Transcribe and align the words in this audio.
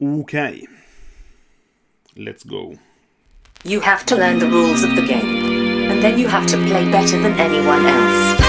Okej. 0.00 0.66
Let's 2.16 2.44
go. 2.44 2.74
You 3.64 3.80
have 3.80 4.04
to 4.06 4.16
learn 4.16 4.38
the 4.38 4.46
rules 4.46 4.84
of 4.84 4.94
the 4.94 5.00
game, 5.00 5.90
and 5.90 6.02
then 6.02 6.18
you 6.18 6.28
have 6.28 6.46
to 6.48 6.56
play 6.66 6.90
better 6.90 7.18
than 7.18 7.32
anyone 7.40 7.86
else. 7.86 8.45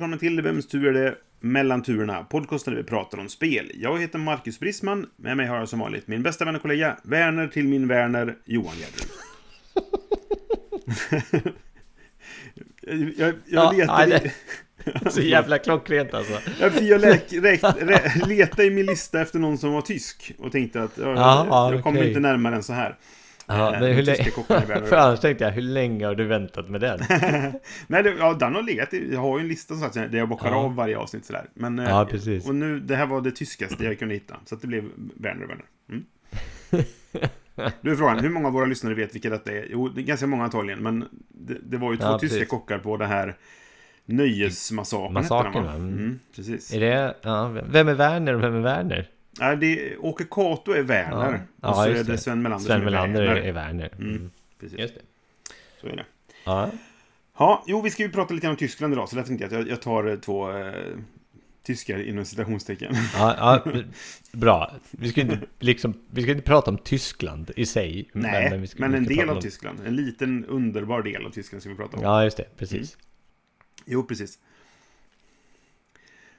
Välkomna 0.00 0.16
till 0.18 0.42
Vems 0.42 0.66
tur 0.68 0.86
är 0.86 0.92
det 0.92 1.14
mellan 1.40 1.82
turerna? 1.82 2.24
Podcasten 2.24 2.74
där 2.74 2.82
vi 2.82 2.88
pratar 2.88 3.18
om 3.18 3.28
spel. 3.28 3.70
Jag 3.74 4.00
heter 4.00 4.18
Marcus 4.18 4.60
Brisman. 4.60 5.06
Med 5.16 5.36
mig 5.36 5.46
har 5.46 5.56
jag 5.56 5.68
som 5.68 5.78
vanligt 5.78 6.08
min 6.08 6.22
bästa 6.22 6.44
vän 6.44 6.56
och 6.56 6.62
kollega, 6.62 6.96
Werner 7.02 7.46
till 7.48 7.68
min 7.68 7.88
Werner, 7.88 8.36
Johan 8.44 8.74
Gärdrud. 8.78 9.10
jag, 12.80 12.98
jag, 13.16 13.34
jag 13.46 13.64
Ja, 13.64 13.72
letade... 13.72 14.06
nej, 14.06 14.32
det- 15.04 15.10
Så 15.10 15.20
jävla 15.20 15.58
klockrent 15.58 16.14
alltså. 16.14 16.32
Jag, 16.60 16.82
jag 16.82 17.04
rä, 17.04 17.20
letade 18.26 18.64
i 18.64 18.70
min 18.70 18.86
lista 18.86 19.20
efter 19.20 19.38
någon 19.38 19.58
som 19.58 19.72
var 19.72 19.82
tysk 19.82 20.32
och 20.38 20.52
tänkte 20.52 20.82
att 20.82 20.98
ja, 20.98 21.14
Jaha, 21.14 21.72
jag 21.74 21.82
kommer 21.82 21.98
okej. 21.98 22.08
inte 22.08 22.20
närmare 22.20 22.56
än 22.56 22.62
så 22.62 22.72
här. 22.72 22.96
Ja, 23.50 23.74
Eh, 23.74 23.80
men 23.80 23.92
hur 23.92 24.02
länge... 24.02 24.24
För 24.86 24.96
annars 24.96 25.20
tänkte 25.20 25.44
jag, 25.44 25.52
hur 25.52 25.62
länge 25.62 26.06
har 26.06 26.14
du 26.14 26.24
väntat 26.24 26.68
med 26.68 26.80
den? 26.80 27.00
Nej, 27.86 28.02
det, 28.02 28.14
ja, 28.18 28.34
den 28.34 28.54
har 28.54 28.62
legat 28.62 28.94
i, 28.94 29.12
Jag 29.12 29.20
har 29.20 29.38
ju 29.38 29.42
en 29.42 29.48
lista 29.48 29.74
så 29.74 29.84
att 29.84 29.94
säga, 29.94 30.08
där 30.08 30.18
jag 30.18 30.28
bockar 30.28 30.48
Ja. 30.50 30.56
av 30.56 30.74
varje 30.74 30.98
avsnitt 30.98 31.24
sådär. 31.24 31.44
Men, 31.54 31.78
eh, 31.78 31.88
Ja, 31.88 32.06
precis. 32.10 32.48
Och 32.48 32.54
nu, 32.54 32.80
det 32.80 32.96
här 32.96 33.06
var 33.06 33.20
det 33.20 33.30
tyskaste 33.30 33.84
jag 33.84 33.98
kunde 33.98 34.14
hitta. 34.14 34.36
Så 34.44 34.54
att 34.54 34.60
det 34.60 34.66
blev 34.66 34.84
Werner 35.14 35.46
Werner. 35.46 35.64
Mm. 35.88 36.04
Du 37.80 37.90
är 37.92 37.96
frågan, 37.96 38.18
hur 38.18 38.30
många 38.30 38.46
av 38.46 38.52
våra 38.52 38.64
lyssnare 38.66 38.94
vet 38.94 39.14
vilka 39.14 39.30
detta 39.30 39.52
är? 39.52 39.66
Jo, 39.70 39.88
det 39.88 40.00
är 40.00 40.02
ganska 40.04 40.26
många 40.26 40.44
antagligen. 40.44 40.82
Men 40.82 41.04
det, 41.28 41.56
det 41.62 41.76
var 41.76 41.90
ju 41.92 41.96
två 41.98 42.04
Ja, 42.06 42.18
tyska 42.18 42.34
precis. 42.34 42.48
kockar 42.50 42.78
på 42.78 42.96
det 42.96 43.06
här 43.06 43.36
Nöjesmassakern. 44.04 45.12
Massakern? 45.12 45.64
Mm. 45.66 45.88
Mm, 45.88 46.18
precis. 46.36 46.74
Är 46.74 46.80
det... 46.80 47.14
Ja, 47.22 47.48
vem 47.70 47.88
är 47.88 47.94
Werner 47.94 48.34
och 48.34 48.42
vem 48.42 48.54
är 48.54 48.60
Werner? 48.60 49.08
Nej, 49.38 49.56
det, 49.56 49.96
Åke 49.96 50.24
Cato 50.24 50.72
är 50.72 50.82
Werner. 50.82 51.32
Ja. 51.32 51.38
Ja, 51.60 51.68
och 51.68 51.76
så 51.76 51.82
är 51.82 52.04
det. 52.04 52.18
Sven 52.18 52.42
Melander 52.42 52.66
Sven 52.66 52.78
som 52.78 52.86
är 52.86 52.90
Melander 52.90 53.22
Werner. 53.22 53.40
är 53.40 53.52
Werner. 53.52 53.90
Mm. 53.98 54.10
Mm. 54.10 54.30
Precis, 54.60 54.78
Just 54.78 54.94
det. 54.94 55.00
så 55.80 55.86
är 55.86 55.96
det. 55.96 56.04
Ja. 56.44 56.70
Ja, 57.38 57.64
jo, 57.66 57.80
vi 57.80 57.90
ska 57.90 58.02
ju 58.02 58.10
prata 58.10 58.34
lite 58.34 58.48
om 58.48 58.56
Tyskland 58.56 58.92
idag, 58.92 59.08
så 59.08 59.16
därför 59.16 59.28
tänkte 59.28 59.44
jag 59.44 59.52
att 59.52 59.58
jag, 59.66 59.68
jag 59.76 59.82
tar 59.82 60.06
eh, 60.06 60.16
två 60.16 60.52
eh, 60.58 60.74
tyskar 61.62 61.98
inom 62.08 62.24
citationstecken. 62.24 62.94
Ja, 63.16 63.62
ja, 63.64 63.72
bra. 64.32 64.72
Vi 64.90 65.08
ska 65.08 65.20
inte, 65.20 65.38
liksom, 65.58 65.94
vi 66.10 66.22
ska 66.22 66.30
inte 66.30 66.42
prata 66.44 66.70
om 66.70 66.78
Tyskland 66.78 67.50
i 67.56 67.66
sig. 67.66 68.10
Nej, 68.12 68.50
men, 68.50 68.60
vi 68.60 68.66
ska, 68.66 68.86
vi 68.86 68.96
en 68.96 69.04
del 69.04 69.30
av 69.30 69.36
om- 69.36 69.42
Tyskland. 69.42 69.80
En 69.86 69.96
liten 69.96 70.44
underbar 70.44 71.02
del 71.02 71.26
av 71.26 71.30
Tyskland 71.30 71.62
ska 71.62 71.70
vi 71.70 71.76
prata 71.76 71.96
om. 71.96 72.02
Ja, 72.02 72.24
just 72.24 72.36
det. 72.36 72.46
Precis. 72.56 72.96
Jo, 73.86 74.02
precis. 74.02 74.38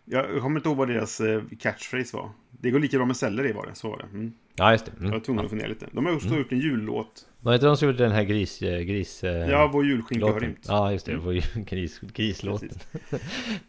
Jag 0.06 0.42
kommer 0.42 0.60
inte 0.60 0.70
ihåg 0.70 0.78
vad 0.78 0.88
deras 0.88 1.20
eh, 1.22 1.42
catchphrase 1.60 2.18
var. 2.18 2.30
Det 2.62 2.72
går 2.72 2.80
lika 2.80 2.98
bra 2.98 3.06
med 3.06 3.18
selleri 3.18 3.52
var 3.52 3.66
det, 3.66 3.76
så 3.76 3.90
var 3.90 3.98
det. 3.98 4.04
Mm. 4.18 4.34
Ja, 4.56 4.72
just 4.72 4.86
det. 4.86 4.92
Jag 4.98 5.02
var 5.04 5.08
Mm. 5.10 5.22
tvungen 5.22 5.44
att 5.46 5.50
fundera 5.50 5.68
lite. 5.68 5.88
De 5.92 6.06
har 6.06 6.14
också 6.16 6.28
gjort 6.38 6.52
en 6.52 6.60
jullåt. 6.60 7.26
Vad 7.40 7.54
heter 7.54 7.68
de 7.68 7.78
som 7.78 7.88
gjorde 7.88 8.04
den 8.04 8.12
här 8.12 8.24
gris... 8.24 8.62
eh, 8.62 8.80
gris 8.82 9.24
eh, 9.24 9.50
Ja, 9.50 9.70
vår 9.74 9.86
julskinka 9.86 10.26
har 10.26 10.34
låten? 10.34 10.48
rymt. 10.50 10.66
Ja, 10.68 10.92
just 10.92 11.06
det. 11.06 11.16
Vår 11.16 11.34
ju- 11.34 11.42
gris, 11.66 12.00
grislåten. 12.14 12.70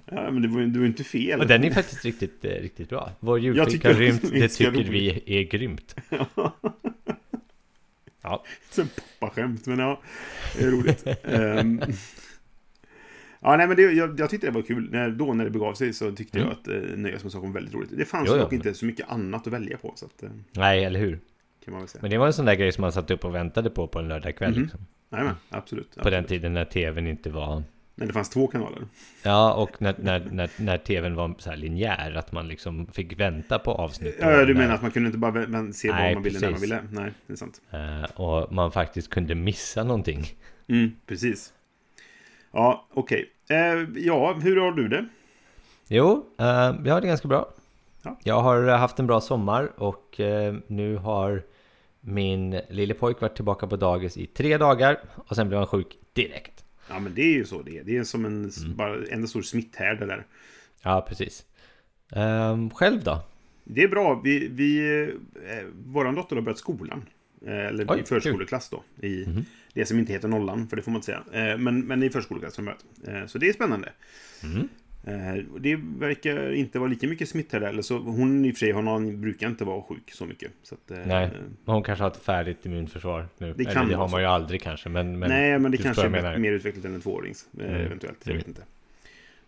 Ja, 0.05 0.31
men 0.31 0.43
det 0.43 0.49
var 0.49 0.61
det 0.61 0.79
var 0.79 0.87
inte 0.87 1.05
fel. 1.05 1.41
Och 1.41 1.47
den 1.47 1.65
är 1.65 1.71
faktiskt 1.71 2.05
riktigt, 2.05 2.45
eh, 2.45 2.51
riktigt 2.51 2.89
bra. 2.89 3.11
Vår 3.21 3.39
julskinka 3.41 3.89
har 3.89 3.95
rymt, 3.95 4.23
det 4.33 4.49
tycker 4.49 4.85
vi 4.85 5.23
är 5.27 5.43
grymt. 5.43 5.97
Ja, 8.23 8.45
Sen 8.71 8.89
poppaskämt, 9.19 9.67
men 9.67 9.79
ja, 9.79 10.01
det 10.59 10.65
är 10.65 10.71
roligt. 10.71 11.05
Ja, 13.43 13.57
nej, 13.57 13.67
men 13.69 13.77
det, 13.77 13.83
jag, 13.83 14.21
jag 14.21 14.31
tyckte 14.31 14.47
det 14.47 14.51
var 14.53 14.63
kul. 14.63 14.89
När, 14.91 15.11
då 15.11 15.35
när 15.35 15.45
det 15.45 15.51
begav 15.51 15.75
sig 15.75 15.93
så 15.93 16.13
tyckte 16.13 16.39
Mm. 16.39 16.49
jag 16.51 16.59
att 16.59 16.69
eh, 16.91 16.97
Nöjesmusiken 16.99 17.47
var 17.47 17.55
väldigt 17.55 17.75
roligt. 17.75 17.91
Det 17.97 18.05
fanns 18.05 18.29
Jo, 18.33 18.37
dock 18.37 18.51
men- 18.51 18.55
inte 18.61 18.75
så 18.75 18.85
mycket 18.87 19.09
annat 19.09 19.47
att 19.47 19.53
välja 19.53 19.77
på, 19.77 19.93
så 19.97 20.07
att, 20.07 20.23
eh, 20.23 20.29
nej, 20.53 20.85
eller 20.85 21.01
hur? 21.01 21.19
kan 21.65 21.73
man 21.73 21.81
väl 21.81 21.89
säga. 21.89 22.03
Men 22.03 22.11
det 22.11 22.19
var 22.19 22.27
en 22.27 22.33
sån 22.33 22.45
där 22.45 22.55
grej 22.55 22.73
som 22.73 22.83
man 22.83 22.93
satt 22.93 23.11
upp 23.11 23.25
och 23.25 23.35
väntade 23.35 23.71
på 23.71 23.87
på 23.87 23.99
en 23.99 24.09
lördagkväll. 24.09 24.51
Mhm. 24.53 24.63
Liksom. 24.63 24.81
Nej, 25.11 25.25
men 25.25 25.35
absolut. 25.49 25.95
På 25.97 26.11
den 26.11 26.21
absolut. 26.25 26.29
tiden 26.29 26.53
när 26.55 26.65
tvn 26.65 27.07
inte 27.07 27.31
var... 27.31 27.63
När 27.95 28.07
det 28.07 28.13
fanns 28.13 28.31
två 28.31 28.47
kanaler. 28.47 28.83
Ja, 29.23 29.53
och 29.55 29.83
när, 29.83 29.95
när, 29.99 30.29
när, 30.33 30.51
när 30.57 30.79
tvn 30.79 31.15
var 31.15 31.35
så 31.39 31.51
här 31.51 31.57
linjär, 31.57 32.15
att 32.17 32.33
man 32.33 32.49
liksom 32.49 32.87
fick 32.87 33.21
vänta 33.21 33.59
på 33.59 33.71
avsnitt. 33.73 34.17
Ja, 34.21 34.45
du 34.45 34.55
när- 34.55 34.61
menar 34.61 34.75
att 34.75 34.83
man 34.83 34.91
kunde 34.91 35.07
inte 35.07 35.19
bara 35.19 35.33
se 35.73 35.93
Nej, 35.93 36.05
vad 36.05 36.15
man 36.15 36.23
ville 36.23 36.39
när 36.41 36.51
man 36.51 36.61
ville? 36.61 36.81
Nej, 36.91 37.11
det 37.27 37.33
är 37.33 37.37
sant. 37.37 37.61
Eh, 37.71 38.21
och 38.21 38.53
man 38.53 38.73
faktiskt 38.73 39.11
kunde 39.11 39.35
missa 39.35 39.85
någonting. 39.85 40.27
Mm, 40.69 40.91
precis. 41.07 41.53
Ja, 42.53 42.87
okej. 42.95 43.31
Eh, 43.51 43.57
ja, 43.97 44.33
hur 44.43 44.57
har 44.61 44.73
du 44.73 44.89
det? 44.89 45.09
Jo, 45.89 46.27
eh, 46.39 46.47
jag 46.85 46.95
har 46.95 47.01
det 47.01 47.07
ganska 47.07 47.29
bra. 47.29 47.53
Ja. 48.03 48.19
Jag 48.25 48.41
har 48.41 48.63
haft 48.69 48.99
en 48.99 49.07
bra 49.07 49.21
sommar 49.21 49.73
och 49.77 50.21
eh, 50.21 50.55
nu 50.67 50.97
har 50.97 51.43
min 52.01 52.61
lille 52.71 52.95
pojk 52.95 53.21
varit 53.21 53.35
tillbaka 53.37 53.67
på 53.67 53.77
dagis 53.77 54.17
i 54.17 54.27
tre 54.27 54.59
dagar 54.59 55.01
och 55.29 55.37
sen 55.37 55.49
blev 55.49 55.59
han 55.59 55.67
sjuk 55.67 55.99
direkt. 56.13 56.65
Ja, 56.89 56.99
men 56.99 57.15
det 57.15 57.23
är 57.23 57.35
ju 57.35 57.45
så 57.45 57.63
det 57.63 57.79
är. 57.79 57.85
Det 57.85 57.97
är 57.97 58.05
som 58.05 58.25
en, 58.25 58.51
Mm. 58.65 58.77
bara 58.77 58.97
en 59.11 59.29
stor 59.29 59.43
smitthärd 59.43 59.99
där. 59.99 60.27
Ja, 60.83 61.05
precis. 61.09 61.45
Ehm, 62.13 62.71
själv 62.71 63.05
då? 63.05 63.21
Det 63.65 63.83
är 63.83 63.89
bra. 63.89 64.21
Vi, 64.25 64.49
vi, 64.49 65.01
eh, 65.35 65.65
våran 65.87 66.15
dotter 66.15 66.37
har 66.37 66.43
börjat 66.43 66.59
skolan. 66.59 67.05
Eh, 67.47 67.67
eller 67.67 67.87
Oj, 67.89 68.01
i 68.01 68.05
förskoleklass 68.05 68.69
då. 68.69 68.83
I 69.07 69.25
Mhm. 69.27 69.45
Det 69.73 69.87
som 69.87 69.99
inte 69.99 70.13
heter 70.13 70.29
nollan, 70.29 70.69
för 70.69 70.77
det 70.77 70.83
får 70.83 70.91
man 70.91 70.97
inte 70.99 71.07
säga. 71.07 71.51
Eh, 71.53 71.59
men, 71.59 71.81
men 71.81 72.03
i 72.03 72.11
förskoleklass 72.11 72.57
de 72.57 72.65
börjat. 72.65 72.85
Eh, 73.07 73.27
så 73.27 73.39
det 73.39 73.49
är 73.49 73.53
spännande. 73.53 73.93
Mm. 74.43 74.69
Eh, 75.05 75.45
det 75.61 75.77
verkar 75.99 76.53
inte 76.53 76.79
vara 76.79 76.89
lika 76.91 77.07
mycket 77.07 77.29
smittade. 77.29 77.69
Eller 77.69 77.83
så, 77.83 77.99
hon 77.99 78.45
i 78.45 78.51
och 78.53 78.55
för 78.55 78.59
sig 78.59 78.73
hon 78.73 79.21
brukar 79.21 79.49
inte 79.49 79.65
vara 79.65 79.83
sjuk 79.83 80.11
så 80.13 80.27
mycket. 80.27 80.53
Så 80.63 80.75
att, 80.75 81.07
Nej, 81.07 81.31
Hon 81.65 81.83
kanske 81.83 82.05
har 82.05 82.11
ett 82.11 82.25
färdigt 82.25 82.67
immunförsvar 82.67 83.27
nu. 83.39 83.55
Det 83.55 83.63
Eller 83.63 83.73
kan 83.75 83.89
det 83.89 83.97
vara 83.97 84.05
har 84.07 84.11
man 84.11 84.21
ju 84.21 84.27
aldrig 84.27 84.63
kanske. 84.63 84.89
Men, 84.89 85.19
men 85.19 85.29
nej, 85.29 85.59
men 85.59 85.71
det 85.71 85.77
du 85.77 85.83
kanske 85.83 86.07
är 86.07 86.39
mer 86.39 86.53
utvecklat 86.53 86.85
än 86.85 86.95
en 86.95 87.01
tvåårings. 87.01 87.47
Mm. 87.61 87.75
Eventuellt, 87.75 88.19
jag 88.25 88.31
Mm. 88.35 88.39
vet 88.39 88.49
inte. 88.49 88.63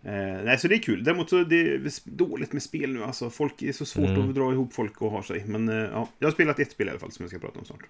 Eh, 0.07 0.45
nej, 0.45 0.59
så 0.59 0.69
det 0.69 0.75
är 0.75 0.79
kul. 0.79 1.05
Däremot 1.05 1.31
så 1.31 1.37
är 1.37 1.45
det 1.45 2.01
dåligt 2.05 2.53
med 2.53 2.63
spel 2.63 2.93
nu. 2.93 3.03
Alltså, 3.05 3.31
folk 3.31 3.63
är 3.63 3.73
så 3.73 3.85
svårt 3.85 4.09
Mm. 4.09 4.29
att 4.29 4.35
dra 4.35 4.53
ihop 4.53 4.75
folk 4.75 5.03
och 5.03 5.11
ha 5.11 5.23
sig. 5.23 5.45
Men 5.47 5.69
eh, 5.69 5.75
ja, 5.75 6.09
jag 6.19 6.27
har 6.27 6.33
spelat 6.33 6.59
ett 6.59 6.71
spel 6.71 6.87
i 6.87 6.91
alla 6.91 6.99
fall 6.99 7.13
som 7.13 7.23
jag 7.23 7.31
ska 7.31 7.39
prata 7.39 7.59
om 7.59 7.65
snart. 7.65 7.83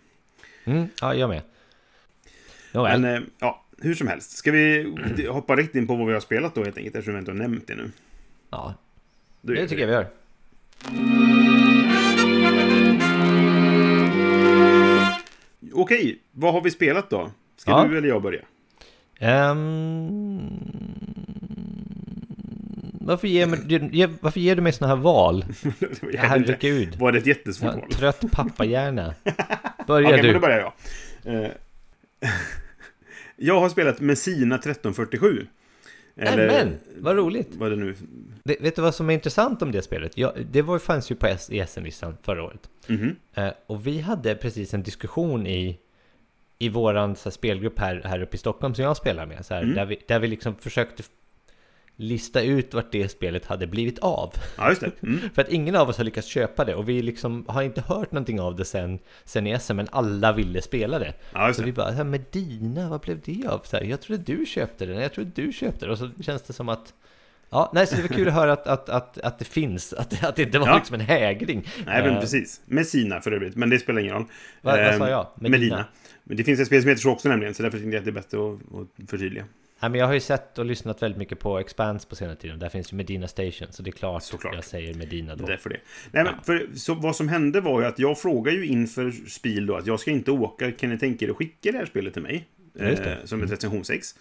Mm, 0.64 0.86
ja, 1.00 1.14
jag 1.14 1.28
med. 1.28 1.42
Nåväl. 2.74 3.00
Men 3.00 3.14
eh, 3.16 3.22
ja, 3.38 3.64
hur 3.78 3.94
som 3.94 4.08
helst. 4.08 4.30
Ska 4.36 4.50
vi 4.52 4.92
hoppa 5.30 5.56
rätt 5.56 5.74
in 5.74 5.86
på 5.86 5.94
vad 5.96 6.06
vi 6.06 6.12
har 6.12 6.20
spelat 6.20 6.54
då 6.54 6.64
helt 6.64 6.76
enkelt 6.78 6.96
eftersom 6.96 7.14
vi 7.14 7.18
inte 7.18 7.30
har 7.30 7.38
nämnt 7.38 7.66
det 7.66 7.74
nu? 7.74 7.90
ja, 8.50 8.74
det 9.40 9.54
gör 9.54 9.66
tycker 9.66 9.80
jag 9.80 9.86
vi 9.88 9.92
gör. 9.92 10.06
Okej, 15.72 16.18
vad 16.32 16.52
har 16.52 16.60
vi 16.60 16.70
spelat 16.70 17.10
då? 17.10 17.30
Ska 17.56 17.70
Ja. 17.70 17.84
du 17.90 17.98
eller 17.98 18.08
jag 18.08 18.22
börja? 18.22 18.40
Ehm, 19.18 20.50
varför, 23.00 23.28
ger 23.28 23.46
mig, 23.46 24.08
varför 24.20 24.40
ger 24.40 24.56
du 24.56 24.62
mig 24.62 24.72
såna 24.72 24.88
här 24.88 24.96
val? 24.96 25.44
Herregud. 26.18 26.96
Var 26.98 27.12
det 27.12 27.18
ett 27.18 27.26
jättesvårt 27.26 27.74
val? 27.74 27.90
trött 27.92 28.24
pappahjärna. 28.32 29.14
Börja 29.86 30.08
Okej, 30.08 30.16
men 30.22 30.26
du. 30.26 30.32
då 30.32 30.40
börjar 30.40 30.58
jag. 30.58 30.72
Jag 33.36 33.60
har 33.60 33.68
spelat 33.68 34.00
Messina 34.00 34.54
1347. 34.54 35.46
Nämen, 36.14 36.76
vad 36.96 37.16
roligt. 37.16 37.48
Vad 37.54 37.70
det 37.70 37.76
nu? 37.76 37.94
Vet, 38.44 38.60
vet 38.60 38.76
du 38.76 38.82
vad 38.82 38.94
som 38.94 39.10
är 39.10 39.14
intressant 39.14 39.62
om 39.62 39.72
det 39.72 39.82
spelet? 39.82 40.18
Ja, 40.18 40.34
det 40.50 40.62
var, 40.62 40.78
fanns 40.78 41.10
ju 41.10 41.14
på 41.14 41.36
SM-listan 41.66 42.16
förra 42.22 42.42
året. 42.44 42.70
Mhm. 42.86 43.16
Eh, 43.34 43.50
och 43.66 43.86
vi 43.86 44.00
hade 44.00 44.34
precis 44.34 44.74
en 44.74 44.82
diskussion 44.82 45.46
i, 45.46 45.78
i 46.58 46.68
här, 46.68 47.30
spelgrupp 47.30 47.78
här, 47.78 48.02
här 48.04 48.22
uppe 48.22 48.34
i 48.34 48.38
Stockholm 48.38 48.74
som 48.74 48.84
jag 48.84 48.96
spelar 48.96 49.26
med. 49.26 49.46
Så 49.46 49.54
här, 49.54 49.62
Mm. 49.62 49.74
där, 49.74 49.84
vi, 49.86 49.98
där 50.08 50.18
vi 50.18 50.28
liksom 50.28 50.56
försökte 50.56 51.02
lista 51.96 52.42
ut 52.42 52.74
vart 52.74 52.92
det 52.92 53.08
spelet 53.08 53.46
hade 53.46 53.66
blivit 53.66 53.98
av. 53.98 54.34
Ja, 54.56 54.68
just 54.68 54.80
det. 54.80 55.02
Mm. 55.02 55.18
För 55.34 55.42
att 55.42 55.48
ingen 55.48 55.76
av 55.76 55.88
oss 55.88 55.96
har 55.96 56.04
lyckats 56.04 56.28
köpa 56.28 56.64
det 56.64 56.74
och 56.74 56.88
vi 56.88 57.02
liksom 57.02 57.44
har 57.48 57.62
inte 57.62 57.80
hört 57.80 58.12
någonting 58.12 58.40
av 58.40 58.56
det 58.56 58.64
sen, 58.64 58.98
sen 59.24 59.46
i 59.46 59.58
SM, 59.58 59.76
men 59.76 59.88
alla 59.92 60.32
ville 60.32 60.62
spela 60.62 60.98
det. 60.98 61.14
Ja, 61.32 61.46
just 61.46 61.58
Så 61.58 61.64
vi 61.64 61.70
det. 61.70 61.76
bara, 61.76 61.90
här, 61.90 62.04
Medina, 62.04 62.88
vad 62.88 63.00
blev 63.00 63.20
det 63.24 63.46
av? 63.48 63.60
Så 63.64 63.76
här, 63.76 63.84
jag 63.84 64.00
trodde 64.00 64.22
du 64.22 64.46
köpte 64.46 64.86
den, 64.86 64.96
jag 64.96 65.12
trodde 65.12 65.30
du 65.34 65.52
köpte 65.52 65.80
den. 65.80 65.90
Och 65.90 65.98
så 65.98 66.10
känns 66.22 66.42
det 66.42 66.52
som 66.52 66.68
att 66.68 66.94
Ja, 67.50 67.70
nej, 67.74 67.86
så 67.86 67.96
det 67.96 68.02
var 68.02 68.08
kul 68.08 68.28
att 68.28 68.34
höra 68.34 68.52
att, 68.52 68.66
att, 68.66 68.88
att, 68.88 69.18
att 69.18 69.38
det 69.38 69.44
finns, 69.44 69.92
att, 69.92 70.24
att 70.24 70.36
det 70.36 70.42
inte 70.42 70.58
var 70.58 70.66
Ja. 70.66 70.76
liksom 70.76 70.94
en 70.94 71.00
hägring. 71.00 71.68
Nej, 71.86 72.02
men 72.02 72.14
Eh, 72.14 72.20
precis. 72.20 72.60
Messina 72.66 73.20
för 73.20 73.32
övrigt, 73.32 73.56
men 73.56 73.70
det 73.70 73.78
spelar 73.78 74.00
ingen 74.00 74.14
roll. 74.14 74.24
Vad, 74.62 74.84
vad 74.84 74.94
sa 74.98 75.08
jag? 75.08 75.26
Medina. 75.34 75.84
Men 76.24 76.36
det 76.36 76.44
finns 76.44 76.60
ett 76.60 76.66
spel 76.66 76.80
som 76.82 76.88
heter 76.88 77.02
så 77.02 77.10
också 77.10 77.28
nämligen, 77.28 77.54
så 77.54 77.62
därför 77.62 77.78
tänkte 77.78 77.94
jag 77.96 77.98
att 78.00 78.04
det 78.04 78.10
är 78.10 78.12
bättre 78.12 78.38
att, 78.38 78.54
att 79.04 79.10
förtydliga. 79.10 79.44
Nej, 79.84 79.90
men 79.90 80.00
jag 80.00 80.06
har 80.06 80.14
ju 80.14 80.20
sett 80.20 80.58
och 80.58 80.64
lyssnat 80.64 81.02
väldigt 81.02 81.18
mycket 81.18 81.38
på 81.38 81.58
Expanse 81.58 82.08
på 82.08 82.16
senare 82.16 82.36
tiden. 82.36 82.58
Där 82.58 82.68
finns 82.68 82.92
ju 82.92 82.96
Medina 82.96 83.28
Station, 83.28 83.68
så 83.70 83.82
det 83.82 83.90
är 83.90 83.92
klart, 83.92 84.22
Såklart. 84.22 84.54
jag 84.54 84.64
säger 84.64 84.94
Medina 84.94 85.36
då. 85.36 85.46
Det 85.46 85.52
är 85.52 85.56
därför 85.56 85.70
det. 85.70 85.80
Nej, 86.10 86.24
men 86.24 86.34
för, 86.44 86.68
så, 86.74 86.94
vad 86.94 87.16
som 87.16 87.28
hände 87.28 87.60
var 87.60 87.80
ju 87.80 87.86
att 87.86 87.98
jag 87.98 88.18
frågade 88.18 88.56
ju 88.56 88.66
inför 88.66 89.10
Spiel 89.10 89.66
då 89.66 89.76
att 89.76 89.86
jag 89.86 90.00
ska 90.00 90.10
inte 90.10 90.30
åka, 90.30 90.72
kan 90.72 90.90
ni 90.90 90.98
tänka 90.98 91.24
er 91.24 91.30
att 91.30 91.36
skicka 91.36 91.72
det 91.72 91.78
här 91.78 91.86
spelet 91.86 92.12
till 92.12 92.22
mig? 92.22 92.44
Eh, 92.78 92.98
som 93.24 93.42
ett 93.42 93.52
recensionsex. 93.52 94.14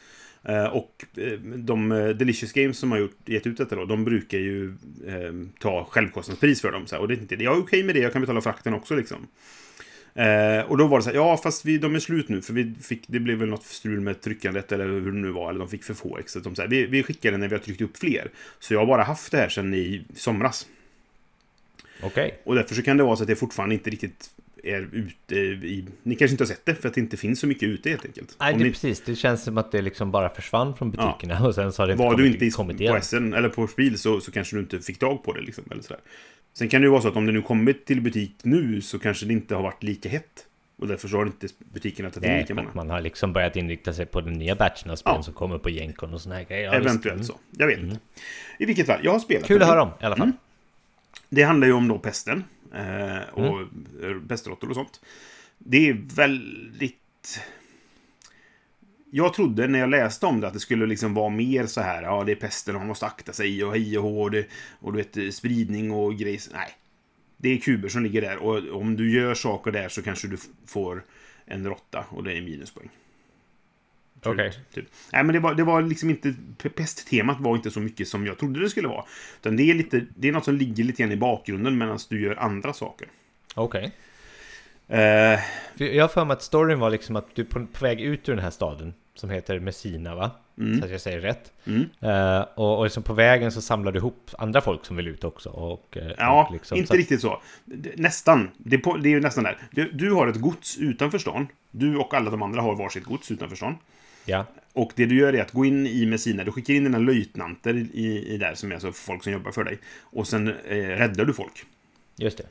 Eh, 0.43 0.65
och 0.65 1.05
eh, 1.17 1.39
de 1.39 1.91
eh, 1.91 2.07
Delicious 2.09 2.53
Games 2.53 2.77
som 2.77 2.91
har 2.91 2.99
gjort, 2.99 3.29
gett 3.29 3.47
ut 3.47 3.57
detta 3.57 3.75
då, 3.75 3.85
de 3.85 4.05
brukar 4.05 4.37
ju 4.37 4.69
eh, 5.07 5.33
ta 5.59 5.87
självkostnadspris 5.89 6.61
för 6.61 6.71
dem. 6.71 6.87
Så 6.87 6.95
här, 6.95 7.01
och 7.01 7.07
det 7.07 7.13
är 7.13 7.17
inte 7.17 7.35
det. 7.35 7.43
Jag 7.43 7.57
är 7.57 7.61
okej 7.61 7.83
med 7.83 7.95
det, 7.95 8.01
jag 8.01 8.13
kan 8.13 8.21
betala 8.21 8.41
frakten 8.41 8.73
också 8.73 8.95
liksom. 8.95 9.27
Eh, 10.15 10.71
och 10.71 10.77
då 10.77 10.87
var 10.87 10.97
det 10.97 11.03
så 11.03 11.09
här, 11.09 11.15
ja 11.15 11.37
fast 11.37 11.65
vi, 11.65 11.77
de 11.77 11.95
är 11.95 11.99
slut 11.99 12.29
nu 12.29 12.41
för 12.41 12.53
vi 12.53 12.73
fick, 12.81 13.03
det 13.07 13.19
blev 13.19 13.37
väl 13.37 13.49
något 13.49 13.65
strul 13.65 13.99
med 13.99 14.21
tryckandet 14.21 14.71
eller 14.71 14.85
hur 14.85 15.11
det 15.11 15.17
nu 15.17 15.31
var, 15.31 15.49
eller 15.49 15.59
de 15.59 15.69
fick 15.69 15.83
för 15.83 15.93
få 15.93 16.17
ex. 16.17 16.31
Så 16.31 16.39
de, 16.39 16.55
så 16.55 16.61
här, 16.61 16.69
vi, 16.69 16.85
vi 16.85 17.03
skickar 17.03 17.31
det 17.31 17.37
när 17.37 17.47
vi 17.47 17.55
har 17.55 17.61
tryckt 17.61 17.81
upp 17.81 17.97
fler. 17.97 18.31
Så 18.59 18.73
jag 18.73 18.79
har 18.79 18.87
bara 18.87 19.03
haft 19.03 19.31
det 19.31 19.37
här 19.37 19.49
sedan 19.49 19.73
i 19.73 20.03
somras. 20.15 20.67
Okej. 22.01 22.39
Och 22.43 22.55
därför 22.55 22.75
så 22.75 22.81
kan 22.81 22.97
det 22.97 23.03
vara 23.03 23.15
så 23.15 23.23
att 23.23 23.27
det 23.27 23.35
fortfarande 23.35 23.75
inte 23.75 23.89
riktigt 23.89 24.29
är 24.63 24.89
ute 24.91 25.35
i... 25.35 25.85
Ni 26.03 26.15
kanske 26.15 26.33
inte 26.33 26.43
har 26.43 26.47
sett 26.47 26.65
det 26.65 26.75
för 26.75 26.87
att 26.87 26.93
det 26.95 27.01
inte 27.01 27.17
finns 27.17 27.39
så 27.39 27.47
mycket 27.47 27.69
ute 27.69 27.89
helt 27.89 28.05
enkelt. 28.05 28.35
Nej, 28.39 28.53
det, 28.53 28.63
ni, 28.63 28.69
precis. 28.69 29.01
Det 29.01 29.15
känns 29.15 29.43
som 29.43 29.57
att 29.57 29.71
det 29.71 29.81
liksom 29.81 30.11
bara 30.11 30.29
försvann 30.29 30.75
från 30.75 30.91
butikerna 30.91 31.45
och 31.47 31.55
sen 31.55 31.73
så 31.73 31.81
har 31.81 31.87
det 31.87 31.93
inte 31.93 32.03
var 32.03 32.11
kommit, 32.11 32.25
du 32.25 32.33
inte 32.33 32.45
i, 32.45 32.51
kommit 32.51 32.77
på 32.77 32.83
igen. 32.83 33.01
SN 33.01 33.33
eller 33.33 33.49
på 33.49 33.67
Spiel 33.67 33.99
så, 33.99 34.21
så 34.21 34.31
kanske 34.31 34.55
du 34.55 34.59
inte 34.59 34.79
fick 34.79 34.99
tag 34.99 35.23
på 35.23 35.33
det 35.33 35.41
liksom. 35.41 35.63
Eller 35.71 35.81
sådär. 35.81 36.01
Sen 36.53 36.69
kan 36.69 36.81
det 36.81 36.85
ju 36.85 36.91
vara 36.91 37.01
så 37.01 37.07
att 37.07 37.15
om 37.15 37.25
det 37.25 37.31
nu 37.31 37.41
kommit 37.41 37.85
till 37.85 38.01
butik 38.01 38.35
nu 38.43 38.81
så 38.81 38.99
kanske 38.99 39.25
det 39.25 39.33
inte 39.33 39.55
har 39.55 39.63
varit 39.63 39.83
lika 39.83 40.09
hett. 40.09 40.45
Och 40.75 40.87
därför 40.87 41.07
så 41.07 41.17
har 41.17 41.25
inte 41.25 41.47
butikerna 41.59 42.09
tagit 42.09 42.29
in 42.29 42.37
lika 42.37 42.55
många. 42.55 42.69
man 42.73 42.89
har 42.89 43.01
liksom 43.01 43.33
börjat 43.33 43.55
inrikta 43.55 43.93
sig 43.93 44.05
på 44.05 44.21
den 44.21 44.33
nya 44.33 44.55
batchen 44.55 44.91
av 44.91 44.95
spel 44.95 45.13
Ja. 45.15 45.23
som 45.23 45.33
kommer 45.33 45.57
på 45.57 45.69
Genkon 45.69 46.13
och 46.13 46.21
såna 46.21 46.35
här 46.35 46.43
grejer. 46.43 46.63
Ja, 46.63 46.71
visst. 46.71 46.85
Eventuellt 46.85 47.15
Mm. 47.15 47.25
så. 47.25 47.39
Jag 47.57 47.67
vet 47.67 47.79
inte. 47.79 47.99
I 48.59 48.65
vilket 48.65 48.85
fall, 48.87 48.99
jag 49.03 49.11
har 49.11 49.19
spelat 49.19 49.47
Kul 49.47 49.61
att 49.61 49.67
höra 49.67 49.81
om 49.83 49.89
i 50.01 50.05
alla 50.05 50.15
fall. 50.15 50.27
Mm. 50.27 50.37
Det 51.29 51.43
handlar 51.43 51.67
ju 51.67 51.73
om 51.73 51.87
då 51.87 51.99
pesten. 51.99 52.43
Eh, 52.75 53.33
och 53.33 53.59
mm. 54.03 54.27
pestråttor 54.27 54.69
och 54.69 54.75
sånt. 54.75 55.01
Det 55.57 55.89
är 55.89 55.97
väldigt... 56.15 57.39
Jag 59.15 59.33
trodde 59.33 59.67
när 59.67 59.79
jag 59.79 59.89
läste 59.89 60.25
om 60.25 60.41
det 60.41 60.47
att 60.47 60.53
det 60.53 60.59
skulle 60.59 60.85
liksom 60.85 61.13
vara 61.13 61.29
mer 61.29 61.65
så 61.65 61.81
här, 61.81 62.03
ja 62.03 62.23
det 62.23 62.31
är 62.31 62.35
pesten 62.35 62.75
och 62.75 62.81
man 62.81 62.87
måste 62.87 63.05
akta 63.05 63.33
sig 63.33 63.63
och 63.63 63.71
hej 63.71 63.97
och 63.97 64.03
hå 64.03 64.21
och, 64.21 64.31
det, 64.31 64.47
och 64.79 64.93
du 64.93 64.97
vet 64.97 65.35
spridning 65.35 65.91
och 65.91 66.15
grejer. 66.15 66.41
Nej. 66.53 66.69
Det 67.37 67.49
är 67.49 67.57
kuber 67.57 67.89
som 67.89 68.03
ligger 68.03 68.21
där 68.21 68.37
och 68.37 68.81
om 68.81 68.95
du 68.95 69.11
gör 69.11 69.33
saker 69.33 69.71
där 69.71 69.89
så 69.89 70.01
kanske 70.01 70.27
du 70.27 70.37
får 70.67 71.03
en 71.45 71.67
råtta 71.67 72.05
och 72.09 72.23
det 72.23 72.37
är 72.37 72.41
minuspoäng. 72.41 72.89
Okej. 74.23 74.53
Typ. 74.73 74.85
Nej, 75.13 75.23
men 75.23 75.33
det 75.33 75.39
var, 75.39 75.55
det 75.55 75.63
var 75.63 75.81
liksom 75.81 76.09
inte... 76.09 76.35
Pesttemat 76.75 77.39
var 77.39 77.55
inte 77.55 77.71
så 77.71 77.79
mycket 77.79 78.07
som 78.07 78.25
jag 78.25 78.37
trodde 78.37 78.59
det 78.59 78.69
skulle 78.69 78.87
vara. 78.87 79.05
Utan 79.41 79.55
det 79.55 79.63
är, 79.63 79.73
lite, 79.73 80.05
det 80.15 80.27
är 80.27 80.31
något 80.31 80.45
som 80.45 80.55
ligger 80.55 80.83
lite 80.83 81.01
grann 81.01 81.11
i 81.11 81.17
bakgrunden 81.17 81.77
medan 81.77 81.99
du 82.09 82.21
gör 82.21 82.35
andra 82.35 82.73
saker. 82.73 83.07
Okej. 83.55 83.91
Eh, 84.87 85.39
För 85.77 85.85
Jag 85.85 86.03
har 86.03 86.09
för 86.09 86.25
mig 86.25 86.33
att 86.33 86.43
storyn 86.43 86.79
var 86.79 86.89
liksom 86.89 87.15
att 87.15 87.35
du 87.35 87.41
är 87.41 87.45
på, 87.45 87.65
på 87.65 87.85
väg 87.85 88.01
ut 88.01 88.29
ur 88.29 88.35
den 88.35 88.43
här 88.43 88.51
staden 88.51 88.93
som 89.15 89.29
heter 89.29 89.59
Messina 89.59 90.15
va? 90.15 90.31
Så 90.79 90.85
att 90.85 90.91
jag 90.91 91.01
säger 91.01 91.19
rätt. 91.19 91.53
Mm. 91.65 91.89
Eh, 91.99 92.45
och, 92.55 92.77
och 92.77 92.83
liksom 92.83 93.03
på 93.03 93.13
vägen 93.13 93.51
så 93.51 93.61
samlar 93.61 93.91
du 93.91 93.99
ihop 93.99 94.29
andra 94.37 94.61
folk 94.61 94.85
som 94.85 94.95
vill 94.95 95.07
ut 95.07 95.23
också. 95.23 95.49
Och, 95.49 95.97
eh, 95.97 96.11
ja, 96.17 96.45
och 96.47 96.53
liksom, 96.53 96.77
inte 96.77 96.87
så 96.87 96.93
riktigt 96.93 97.21
så. 97.21 97.41
Nästan. 97.95 98.49
Det 98.57 98.75
är, 98.75 98.79
på, 98.79 98.97
det 98.97 99.09
är 99.09 99.11
ju 99.11 99.19
nästan 99.19 99.43
där. 99.43 99.57
Du, 99.71 99.91
du 99.91 100.11
har 100.11 100.27
ett 100.27 100.41
gods 100.41 100.77
utanför 100.77 101.17
stan. 101.17 101.47
Du 101.71 101.97
och 101.97 102.13
alla 102.13 102.29
de 102.29 102.41
andra 102.41 102.61
har 102.61 102.75
varsitt 102.75 103.03
gods 103.03 103.31
utanför 103.31 103.55
stan. 103.55 103.75
Ja, 104.25 104.45
Och 104.73 104.91
det 104.95 105.05
du 105.05 105.15
gör 105.15 105.35
är 105.35 105.41
att 105.41 105.51
gå 105.51 105.65
in 105.65 105.87
i 105.87 106.05
Messina. 106.05 106.43
Du 106.43 106.51
skickar 106.51 106.73
in 106.73 106.83
dina 106.83 106.97
löjtnanter 106.97 107.73
i, 107.93 108.25
i 108.27 108.37
där, 108.37 108.53
som 108.55 108.71
är 108.71 108.75
alltså 108.75 108.91
folk 108.91 109.23
som 109.23 109.33
jobbar 109.33 109.51
för 109.51 109.63
dig. 109.63 109.79
Och 110.01 110.27
sen 110.27 110.47
eh, 110.47 110.75
räddar 110.75 111.25
du 111.25 111.33
folk. 111.33 111.65
just 112.17 112.37
det. 112.37 112.43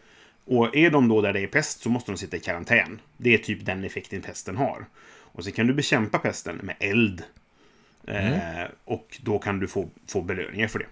Och 0.44 0.76
är 0.76 0.90
de 0.90 1.08
då 1.08 1.20
där 1.20 1.32
det 1.32 1.40
är 1.40 1.46
pest 1.46 1.80
så 1.80 1.90
måste 1.90 2.12
de 2.12 2.18
sitta 2.18 2.36
i 2.36 2.40
karantän. 2.40 3.00
Det 3.16 3.34
är 3.34 3.38
typ 3.38 3.66
den 3.66 3.84
effekten 3.84 4.22
pesten 4.22 4.56
har. 4.56 4.86
Och 5.32 5.44
så 5.44 5.52
kan 5.52 5.66
du 5.66 5.74
bekämpa 5.74 6.18
pesten 6.18 6.56
med 6.56 6.76
eld. 6.80 7.22
Eh, 8.06 8.64
och 8.84 9.18
då 9.22 9.38
kan 9.38 9.58
du 9.58 9.68
få, 9.68 9.88
få 10.06 10.22
belöningar 10.22 10.68
för 10.68 10.78
det. 10.78 10.86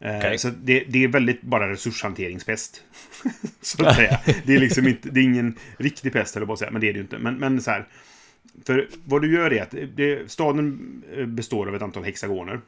Eh, 0.00 0.16
Okej. 0.18 0.38
Så 0.38 0.50
det, 0.50 0.84
det 0.88 1.04
är 1.04 1.08
väldigt 1.08 1.42
bara 1.42 1.70
resurshanteringspest. 1.70 2.84
så 3.60 3.86
att 3.86 3.96
säga. 3.96 4.20
Det 4.44 4.54
är 4.54 4.60
liksom 4.60 4.88
inte, 4.88 5.08
det 5.10 5.20
är 5.20 5.24
ingen 5.24 5.58
riktig 5.76 6.12
pest, 6.12 6.36
eller 6.36 6.46
bara 6.46 6.56
säga, 6.56 6.70
men 6.70 6.80
det 6.80 6.88
är 6.88 6.92
det 6.92 6.96
ju 6.96 7.02
inte. 7.02 7.18
Men, 7.18 7.34
men 7.34 7.62
så 7.62 7.70
här. 7.70 7.88
För 8.64 8.88
vad 9.04 9.22
du 9.22 9.34
gör 9.34 9.52
är 9.52 9.62
att 9.62 9.74
det, 9.94 10.30
staden 10.30 11.02
eh, 11.16 11.26
består 11.26 11.68
av 11.68 11.76
ett 11.76 11.82
antal 11.82 12.04
hexagoner. 12.04 12.60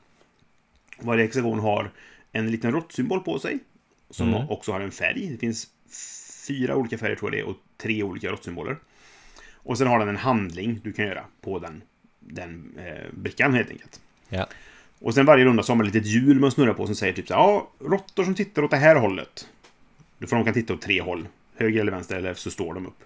Varje 0.99 1.23
hexagon 1.25 1.59
har 1.59 1.91
en 2.33 2.50
liten 2.50 2.73
råttsymbol 2.73 3.21
på 3.21 3.38
sig. 3.38 3.59
Som 4.11 4.35
Mm. 4.35 4.49
också 4.50 4.73
har 4.73 4.81
en 4.81 4.91
färg. 4.91 5.29
Det 5.29 5.38
finns 5.38 5.69
fyra 6.49 6.76
olika 6.76 6.99
färger 6.99 7.17
tror 7.17 7.35
jag 7.35 7.38
det 7.38 7.47
är 7.47 7.50
och 7.50 7.56
tre 7.76 8.03
olika 8.03 8.31
råttsymboler. 8.31 8.76
Och 9.62 9.79
sen 9.79 9.87
har 9.87 9.99
den 9.99 10.09
en 10.09 10.17
handling 10.17 10.81
du 10.83 10.93
kan 10.93 11.07
göra 11.07 11.25
på 11.41 11.59
den, 11.59 11.83
den 12.19 12.73
eh, 12.79 13.11
brickan 13.15 13.55
helt 13.55 13.71
enkelt. 13.71 14.01
Ja. 14.29 14.47
Och 14.99 15.15
sen 15.15 15.27
varje 15.27 15.45
runda 15.45 15.62
så 15.62 15.73
har 15.73 15.77
man 15.77 15.87
ett 15.87 15.95
litet 15.95 16.11
hjul 16.11 16.41
man 16.41 16.51
snurrar 16.51 16.73
på 16.73 16.87
som 16.87 16.95
säger 16.95 17.12
typ 17.12 17.29
så 17.29 17.35
här, 17.35 17.41
ja, 17.41 17.71
råttor 17.79 18.25
som 18.25 18.35
tittar 18.35 18.62
åt 18.62 18.71
det 18.71 18.77
här 18.77 18.97
hållet. 18.97 19.49
För 20.21 20.37
de 20.37 20.45
kan 20.45 20.55
titta 20.55 20.75
åt 20.75 20.83
tre 20.83 21.01
håll. 21.01 21.29
Höger 21.57 21.81
eller 21.81 21.93
vänster 21.93 22.17
eller 22.17 22.35
så 22.35 22.51
står 22.51 22.75
de 22.75 22.87
upp. 22.87 23.05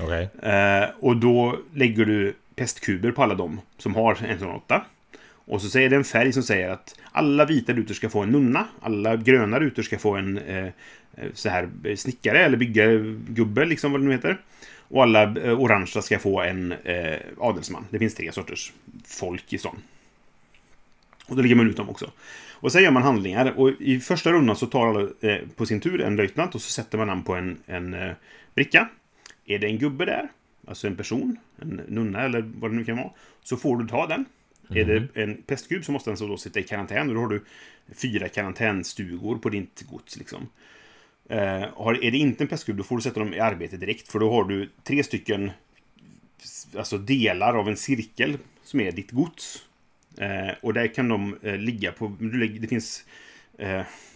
Okej. 0.00 0.28
Eh, 0.42 0.88
och 1.00 1.16
då 1.16 1.58
lägger 1.74 2.04
du 2.04 2.34
pestkuber 2.54 3.12
på 3.12 3.22
alla 3.22 3.34
dem 3.34 3.60
som 3.78 3.94
har 3.94 4.24
en 4.24 4.38
sån 4.38 4.48
råtta. 4.48 4.84
Och 5.28 5.62
så 5.62 5.68
säger 5.68 5.90
det 5.90 5.96
en 5.96 6.04
färg 6.04 6.32
som 6.32 6.42
säger 6.42 6.70
att 6.70 6.94
alla 7.12 7.44
vita 7.44 7.72
rutor 7.72 7.94
ska 7.94 8.08
få 8.08 8.22
en 8.22 8.30
nunna. 8.30 8.66
Alla 8.80 9.16
gröna 9.16 9.60
rutor 9.60 9.82
ska 9.82 9.98
få 9.98 10.16
en 10.16 10.38
eh, 10.38 10.64
eh, 10.66 10.72
så 11.34 11.48
här 11.48 11.68
snickare 11.96 12.44
eller 12.44 12.56
byggargubbe, 12.56 13.64
liksom 13.64 13.92
vad 13.92 14.00
det 14.00 14.04
nu 14.04 14.12
heter. 14.12 14.38
Och 14.88 15.02
alla 15.02 15.22
eh, 15.22 15.60
orangea 15.60 16.02
ska 16.02 16.18
få 16.18 16.40
en 16.40 16.72
eh, 16.72 17.18
adelsman. 17.38 17.86
Det 17.90 17.98
finns 17.98 18.14
tre 18.14 18.32
sorters 18.32 18.72
folk 19.04 19.52
i 19.52 19.58
stan. 19.58 19.76
Och 21.26 21.36
då 21.36 21.42
lägger 21.42 21.54
man 21.54 21.70
ut 21.70 21.76
dem 21.76 21.90
också. 21.90 22.10
Och 22.60 22.72
sen 22.72 22.82
gör 22.82 22.90
man 22.90 23.02
handlingar. 23.02 23.58
Och 23.58 23.70
i 23.80 24.00
första 24.00 24.32
rundan 24.32 24.56
så 24.56 24.66
tar 24.66 24.86
alla 24.86 25.08
eh, 25.20 25.38
på 25.56 25.66
sin 25.66 25.80
tur 25.80 26.00
en 26.00 26.16
löjtnant 26.16 26.54
och 26.54 26.62
så 26.62 26.70
sätter 26.70 26.98
man 26.98 27.06
namn 27.06 27.22
på 27.22 27.34
en, 27.34 27.58
en 27.66 27.94
eh, 27.94 28.12
bricka. 28.54 28.88
Är 29.46 29.58
det 29.58 29.66
en 29.66 29.78
gubbe 29.78 30.04
där, 30.04 30.28
alltså 30.66 30.86
en 30.86 30.96
person, 30.96 31.36
en 31.62 31.80
nunna 31.88 32.22
eller 32.22 32.52
vad 32.56 32.70
det 32.70 32.76
nu 32.76 32.84
kan 32.84 32.96
vara, 32.96 33.10
så 33.42 33.56
får 33.56 33.76
du 33.76 33.88
ta 33.88 34.06
den. 34.06 34.24
Är 34.70 34.84
det 34.84 35.22
en 35.22 35.42
pestkub 35.42 35.84
så 35.84 35.92
måste 35.92 36.10
den 36.10 36.16
så 36.16 36.26
då 36.26 36.36
sitta 36.36 36.60
i 36.60 36.62
karantän 36.62 37.08
och 37.08 37.14
då 37.14 37.20
har 37.20 37.28
du 37.28 37.44
fyra 37.94 38.28
karantänstugor 38.28 39.38
på 39.38 39.48
ditt 39.48 39.84
gods. 39.90 40.16
Liksom. 40.16 40.48
Eh, 41.28 41.64
har, 41.74 42.04
är 42.04 42.10
det 42.10 42.18
inte 42.18 42.44
en 42.44 42.48
pestkub 42.48 42.76
då 42.76 42.82
får 42.82 42.96
du 42.96 43.02
sätta 43.02 43.20
dem 43.20 43.34
i 43.34 43.40
arbete 43.40 43.76
direkt 43.76 44.08
för 44.08 44.18
då 44.18 44.30
har 44.30 44.44
du 44.44 44.70
tre 44.84 45.02
stycken 45.04 45.50
alltså 46.76 46.98
delar 46.98 47.54
av 47.54 47.68
en 47.68 47.76
cirkel 47.76 48.38
som 48.62 48.80
är 48.80 48.92
ditt 48.92 49.10
gods. 49.10 49.62
Eh, 50.18 50.54
och 50.62 50.74
där 50.74 50.94
kan 50.94 51.08
de 51.08 51.36
eh, 51.42 51.56
ligga 51.56 51.92
på... 51.92 52.16
du 52.20 52.38
lägger- 52.38 52.60
Det 52.60 52.68
finns... 52.68 53.04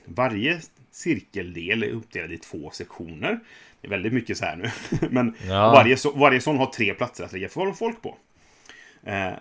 Varje 0.05 0.61
cirkeldel 0.90 1.83
är 1.83 1.88
uppdelad 1.88 2.33
i 2.33 2.38
två 2.38 2.71
sektioner. 2.71 3.40
Det 3.81 3.87
är 3.87 3.90
väldigt 3.90 4.12
mycket 4.12 4.38
så 4.38 4.45
här 4.45 4.57
nu. 4.57 4.71
Men 5.11 5.35
Ja. 5.49 5.71
varje, 5.73 5.97
varje 6.14 6.40
sån 6.40 6.57
har 6.59 6.67
tre 6.67 6.95
platser 6.95 7.25
att 7.25 7.33
lägga 7.33 7.49
fol- 7.49 7.73
folk 7.75 8.02
på. 8.02 8.17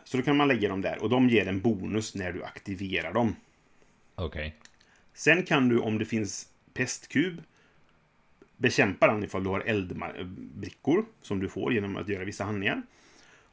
Så 0.04 0.18
då 0.18 0.24
kan 0.24 0.38
man 0.38 0.48
lägga 0.48 0.70
dem 0.70 0.82
där. 0.82 1.04
Och 1.04 1.10
de 1.10 1.30
ger 1.30 1.48
en 1.48 1.62
bonus 1.62 2.16
när 2.16 2.32
du 2.32 2.44
aktiverar 2.44 3.14
dem. 3.14 3.36
Okej. 4.16 4.56
Sen 5.14 5.44
kan 5.44 5.70
du, 5.70 5.80
om 5.80 5.98
det 6.00 6.06
finns 6.06 6.48
pestkub, 6.74 7.42
bekämpa 8.60 9.08
den 9.08 9.24
ifall 9.24 9.44
du 9.44 9.50
har 9.50 9.60
eldbrickor 9.60 11.06
som 11.22 11.40
du 11.40 11.50
får 11.50 11.74
genom 11.74 11.98
att 11.98 12.10
göra 12.10 12.24
vissa 12.24 12.44
handlingar. 12.44 12.82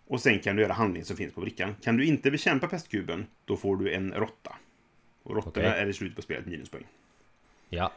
Och 0.06 0.20
sen 0.20 0.38
kan 0.38 0.56
du 0.56 0.62
göra 0.62 0.72
handlingen 0.72 1.06
som 1.06 1.16
finns 1.16 1.34
på 1.34 1.40
brickan. 1.40 1.74
Kan 1.82 1.96
du 1.96 2.04
inte 2.04 2.30
bekämpa 2.30 2.66
pestkuben, 2.66 3.26
då 3.44 3.56
får 3.56 3.76
du 3.76 3.92
en 3.92 4.12
råtta. 4.12 4.56
Och 5.22 5.34
råttorna 5.34 5.68
Okej. 5.68 5.80
är 5.80 5.86
i 5.86 5.92
slutet 5.92 6.16
på 6.16 6.22
spelet 6.22 6.46
minuspoäng. 6.46 6.84
Ja. 7.68 7.92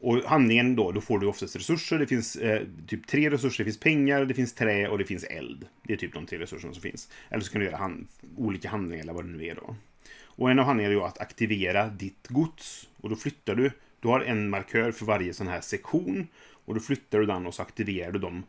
Och 0.00 0.16
handlingen 0.16 0.76
då, 0.76 0.92
då 0.92 1.00
får 1.00 1.18
du 1.18 1.26
oftast 1.26 1.56
resurser. 1.56 1.98
Det 1.98 2.06
finns 2.06 2.36
eh, 2.36 2.62
typ 2.86 3.06
tre 3.06 3.30
resurser. 3.30 3.64
Det 3.64 3.70
finns 3.70 3.80
pengar, 3.80 4.24
det 4.24 4.34
finns 4.34 4.54
trä 4.54 4.88
och 4.88 4.98
det 4.98 5.04
finns 5.04 5.24
eld. 5.24 5.66
Det 5.82 5.92
är 5.92 5.96
typ 5.96 6.14
de 6.14 6.26
tre 6.26 6.38
resurserna 6.38 6.72
som 6.72 6.82
finns. 6.82 7.08
Eller 7.30 7.42
så 7.42 7.52
kan 7.52 7.60
du 7.60 7.66
göra 7.66 7.76
hand, 7.76 8.08
olika 8.36 8.68
handlingar 8.68 9.02
eller 9.02 9.12
vad 9.12 9.24
det 9.24 9.30
nu 9.30 9.46
är 9.46 9.54
då. 9.54 9.76
Och 10.24 10.50
en 10.50 10.58
av 10.58 10.64
handlingarna 10.64 10.94
är 10.94 11.06
att 11.06 11.18
aktivera 11.18 11.88
ditt 11.88 12.28
gods. 12.28 12.88
Och 13.00 13.10
då 13.10 13.16
flyttar 13.16 13.54
du. 13.54 13.70
Du 14.06 14.10
har 14.10 14.20
en 14.20 14.48
markör 14.48 14.92
för 14.92 15.06
varje 15.06 15.34
sån 15.34 15.46
här 15.48 15.60
sektion. 15.60 16.28
Och 16.64 16.74
då 16.74 16.80
flyttar 16.80 17.18
du 17.18 17.26
den 17.26 17.46
och 17.46 17.54
så 17.54 17.62
aktiverar 17.62 18.12
du 18.12 18.18
de 18.18 18.44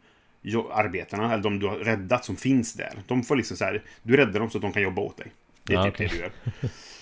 arbetarna, 0.72 1.34
eller 1.34 1.44
de 1.44 1.60
du 1.60 1.68
har 1.68 1.78
räddat 1.78 2.26
som 2.26 2.36
finns 2.36 2.74
där. 2.74 2.94
De 3.08 3.24
får 3.24 3.36
liksom 3.36 3.58
så 3.58 3.66
här, 3.66 3.84
du 4.04 4.18
räddar 4.18 4.40
dem 4.40 4.50
så 4.50 4.58
att 4.58 4.62
de 4.62 4.72
kan 4.72 4.82
jobba 4.82 5.02
åt 5.02 5.18
dig. 5.18 5.32
Det 5.64 5.74
är 5.74 5.78
Ja, 5.78 5.84
typ 5.84 5.94
okej. 5.94 6.08
det 6.08 6.16
du 6.16 6.20
gör. 6.22 6.32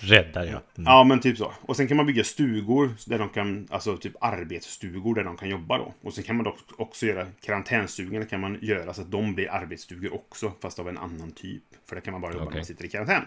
Räddar 0.00 0.44
jag. 0.44 0.52
Mm. 0.52 0.62
Ja, 0.84 1.04
men 1.04 1.20
typ 1.20 1.38
så. 1.38 1.52
Och 1.60 1.76
sen 1.76 1.88
kan 1.88 1.96
man 1.96 2.06
bygga 2.06 2.24
stugor 2.24 2.90
där 3.06 3.18
de 3.18 3.28
kan, 3.28 3.68
alltså 3.70 3.96
typ 3.96 4.12
arbetsstugor 4.20 5.14
där 5.14 5.24
de 5.24 5.36
kan 5.36 5.48
jobba 5.48 5.78
då. 5.78 5.94
Och 6.02 6.14
sen 6.14 6.24
kan 6.24 6.36
man 6.36 6.44
dock 6.44 6.58
också 6.76 7.06
göra 7.06 7.26
karantänstugorna 7.40 8.24
kan 8.24 8.40
man 8.40 8.58
göra 8.62 8.94
så 8.94 9.02
att 9.02 9.10
de 9.10 9.34
blir 9.34 9.50
arbetsstugor 9.50 10.14
också, 10.14 10.52
fast 10.60 10.78
av 10.78 10.88
en 10.88 10.98
annan 10.98 11.32
typ. 11.32 11.62
För 11.88 11.96
det 11.96 12.00
kan 12.02 12.12
man 12.12 12.20
bara 12.20 12.32
jobba 12.32 12.44
när 12.44 12.50
Okej. 12.50 12.58
man 12.58 12.66
sitter 12.66 12.84
i 12.84 12.88
karantän. 12.88 13.22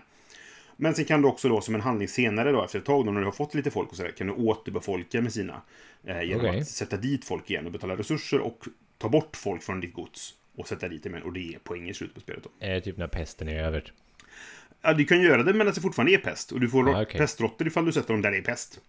Men 0.81 0.95
sen 0.95 1.05
kan 1.05 1.21
du 1.21 1.27
också 1.27 1.49
då 1.49 1.61
som 1.61 1.75
en 1.75 1.81
handling 1.81 2.07
senare 2.07 2.51
då, 2.51 2.63
efter 2.63 2.79
ett 2.79 2.85
tag 2.85 3.05
då 3.05 3.11
när 3.11 3.19
du 3.19 3.25
har 3.25 3.31
fått 3.31 3.53
lite 3.55 3.71
folk 3.71 3.89
och 3.89 3.95
sådär, 3.95 4.11
kan 4.11 4.27
du 4.27 4.33
återbefolka 4.33 5.21
med 5.21 5.33
sina. 5.33 5.61
Eh, 6.03 6.21
genom 6.23 6.45
Okej. 6.45 6.59
att 6.61 6.67
sätta 6.67 6.97
dit 6.97 7.25
folk 7.25 7.49
igen 7.49 7.65
och 7.65 7.71
betala 7.71 7.95
resurser 7.95 8.39
och 8.39 8.63
ta 8.97 9.09
bort 9.09 9.35
folk 9.35 9.63
från 9.63 9.79
ditt 9.79 9.93
gods. 9.93 10.33
Och 10.55 10.67
sätta 10.67 10.87
dit 10.87 11.03
dem 11.03 11.13
igen. 11.13 11.25
Och 11.25 11.33
det 11.33 11.53
är 11.53 11.59
poäng 11.59 11.89
i 11.89 11.93
slutet 11.93 12.15
på 12.15 12.21
spelet 12.21 12.43
då. 12.43 12.65
Eh, 12.65 12.83
typ 12.83 12.97
när 12.97 13.07
pesten 13.07 13.47
är 13.49 13.63
över. 13.63 13.93
Ja, 14.81 14.93
du 14.93 15.05
kan 15.05 15.21
göra 15.21 15.43
det 15.43 15.53
medan 15.53 15.73
det 15.73 15.81
fortfarande 15.81 16.13
är 16.13 16.17
pest. 16.17 16.51
Och 16.51 16.59
du 16.59 16.69
får 16.69 16.89
Ah, 16.95 17.01
okej. 17.01 17.19
pestråttor 17.19 17.67
ifall 17.67 17.85
du 17.85 17.91
sätter 17.91 18.13
dem 18.13 18.21
där 18.21 18.31
det 18.31 18.37
är 18.37 18.41
pest. 18.41 18.79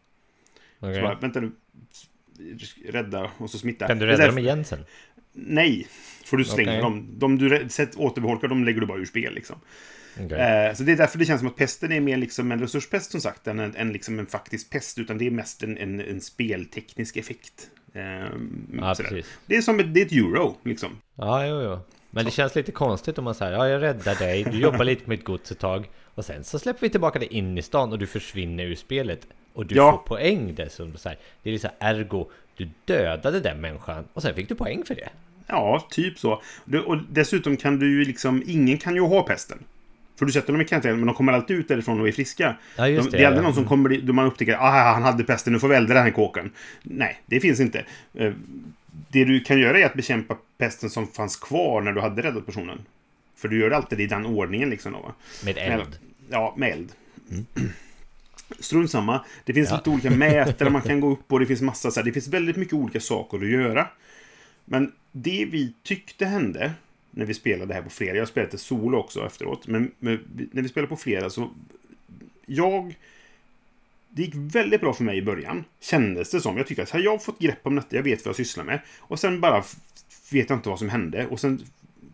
Okej. 0.79 0.95
Så 0.95 1.01
bara, 1.01 1.15
vänta 1.15 1.41
nu. 1.41 1.53
Rädda 2.85 3.31
och 3.39 3.51
så 3.51 3.59
smitta. 3.59 3.87
Kan 3.87 3.99
du 3.99 4.07
Det 4.07 4.13
är 4.13 4.17
rädda 4.17 4.27
dem 4.27 4.39
igen 4.39 4.65
sen? 4.65 4.85
Nej. 5.33 5.87
Får 6.25 6.37
du 6.37 6.45
slänga 6.45 6.71
Okej. 6.71 6.83
dem. 6.83 7.19
De 7.19 7.39
du 7.39 7.69
återbeholkar, 7.97 8.49
de 8.49 8.65
lägger 8.65 8.81
du 8.81 8.87
bara 8.87 8.99
ur 8.99 9.05
spel 9.07 9.35
liksom. 9.35 9.57
Okej. 10.21 10.39
Eh, 10.41 10.75
så 10.75 10.83
det 10.83 10.93
är 10.93 10.97
därför 10.97 11.19
det 11.19 11.25
känns 11.25 11.41
som 11.41 11.49
att 11.49 11.57
pesten 11.57 11.93
är 11.93 12.01
mer 12.01 12.17
liksom 12.17 12.53
en 12.53 12.61
resurspest 12.61 13.11
som 13.11 13.21
sagt, 13.21 13.47
än 13.47 13.59
en, 13.61 13.77
än 13.77 13.93
liksom 13.93 14.19
en 14.19 14.27
faktisk 14.27 14.71
pest. 14.71 14.99
Utan 14.99 15.19
det 15.19 15.27
är 15.27 15.31
mest 15.31 15.63
en, 15.63 15.79
en, 15.79 16.01
en 16.01 16.21
spelteknisk 16.21 17.17
effekt. 17.17 17.71
Eh, 17.95 18.03
Ja, 18.79 18.95
det 19.47 19.57
är 19.57 19.63
som 19.63 19.81
ett, 19.81 19.95
det 19.95 20.01
är 20.03 20.07
ett 20.07 20.13
euro, 20.13 20.57
liksom. 20.65 20.89
Ja, 21.15 21.47
jo, 21.47 21.63
jo. 21.63 21.79
Men 22.11 22.25
det 22.25 22.31
känns 22.31 22.55
lite 22.55 22.73
konstigt 22.73 23.19
om 23.19 23.25
man 23.25 23.35
säger 23.35 23.53
ja, 23.53 23.69
jag 23.69 23.83
räddar 23.83 24.15
dig, 24.15 24.45
du 24.45 24.59
jobbar 24.61 24.85
lite 24.85 25.09
med 25.09 25.19
ett 25.19 25.25
gods 25.25 25.53
ett 25.53 25.59
tag 25.59 25.91
och 26.15 26.25
sen 26.25 26.45
så 26.45 26.59
släpper 26.59 26.81
vi 26.81 26.91
tillbaka 26.91 27.19
dig 27.19 27.29
in 27.29 27.59
i 27.59 27.63
stan 27.63 27.93
och 27.93 27.99
du 27.99 28.07
försvinner 28.07 28.65
ur 28.65 28.75
spelet 28.75 29.27
och 29.53 29.67
du 29.67 29.75
Ja. 29.75 29.91
får 29.93 30.17
poäng 30.17 30.55
dessutom. 30.55 30.97
Så 30.97 31.09
här. 31.09 31.19
Det 31.43 31.51
är 31.51 31.59
så 31.59 31.69
här, 31.79 31.95
ergo, 31.95 32.31
du 32.57 32.69
dödade 32.85 33.41
den 33.41 33.61
människan 33.61 34.05
och 34.13 34.23
sen 34.23 34.35
fick 34.35 34.49
du 34.49 34.55
poäng 34.55 34.85
för 34.85 34.95
det. 34.95 35.09
Ja, 35.47 35.87
typ 35.91 36.19
så. 36.19 36.43
Du- 36.65 36.81
Och 36.81 36.99
dessutom 37.11 37.57
kan 37.57 37.79
du 37.79 37.99
ju 37.99 38.05
liksom, 38.05 38.43
ingen 38.47 38.79
kan 38.79 38.95
ju 38.95 39.01
ha 39.01 39.23
pesten. 39.23 39.59
För 40.21 40.27
du 40.27 40.33
sätter 40.33 40.53
dem 40.53 40.63
i 40.63 40.65
karantän, 40.65 40.97
men 40.97 41.07
de 41.07 41.15
kommer 41.15 41.33
alltid 41.33 41.57
ut 41.57 41.69
därifrån 41.69 42.01
och 42.01 42.09
är 42.09 42.13
friska. 42.13 42.57
Ja, 42.77 42.87
de, 42.87 42.93
det, 42.93 43.03
det 43.11 43.23
är 43.23 43.27
aldrig 43.27 43.39
ja. 43.39 43.43
någon 43.43 43.55
som 43.55 43.65
kommer 43.65 43.89
dit, 43.89 44.03
då 44.07 44.13
man 44.13 44.27
upptäcker 44.27 44.53
att 44.53 44.95
han 44.95 45.03
hade 45.03 45.25
pesten, 45.25 45.53
nu 45.53 45.59
får 45.59 45.69
vi 45.69 45.75
elda 45.75 45.95
den 45.95 46.03
här 46.03 46.11
kåken. 46.11 46.51
Nej, 46.83 47.21
det 47.27 47.41
finns 47.41 47.61
inte. 47.61 47.85
Eh, 48.15 48.33
Det 49.13 49.25
du 49.25 49.41
kan 49.41 49.59
göra 49.59 49.79
är 49.79 49.87
att 49.87 49.95
bekämpa 49.95 50.37
pesten 50.59 50.91
som 50.91 51.07
fanns 51.07 51.37
kvar 51.37 51.81
när 51.81 51.93
du 51.93 52.01
hade 52.01 52.23
räddat 52.23 52.47
personen. 52.47 52.79
För 53.37 53.49
du 53.49 53.59
gör 53.61 53.71
alltid 53.71 54.01
i 54.01 54.07
den 54.07 54.27
ordningen 54.27 54.71
liksom. 54.71 54.93
Då? 54.93 55.15
Med 55.45 55.59
eld. 55.59 55.99
Ja, 56.31 56.55
med 56.57 56.73
eld. 56.73 56.93
Strunt 58.59 58.91
samma. 58.91 59.25
Det 59.45 59.53
finns 59.55 59.71
Ja. 59.71 59.77
lite 59.77 59.91
olika 59.91 60.11
mätare 60.11 60.71
man 60.71 60.83
kan 60.83 61.01
gå 61.01 61.11
upp 61.13 61.29
på. 61.29 61.39
Det 61.39 61.47
finns 61.47 61.61
massa 61.63 61.91
så 61.91 62.01
här, 62.01 62.05
Det 62.05 62.13
finns 62.13 62.29
väldigt 62.29 62.57
mycket 62.57 62.75
olika 62.75 63.01
saker 63.01 63.39
att 63.39 63.49
göra. 63.49 63.89
Men 64.65 64.93
det 65.13 65.49
vi 65.51 65.75
tyckte 65.83 66.27
hände 66.27 66.73
när 67.11 67.27
vi 67.27 67.35
spelade 67.35 67.75
här 67.75 67.83
på 67.83 67.91
fredag. 67.91 68.15
Jag 68.15 68.21
har 68.21 68.27
spelat 68.27 68.51
det 68.51 68.59
solo 68.59 68.99
också 68.99 69.27
efteråt. 69.27 69.67
Men, 69.67 69.91
men 69.99 70.49
när 70.53 70.63
vi 70.63 70.69
spelade 70.69 70.89
på 70.89 70.97
fredag 70.97 71.31
så... 71.31 71.51
Jag... 72.47 72.99
Det 74.09 74.23
gick 74.23 74.35
väldigt 74.35 74.81
bra 74.81 74.93
för 74.93 75.05
mig 75.05 75.19
i 75.19 75.23
början. 75.23 75.65
Kändes 75.81 76.31
det 76.31 76.41
som. 76.41 76.57
Jag 76.57 76.67
tyckte 76.67 76.83
att 76.83 76.91
har 76.91 77.01
jag 77.01 77.25
fått 77.25 77.39
grepp 77.39 77.59
om 77.63 77.75
detta, 77.75 77.97
jag 77.97 78.03
vet 78.03 78.25
vad 78.25 78.29
jag 78.29 78.37
sysslar 78.37 78.65
med. 78.65 78.81
Och 78.99 79.21
sen 79.21 79.41
bara 79.41 79.65
vet 80.33 80.51
jag 80.51 80.59
inte 80.59 80.69
vad 80.69 80.79
som 80.79 80.89
hände. 80.89 81.27
Och 81.27 81.41
sen 81.41 81.61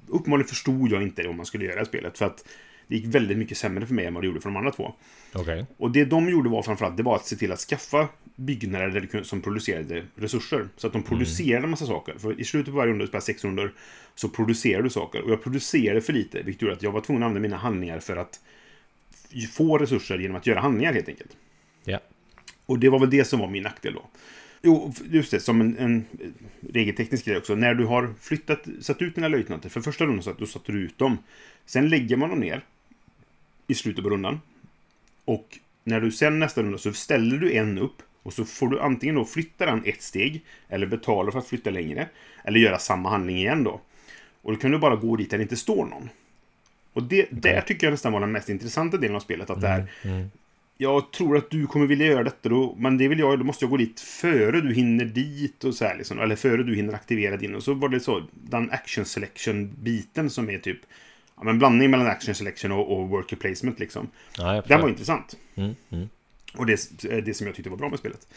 uppenbarligen 0.06 0.48
förstod 0.48 0.92
jag 0.92 1.02
inte 1.02 1.22
det 1.22 1.28
om 1.28 1.36
man 1.36 1.46
skulle 1.46 1.64
göra 1.64 1.82
i 1.82 1.86
spelet. 1.86 2.18
För 2.18 2.26
att 2.26 2.48
det 2.86 2.96
gick 2.96 3.14
väldigt 3.14 3.38
mycket 3.38 3.58
sämre 3.58 3.86
för 3.86 3.94
mig 3.94 4.06
än 4.06 4.14
vad 4.14 4.22
det 4.22 4.26
gjorde 4.26 4.40
för 4.40 4.48
de 4.48 4.56
andra 4.56 4.70
två. 4.70 4.94
Okej. 5.32 5.66
Och 5.76 5.90
det 5.90 6.04
de 6.04 6.28
gjorde 6.28 6.48
var 6.48 6.62
framförallt 6.62 6.96
det 6.96 7.02
var 7.02 7.16
att 7.16 7.26
se 7.26 7.36
till 7.36 7.52
att 7.52 7.58
skaffa 7.58 8.08
byggnader 8.36 9.22
som 9.22 9.40
producerade 9.40 10.04
resurser. 10.14 10.68
Så 10.76 10.86
att 10.86 10.92
de 10.92 11.02
producerade 11.02 11.64
en 11.64 11.70
massa 11.70 11.86
saker. 11.86 12.14
För 12.18 12.40
i 12.40 12.44
slutet 12.44 12.72
på 12.72 12.76
varje 12.78 12.92
runda, 12.92 13.04
du 13.04 13.08
spelar 13.08 13.20
sex 13.20 13.44
rundor, 13.44 13.74
så 14.14 14.28
producerar 14.28 14.82
du 14.82 14.90
saker. 14.90 15.22
Och 15.22 15.30
jag 15.30 15.42
producerade 15.42 16.00
för 16.00 16.12
lite, 16.12 16.42
vilket 16.42 16.62
gjorde 16.62 16.74
att 16.74 16.82
jag 16.82 16.92
var 16.92 17.00
tvungen 17.00 17.22
att 17.22 17.26
använda 17.26 17.48
mina 17.48 17.56
handlingar 17.56 18.00
för 18.00 18.16
att 18.16 18.40
få 19.52 19.78
resurser 19.78 20.18
genom 20.18 20.36
att 20.36 20.46
göra 20.46 20.60
handlingar 20.60 20.92
helt 20.92 21.08
enkelt. 21.08 21.36
Ja. 21.84 22.00
Och 22.66 22.78
det 22.78 22.88
var 22.88 22.98
väl 22.98 23.10
det 23.10 23.24
som 23.24 23.40
var 23.40 23.48
min 23.48 23.62
nackdel 23.62 23.94
då. 23.94 24.02
Jo, 24.62 24.92
just 25.10 25.30
det, 25.30 25.40
som 25.40 25.60
en, 25.60 25.78
en 25.78 26.04
regelteknisk 26.72 27.24
grej 27.24 27.36
också. 27.36 27.54
När 27.54 27.74
du 27.74 27.84
har 27.84 28.14
flyttat, 28.20 28.68
satt 28.80 29.02
ut 29.02 29.14
dina 29.14 29.28
löjtnanter, 29.28 29.68
för 29.68 29.80
första 29.80 30.04
rundan 30.04 30.22
så 30.22 30.30
att 30.30 30.38
då 30.38 30.46
satte 30.46 30.72
du 30.72 30.78
ut 30.78 30.98
dem. 30.98 31.18
Sen 31.66 31.88
lägger 31.88 32.16
man 32.16 32.30
dem 32.30 32.38
ner 32.38 32.64
i 33.66 33.74
slutet 33.74 34.04
på 34.04 34.10
rundan. 34.10 34.40
Och 35.24 35.58
när 35.84 36.00
du 36.00 36.10
sen 36.10 36.38
nästa 36.38 36.62
runda 36.62 36.78
så 36.78 36.92
ställer 36.92 37.36
du 37.36 37.52
en 37.52 37.78
upp 37.78 38.02
och 38.22 38.32
så 38.32 38.44
får 38.44 38.68
du 38.68 38.80
antingen 38.80 39.14
då 39.14 39.24
flytta 39.24 39.66
den 39.66 39.82
ett 39.84 40.02
steg 40.02 40.44
eller 40.68 40.86
betala 40.86 41.32
för 41.32 41.38
att 41.38 41.46
flytta 41.48 41.70
längre. 41.70 42.08
Eller 42.44 42.60
göra 42.60 42.78
samma 42.78 43.10
handling 43.10 43.36
igen 43.36 43.64
då. 43.64 43.80
Och 44.42 44.52
då 44.52 44.58
kan 44.58 44.70
du 44.70 44.78
bara 44.78 44.96
gå 44.96 45.16
dit 45.16 45.30
där 45.30 45.38
det 45.38 45.42
inte 45.42 45.56
står 45.56 45.86
någon. 45.86 46.08
Och 46.92 47.02
det, 47.02 47.26
där 47.30 47.60
tycker 47.60 47.86
jag 47.86 47.92
nästan 47.92 48.12
var 48.12 48.20
den 48.20 48.32
mest 48.32 48.48
intressanta 48.48 48.96
delen 48.96 49.16
av 49.16 49.20
spelet. 49.20 49.50
Att 49.50 49.60
det 49.60 49.68
här, 49.68 49.86
Mm. 50.02 50.30
jag 50.76 51.12
tror 51.12 51.36
att 51.36 51.50
du 51.50 51.66
kommer 51.66 51.86
vilja 51.86 52.06
göra 52.06 52.24
detta 52.24 52.48
då, 52.48 52.74
men 52.78 52.98
det 52.98 53.08
vill 53.08 53.18
jag, 53.18 53.38
då 53.38 53.44
måste 53.44 53.64
jag 53.64 53.70
gå 53.70 53.76
dit 53.76 54.00
före 54.00 54.60
du 54.60 54.74
hinner 54.74 55.04
dit 55.04 55.64
och 55.64 55.74
så 55.74 55.84
här 55.84 55.96
liksom, 55.96 56.20
eller 56.20 56.36
före 56.36 56.62
du 56.62 56.74
hinner 56.74 56.94
aktivera 56.94 57.36
din. 57.36 57.54
Och 57.54 57.62
så 57.62 57.74
var 57.74 57.88
det 57.88 58.00
så, 58.00 58.22
den 58.32 58.70
action 58.70 59.04
selection-biten 59.04 60.30
som 60.30 60.50
är 60.50 60.58
typ, 60.58 60.78
ja 61.36 61.44
men 61.44 61.58
blandning 61.58 61.90
mellan 61.90 62.06
action 62.06 62.34
selection 62.34 62.72
och, 62.72 62.96
och 62.96 63.08
worker 63.08 63.36
placement 63.36 63.78
liksom. 63.78 64.10
Ja, 64.38 64.62
Den 64.66 64.80
var 64.80 64.88
intressant. 64.88 65.36
Mm, 65.54 65.74
mm. 65.90 66.08
Och 66.54 66.66
det 66.66 67.00
det 67.00 67.36
som 67.36 67.46
jag 67.46 67.56
tyckte 67.56 67.70
var 67.70 67.76
bra 67.76 67.88
med 67.88 67.98
spelet. 67.98 68.28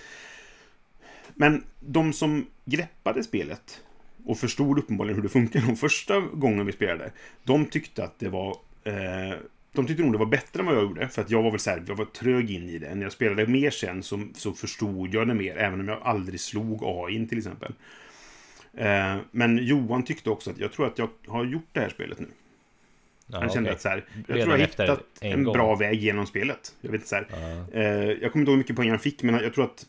Men 1.35 1.63
de 1.79 2.13
som 2.13 2.45
greppade 2.65 3.23
spelet 3.23 3.81
och 4.25 4.37
förstod 4.37 4.79
uppenbarligen 4.79 5.15
hur 5.15 5.23
det 5.23 5.29
funkar 5.29 5.61
de 5.61 5.75
första 5.75 6.19
gången 6.19 6.65
vi 6.65 6.71
spelade, 6.71 7.11
de 7.43 7.65
tyckte 7.65 8.03
att 8.03 8.19
det 8.19 8.29
var... 8.29 8.57
Eh, 8.83 9.37
de 9.71 9.87
tyckte 9.87 10.03
nog 10.03 10.11
det 10.11 10.17
var 10.17 10.25
bättre 10.25 10.59
än 10.59 10.65
vad 10.65 10.75
jag 10.75 10.83
gjorde, 10.83 11.07
för 11.07 11.21
att 11.21 11.29
jag 11.29 11.43
var 11.43 11.51
väl 11.51 11.59
så 11.59 11.69
här, 11.69 11.83
jag 11.87 11.95
var 11.95 12.05
trög 12.05 12.51
in 12.51 12.69
i 12.69 12.77
det. 12.77 12.95
När 12.95 13.03
jag 13.03 13.11
spelade 13.11 13.47
mer 13.47 13.69
sen 13.69 14.03
så, 14.03 14.27
så 14.35 14.53
förstod 14.53 15.13
jag 15.13 15.27
det 15.27 15.33
mer, 15.33 15.57
även 15.57 15.79
om 15.79 15.87
jag 15.87 16.01
aldrig 16.01 16.39
slog 16.39 16.83
AI 16.83 17.27
till 17.27 17.37
exempel. 17.37 17.73
Eh, 18.73 19.17
men 19.31 19.57
Johan 19.57 20.03
tyckte 20.03 20.29
också 20.29 20.51
att 20.51 20.59
jag 20.59 20.71
tror 20.71 20.87
att 20.87 20.97
jag 20.97 21.09
har 21.27 21.45
gjort 21.45 21.67
det 21.71 21.79
här 21.79 21.89
spelet 21.89 22.19
nu. 22.19 22.27
Ja, 23.31 23.39
Han 23.39 23.49
kände 23.49 23.69
okej. 23.69 23.75
att 23.75 23.81
så 23.81 23.89
här, 23.89 24.05
jag 24.27 24.35
Redan 24.35 24.47
tror 24.49 24.59
jag 24.59 24.67
hittat 24.67 25.03
en 25.21 25.31
en, 25.31 25.43
bra 25.43 25.75
väg 25.75 25.99
genom 25.99 26.25
spelet. 26.25 26.75
Jag 26.81 26.91
vet 26.91 26.99
inte 27.01 27.07
så 27.09 27.15
här, 27.15 27.27
Ja. 27.31 27.79
eh, 27.79 27.83
jag 27.93 28.31
kommer 28.31 28.41
inte 28.41 28.51
ihåg 28.51 28.55
hur 28.55 28.57
mycket 28.57 28.75
poäng 28.75 28.89
han 28.89 28.99
fick, 28.99 29.23
men 29.23 29.35
jag 29.35 29.53
tror 29.53 29.65
att 29.65 29.85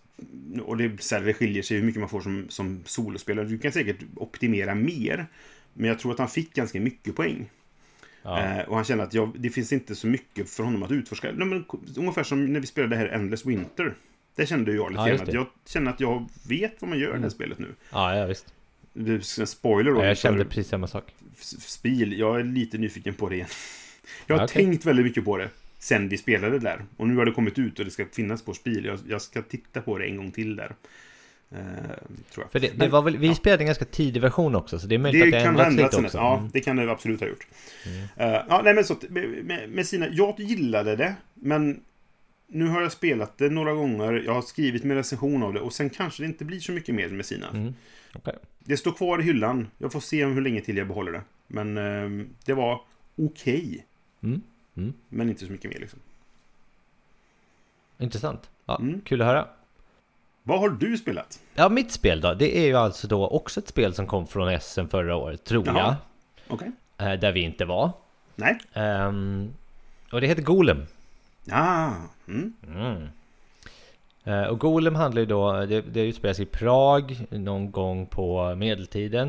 och 0.63 0.77
det, 0.77 1.03
så 1.03 1.15
här, 1.15 1.23
det 1.23 1.35
skiljer 1.35 1.63
sig 1.63 1.77
hur 1.77 1.85
mycket 1.85 2.01
man 2.01 2.09
får 2.09 2.21
som, 2.21 2.47
som 2.49 2.83
solospelare. 2.85 3.47
Du 3.47 3.59
kan 3.59 3.73
säkert 3.73 3.97
optimera 4.17 4.75
mer. 4.75 5.27
Men 5.75 5.89
jag 5.89 5.99
tror 5.99 6.13
att 6.13 6.19
han 6.19 6.29
fick 6.29 6.55
ganska 6.55 6.81
mycket 6.81 7.17
poäng. 7.17 7.51
Ja. 8.23 8.41
Eh, 8.41 8.69
och 8.69 8.77
han 8.77 8.85
kände 8.85 9.05
att 9.05 9.15
jag, 9.15 9.33
det 9.39 9.51
finns 9.51 9.73
inte 9.73 9.95
så 9.95 10.07
mycket 10.07 10.51
för 10.51 10.63
honom 10.65 10.83
att 10.83 10.91
utforska. 10.91 11.33
Nej, 11.35 11.47
men, 11.47 11.65
ungefär 11.97 12.23
som 12.23 12.53
när 12.53 12.61
vi 12.61 12.67
spelade 12.67 12.97
det 12.97 12.99
här 12.99 13.09
Endless 13.09 13.47
Winter. 13.47 13.95
Det 14.37 14.47
kände 14.47 14.73
jag 14.73 14.91
lite 14.91 15.03
Ja, 15.03 15.09
grann. 15.09 15.21
Mm. 15.21 15.35
jag 15.35 15.47
känner 15.67 15.91
att 15.91 16.01
jag 16.01 16.29
vet 16.49 16.77
vad 16.81 16.89
man 16.91 16.99
gör 16.99 17.11
i 17.11 17.17
det 17.17 17.23
här 17.23 17.29
spelet 17.29 17.59
nu. 17.59 17.69
ja, 17.93 18.17
ja, 18.17 18.27
visst. 18.27 18.55
Spoiler 19.47 19.91
då. 19.93 20.01
Ja, 20.01 20.07
jag 20.07 20.19
kände 20.19 20.45
precis 20.45 20.69
samma 20.69 20.87
sak. 20.87 21.05
s- 21.41 21.71
spel. 21.71 22.19
Jag 22.19 22.41
är 22.41 22.45
lite 22.45 22.79
nyfiken 22.79 23.15
på 23.15 23.29
det 23.29 23.35
igen. 23.35 23.49
Jag 24.27 24.35
har 24.35 24.41
Ja, 24.41 24.45
okej. 24.45 24.65
tänkt 24.65 24.85
väldigt 24.87 25.05
mycket 25.07 25.25
på 25.25 25.37
det 25.37 25.49
sen 25.79 26.09
vi 26.09 26.19
spelade 26.19 26.59
där. 26.59 26.85
Och 26.97 27.09
nu 27.09 27.17
har 27.17 27.25
det 27.25 27.33
kommit 27.33 27.59
ut 27.59 27.79
och 27.79 27.85
det 27.85 27.91
ska 27.91 28.07
finnas 28.13 28.43
på 28.43 28.55
spel. 28.55 28.85
Jag, 28.85 28.99
jag 29.09 29.23
ska 29.23 29.43
titta 29.43 29.81
på 29.81 29.99
det 29.99 30.05
en 30.07 30.17
gång 30.17 30.31
till 30.31 30.57
där. 30.57 30.75
Eh, 31.53 31.59
tror 32.33 32.45
jag. 32.45 32.53
För 32.53 32.61
det, 32.61 32.67
det 32.69 32.77
Men- 32.77 32.91
var 32.91 33.03
väl, 33.03 33.17
vi 33.17 33.27
ja. 33.27 33.35
spelade 33.35 33.63
en 33.63 33.67
ganska 33.67 33.85
tidig 33.85 34.21
version 34.21 34.55
också, 34.55 34.79
så 34.79 34.87
det 34.87 34.95
är 34.95 34.99
möjligt 34.99 35.21
Det 35.23 35.27
att 35.27 35.33
det 35.33 35.43
kan 35.45 35.55
har 35.57 35.63
ha 35.63 35.71
ändrats 35.71 35.95
ändrats 35.97 35.97
lite 35.97 36.07
också. 36.07 36.19
Ja, 36.19 36.39
Mm. 36.39 36.51
det 36.53 36.61
kan 36.61 36.77
det 36.77 36.91
absolut 36.91 37.21
ha 37.21 37.27
gjort. 37.29 37.47
Eh, 38.17 38.27
ja, 38.49 38.61
nej, 38.65 38.75
men 38.75 38.85
så, 38.85 38.97
med, 39.09 39.69
med 39.71 39.87
sina, 39.87 40.09
jag 40.13 40.41
gillade 40.41 40.97
det, 40.97 41.15
men 41.35 41.81
nu 42.49 42.67
har 42.67 42.83
jag 42.83 42.93
spelat 42.93 43.39
det 43.39 43.49
några 43.51 43.73
gånger. 43.73 44.23
Jag 44.27 44.35
har 44.35 44.43
skrivit 44.43 44.85
min 44.85 44.97
recension 44.97 45.43
av 45.43 45.53
det 45.53 45.61
och 45.61 45.73
sen 45.73 45.91
kanske 45.91 46.23
det 46.23 46.27
inte 46.27 46.45
blir 46.45 46.61
så 46.61 46.73
mycket 46.73 46.95
mer 46.95 47.09
med 47.09 47.27
sina. 47.27 47.49
Mm. 47.49 47.75
Okej. 48.15 48.35
Det 48.59 48.77
står 48.77 48.93
kvar 48.93 49.19
i 49.21 49.23
hyllan. 49.23 49.71
Jag 49.79 49.93
får 49.93 50.01
se 50.01 50.25
hur 50.25 50.41
länge 50.41 50.61
till 50.61 50.77
jag 50.77 50.87
behåller 50.87 51.13
det. 51.13 51.23
Men 51.47 51.77
eh, 51.79 52.27
det 52.45 52.55
var 52.55 52.81
okej. 53.19 53.87
Mm. 54.23 54.43
Mm. 54.77 54.93
Men 55.09 55.29
inte 55.29 55.47
så 55.47 55.53
mycket 55.53 55.71
mer 55.73 55.79
liksom. 55.81 55.99
Intressant. 57.99 58.51
Ja, 58.67 58.77
Mm. 58.79 59.01
Kul 59.01 59.21
att 59.21 59.27
höra. 59.27 59.49
Vad 60.43 60.61
har 60.61 60.69
du 60.69 60.97
spelat? 60.99 61.41
Ja, 61.55 61.69
mitt 61.69 61.93
spel 61.93 62.21
då, 62.21 62.35
det 62.35 62.59
är 62.59 62.67
ju 62.67 62.75
alltså 62.77 63.07
då 63.09 63.29
också 63.29 63.61
ett 63.61 63.69
spel 63.69 63.95
som 63.95 64.07
kom 64.07 64.27
från 64.27 64.61
SM 64.61 64.87
förra 64.87 65.17
året, 65.17 65.45
tror 65.45 65.67
Jaha. 65.67 65.97
Jag. 66.49 66.63
Eh, 67.13 67.21
Där 67.21 67.33
vi 67.33 67.41
inte 67.41 67.65
var. 67.65 67.93
Nej? 68.37 68.59
Ehm, 68.73 69.51
och 70.13 70.21
det 70.21 70.27
heter 70.27 70.43
Golem. 70.43 70.83
Ah. 71.51 71.93
Mm. 72.29 73.09
Eh, 74.25 74.43
Och 74.43 74.59
Golem 74.61 74.95
handlar 74.95 75.21
ju 75.21 75.27
då, 75.27 75.53
det, 75.53 75.81
det 75.81 76.01
utspelar 76.01 76.35
sig 76.35 76.43
i 76.43 76.47
Prag 76.47 77.27
någon 77.31 77.71
gång 77.71 78.07
på 78.07 78.55
medeltiden. 78.55 79.29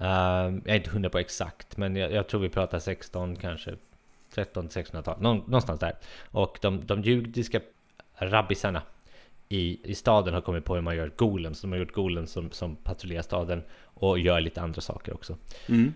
Ehm, 0.00 0.62
jag 0.64 0.72
är 0.72 0.76
inte 0.76 0.90
hundra 0.90 1.10
på 1.10 1.18
exakt, 1.18 1.76
men 1.76 1.96
jag, 1.96 2.12
jag 2.12 2.28
tror 2.28 2.40
vi 2.40 2.48
pratar 2.48 2.78
16, 2.78 3.36
kanske 3.36 3.74
1300-1600-tal, 4.34 5.22
någonstans 5.22 5.80
där. 5.80 5.92
Och 6.30 6.58
de, 6.62 6.86
de 6.86 7.02
judiska 7.02 7.60
rabbisarna 8.14 8.82
i, 9.48 9.90
i 9.90 9.94
staden 9.94 10.34
har 10.34 10.40
kommit 10.40 10.64
på 10.64 10.74
hur 10.74 10.82
man 10.82 10.96
gör 10.96 11.12
golems. 11.16 11.60
De 11.60 11.72
har 11.72 11.78
gjort 11.78 11.92
golems 11.92 12.30
som, 12.30 12.50
som 12.50 12.76
patrullerar 12.76 13.22
staden 13.22 13.62
och 13.82 14.18
gör 14.18 14.40
lite 14.40 14.60
andra 14.60 14.80
saker 14.80 15.14
också. 15.14 15.36
Mm. 15.68 15.94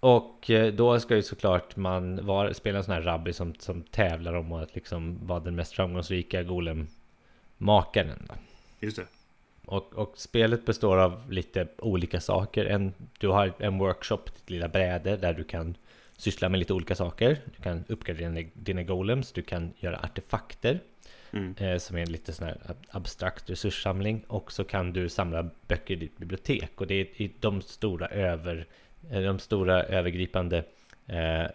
Och 0.00 0.50
eh, 0.50 0.72
då 0.72 1.00
ska 1.00 1.16
ju 1.16 1.22
såklart 1.22 1.76
man 1.76 2.26
vara, 2.26 2.54
spela 2.54 2.78
en 2.78 2.84
sån 2.84 2.94
här 2.94 3.02
rabbi 3.02 3.32
som, 3.32 3.54
som 3.54 3.82
tävlar 3.82 4.34
om 4.34 4.52
att 4.52 4.74
liksom 4.74 5.26
vara 5.26 5.40
den 5.40 5.56
mest 5.56 5.72
framgångsrika 5.72 6.42
golem-makaren. 7.60 8.26
Då. 8.28 8.34
Just 8.80 8.96
det. 8.96 9.06
Och, 9.66 9.94
och, 9.94 10.14
spelet 10.16 10.64
består 10.64 10.96
av 10.98 11.32
lite 11.32 11.68
olika 11.78 12.20
saker. 12.20 12.64
En, 12.64 12.94
du 13.18 13.28
har 13.28 13.52
en 13.58 13.78
workshop, 13.78 14.22
ditt 14.24 14.50
lilla 14.50 14.68
bräde, 14.68 15.16
där 15.16 15.32
du 15.32 15.44
kan 15.44 15.76
syssla 16.16 16.48
med 16.48 16.58
lite 16.58 16.74
olika 16.74 16.94
saker. 16.94 17.40
Du 17.56 17.62
kan 17.62 17.84
uppgradera 17.88 18.30
dina, 18.30 18.48
dina 18.54 18.82
golems, 18.82 19.32
du 19.32 19.42
kan 19.42 19.72
göra 19.78 19.98
artefakter. 19.98 20.80
Mm. 21.32 21.54
Eh, 21.58 21.78
som 21.78 21.96
är 21.96 22.02
en 22.02 22.12
lite 22.12 22.32
sån 22.32 22.46
här 22.46 22.58
abstrakt 22.90 23.50
resurssamling. 23.50 24.24
Och 24.28 24.52
så 24.52 24.64
kan 24.64 24.92
du 24.92 25.08
samla 25.08 25.50
böcker 25.68 25.94
i 25.94 25.96
ditt 25.96 26.18
bibliotek. 26.18 26.80
Och 26.80 26.86
det 26.86 26.94
är 26.94 27.30
de 27.40 27.62
stora, 27.62 28.08
över, 28.08 28.66
eh, 29.10 29.20
de 29.20 29.38
stora 29.38 29.82
övergripande 29.82 30.64
eh, 31.06 31.46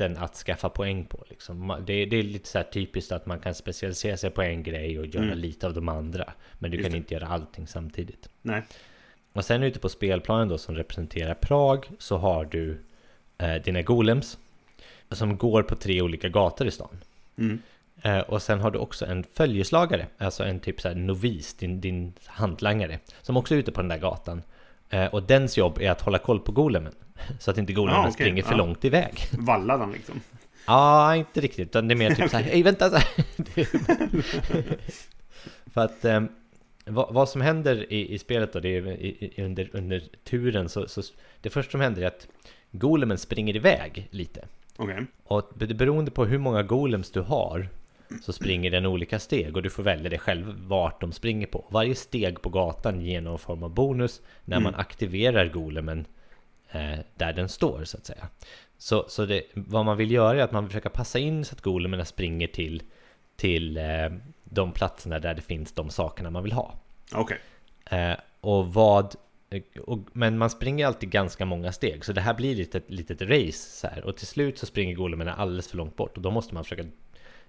sätten 0.00 0.24
att 0.24 0.34
skaffa 0.34 0.68
poäng 0.68 1.04
på. 1.04 1.24
Liksom. 1.28 1.82
Det, 1.86 2.04
det, 2.04 2.16
är 2.16 2.22
lite 2.22 2.48
så 2.48 2.58
här 2.58 2.64
typiskt 2.64 3.12
att 3.12 3.26
man 3.26 3.40
kan 3.40 3.54
specialisera 3.54 4.16
sig 4.16 4.30
på 4.30 4.42
en 4.42 4.62
grej 4.62 4.98
och 4.98 5.06
göra 5.06 5.24
mm. 5.24 5.38
lite 5.38 5.66
av 5.66 5.74
de 5.74 5.88
andra. 5.88 6.32
Men 6.58 6.70
du 6.70 6.76
Just 6.76 6.84
kan 6.84 6.92
det. 6.92 6.98
inte 6.98 7.14
göra 7.14 7.26
allting 7.26 7.66
samtidigt. 7.66 8.28
Nej. 8.42 8.62
Och 9.32 9.44
sen 9.44 9.62
ute 9.62 9.78
på 9.78 9.88
spelplanen 9.88 10.48
då 10.48 10.58
som 10.58 10.74
representerar 10.74 11.34
Prag 11.34 11.86
så 11.98 12.16
har 12.16 12.44
du 12.44 12.78
eh, 13.38 13.54
dina 13.54 13.82
golems 13.82 14.38
som 15.10 15.36
går 15.36 15.62
på 15.62 15.76
tre 15.76 16.02
olika 16.02 16.28
gator 16.28 16.66
i 16.66 16.70
stan. 16.70 16.98
Mm. 17.38 17.62
Eh, 18.02 18.20
och 18.20 18.42
sen 18.42 18.60
har 18.60 18.70
du 18.70 18.78
också 18.78 19.06
en 19.06 19.24
följeslagare, 19.24 20.06
alltså 20.18 20.44
en 20.44 20.60
typ 20.60 20.80
så 20.80 20.94
novis, 20.94 21.54
din, 21.54 21.80
din 21.80 22.12
hantlangare, 22.24 22.98
som 23.22 23.36
också 23.36 23.54
är 23.54 23.58
ute 23.58 23.72
på 23.72 23.80
den 23.80 23.88
där 23.88 23.98
gatan. 23.98 24.42
Eh, 24.90 25.06
och 25.06 25.22
dens 25.22 25.56
jobb 25.56 25.78
är 25.80 25.90
att 25.90 26.00
hålla 26.00 26.18
koll 26.18 26.40
på 26.40 26.52
golemen, 26.52 26.94
så 27.38 27.50
att 27.50 27.58
inte 27.58 27.72
golemen 27.72 28.00
ah, 28.00 28.00
okay. 28.00 28.12
springer 28.12 28.42
för 28.42 28.54
ah. 28.54 28.56
långt 28.56 28.84
iväg. 28.84 29.14
Valla 29.32 29.76
den 29.76 29.92
liksom? 29.92 30.20
Ja, 30.66 30.74
ah, 30.74 31.16
inte 31.16 31.40
riktigt, 31.40 31.68
utan 31.68 31.88
det 31.88 31.94
är 31.94 31.96
mer 31.96 32.14
typ 32.14 32.30
så 32.30 32.36
här, 32.36 32.44
hej 32.44 32.62
vänta! 32.62 32.90
Så 32.90 32.98
för 35.72 35.80
att 35.80 36.04
eh, 36.04 36.22
vad, 36.84 37.14
vad, 37.14 37.28
som 37.28 37.40
händer 37.40 37.92
i, 37.92 38.14
i 38.14 38.18
spelet 38.18 38.52
då, 38.52 38.60
det 38.60 38.68
är 38.68 38.86
i, 38.86 39.32
i, 39.36 39.42
under, 39.42 39.70
under 39.72 40.02
turen, 40.24 40.68
så, 40.68 40.88
så 40.88 41.02
det 41.40 41.50
första 41.50 41.70
som 41.70 41.80
händer 41.80 42.02
är 42.02 42.06
att 42.06 42.26
golemen 42.70 43.18
springer 43.18 43.56
iväg 43.56 44.08
lite. 44.10 44.44
Okay. 44.76 45.04
Och 45.24 45.52
beroende 45.56 46.10
på 46.10 46.24
hur 46.24 46.38
många 46.38 46.62
golems 46.62 47.10
du 47.10 47.20
har 47.20 47.68
så 48.22 48.32
springer 48.32 48.70
den 48.70 48.86
olika 48.86 49.18
steg 49.18 49.56
och 49.56 49.62
du 49.62 49.70
får 49.70 49.82
välja 49.82 50.10
det 50.10 50.18
själv 50.18 50.54
vart 50.66 51.00
de 51.00 51.12
springer 51.12 51.46
på. 51.46 51.66
Varje 51.70 51.94
steg 51.94 52.42
på 52.42 52.48
gatan 52.48 53.00
ger 53.00 53.20
någon 53.20 53.38
form 53.38 53.62
av 53.62 53.74
bonus 53.74 54.20
när 54.44 54.56
mm. 54.56 54.64
man 54.64 54.74
aktiverar 54.74 55.48
golemen 55.48 56.06
eh, 56.70 56.98
där 57.14 57.32
den 57.32 57.48
står 57.48 57.84
så 57.84 57.96
att 57.96 58.06
säga. 58.06 58.28
Så, 58.78 59.04
så 59.08 59.26
det, 59.26 59.42
vad 59.54 59.84
man 59.84 59.96
vill 59.96 60.10
göra 60.10 60.38
är 60.38 60.42
att 60.42 60.52
man 60.52 60.66
försöker 60.66 60.88
passa 60.88 61.18
in 61.18 61.44
så 61.44 61.54
att 61.54 61.60
golemerna 61.60 62.04
springer 62.04 62.46
till, 62.46 62.82
till 63.36 63.76
eh, 63.76 63.84
de 64.44 64.72
platserna 64.72 65.18
där 65.18 65.34
det 65.34 65.42
finns 65.42 65.72
de 65.72 65.90
sakerna 65.90 66.30
man 66.30 66.42
vill 66.42 66.52
ha. 66.52 66.74
Okej. 67.12 67.38
Okay. 67.84 68.00
Eh, 68.00 68.16
och 68.40 68.74
vad 68.74 69.16
och, 69.86 69.98
men 70.12 70.38
man 70.38 70.50
springer 70.50 70.86
alltid 70.86 71.10
ganska 71.10 71.44
många 71.44 71.72
steg, 71.72 72.04
så 72.04 72.12
det 72.12 72.20
här 72.20 72.34
blir 72.34 72.56
lite 72.56 72.78
ett 72.78 72.90
litet 72.90 73.22
race 73.22 73.52
så 73.52 73.86
här. 73.86 74.04
Och 74.04 74.16
till 74.16 74.26
slut 74.26 74.58
så 74.58 74.66
springer 74.66 74.94
golemerna 74.94 75.34
alldeles 75.34 75.68
för 75.68 75.76
långt 75.76 75.96
bort 75.96 76.16
och 76.16 76.22
då 76.22 76.30
måste 76.30 76.54
man 76.54 76.64
försöka 76.64 76.84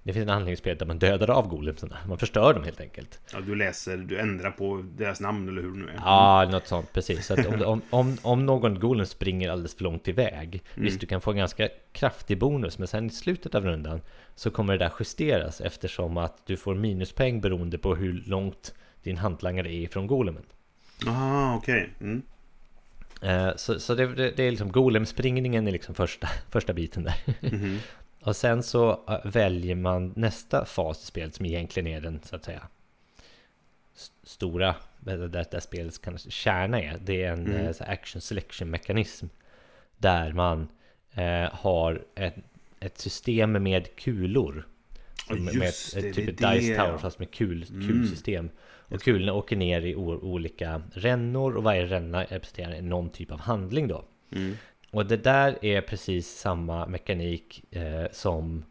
det 0.03 0.13
finns 0.13 0.23
en 0.23 0.29
anledning 0.29 0.75
där 0.77 0.85
man 0.85 0.99
dödar 0.99 1.29
av 1.29 1.47
golemsarna. 1.47 1.97
Man 2.07 2.17
förstör 2.17 2.53
dem 2.53 2.63
helt 2.63 2.81
enkelt. 2.81 3.19
Ja, 3.33 3.39
du 3.39 3.55
läser, 3.55 3.97
du 3.97 4.19
ändrar 4.19 4.51
på 4.51 4.85
deras 4.97 5.19
namn 5.19 5.49
eller 5.49 5.61
hur 5.61 5.71
det 5.71 5.77
nu 5.77 5.87
är. 5.87 5.95
Ja, 5.95 6.47
något 6.51 6.67
sånt, 6.67 6.93
precis. 6.93 7.25
Så 7.25 7.35
om, 7.35 7.61
om, 7.63 7.81
om, 7.89 8.17
om 8.21 8.45
någon 8.45 8.79
golem 8.79 9.05
springer 9.05 9.49
alldeles 9.49 9.75
för 9.75 9.83
långt 9.83 10.07
iväg, 10.07 10.63
mm. 10.73 10.85
visst 10.85 10.99
du 10.99 11.07
kan 11.07 11.21
få 11.21 11.31
en 11.31 11.37
ganska 11.37 11.69
kraftig 11.91 12.37
bonus, 12.39 12.77
men 12.77 12.87
sen 12.87 13.05
i 13.05 13.09
slutet 13.09 13.55
av 13.55 13.65
rundan 13.65 14.01
så 14.35 14.51
kommer 14.51 14.73
det 14.73 14.85
där 14.85 14.91
justeras 14.99 15.61
eftersom 15.61 16.17
att 16.17 16.45
du 16.45 16.57
får 16.57 16.75
minuspoäng 16.75 17.41
beroende 17.41 17.77
på 17.77 17.95
hur 17.95 18.23
långt 18.25 18.73
din 19.03 19.17
hantlangare 19.17 19.73
är 19.73 19.81
ifrån 19.81 20.07
golemen. 20.07 20.43
Aha, 21.07 21.55
okej. 21.55 21.93
Okay. 21.95 22.07
Mm. 22.07 22.21
Uh, 23.23 23.55
så, 23.55 23.79
så 23.79 23.95
det, 23.95 24.07
det, 24.07 24.31
det, 24.31 24.43
är 24.43 24.51
liksom 24.51 24.71
golemspringningen 24.71 25.67
är 25.67 25.71
liksom 25.71 25.95
första, 25.95 26.27
första 26.49 26.73
biten 26.73 27.03
där. 27.03 27.15
Mm. 27.41 27.77
Och 28.21 28.35
sen 28.35 28.63
så 28.63 28.91
uh, 28.91 29.31
väljer 29.31 29.75
man 29.75 30.13
nästa 30.15 30.65
fas 30.65 31.03
i 31.03 31.05
spelet 31.05 31.35
som 31.35 31.45
egentligen 31.45 31.87
är 31.87 32.01
den 32.01 32.19
så 32.23 32.35
att 32.35 32.43
säga 32.43 32.67
stora, 34.23 34.75
där, 34.99 35.27
där 35.51 35.59
spelets 35.59 35.97
kanske 35.97 36.31
kärna 36.31 36.81
är. 36.81 36.97
Det 37.01 37.23
är 37.23 37.31
en 37.31 37.47
mm. 37.47 37.67
uh, 37.67 37.73
action 37.79 38.21
selection 38.21 38.69
mekanism 38.69 39.27
där 39.97 40.33
man 40.33 40.67
har 41.51 42.03
ett, 42.15 42.35
ett 42.79 42.97
system 42.97 43.63
med 43.63 43.95
kulor. 43.95 44.67
Just 45.29 45.55
med 45.55 45.67
ett, 45.67 45.95
ett, 45.95 46.15
typ 46.15 46.29
ett 46.29 46.37
dice 46.37 46.75
tower 46.75 46.97
fast 46.97 47.19
med 47.19 47.31
kul, 47.31 47.65
mm. 47.69 47.87
kulsystem. 47.87 48.49
Och 48.91 49.01
kulorna 49.01 49.33
åker 49.33 49.55
ner 49.55 49.81
i 49.81 49.95
olika 49.95 50.81
rännor 50.93 51.55
och 51.55 51.63
varje 51.63 51.85
ränna 51.85 52.23
representerar 52.23 52.81
någon 52.81 53.09
typ 53.09 53.31
av 53.31 53.39
handling 53.39 53.87
då. 53.87 54.05
Mm. 54.31 54.57
Och 54.91 55.05
det 55.05 55.17
där 55.17 55.65
är 55.65 55.81
precis 55.81 56.39
samma 56.39 56.85
mekanik 56.85 57.63
eh, 57.71 58.05
som 58.11 58.65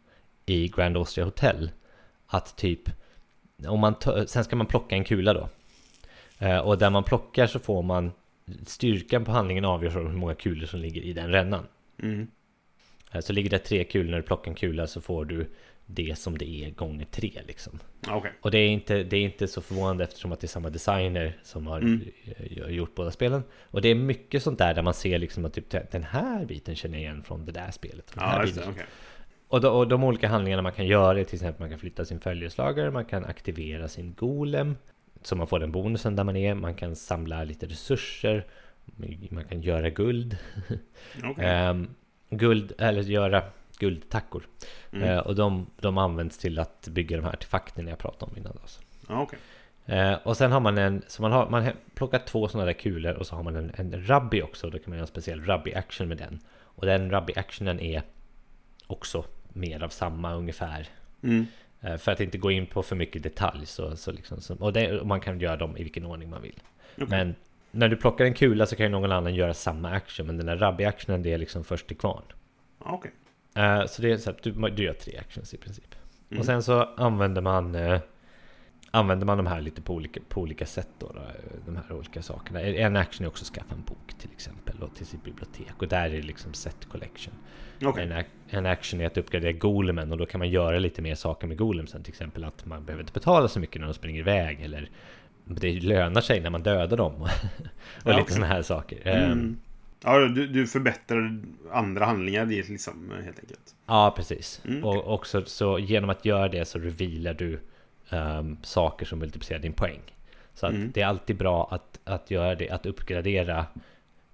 i 0.45 0.67
Grand 0.67 0.97
Austria 0.97 1.25
Hotel. 1.25 1.71
Att 2.27 2.57
typ, 2.57 2.79
om 3.67 3.79
man 3.79 3.95
sen 4.27 4.43
ska 4.43 4.55
man 4.55 4.67
plocka 4.67 4.95
en 4.95 5.03
kula 5.03 5.33
då. 5.33 5.49
Eh, 6.39 6.57
och 6.57 6.77
där 6.77 6.89
man 6.89 7.03
plockar 7.03 7.47
så 7.47 7.59
får 7.59 7.81
man 7.81 8.11
styrkan 8.65 9.25
på 9.25 9.31
handlingen 9.31 9.65
avgörs 9.65 9.95
av 9.95 10.07
hur 10.07 10.17
många 10.17 10.35
kulor 10.35 10.65
som 10.65 10.79
ligger 10.79 11.01
i 11.01 11.13
den 11.13 11.29
rännan. 11.29 11.67
Mm. 12.03 12.27
Eh, 13.11 13.21
så 13.21 13.33
ligger 13.33 13.49
det 13.49 13.59
tre 13.59 13.83
kulor 13.83 14.11
när 14.11 14.17
du 14.17 14.23
plockar 14.23 14.51
en 14.51 14.55
kula 14.55 14.87
så 14.87 15.01
får 15.01 15.25
du 15.25 15.49
det 15.93 16.17
som 16.17 16.37
det 16.37 16.49
är 16.49 16.69
gånger 16.69 17.05
tre 17.05 17.41
liksom. 17.47 17.79
Okay. 18.11 18.31
Och 18.41 18.51
det 18.51 18.57
är, 18.57 18.69
inte, 18.69 19.03
det 19.03 19.17
är 19.17 19.21
inte 19.21 19.47
så 19.47 19.61
förvånande 19.61 20.03
eftersom 20.03 20.31
att 20.31 20.39
det 20.39 20.45
är 20.45 20.49
samma 20.49 20.69
designer 20.69 21.37
som 21.43 21.67
har 21.67 21.79
mm. 21.81 22.01
gjort 22.67 22.95
båda 22.95 23.11
spelen. 23.11 23.43
Och 23.61 23.81
det 23.81 23.89
är 23.89 23.95
mycket 23.95 24.43
sånt 24.43 24.59
där 24.59 24.73
där 24.73 24.81
man 24.81 24.93
ser 24.93 25.19
liksom 25.19 25.45
att 25.45 25.53
typ, 25.53 25.91
den 25.91 26.03
här 26.03 26.45
biten 26.45 26.75
känner 26.75 26.97
jag 26.97 27.01
igen 27.01 27.23
från 27.23 27.45
det 27.45 27.51
där 27.51 27.71
spelet. 27.71 28.11
Ja, 28.15 28.21
här 28.21 28.45
det, 28.45 28.67
okay. 28.67 28.85
och, 29.47 29.61
de, 29.61 29.75
och 29.75 29.87
de 29.87 30.03
olika 30.03 30.27
handlingarna 30.27 30.61
man 30.61 30.71
kan 30.71 30.87
göra 30.87 31.19
är 31.19 31.23
till 31.23 31.35
exempel 31.35 31.59
man 31.59 31.69
kan 31.69 31.79
flytta 31.79 32.05
sin 32.05 32.19
följeslagare, 32.19 32.91
man 32.91 33.05
kan 33.05 33.25
aktivera 33.25 33.87
sin 33.87 34.13
golem. 34.13 34.77
Så 35.21 35.35
man 35.35 35.47
får 35.47 35.59
den 35.59 35.71
bonusen 35.71 36.15
där 36.15 36.23
man 36.23 36.35
är, 36.35 36.53
man 36.53 36.75
kan 36.75 36.95
samla 36.95 37.43
lite 37.43 37.65
resurser, 37.65 38.45
man 39.29 39.45
kan 39.45 39.61
göra 39.61 39.89
guld. 39.89 40.37
Okay. 41.31 41.69
um, 41.69 41.89
guld, 42.29 42.73
eller 42.77 43.01
göra 43.01 43.43
guldtackor. 43.81 44.47
Mm. 44.91 45.09
Eh, 45.09 45.17
och 45.17 45.35
de, 45.35 45.67
de 45.79 45.97
används 45.97 46.37
till 46.37 46.59
att 46.59 46.87
bygga 46.87 47.17
de 47.17 47.23
här 47.23 47.33
artefakterna 47.33 47.89
jag 47.89 47.99
pratade 47.99 48.31
om 48.31 48.37
innan. 48.37 48.57
Alltså. 48.61 48.81
Ah, 49.07 49.21
okay. 49.21 49.39
eh, 49.85 50.13
och 50.23 50.37
sen 50.37 50.51
har 50.51 50.59
man 50.59 50.77
en, 50.77 51.01
så 51.07 51.21
man 51.21 51.31
har 51.31 51.49
man 51.49 51.69
plockar 51.93 52.19
två 52.19 52.47
sådana 52.47 52.65
där 52.65 52.73
kulor 52.73 53.13
och 53.13 53.27
så 53.27 53.35
har 53.35 53.43
man 53.43 53.55
en, 53.55 53.71
en 53.75 54.07
rabbi 54.07 54.41
också. 54.41 54.69
Då 54.69 54.79
kan 54.79 54.89
man 54.89 54.97
göra 54.97 55.03
en 55.03 55.07
speciell 55.07 55.45
rabbi 55.45 55.73
action 55.73 56.07
med 56.07 56.17
den. 56.17 56.39
Och 56.75 56.85
den 56.85 57.11
rabbi 57.11 57.33
actionen 57.35 57.79
är 57.79 58.01
också 58.87 59.25
mer 59.49 59.83
av 59.83 59.89
samma 59.89 60.33
ungefär. 60.33 60.87
Mm. 61.23 61.45
Eh, 61.81 61.97
för 61.97 62.11
att 62.11 62.19
inte 62.19 62.37
gå 62.37 62.51
in 62.51 62.65
på 62.65 62.83
för 62.83 62.95
mycket 62.95 63.23
detalj. 63.23 63.65
Så, 63.65 63.95
så 63.95 64.11
liksom, 64.11 64.41
så, 64.41 64.55
och, 64.55 64.73
det, 64.73 64.99
och 64.99 65.07
man 65.07 65.21
kan 65.21 65.39
göra 65.39 65.57
dem 65.57 65.77
i 65.77 65.83
vilken 65.83 66.05
ordning 66.05 66.29
man 66.29 66.41
vill. 66.41 66.59
Okay. 66.95 67.07
Men 67.09 67.35
när 67.71 67.89
du 67.89 67.95
plockar 67.95 68.25
en 68.25 68.33
kula 68.33 68.65
så 68.65 68.75
kan 68.75 68.85
ju 68.85 68.89
någon 68.89 69.11
annan 69.11 69.35
göra 69.35 69.53
samma 69.53 69.91
action. 69.91 70.27
Men 70.27 70.37
den 70.37 70.45
där 70.45 70.57
rabbi 70.57 70.85
actionen 70.85 71.23
det 71.23 71.33
är 71.33 71.37
liksom 71.37 71.63
först 71.63 71.87
till 71.87 71.97
kvarn. 71.97 72.23
Okay. 72.79 73.11
Uh, 73.57 73.85
så 73.85 74.01
det 74.01 74.11
är 74.11 74.17
så 74.17 74.29
att 74.29 74.43
du, 74.43 74.51
du 74.51 74.83
gör 74.83 74.93
tre 74.93 75.17
actions 75.17 75.53
i 75.53 75.57
princip. 75.57 75.95
Mm. 76.29 76.39
Och 76.39 76.45
sen 76.45 76.63
så 76.63 76.83
använder 76.83 77.41
man 77.41 77.75
uh, 77.75 77.99
Använder 78.93 79.25
man 79.25 79.37
de 79.37 79.47
här 79.47 79.61
lite 79.61 79.81
på 79.81 79.93
olika, 79.93 80.19
på 80.29 80.41
olika 80.41 80.65
sätt 80.65 80.89
då, 80.99 81.07
då, 81.07 81.21
De 81.65 81.75
här 81.75 81.95
olika 81.95 82.21
sakerna. 82.21 82.61
En 82.61 82.95
action 82.95 83.25
är 83.25 83.29
också 83.29 83.43
att 83.43 83.47
skaffa 83.47 83.75
en 83.75 83.81
bok 83.81 84.13
till 84.19 84.29
exempel. 84.31 84.83
Och 84.83 84.95
till 84.95 85.05
sitt 85.05 85.23
bibliotek. 85.23 85.73
Och 85.77 85.87
där 85.87 86.05
är 86.05 86.09
det 86.09 86.21
liksom 86.21 86.53
set 86.53 86.85
collection. 86.85 87.33
Okay. 87.81 88.03
En, 88.09 88.23
en, 88.49 88.65
action 88.65 89.01
är 89.01 89.05
att 89.05 89.17
uppgradera 89.17 89.51
golemen. 89.51 90.11
Och 90.11 90.17
då 90.17 90.25
kan 90.25 90.39
man 90.39 90.49
göra 90.49 90.79
lite 90.79 91.01
mer 91.01 91.15
saker 91.15 91.47
med 91.47 91.57
golemsen. 91.57 92.03
Till 92.03 92.11
exempel 92.11 92.43
att 92.43 92.65
man 92.65 92.85
behöver 92.85 93.03
inte 93.03 93.13
betala 93.13 93.47
så 93.47 93.59
mycket 93.59 93.81
när 93.81 93.87
de 93.87 93.93
springer 93.93 94.19
iväg. 94.19 94.61
Eller 94.61 94.89
det 95.45 95.79
lönar 95.81 96.21
sig 96.21 96.39
när 96.39 96.49
man 96.49 96.63
dödar 96.63 96.97
dem. 96.97 97.21
och 97.21 97.29
ja, 98.03 98.09
lite 98.09 98.21
okay. 98.21 98.33
sådana 98.33 98.53
här 98.53 98.61
saker. 98.61 99.07
Mm. 99.07 99.59
Ja, 100.03 100.19
du, 100.19 100.47
du 100.47 100.67
förbättrar 100.67 101.39
andra 101.71 102.05
handlingar 102.05 102.45
liksom, 102.45 103.11
helt 103.23 103.39
enkelt. 103.39 103.75
Ja, 103.85 104.13
precis. 104.15 104.61
Mm, 104.65 104.83
okay. 104.83 104.99
Och 104.99 105.13
också 105.13 105.45
så 105.45 105.79
genom 105.79 106.09
att 106.09 106.25
göra 106.25 106.47
det 106.47 106.65
så 106.65 106.79
revealar 106.79 107.33
du 107.33 107.59
um, 108.09 108.57
saker 108.63 109.05
som 109.05 109.19
multiplicerar 109.19 109.59
din 109.59 109.73
poäng. 109.73 110.01
Så 110.53 110.65
att 110.65 110.73
mm. 110.73 110.91
det 110.93 111.01
är 111.01 111.05
alltid 111.05 111.37
bra 111.37 111.67
att, 111.71 111.99
att 112.03 112.31
göra 112.31 112.55
det, 112.55 112.69
att 112.69 112.85
uppgradera 112.85 113.65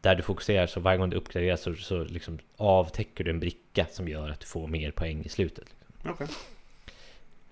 där 0.01 0.15
du 0.15 0.23
fokuserar 0.23 0.67
så 0.67 0.79
varje 0.79 0.97
gång 0.97 1.09
du 1.09 1.17
uppgraderar 1.17 1.55
så, 1.55 1.75
så 1.75 2.03
liksom 2.03 2.39
avtäcker 2.57 3.23
du 3.23 3.31
en 3.31 3.39
bricka 3.39 3.85
som 3.91 4.07
gör 4.07 4.29
att 4.29 4.39
du 4.39 4.45
får 4.45 4.67
mer 4.67 4.91
poäng 4.91 5.21
i 5.25 5.29
slutet. 5.29 5.75
Okej. 6.05 6.27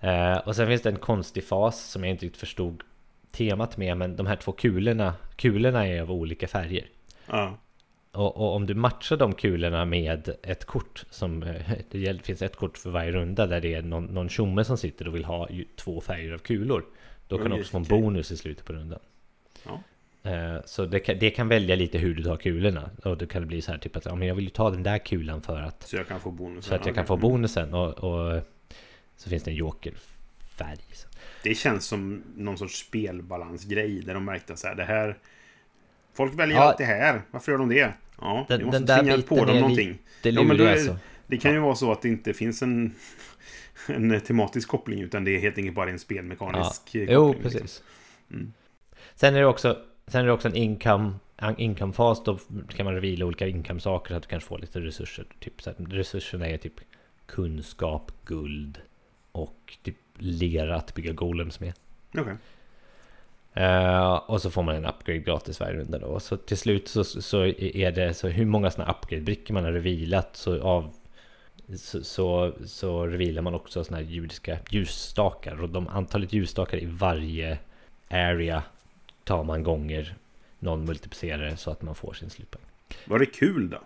Eh, 0.00 0.38
och 0.38 0.56
sen 0.56 0.66
finns 0.66 0.82
det 0.82 0.88
en 0.88 0.98
konstig 0.98 1.44
fas 1.44 1.84
som 1.84 2.04
jag 2.04 2.10
inte 2.10 2.24
riktigt 2.24 2.40
förstod 2.40 2.82
temat 3.30 3.76
med, 3.76 3.96
men 3.96 4.16
de 4.16 4.26
här 4.26 4.36
två 4.36 4.52
kulorna, 4.52 5.14
kulorna 5.36 5.86
är 5.86 6.02
av 6.02 6.12
olika 6.12 6.48
färger. 6.48 6.86
Ja. 7.26 7.58
Och, 8.16 8.36
och 8.36 8.54
om 8.56 8.66
du 8.66 8.74
matchar 8.74 9.16
de 9.16 9.34
kulorna 9.34 9.84
med 9.84 10.28
ett 10.42 10.64
kort 10.64 11.04
som 11.10 11.40
det 11.90 12.22
finns 12.22 12.42
ett 12.42 12.56
kort 12.56 12.78
för 12.78 12.90
varje 12.90 13.12
runda 13.12 13.46
där 13.46 13.60
det 13.60 13.74
är 13.74 13.82
någon, 13.82 14.04
någon 14.04 14.28
tjomme 14.28 14.64
som 14.64 14.78
sitter 14.78 15.08
och 15.08 15.14
vill 15.14 15.24
ha 15.24 15.48
två 15.76 16.00
färger 16.00 16.32
av 16.32 16.38
kulor. 16.38 16.84
Då 17.28 17.38
kan 17.38 17.50
du 17.50 17.56
också 17.60 17.70
få 17.70 17.76
en 17.78 17.84
bonus 17.84 18.30
i 18.32 18.36
slutet 18.36 18.64
på 18.64 18.72
rundan. 18.72 18.98
Ja. 19.64 19.80
Eh, 20.30 20.56
Så 20.64 20.86
det 20.86 21.00
kan, 21.00 21.18
det 21.18 21.30
kan 21.30 21.48
välja 21.48 21.76
lite 21.76 21.98
hur 21.98 22.14
du 22.14 22.22
tar 22.22 22.36
kulorna. 22.36 22.90
Och 23.04 23.16
då 23.18 23.26
kan 23.26 23.42
det 23.42 23.46
bli 23.46 23.62
så 23.62 23.70
här 23.72 23.78
typ 23.78 23.96
att 23.96 24.04
ja, 24.04 24.14
men 24.14 24.28
jag 24.28 24.34
vill 24.34 24.44
ju 24.44 24.50
ta 24.50 24.70
den 24.70 24.82
där 24.82 24.98
kulan 24.98 25.42
för 25.42 25.60
att, 25.60 25.82
Så 25.82 25.96
jag 25.96 26.08
kan 26.08 26.20
få 26.20 26.30
bonus. 26.30 26.64
så 26.64 26.74
att 26.74 26.86
jag 26.86 26.94
kan 26.94 27.06
få 27.06 27.16
bonusen. 27.16 27.74
Och, 27.74 27.88
och 28.04 28.42
så 29.16 29.30
finns 29.30 29.42
det 29.42 29.50
en 29.50 29.56
jokerfärg. 29.56 30.78
Det 31.42 31.54
känns 31.54 31.86
som 31.86 32.22
någon 32.36 32.58
sorts 32.58 32.78
spelbalansgrej 32.86 34.00
där 34.00 34.14
de 34.14 34.24
märkte 34.24 34.56
så 34.56 34.66
här, 34.66 34.74
det 34.74 34.84
här... 34.84 35.18
Folk 36.12 36.34
väljer 36.38 36.56
Ja. 36.56 36.62
allt 36.62 36.78
det 36.78 36.84
här. 36.84 37.22
Varför 37.30 37.52
gör 37.52 37.58
de 37.58 37.68
det? 37.68 37.92
Ja, 38.20 38.46
Den- 38.48 38.64
måste 38.64 38.78
den 38.84 39.04
tvinga 39.04 39.22
på 39.22 39.44
dem 39.44 39.56
någonting. 39.56 39.98
Det 40.22 40.30
Ja, 40.30 40.42
men 40.42 40.60
är- 40.60 40.72
alltså. 40.72 40.96
Det 41.26 41.36
kan 41.36 41.52
ju 41.52 41.58
vara 41.60 41.74
så 41.74 41.92
att 41.92 42.02
det 42.02 42.08
inte 42.08 42.34
finns 42.34 42.62
en, 42.62 42.94
en 43.88 44.20
tematisk 44.20 44.68
koppling 44.68 45.00
utan 45.00 45.24
det 45.24 45.36
är 45.36 45.40
helt 45.40 45.58
enkelt 45.58 45.76
bara 45.76 45.90
en 45.90 45.98
spelmekanisk 45.98 46.82
Ja. 46.84 47.00
koppling. 47.00 47.06
Jo, 47.10 47.32
liksom. 47.32 47.42
precis. 47.42 47.82
Mm. 48.30 48.52
Sen 49.14 49.34
är 49.34 49.40
det 49.40 49.46
också 49.46 49.78
Sen 50.08 50.20
är 50.20 50.26
det 50.26 50.32
också 50.32 50.48
en 50.48 50.54
income 50.54 51.12
en 51.36 51.56
income-fas, 51.56 52.24
då 52.24 52.38
kan 52.68 52.84
man 52.86 52.94
reveala 52.94 53.24
olika 53.26 53.46
income-saker 53.46 54.08
så 54.10 54.16
att 54.16 54.22
du 54.22 54.28
kanske 54.28 54.48
får 54.48 54.58
lite 54.58 54.80
resurser. 54.80 55.24
Typ, 55.40 55.62
så 55.62 55.72
resurserna 55.78 56.46
är 56.48 56.56
typ 56.56 56.72
kunskap, 57.26 58.12
guld 58.24 58.80
och 59.32 59.78
typ 59.82 59.96
lera 60.18 60.76
att 60.76 60.94
bygga 60.94 61.12
golems 61.12 61.60
med. 61.60 61.72
Okej. 62.18 62.34
Eh, 63.56 64.14
och 64.14 64.42
så 64.42 64.50
får 64.50 64.62
man 64.62 64.74
en 64.76 64.84
upgrade 64.84 65.18
gratis 65.18 65.60
varje 65.60 65.76
runda 65.76 65.98
då. 65.98 66.20
Så 66.20 66.36
till 66.36 66.56
slut 66.56 66.88
så, 66.88 67.04
så 67.04 67.44
är 67.44 67.92
det 67.92 68.14
så 68.14 68.28
hur 68.28 68.44
många 68.44 68.70
sådana 68.70 68.92
upgrade-brickor 68.92 69.54
man 69.54 69.64
har 69.64 69.72
revealat 69.72 70.36
så 70.36 70.62
av 70.62 70.92
så, 71.74 72.04
så, 72.04 72.52
så 72.66 73.06
revealar 73.06 73.42
man 73.42 73.54
också 73.54 73.84
sådana 73.84 74.04
här 74.04 74.10
judiska 74.10 74.58
ljusstakar 74.70 75.62
och 75.62 75.68
de 75.68 75.88
antalet 75.88 76.32
ljusstakar 76.32 76.82
i 76.82 76.86
varje 76.86 77.58
area 78.10 78.62
tar 79.24 79.44
man 79.44 79.62
gånger 79.62 80.14
någon 80.58 80.84
multiplicerare 80.84 81.56
så 81.56 81.70
att 81.70 81.82
man 81.82 81.94
får 81.94 82.12
sin 82.12 82.30
slutpoäng. 82.30 82.64
Var 83.04 83.18
det 83.18 83.26
kul 83.26 83.70
då? 83.70 83.78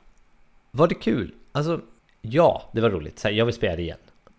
Var 0.70 0.88
det 0.88 0.94
kul? 0.94 1.33
Alltså, 1.52 1.80
ja, 2.20 2.70
det 2.72 2.80
var 2.80 2.90
roligt. 2.90 3.18
Så 3.18 3.28
här, 3.28 3.35
jag 3.35 3.44
vill 3.44 3.54
spela 3.54 3.76
det 3.76 3.83
igen. 3.83 3.98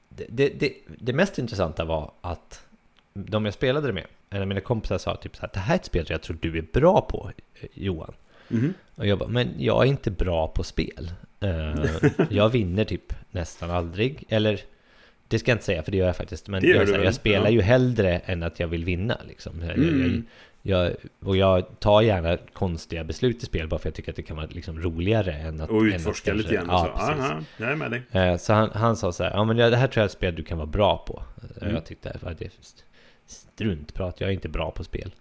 Det, 0.10 0.26
det, 0.30 0.50
det, 0.60 0.74
det 0.88 1.14
mest 1.14 1.40
intressanta 1.40 1.86
var 1.86 2.12
att 2.22 2.66
de 3.14 3.46
jag 3.46 3.54
spelade 3.54 3.88
det 3.88 3.94
med, 3.94 4.08
en 4.32 4.42
av 4.42 4.48
mina 4.48 4.62
kompisar 4.62 4.98
sa 4.98 5.16
typ 5.16 5.36
så 5.36 5.42
här, 5.42 5.50
det 5.54 5.60
här 5.60 5.74
är 5.76 5.80
ett 5.80 5.86
spel 5.86 6.06
jag 6.10 6.22
tror 6.22 6.38
du 6.42 6.58
är 6.58 6.66
bra 6.74 7.02
på, 7.02 7.32
Johan. 7.74 8.14
Mhm. 8.48 8.74
Och 8.96 9.08
jag 9.08 9.18
bara, 9.20 9.30
men 9.30 9.50
jag 9.58 9.82
är 9.84 9.86
inte 9.90 10.12
bra 10.12 10.48
på 10.48 10.64
spel. 10.64 11.12
Eh, 11.40 11.86
jag 12.30 12.50
vinner 12.50 12.84
typ 12.84 13.14
nästan 13.32 13.72
aldrig, 13.72 14.24
eller 14.30 14.60
det 15.28 15.40
ska 15.40 15.52
jag 15.52 15.56
inte 15.56 15.66
säga 15.66 15.84
för 15.84 15.92
det 15.92 15.98
gör 15.98 16.06
jag 16.08 16.16
faktiskt. 16.16 16.48
Men 16.48 16.68
jag, 16.68 16.86
här, 16.88 17.04
jag 17.04 17.14
spelar 17.14 17.50
ju 17.50 17.62
hellre 17.62 18.18
än 18.20 18.44
att 18.44 18.60
jag 18.60 18.68
vill 18.68 18.86
vinna. 18.86 19.18
Liksom. 19.28 19.62
Jag, 19.62 19.78
Mm. 19.78 20.26
jag, 20.62 20.94
och 21.24 21.38
jag 21.38 21.80
tar 21.80 22.02
gärna 22.02 22.38
konstiga 22.54 23.04
beslut 23.04 23.44
i 23.44 23.46
spel 23.46 23.68
bara 23.68 23.80
för 23.80 23.90
att 23.90 23.92
jag 23.92 23.96
tycker 23.96 24.12
att 24.12 24.16
det 24.16 24.22
kan 24.24 24.38
vara 24.38 24.48
liksom 24.50 24.80
roligare 24.82 25.34
än 25.34 25.62
att... 25.62 25.70
Och 25.70 25.82
utforska 25.82 26.34
lite 26.34 26.54
grann. 26.54 26.66
Ja, 26.70 26.94
så. 26.98 27.02
Aha, 27.22 27.40
jag 27.58 27.72
är 27.72 27.76
med 27.76 27.92
dig. 27.92 28.02
Eh, 28.12 28.38
Så 28.38 28.54
han, 28.54 28.70
han 28.74 28.96
sa 28.96 29.12
så 29.12 29.24
här, 29.24 29.32
ja 29.32 29.44
men 29.44 29.58
det 29.58 29.78
här 29.78 29.88
tror 29.88 30.02
jag 30.02 30.04
är 30.04 30.06
ett 30.06 30.12
spel 30.12 30.36
du 30.36 30.44
kan 30.44 30.58
vara 30.58 30.68
bra 30.68 30.98
på. 31.08 31.24
Eh, 31.44 31.62
Mm. 31.62 31.74
Jag 31.76 31.86
tyckte 31.86 32.10
att 32.22 32.40
det 32.40 32.50
struntprat, 33.32 34.22
jag 34.22 34.30
är 34.30 34.34
inte 34.34 34.50
bra 34.50 34.72
på 34.72 34.84
spel. 34.84 35.12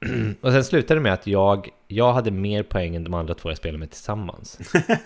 och 0.40 0.52
sen 0.52 0.64
slutade 0.64 1.00
det 1.00 1.02
med 1.02 1.12
att 1.12 1.26
jag, 1.26 1.68
jag 1.86 2.12
hade 2.12 2.30
mer 2.30 2.62
poäng 2.62 2.96
än 2.96 3.04
de 3.04 3.14
andra 3.14 3.34
två 3.34 3.50
jag 3.50 3.58
spelade 3.58 3.78
med 3.78 3.90
tillsammans. 3.90 4.58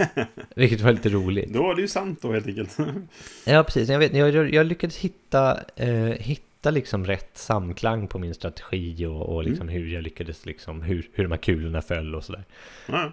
Vilket 0.57 0.81
var 0.81 0.92
lite 0.92 1.09
roligt. 1.09 1.52
Då 1.52 1.62
var 1.62 1.74
det 1.74 1.81
ju 1.81 1.88
sant 1.88 2.22
då 2.22 2.33
helt 2.33 2.46
enkelt. 2.46 2.76
Ja 3.46 3.64
precis, 3.64 3.88
jag, 3.88 3.98
vet, 3.98 4.14
jag, 4.14 4.55
jag, 4.55 4.66
lyckades 4.66 4.96
hitta, 4.96 5.61
eh, 5.76 6.05
hitta 6.05 6.70
liksom 6.70 7.07
rätt 7.07 7.38
samklang 7.38 8.09
på 8.09 8.18
min 8.18 8.35
strategi 8.35 9.07
och, 9.07 9.28
och 9.28 9.44
liksom 9.44 9.68
hur 9.68 9.87
jag 9.87 10.02
lyckades 10.02 10.46
liksom, 10.46 10.83
hur, 10.83 11.11
hur 11.12 11.24
de 11.24 11.33
här 11.33 11.38
kulorna 11.38 11.83
föll 11.83 12.14
och 12.14 12.24
sådär. 12.24 12.44
ja. 12.87 13.12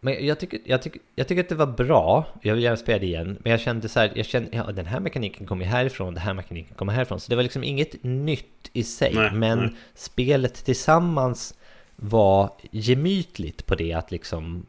Men 0.00 0.26
jag 0.26 0.38
tycker, 0.38 0.60
jag, 0.64 0.82
tycker, 0.82 1.00
jag 1.14 1.28
tycker 1.28 1.42
att 1.42 1.48
det 1.48 1.54
var 1.54 1.66
bra, 1.66 2.26
jag 2.42 2.54
vill 2.54 2.64
gärna 2.64 2.76
spela 2.76 2.98
det 2.98 3.06
igen, 3.06 3.38
men 3.42 3.50
jag 3.50 3.60
kände 3.60 3.88
så 3.88 4.00
här, 4.00 4.12
jag 4.14 4.26
kände, 4.26 4.48
ja 4.52 4.72
den 4.72 4.86
här 4.86 5.00
mekaniken 5.00 5.46
kommer 5.46 5.64
härifrån, 5.64 6.14
den 6.14 6.22
här 6.22 6.34
mekaniken 6.34 6.74
kommer 6.74 6.92
härifrån, 6.92 7.20
så 7.20 7.30
det 7.30 7.36
var 7.36 7.42
liksom 7.42 7.64
inget 7.64 8.02
nytt 8.02 8.70
i 8.72 8.82
sig, 8.84 9.14
Nej, 9.14 9.32
men 9.32 9.58
nej. 9.58 9.70
spelet 9.94 10.54
tillsammans 10.64 11.54
var 11.96 12.50
gemytligt 12.70 13.66
på 13.66 13.74
det 13.74 13.92
att 13.92 14.10
liksom 14.10 14.66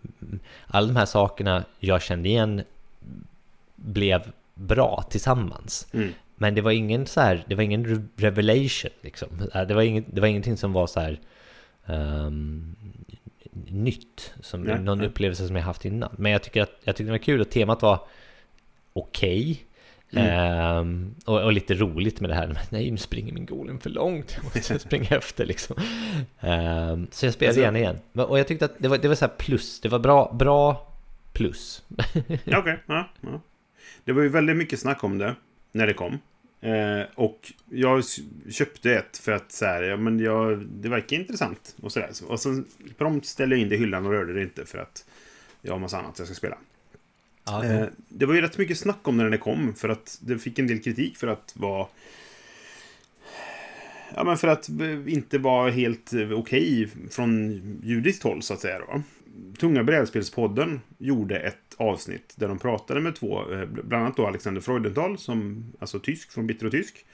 alla 0.68 0.88
de 0.88 0.96
här 0.96 1.06
sakerna 1.06 1.64
jag 1.80 2.02
kände 2.02 2.30
igen 2.30 2.62
blev 3.76 4.32
bra 4.54 5.06
tillsammans. 5.10 5.88
Mm. 5.94 6.10
Men 6.36 6.56
det 6.56 6.62
var 6.62 6.72
ingen 6.72 7.06
så 7.06 7.22
här, 7.22 7.44
det 7.48 7.56
var 7.56 7.64
ingen 7.64 7.86
re- 7.86 8.08
revelation 8.16 8.92
liksom. 9.02 9.28
Det 9.68 9.74
var, 9.74 9.82
inget, 9.82 10.06
det 10.16 10.22
var 10.22 10.28
ingenting 10.28 10.58
som 10.58 10.74
var 10.74 10.88
så 10.88 11.00
här 11.00 11.20
ehm, 11.86 12.76
nytt, 13.70 14.34
som 14.42 14.62
Nej, 14.62 14.80
någon 14.80 14.98
nej. 14.98 15.08
upplevelse 15.08 15.48
som 15.48 15.56
jag 15.56 15.64
haft 15.64 15.86
innan. 15.86 16.16
Men 16.18 16.32
jag 16.32 16.44
tycker 16.44 16.62
att 16.62 16.72
jag 16.84 16.96
tyckte 16.96 17.08
det 17.08 17.12
var 17.12 17.18
kul 17.18 17.42
och 17.42 17.50
temat 17.50 17.82
var 17.82 18.00
okej. 18.94 19.66
Mm. 20.14 20.28
Ehm, 20.28 21.16
och, 21.26 21.42
och 21.44 21.54
lite 21.54 21.74
roligt 21.74 22.22
med 22.22 22.30
det 22.30 22.34
här, 22.36 22.60
nej 22.70 22.92
nu 22.92 22.98
springer 22.98 23.34
min 23.34 23.46
golem 23.46 23.80
för 23.80 23.90
långt, 23.90 24.34
jag 24.36 24.44
måste 24.44 24.80
springa 24.88 25.08
efter 25.10 25.46
liksom. 25.46 25.76
Ehm, 26.40 27.08
så 27.12 27.26
jag 27.26 27.34
spelade 27.34 27.68
Alltså- 27.68 27.78
igen. 27.80 27.98
Men- 28.14 28.26
Och 28.26 28.40
jag 28.40 28.48
tyckte 28.48 28.66
att 28.66 28.74
det 28.78 28.88
var, 28.88 28.98
det 28.98 29.08
var 29.08 29.16
så 29.16 29.26
här 29.26 29.34
plus, 29.38 29.82
det 29.82 29.90
var 29.90 30.00
bra, 30.00 30.36
bra 30.40 30.88
plus. 31.34 31.84
Okej. 31.98 32.40
Ja, 32.44 32.78
ja. 33.22 33.42
Det 34.04 34.12
var 34.12 34.22
ju 34.22 34.30
väldigt 34.30 34.58
mycket 34.58 34.80
snack 34.80 35.04
om 35.04 35.18
det 35.18 35.36
när 35.72 35.88
det 35.88 35.94
kom. 35.94 36.20
Eh, 36.62 37.02
och 37.16 37.54
jag 37.70 38.04
köpte 38.50 38.96
ett 38.96 39.18
för 39.18 39.32
att 39.32 39.52
så 39.52 39.66
här, 39.66 39.84
ja, 39.84 39.98
men 39.98 40.20
jag, 40.20 40.60
det 40.66 40.90
verkar 40.90 41.18
intressant. 41.18 41.76
Och, 41.82 41.92
så 41.92 42.00
där. 42.00 42.10
Och 42.28 42.40
sen 42.40 42.66
prompt 42.98 43.26
ställde 43.26 43.56
jag 43.56 43.62
in 43.62 43.70
det 43.70 43.76
i 43.76 43.80
hyllan 43.80 44.06
och 44.06 44.12
rörde 44.12 44.34
det 44.34 44.42
inte 44.42 44.66
för 44.66 44.78
att 44.78 45.06
jag 45.62 45.72
har 45.72 45.80
massa 45.80 45.98
annat 45.98 46.20
jag 46.20 46.28
ska 46.28 46.36
spela. 46.36 46.58
Ja, 47.46 47.66
Eh, 47.66 47.88
det 48.10 48.26
var 48.26 48.34
ju 48.34 48.42
rätt 48.42 48.58
mycket 48.58 48.78
snack 48.78 49.08
om 49.08 49.18
när 49.18 49.30
det 49.30 49.38
kom. 49.38 49.74
För 49.76 49.90
att 49.90 50.20
det 50.22 50.40
fick 50.40 50.60
en 50.60 50.68
del 50.68 50.80
kritik 50.80 51.18
för 51.18 51.28
att 51.28 51.54
vara... 51.56 51.88
Ja, 54.16 54.24
men 54.24 54.38
för 54.38 54.48
att 54.48 54.70
inte 55.08 55.38
vara 55.38 55.72
helt 55.72 56.14
eh, 56.14 56.32
okej 56.32 56.90
från 57.12 57.62
judiskt 57.84 58.24
håll, 58.24 58.42
så 58.42 58.54
att 58.54 58.60
säga. 58.60 58.80
Då. 58.80 59.02
Tunga 59.60 59.84
brädspelspodden 59.84 60.82
gjorde 60.98 61.40
ett 61.40 61.76
avsnitt 61.78 62.34
där 62.38 62.48
de 62.48 62.60
pratade 62.60 63.02
med 63.02 63.16
två, 63.16 63.54
eh, 63.54 63.66
bland 63.66 64.04
annat 64.04 64.18
då 64.18 64.28
Alexander 64.28 64.62
Freudenthal, 64.62 65.18
som, 65.18 65.66
alltså 65.80 66.00
tysk, 66.00 66.32
från 66.32 66.48
Bitter 66.48 66.66
och 66.66 66.72
Tysk, 66.72 67.06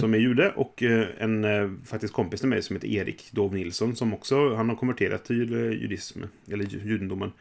som 0.00 0.14
är 0.14 0.18
jude, 0.18 0.52
och 0.56 0.82
eh, 0.82 1.06
en 1.18 1.44
eh, 1.44 1.70
faktiskt 1.84 2.14
kompis 2.14 2.40
till 2.40 2.48
mig 2.48 2.62
som 2.62 2.76
heter 2.76 2.88
Erik 2.88 3.32
Dov 3.32 3.54
Nilsson, 3.54 3.96
som 3.96 4.14
också, 4.14 4.54
han 4.54 4.68
har 4.68 4.76
konverterat 4.76 5.24
till 5.24 5.50
judism, 5.52 6.22
eller 6.52 6.64
ju- 6.64 6.80
judendomen. 6.84 7.32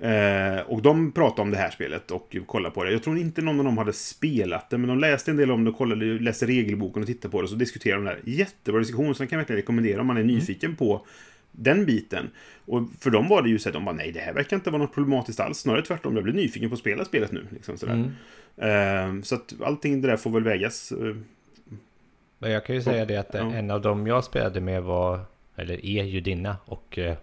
Eh, 0.00 0.60
och 0.66 0.82
de 0.82 1.12
pratade 1.12 1.42
om 1.42 1.50
det 1.50 1.56
här 1.56 1.70
spelet 1.70 2.10
och 2.10 2.36
kollade 2.46 2.74
på 2.74 2.84
det. 2.84 2.92
Jag 2.92 3.02
tror 3.02 3.18
inte 3.18 3.42
någon 3.42 3.58
av 3.58 3.64
dem 3.64 3.78
hade 3.78 3.92
spelat 3.92 4.70
det, 4.70 4.78
men 4.78 4.88
de 4.88 4.98
läste 4.98 5.30
en 5.30 5.36
del 5.36 5.50
om 5.50 5.64
det 5.64 5.70
och 5.70 5.76
kollade, 5.76 6.04
läste 6.04 6.46
regelboken 6.46 7.02
och 7.02 7.06
tittade 7.06 7.32
på 7.32 7.42
det. 7.42 7.48
Så 7.48 7.54
diskuterade 7.54 8.02
de 8.02 8.04
det 8.04 8.10
här. 8.10 8.20
Jättebra 8.24 8.78
diskussion, 8.80 9.14
så 9.14 9.18
den 9.22 9.28
kan 9.28 9.36
jag 9.36 9.40
verkligen 9.40 9.60
rekommendera 9.60 10.00
om 10.00 10.06
man 10.06 10.16
är 10.16 10.24
nyfiken 10.24 10.76
på 10.76 11.06
den 11.52 11.86
biten. 11.86 12.30
Och 12.66 12.82
för 13.00 13.10
dem 13.10 13.28
var 13.28 13.42
det 13.42 13.48
ju 13.48 13.58
så 13.58 13.68
att 13.68 13.72
de 13.72 13.84
bara, 13.84 13.94
nej, 13.94 14.12
det 14.12 14.20
här 14.20 14.32
verkar 14.32 14.56
inte 14.56 14.70
vara 14.70 14.82
något 14.82 14.94
problematiskt 14.94 15.40
alls. 15.40 15.58
Snarare 15.58 15.82
tvärtom, 15.82 16.14
jag 16.14 16.24
blir 16.24 16.34
nyfiken 16.34 16.68
på 16.70 16.74
att 16.74 16.80
spela 16.80 17.04
spelet 17.04 17.32
nu. 17.32 17.46
Liksom, 17.50 17.76
sådär. 17.78 18.12
Eh, 18.56 19.22
så 19.22 19.34
att 19.34 19.54
allting 19.64 20.00
det 20.00 20.08
där 20.08 20.16
får 20.16 20.30
väl 20.30 20.44
vägas. 20.44 20.92
eh, 20.92 21.16
Men 22.38 22.50
jag 22.50 22.64
kan 22.64 22.76
ju 22.76 22.82
säga 22.82 23.04
det 23.04 23.16
att 23.16 23.30
Ja. 23.34 23.52
en 23.52 23.70
av 23.70 23.80
dem 23.80 24.06
jag 24.06 24.24
spelade 24.24 24.60
med 24.60 24.82
var, 24.82 25.20
eller 25.56 25.84
är 25.86 26.04
judinna 26.04 26.56
och 26.64 26.98
eh, 26.98 27.16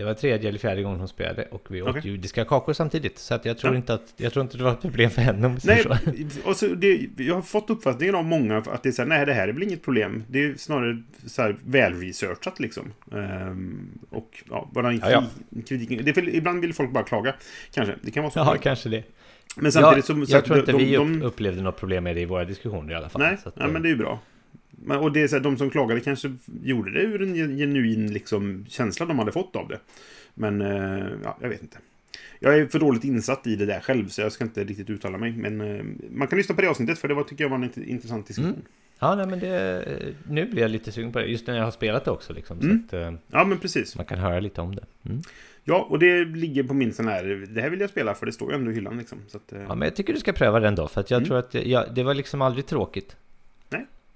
det 0.00 0.06
var 0.06 0.14
tredje 0.14 0.48
eller 0.48 0.58
fjärde 0.58 0.82
gången 0.82 0.98
hon 0.98 1.08
spelade 1.08 1.44
och 1.50 1.66
vi 1.70 1.82
åt 1.82 1.88
Okej. 1.88 2.02
judiska 2.04 2.44
kakor 2.44 2.72
samtidigt. 2.72 3.18
Så 3.18 3.34
att 3.34 3.44
jag 3.44 3.58
tror 3.58 3.72
Ja. 3.72 3.76
inte 3.76 3.94
att, 3.94 4.14
jag 4.16 4.32
tror 4.32 4.42
inte 4.42 4.56
det 4.58 4.64
var 4.64 4.72
ett 4.72 4.80
problem 4.80 5.10
för 5.10 5.22
henne 5.22 5.56
Nej, 5.64 5.84
och 6.44 6.56
så 6.56 6.66
det, 6.66 7.08
jag 7.16 7.34
har 7.34 7.42
fått 7.42 7.70
uppfattningen 7.70 8.14
av 8.14 8.24
många 8.24 8.56
att 8.56 8.82
det 8.82 8.88
är 8.88 8.92
så 8.92 9.02
här, 9.02 9.08
nej 9.08 9.26
det 9.26 9.32
här 9.32 9.48
är 9.48 9.52
väl 9.52 9.62
inget 9.62 9.82
problem. 9.82 10.24
Det 10.28 10.42
är 10.44 10.54
snarare 10.54 11.02
så 11.26 11.42
här 11.42 11.56
välresearchat 11.64 12.60
liksom. 12.60 12.92
Ehm, 13.12 13.98
och 14.10 14.44
ja, 14.50 14.70
bara 14.72 14.92
Ja, 14.92 15.10
ja. 15.10 15.24
kritik. 15.68 16.04
Det 16.04 16.16
är, 16.16 16.28
ibland 16.28 16.60
vill 16.60 16.74
folk 16.74 16.92
bara 16.92 17.04
klaga, 17.04 17.34
kanske. 17.74 17.94
Det 18.02 18.10
kan 18.10 18.22
vara 18.22 18.32
så. 18.32 18.38
Ja, 18.38 18.56
kanske 18.62 18.88
det. 18.88 19.04
Men 19.56 19.72
samtidigt 19.72 20.08
jag, 20.08 20.18
så... 20.18 20.26
så 20.26 20.36
jag 20.36 20.44
tror 20.44 20.58
inte 20.58 20.72
de, 20.72 20.78
vi 20.78 20.96
de, 20.96 21.22
upp, 21.22 21.32
upplevde 21.32 21.62
något 21.62 21.76
problem 21.76 22.04
med 22.04 22.16
det 22.16 22.20
i 22.20 22.24
våra 22.24 22.44
diskussioner 22.44 22.92
i 22.92 22.96
alla 22.96 23.08
fall. 23.08 23.22
Nej, 23.22 23.38
att, 23.44 23.54
ja, 23.56 23.66
men 23.68 23.82
det 23.82 23.88
är 23.88 23.90
ju 23.90 23.96
bra. 23.96 24.20
Men- 24.84 24.98
Och 24.98 25.12
det 25.12 25.22
är 25.22 25.28
så 25.28 25.36
här, 25.36 25.42
de 25.42 25.56
som 25.58 25.70
klagade 25.70 26.00
kanske 26.00 26.32
gjorde 26.62 26.90
det 26.92 27.00
ur 27.00 27.22
en 27.22 27.34
gen- 27.34 27.56
genuin 27.58 28.12
liksom, 28.12 28.66
känsla 28.68 29.06
de 29.06 29.18
hade 29.18 29.32
fått 29.32 29.56
av 29.56 29.68
det. 29.68 29.78
Men, 30.34 30.60
eh, 30.60 31.06
ja, 31.24 31.36
jag 31.40 31.48
vet 31.48 31.62
inte. 31.62 31.78
Jag 32.40 32.58
är 32.58 32.66
för 32.66 32.78
dåligt 32.78 33.04
insatt 33.04 33.46
i 33.46 33.56
det 33.56 33.66
där 33.66 33.80
själv, 33.80 34.08
så 34.08 34.20
jag 34.20 34.32
ska 34.32 34.44
inte 34.44 34.64
riktigt 34.64 34.90
uttala 34.90 35.18
mig. 35.18 35.32
Men 35.32 35.60
eh, 35.60 35.84
man 36.10 36.28
kan 36.28 36.38
lyssna 36.38 36.54
på 36.54 36.60
det 36.62 36.68
avsnittet, 36.70 36.98
för 36.98 37.08
det 37.08 37.14
var, 37.14 37.22
tycker 37.22 37.44
jag 37.44 37.48
var 37.48 37.56
en 37.56 37.64
int- 37.70 37.84
intressant 37.86 38.26
diskussion. 38.26 38.50
Mm. 38.52 38.62
Ja, 38.98 39.14
nej, 39.14 39.26
men 39.26 39.38
det, 39.38 39.84
nu 40.28 40.46
blir 40.46 40.62
jag 40.62 40.70
lite 40.70 40.92
sugen 40.92 41.12
på 41.12 41.18
det. 41.18 41.24
Just 41.26 41.46
när 41.46 41.56
jag 41.56 41.64
har 41.64 41.70
spelat 41.70 42.04
det 42.04 42.10
också 42.10 42.32
liksom. 42.32 42.60
Mm. 42.60 42.82
Så 42.90 42.96
att 42.96 43.02
eh, 43.02 43.14
Ja, 43.30 43.44
men 43.44 43.58
precis. 43.58 43.96
man 43.96 44.06
kan 44.06 44.18
höra 44.18 44.40
lite 44.40 44.60
om 44.60 44.74
det. 44.74 44.84
Mm. 45.06 45.22
Ja, 45.64 45.86
och 45.90 45.98
det 45.98 46.24
ligger 46.24 46.62
på 46.62 46.74
min 46.74 46.92
sån 46.92 47.08
här, 47.08 47.46
det 47.50 47.60
här 47.60 47.70
vill 47.70 47.80
jag 47.80 47.90
spela 47.90 48.14
för 48.14 48.26
det 48.26 48.32
står 48.32 48.50
ju 48.52 48.56
ändå 48.58 48.70
i 48.70 48.74
hyllan 48.74 48.98
liksom. 48.98 49.18
Att, 49.34 49.52
Ja, 49.68 49.74
men 49.74 49.82
jag 49.82 49.96
tycker 49.96 50.12
du 50.12 50.18
ska 50.20 50.32
pröva 50.32 50.60
den 50.60 50.74
då. 50.74 50.88
För 50.88 51.00
att 51.00 51.10
jag 51.10 51.18
Mm. 51.18 51.28
tror 51.28 51.38
att 51.38 51.54
jag, 51.54 51.94
det 51.94 52.02
var 52.02 52.14
liksom 52.14 52.42
aldrig 52.42 52.66
tråkigt. 52.66 53.16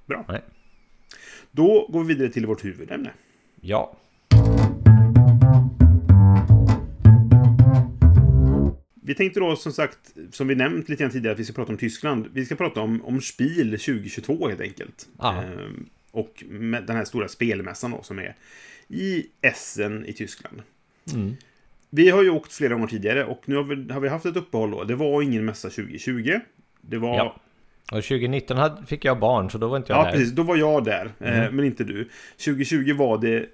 Bra. 0.06 0.24
Nej. 0.28 0.42
Då 1.50 1.86
går 1.88 2.04
vi 2.04 2.14
vidare 2.14 2.28
till 2.32 2.46
vårt 2.46 2.64
huvudämne. 2.64 3.10
Ja. 3.60 3.96
Vi 9.06 9.14
tänkte 9.14 9.40
då 9.40 9.56
som 9.56 9.72
sagt, 9.72 9.98
som 10.30 10.48
vi 10.48 10.54
nämnt 10.54 10.88
lite 10.88 11.02
grann 11.02 11.12
tidigare, 11.12 11.32
att 11.32 11.40
vi 11.40 11.44
ska 11.44 11.52
prata 11.52 11.72
om 11.72 11.78
Tyskland. 11.78 12.28
Vi 12.32 12.46
ska 12.46 12.54
prata 12.54 12.80
om, 12.80 13.04
om 13.04 13.20
Spiel 13.20 13.70
2022 13.70 14.48
helt 14.48 14.60
enkelt. 14.60 15.08
Ehm, 15.22 15.86
och 16.10 16.44
med 16.48 16.86
den 16.86 16.96
här 16.96 17.04
stora 17.04 17.28
spelmässan 17.28 17.90
då 17.90 18.02
som 18.02 18.18
är 18.18 18.36
i 18.88 19.26
Essen 19.40 20.06
i 20.06 20.12
Tyskland. 20.12 20.62
Mm. 21.14 21.36
Vi 21.90 22.10
har 22.10 22.22
ju 22.22 22.30
åkt 22.30 22.52
flera 22.52 22.74
gånger 22.74 22.86
tidigare 22.86 23.24
och 23.24 23.42
nu 23.44 23.56
har 23.56 23.64
vi, 23.64 23.92
har 23.92 24.00
vi 24.00 24.08
haft 24.08 24.26
ett 24.26 24.36
uppehåll 24.36 24.70
då. 24.70 24.84
Det 24.84 24.94
var 24.94 25.22
ingen 25.22 25.44
mässa 25.44 25.70
2020. 25.70 26.40
Det 26.80 26.98
var... 26.98 27.16
Ja. 27.16 27.40
Och 27.92 28.02
2019 28.04 28.56
hade, 28.56 28.86
fick 28.86 29.04
jag 29.04 29.18
barn, 29.18 29.50
så 29.50 29.58
då 29.58 29.68
var 29.68 29.76
inte 29.76 29.92
jag 29.92 30.00
Ja, 30.00 30.04
där. 30.04 30.12
precis. 30.12 30.30
Då 30.32 30.42
var 30.42 30.56
jag 30.56 30.84
där, 30.84 31.10
eh, 31.20 31.38
Mm. 31.38 31.56
men 31.56 31.64
inte 31.64 31.84
du. 31.84 32.08
2020 32.44 32.94
var 32.96 33.18
det... 33.18 33.46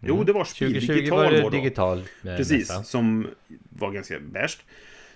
Jo, 0.00 0.14
Mm. 0.14 0.26
det 0.26 0.32
var 0.32 0.44
Spiel 0.44 0.70
2020 0.72 0.94
Digital 0.94 1.18
var 1.24 1.30
det 1.32 1.40
då. 1.40 1.50
digital 1.50 1.98
eh, 1.98 2.36
Precis, 2.36 2.68
mässa. 2.68 2.82
som 2.82 3.26
var 3.70 3.90
ganska 3.90 4.18
värst. 4.18 4.60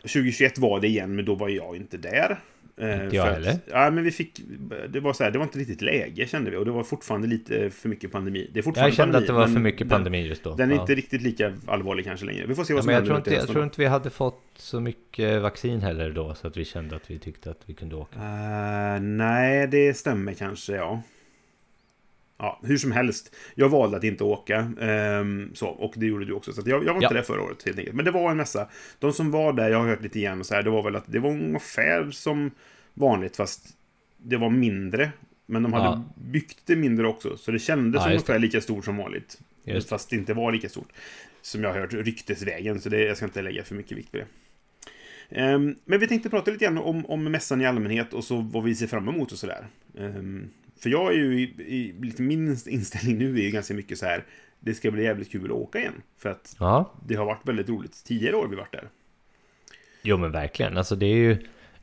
2021 0.02 0.58
var 0.58 0.80
det 0.80 0.86
igen, 0.88 1.14
men 1.16 1.24
då 1.24 1.34
var 1.34 1.48
jag 1.48 1.76
inte 1.76 1.96
där. 1.96 2.38
Eh, 2.80 3.04
Inte 3.04 3.16
jag 3.16 3.24
heller. 3.24 3.50
Att, 3.50 3.60
ja, 3.66 3.90
men 3.90 4.04
vi 4.04 4.10
fick... 4.10 4.40
Det 4.88 5.00
var 5.00 5.12
så 5.12 5.24
här, 5.24 5.30
det 5.30 5.38
var 5.38 5.44
inte 5.44 5.58
riktigt 5.58 5.82
läge 5.82 6.26
kände 6.26 6.50
vi. 6.50 6.56
Och 6.56 6.64
det 6.64 6.70
var 6.70 6.82
fortfarande 6.82 7.26
lite 7.28 7.70
för 7.70 7.88
mycket 7.88 8.12
pandemi. 8.12 8.50
Det 8.52 8.58
är 8.58 8.62
fortfarande 8.62 8.88
Jag 8.88 8.96
kände 8.96 9.12
pandemi, 9.12 9.24
att 9.24 9.26
det 9.26 9.32
var 9.32 9.54
för 9.54 9.60
mycket 9.60 9.78
den- 9.78 9.88
pandemi 9.88 10.26
just 10.26 10.44
då. 10.44 10.54
Den 10.54 10.70
är 10.70 10.74
Ja. 10.74 10.80
inte 10.80 10.94
riktigt 10.94 11.22
lika 11.22 11.52
allvarlig 11.66 12.04
kanske 12.04 12.26
längre. 12.26 12.46
Vi 12.46 12.54
får 12.54 12.64
se 12.64 12.72
vad 12.74 12.78
Ja, 12.78 12.82
som 12.82 12.86
men 12.86 12.94
jag, 12.94 13.00
händer 13.00 13.08
tror 13.14 13.18
inte, 13.18 13.34
jag 13.34 13.48
tror 13.48 13.64
inte 13.64 13.80
vi 13.80 13.86
hade 13.86 14.10
fått 14.10 14.42
så 14.56 14.80
mycket 14.80 15.42
vaccin 15.42 15.80
heller 15.80 16.10
då, 16.10 16.34
så 16.34 16.46
att 16.46 16.56
vi 16.56 16.64
kände 16.64 16.96
att 16.96 17.10
vi 17.10 17.18
tyckte 17.18 17.50
att 17.50 17.60
vi 17.66 17.74
kunde 17.74 17.96
åka. 17.96 18.18
Eh, 18.18 19.00
nej, 19.00 19.66
det 19.66 19.94
stämmer 19.96 20.32
kanske, 20.32 20.72
ja. 20.72 21.02
Ja, 22.38 22.60
hur 22.62 22.76
som 22.76 22.92
helst. 22.92 23.34
Jag 23.54 23.68
valde 23.68 23.96
att 23.96 24.04
inte 24.04 24.24
åka. 24.24 24.72
ehm, 24.80 25.50
så, 25.54 25.66
och 25.68 25.92
det 25.96 26.06
gjorde 26.06 26.24
du 26.24 26.32
också. 26.32 26.52
Så 26.52 26.60
att 26.60 26.66
jag, 26.66 26.84
jag 26.84 26.88
var 26.94 26.94
inte 26.94 27.04
Ja. 27.04 27.12
där 27.12 27.22
förra 27.22 27.42
året 27.42 27.62
helt 27.62 27.78
enkelt. 27.78 27.96
Men 27.96 28.04
det 28.04 28.10
var 28.10 28.30
en 28.30 28.36
mässa. 28.36 28.68
De 28.98 29.12
som 29.12 29.30
var 29.30 29.52
där, 29.52 29.70
jag 29.70 29.78
har 29.78 29.86
hört 29.88 30.02
lite 30.02 30.18
igen 30.18 30.40
och 30.40 30.46
så 30.46 30.54
här, 30.54 30.62
det 30.62 30.70
var 30.70 30.82
väl 30.82 30.96
att 30.96 31.04
det 31.12 31.18
var 31.18 31.30
ungefär 31.30 32.10
som 32.10 32.50
vanligt 32.94 33.36
fast 33.36 33.66
det 34.16 34.36
var 34.36 34.50
mindre. 34.50 35.10
Men 35.46 35.62
de 35.62 35.72
hade 35.72 35.84
Ja. 35.84 36.04
byggt 36.14 36.58
det 36.64 36.76
mindre 36.76 37.06
också. 37.06 37.36
Så 37.36 37.50
det 37.50 37.58
kändes 37.58 38.02
Ja, 38.04 38.12
just 38.12 38.28
ungefär 38.28 38.38
lika 38.38 38.60
stort 38.60 38.84
som 38.84 38.96
vanligt. 38.96 39.38
Just. 39.64 39.88
Fast 39.88 40.10
det 40.10 40.16
inte 40.16 40.34
var 40.34 40.52
lika 40.52 40.68
stort. 40.68 40.88
Som 41.42 41.62
jag 41.64 41.72
har 41.72 41.80
hört 41.80 41.92
ryktesvägen. 41.92 42.80
Så 42.80 42.88
det, 42.88 43.00
jag 43.04 43.16
ska 43.16 43.26
inte 43.26 43.42
lägga 43.42 43.64
för 43.64 43.74
mycket 43.74 43.98
vikt 43.98 44.12
på 44.12 44.16
det. 44.18 44.26
Ehm, 45.30 45.74
men 45.84 46.00
vi 46.00 46.06
tänkte 46.08 46.30
prata 46.30 46.50
lite 46.50 46.64
grann 46.64 46.78
om, 46.78 47.06
om 47.06 47.24
mässan 47.24 47.60
i 47.60 47.66
allmänhet 47.66 48.12
och 48.14 48.24
så 48.24 48.36
vad 48.36 48.64
vi 48.64 48.74
ser 48.74 48.86
fram 48.86 49.08
emot 49.08 49.32
och 49.32 49.38
sådär. 49.38 49.66
Um, 49.94 50.50
för 50.80 50.90
jag 50.90 51.06
är 51.12 51.16
ju 51.16 51.40
i, 51.40 51.94
lite 52.00 52.22
min 52.22 52.56
inställning 52.66 53.18
nu 53.18 53.38
är 53.38 53.42
ju 53.42 53.50
ganska 53.50 53.74
mycket 53.74 53.98
så 53.98 54.06
här. 54.06 54.24
Det 54.60 54.74
ska 54.74 54.90
bli 54.90 55.04
jävligt 55.04 55.32
kul 55.32 55.44
att 55.44 55.50
åka 55.50 55.78
igen. 55.78 56.02
För 56.18 56.28
att 56.30 56.56
Ja, 56.58 56.92
det 57.06 57.14
har 57.14 57.24
varit 57.24 57.48
väldigt 57.48 57.68
roligt. 57.68 58.04
Tidigare 58.04 58.36
år 58.36 58.48
vi 58.48 58.56
varit 58.56 58.72
där. 58.72 58.88
jo 60.02 60.16
men 60.16 60.32
verkligen. 60.32 60.76
Alltså 60.78 60.96
det 60.96 61.06
är 61.06 61.14
ju, 61.16 61.30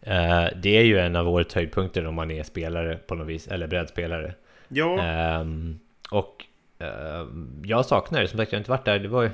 eh, 0.02 0.48
det 0.62 0.70
är 0.78 0.84
ju 0.84 1.00
en 1.00 1.16
av 1.16 1.30
årets 1.30 1.56
höjdpunkter 1.56 2.06
om 2.06 2.16
man 2.16 2.32
är 2.32 2.44
spelare 2.44 2.96
på 2.98 3.16
något 3.16 3.28
vis, 3.28 3.48
eller 3.48 3.68
brädspelare. 3.68 4.34
Ja, 4.68 5.02
Ehm, 5.04 5.80
och 6.12 6.46
ehm, 6.80 7.62
jag 7.66 7.86
saknar 7.86 8.22
det, 8.22 8.28
som 8.28 8.38
sagt 8.40 8.52
jag 8.52 8.58
har 8.58 8.62
inte 8.62 8.72
varit 8.72 8.86
där, 8.86 9.00
det 9.00 9.08
var 9.08 9.24
ju 9.24 9.30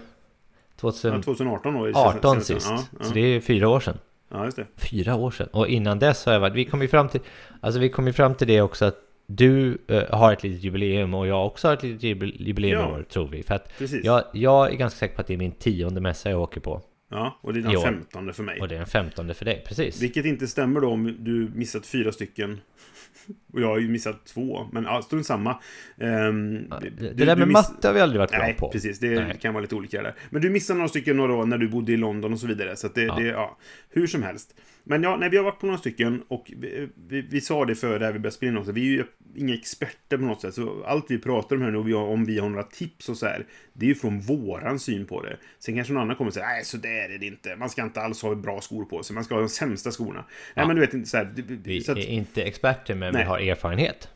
2018 0.76 1.24
2018 1.24 1.74
då. 1.74 1.84
är 1.86 1.88
det 1.88 1.94
senaste- 2.22 2.54
sist. 2.54 2.68
Ja, 2.70 2.84
ja, 3.00 3.06
Så 3.06 3.14
det 3.14 3.20
är 3.22 3.40
fyra 3.42 3.70
år 3.70 3.80
sedan. 3.80 3.98
ja, 4.30 4.46
just 4.46 4.58
det. 4.58 4.66
Fyra 4.78 5.16
år 5.16 5.32
sedan. 5.32 5.48
Och 5.52 5.68
innan 5.68 6.00
dess 6.00 6.26
har 6.26 6.34
jag 6.34 6.40
varit, 6.40 6.54
vi 6.56 6.66
kom 6.66 6.82
ju 6.82 6.88
fram 6.88 7.10
till, 7.10 7.22
alltså 7.62 7.80
vi 7.80 7.90
kom 7.90 8.08
ju 8.08 8.14
fram 8.14 8.36
till 8.36 8.48
det 8.48 8.62
också 8.62 8.86
att 8.86 8.98
du 9.36 9.78
eh, 9.88 10.04
har 10.18 10.34
ett 10.34 10.44
litet 10.44 10.64
jubileum 10.64 11.14
och 11.14 11.28
jag 11.28 11.46
också 11.48 11.68
har 11.68 11.74
ett 11.74 11.84
litet 11.84 12.04
jubile- 12.04 12.36
jubileum 12.40 12.80
Ja. 12.82 12.88
år, 12.92 13.04
tror 13.04 13.28
vi. 13.28 13.44
För 13.44 13.56
att 13.56 13.78
Precis. 13.78 14.06
jag, 14.06 14.24
jag 14.34 14.72
är 14.72 14.76
ganska 14.76 14.98
säker 15.00 15.16
på 15.16 15.22
att 15.22 15.28
det 15.28 15.34
är 15.34 15.38
min 15.38 15.52
tionde 15.52 16.02
mässa 16.02 16.30
jag 16.30 16.42
åker 16.42 16.62
på. 16.62 16.82
Ja, 17.14 17.40
och 17.42 17.54
det 17.54 17.60
är 17.60 17.64
den. 17.64 17.82
15 17.82 18.34
för 18.34 18.44
mig. 18.44 18.60
Och 18.62 18.68
det 18.68 18.76
är 18.76 18.78
den 18.80 18.88
femtonde 18.88 19.34
för 19.34 19.46
dig, 19.46 19.64
precis. 19.68 20.02
Vilket 20.02 20.26
inte 20.26 20.48
stämmer 20.48 20.82
då 20.82 20.90
om 20.90 21.16
du 21.20 21.52
missat 21.56 21.86
fyra 21.86 22.12
stycken. 22.12 22.62
Och 23.54 23.62
jag 23.62 23.68
har 23.68 23.80
ju 23.80 23.88
missat 23.88 24.26
två. 24.26 24.68
Men 24.72 24.84
ja, 24.84 25.02
strunt 25.02 25.26
samma. 25.26 25.60
Ehm, 25.98 26.66
Ja, 26.70 26.80
du- 26.82 26.90
det 26.90 27.14
du 27.14 27.26
där 27.26 27.36
med 27.36 27.48
miss- 27.48 27.54
matte 27.54 27.88
har 27.88 27.94
vi 27.94 28.02
aldrig 28.02 28.20
varit 28.20 28.32
bra 28.32 28.40
Nej, 28.40 28.54
på. 28.60 28.70
precis. 28.70 29.00
Det 29.00 29.10
Nej. 29.24 29.38
kan 29.42 29.54
vara 29.54 29.62
lite 29.62 29.76
olika 29.76 30.02
där. 30.02 30.16
Men 30.30 30.42
du 30.42 30.50
missade 30.50 30.78
några 30.78 30.90
stycken 30.90 31.18
några 31.18 31.34
år 31.34 31.46
när 31.46 31.58
du 31.58 31.68
bodde 31.68 31.92
i 31.92 31.98
London 31.98 32.34
och 32.34 32.40
så 32.40 32.48
vidare. 32.48 32.76
Så 32.76 32.88
att 32.88 32.96
det, 32.96 33.02
Ja. 33.04 33.16
det, 33.16 33.24
ja, 33.26 33.58
hur 33.90 34.08
som 34.08 34.24
helst. 34.24 34.56
Men 34.84 35.04
ja, 35.04 35.18
nej, 35.18 35.30
vi 35.30 35.38
har 35.38 35.44
varit 35.44 35.60
på 35.60 35.66
några 35.66 35.80
stycken 35.80 36.24
och 36.28 36.52
vi, 36.58 36.88
vi, 37.08 37.22
vi 37.22 37.42
sa 37.42 37.66
det 37.66 37.76
före 37.76 38.04
här 38.06 38.12
vi 38.14 38.20
började 38.20 38.36
spela 38.36 38.52
in 38.52 38.58
också. 38.58 38.72
Vi 38.72 38.82
är 38.82 38.86
ju 38.98 39.04
inga 39.36 39.54
experter 39.54 40.18
på 40.18 40.24
något 40.24 40.42
sätt. 40.42 40.54
Så 40.54 40.84
allt 40.86 41.06
vi 41.12 41.20
pratar 41.20 41.56
om 41.56 41.62
här 41.62 41.72
nu, 41.72 41.94
om 41.96 42.26
vi 42.26 42.40
har 42.40 42.50
några 42.50 42.64
tips 42.64 43.10
och 43.10 43.18
så 43.18 43.26
här, 43.26 43.46
det 43.74 43.86
är 43.86 43.90
ju 43.90 43.96
från 43.96 44.20
våran 44.20 44.80
syn 44.80 45.06
på 45.06 45.22
det. 45.24 45.38
Sen 45.60 45.76
kanske 45.76 45.94
någon 45.94 46.04
annan 46.04 46.16
kommer 46.16 46.30
och 46.30 46.34
säger, 46.34 46.48
nej, 46.48 46.66
så 46.66 46.78
där 46.78 47.10
är 47.16 47.18
det 47.20 47.26
inte. 47.26 47.56
Man 47.56 47.70
ska 47.70 47.84
inte 47.84 48.02
alls 48.02 48.22
ha 48.22 48.36
bra 48.36 48.62
skor 48.62 48.86
på 48.86 49.04
sig. 49.04 49.14
Man 49.14 49.24
ska 49.24 49.34
ha 49.36 49.42
de 49.42 49.50
sämsta 49.50 49.92
skorna. 49.92 50.14
Nej, 50.14 50.26
Ja. 50.54 50.68
men 50.68 50.76
du 50.76 50.80
vet 50.82 50.94
inte 50.94 51.10
så 51.10 51.18
här. 51.18 51.26
det- 51.36 51.42
Vi 51.64 51.82
så 51.82 51.92
att, 51.92 51.98
är 51.98 52.02
inte 52.10 52.42
experter, 52.44 52.96
men 52.96 53.14
Nej. 53.14 53.24
vi 53.24 53.28
har 53.30 53.40
erfarenhet. 53.40 54.10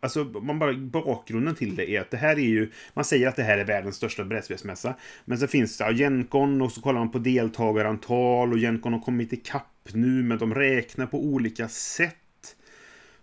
Alltså, 0.00 0.24
man 0.24 0.58
bara, 0.58 0.74
bakgrunden 0.74 1.54
till 1.54 1.76
det 1.76 1.90
är 1.90 2.00
att 2.00 2.10
det 2.10 2.16
här 2.16 2.38
är 2.38 2.48
ju... 2.48 2.70
Man 2.94 3.04
säger 3.04 3.28
att 3.28 3.36
det 3.36 3.42
här 3.42 3.58
är 3.58 3.64
världens 3.64 3.96
största 3.96 4.24
brädspelsmässa. 4.24 4.94
Men 5.24 5.38
så 5.38 5.46
finns 5.46 5.78
det 5.78 5.84
ja, 5.84 5.92
Gencon 5.92 6.62
och 6.62 6.72
så 6.72 6.80
kollar 6.80 6.98
man 6.98 7.10
på 7.10 7.18
deltagarantal 7.18 8.52
och 8.52 8.58
Gencon 8.58 8.92
har 8.92 9.00
kommit 9.00 9.32
ikapp 9.32 9.88
nu, 9.92 10.22
men 10.22 10.38
de 10.38 10.54
räknar 10.54 11.06
på 11.06 11.24
olika 11.24 11.68
sätt. 11.68 12.56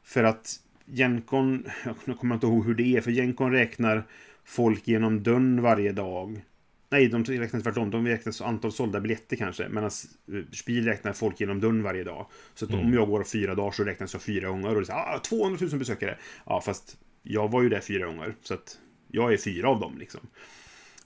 För 0.04 0.24
att 0.24 0.56
Gencon... 0.86 1.66
Jag 2.06 2.18
kommer 2.18 2.36
inte 2.36 2.48
ihåg 2.48 2.66
hur 2.66 2.76
det 2.76 2.98
är, 2.98 3.02
för 3.02 3.12
Gencon 3.12 3.52
räknar 3.52 4.04
folk 4.44 4.88
genom 4.88 5.24
dörren 5.24 5.62
varje 5.62 5.92
dag. 5.92 6.42
Nej, 6.90 7.08
de 7.08 7.24
räknar 7.24 7.60
tvärtom. 7.60 7.92
De 7.92 8.08
räknar 8.08 8.32
så 8.32 8.44
antal 8.44 8.72
sålda 8.72 9.00
biljetter 9.00 9.36
kanske. 9.36 9.70
Medan 9.70 9.90
eh, 10.34 10.42
Spiel 10.52 10.86
räknar 10.86 11.14
folk 11.14 11.40
genom 11.40 11.60
dörren 11.60 11.84
varje 11.84 12.04
dag. 12.04 12.28
Så 12.54 12.66
att 12.66 12.74
om 12.74 12.94
jag 12.94 13.08
går 13.08 13.24
fyra 13.24 13.56
dagar 13.56 13.72
så 13.72 13.84
räknas 13.84 14.14
jag 14.14 14.22
fyra 14.22 14.50
gånger. 14.50 14.76
Och 14.76 14.82
det 14.82 14.90
är 14.90 14.94
här, 14.94 15.16
ah, 15.16 15.20
200 15.20 15.68
000 15.72 15.80
besökare. 15.80 16.18
Ja, 16.46 16.62
fast 16.62 16.98
jag 17.24 17.52
var 17.52 17.64
ju 17.64 17.70
där 17.70 17.80
fyra 17.80 18.06
gånger. 18.06 18.36
Så 18.42 18.54
att 18.54 18.78
jag 19.08 19.34
är 19.34 19.38
fyra 19.38 19.70
av 19.70 19.80
dem 19.80 19.98
liksom. 19.98 20.22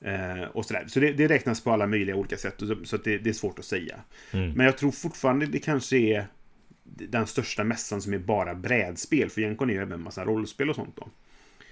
Eh, 0.02 0.44
och 0.44 0.66
sådär. 0.66 0.86
Så 0.88 1.00
det, 1.00 1.12
det 1.12 1.28
räknas 1.28 1.64
på 1.64 1.72
alla 1.72 1.88
möjliga 1.88 2.16
olika 2.16 2.38
sätt. 2.38 2.56
Så, 2.58 2.76
så 2.84 2.96
att 2.96 3.04
det, 3.04 3.18
det 3.18 3.30
är 3.30 3.34
svårt 3.34 3.60
att 3.60 3.66
säga. 3.66 4.00
Mm. 4.32 4.52
Men 4.52 4.66
jag 4.66 4.78
tror 4.78 4.92
fortfarande 4.92 5.46
det 5.46 5.60
kanske 5.60 5.98
är 5.98 6.28
den 6.84 7.28
största 7.28 7.64
mässan 7.64 8.02
som 8.02 8.14
är 8.14 8.20
bara 8.20 8.56
brädspel. 8.56 9.30
För 9.30 9.42
Gencon 9.42 9.70
är 9.70 9.74
ju 9.74 9.80
även 9.80 9.92
en 9.92 10.04
massa 10.04 10.26
rollspel 10.26 10.70
och 10.70 10.76
sånt 10.76 10.96
då. 10.96 11.10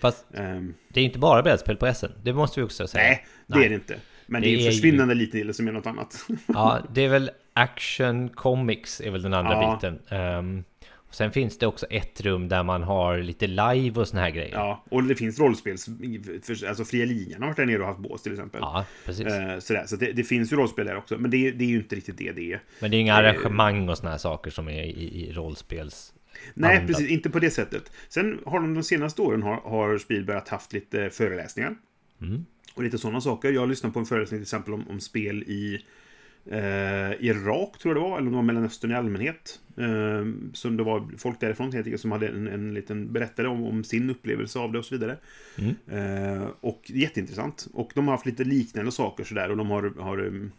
Fast 0.02 0.26
Ehm, 0.34 0.74
det 0.90 1.00
är 1.00 1.04
inte 1.06 1.20
bara 1.20 1.42
brädspel 1.42 1.76
på 1.78 1.86
Essen. 1.88 2.12
Det 2.24 2.34
måste 2.34 2.60
vi 2.60 2.66
också 2.66 2.88
säga. 2.88 3.04
nej, 3.04 3.26
det 3.48 3.56
Nej. 3.56 3.66
är 3.66 3.70
det 3.70 3.76
inte. 3.76 3.96
Men 4.28 4.42
Det 4.42 4.48
det 4.48 4.54
är 4.54 4.58
en 4.58 4.64
ju- 4.64 4.72
försvinnande 4.72 5.14
liten 5.16 5.40
del 5.40 5.54
som 5.54 5.68
är 5.68 5.72
något 5.72 5.88
annat. 5.88 6.26
Ja, 6.48 6.80
det 6.94 7.02
är 7.06 7.10
väl 7.10 7.32
Action 7.54 8.30
Comics 8.30 9.02
är 9.02 9.12
väl 9.12 9.22
den 9.22 9.34
andra 9.34 9.52
Ja. 9.54 9.76
biten. 9.82 10.00
Ehm, 10.10 10.64
och 10.96 11.16
sen 11.16 11.32
finns 11.32 11.58
det 11.58 11.68
också 11.68 11.86
ett 11.86 12.22
rum 12.22 12.48
där 12.50 12.64
man 12.64 12.84
har 12.84 13.18
lite 13.18 13.48
live 13.48 14.00
och 14.02 14.08
såna 14.08 14.22
här 14.22 14.30
grejer. 14.30 14.54
Ja, 14.54 14.84
och 14.90 15.04
det 15.04 15.16
finns 15.16 15.40
rollspels... 15.40 15.88
Alltså 16.68 16.86
Fria 16.86 17.06
Ligan 17.06 17.42
har 17.42 17.48
varit 17.50 17.58
där 17.58 17.66
nere 17.66 17.80
och 17.82 17.88
haft 17.88 18.00
bås 18.00 18.22
till 18.24 18.32
exempel. 18.32 18.60
Ja, 18.64 18.86
precis. 19.06 19.26
Eh, 19.26 19.60
sådär. 19.60 19.84
Så 19.88 19.96
det, 19.96 20.12
det 20.12 20.24
finns 20.24 20.54
ju 20.54 20.58
rollspel 20.58 20.86
där 20.86 20.96
också. 20.98 21.18
Men 21.18 21.32
det, 21.32 21.52
det 21.52 21.64
är 21.64 21.70
ju 21.70 21.76
inte 21.78 21.96
riktigt 21.96 22.18
det 22.18 22.32
det 22.32 22.54
är. 22.54 22.62
Men 22.80 22.92
det 22.92 22.98
är 22.98 23.02
inga 23.02 23.14
arrangemang 23.16 23.90
och 23.90 23.98
såna 23.98 24.12
här 24.12 24.18
saker 24.18 24.52
som 24.52 24.68
är 24.70 24.84
i, 24.84 25.26
i 25.28 25.32
rollspels... 25.34 26.14
Nej, 26.54 26.78
Anda. 26.78 26.88
precis. 26.88 27.10
Inte 27.10 27.30
på 27.30 27.40
det 27.40 27.52
sättet. 27.52 27.92
Sen 28.10 28.40
har 28.46 28.60
de 28.60 28.74
de 28.74 28.84
senaste 28.84 29.22
åren 29.22 29.44
har, 29.44 29.56
har 29.56 29.98
Spielberg 29.98 30.42
haft 30.48 30.74
lite 30.74 31.10
föreläsningar. 31.10 31.76
Mm. 32.22 32.46
Och 32.74 32.84
lite 32.84 32.98
sådana 32.98 33.22
saker. 33.22 33.52
Jag 33.52 33.70
lyssnade 33.70 33.94
på 33.94 34.00
en 34.00 34.06
föreläsning 34.06 34.38
till 34.38 34.44
exempel 34.44 34.74
om, 34.74 34.88
om 34.90 35.00
spel 35.00 35.44
i 35.44 35.86
eh, 36.46 37.26
Irak, 37.26 37.78
tror 37.78 37.96
jag 37.96 37.96
det 37.96 38.10
var. 38.10 38.18
Eller 38.18 38.28
om 38.28 38.32
det 38.32 38.36
var 38.36 38.44
Mellanöstern 38.44 38.92
i 38.92 38.96
allmänhet. 38.96 39.60
Eh, 39.78 40.26
så 40.54 40.70
det 40.70 40.84
var 40.84 41.10
folk 41.18 41.40
därifrån 41.40 41.72
helt 41.74 41.88
enkelt 41.88 42.02
som 42.02 42.12
hade 42.12 42.28
en, 42.28 42.48
en 42.48 42.74
liten 42.74 43.14
berättare 43.14 43.48
om, 43.48 43.64
om 43.64 43.84
sin 43.84 44.10
upplevelse 44.10 44.60
av 44.60 44.72
det 44.72 44.80
och 44.80 44.86
så 44.86 44.96
vidare. 44.96 45.18
Mm. 45.58 45.76
Eh, 45.88 46.48
och 46.62 46.82
jätteintressant. 46.86 47.68
Och 47.74 47.92
de 47.96 48.08
har 48.08 48.14
haft 48.14 48.26
lite 48.26 48.44
liknande 48.44 48.92
saker 48.92 49.24
sådär. 49.24 49.52
Och 49.52 49.58
de 49.58 49.70
har... 49.70 49.94
har 50.00 50.20
um, 50.20 50.52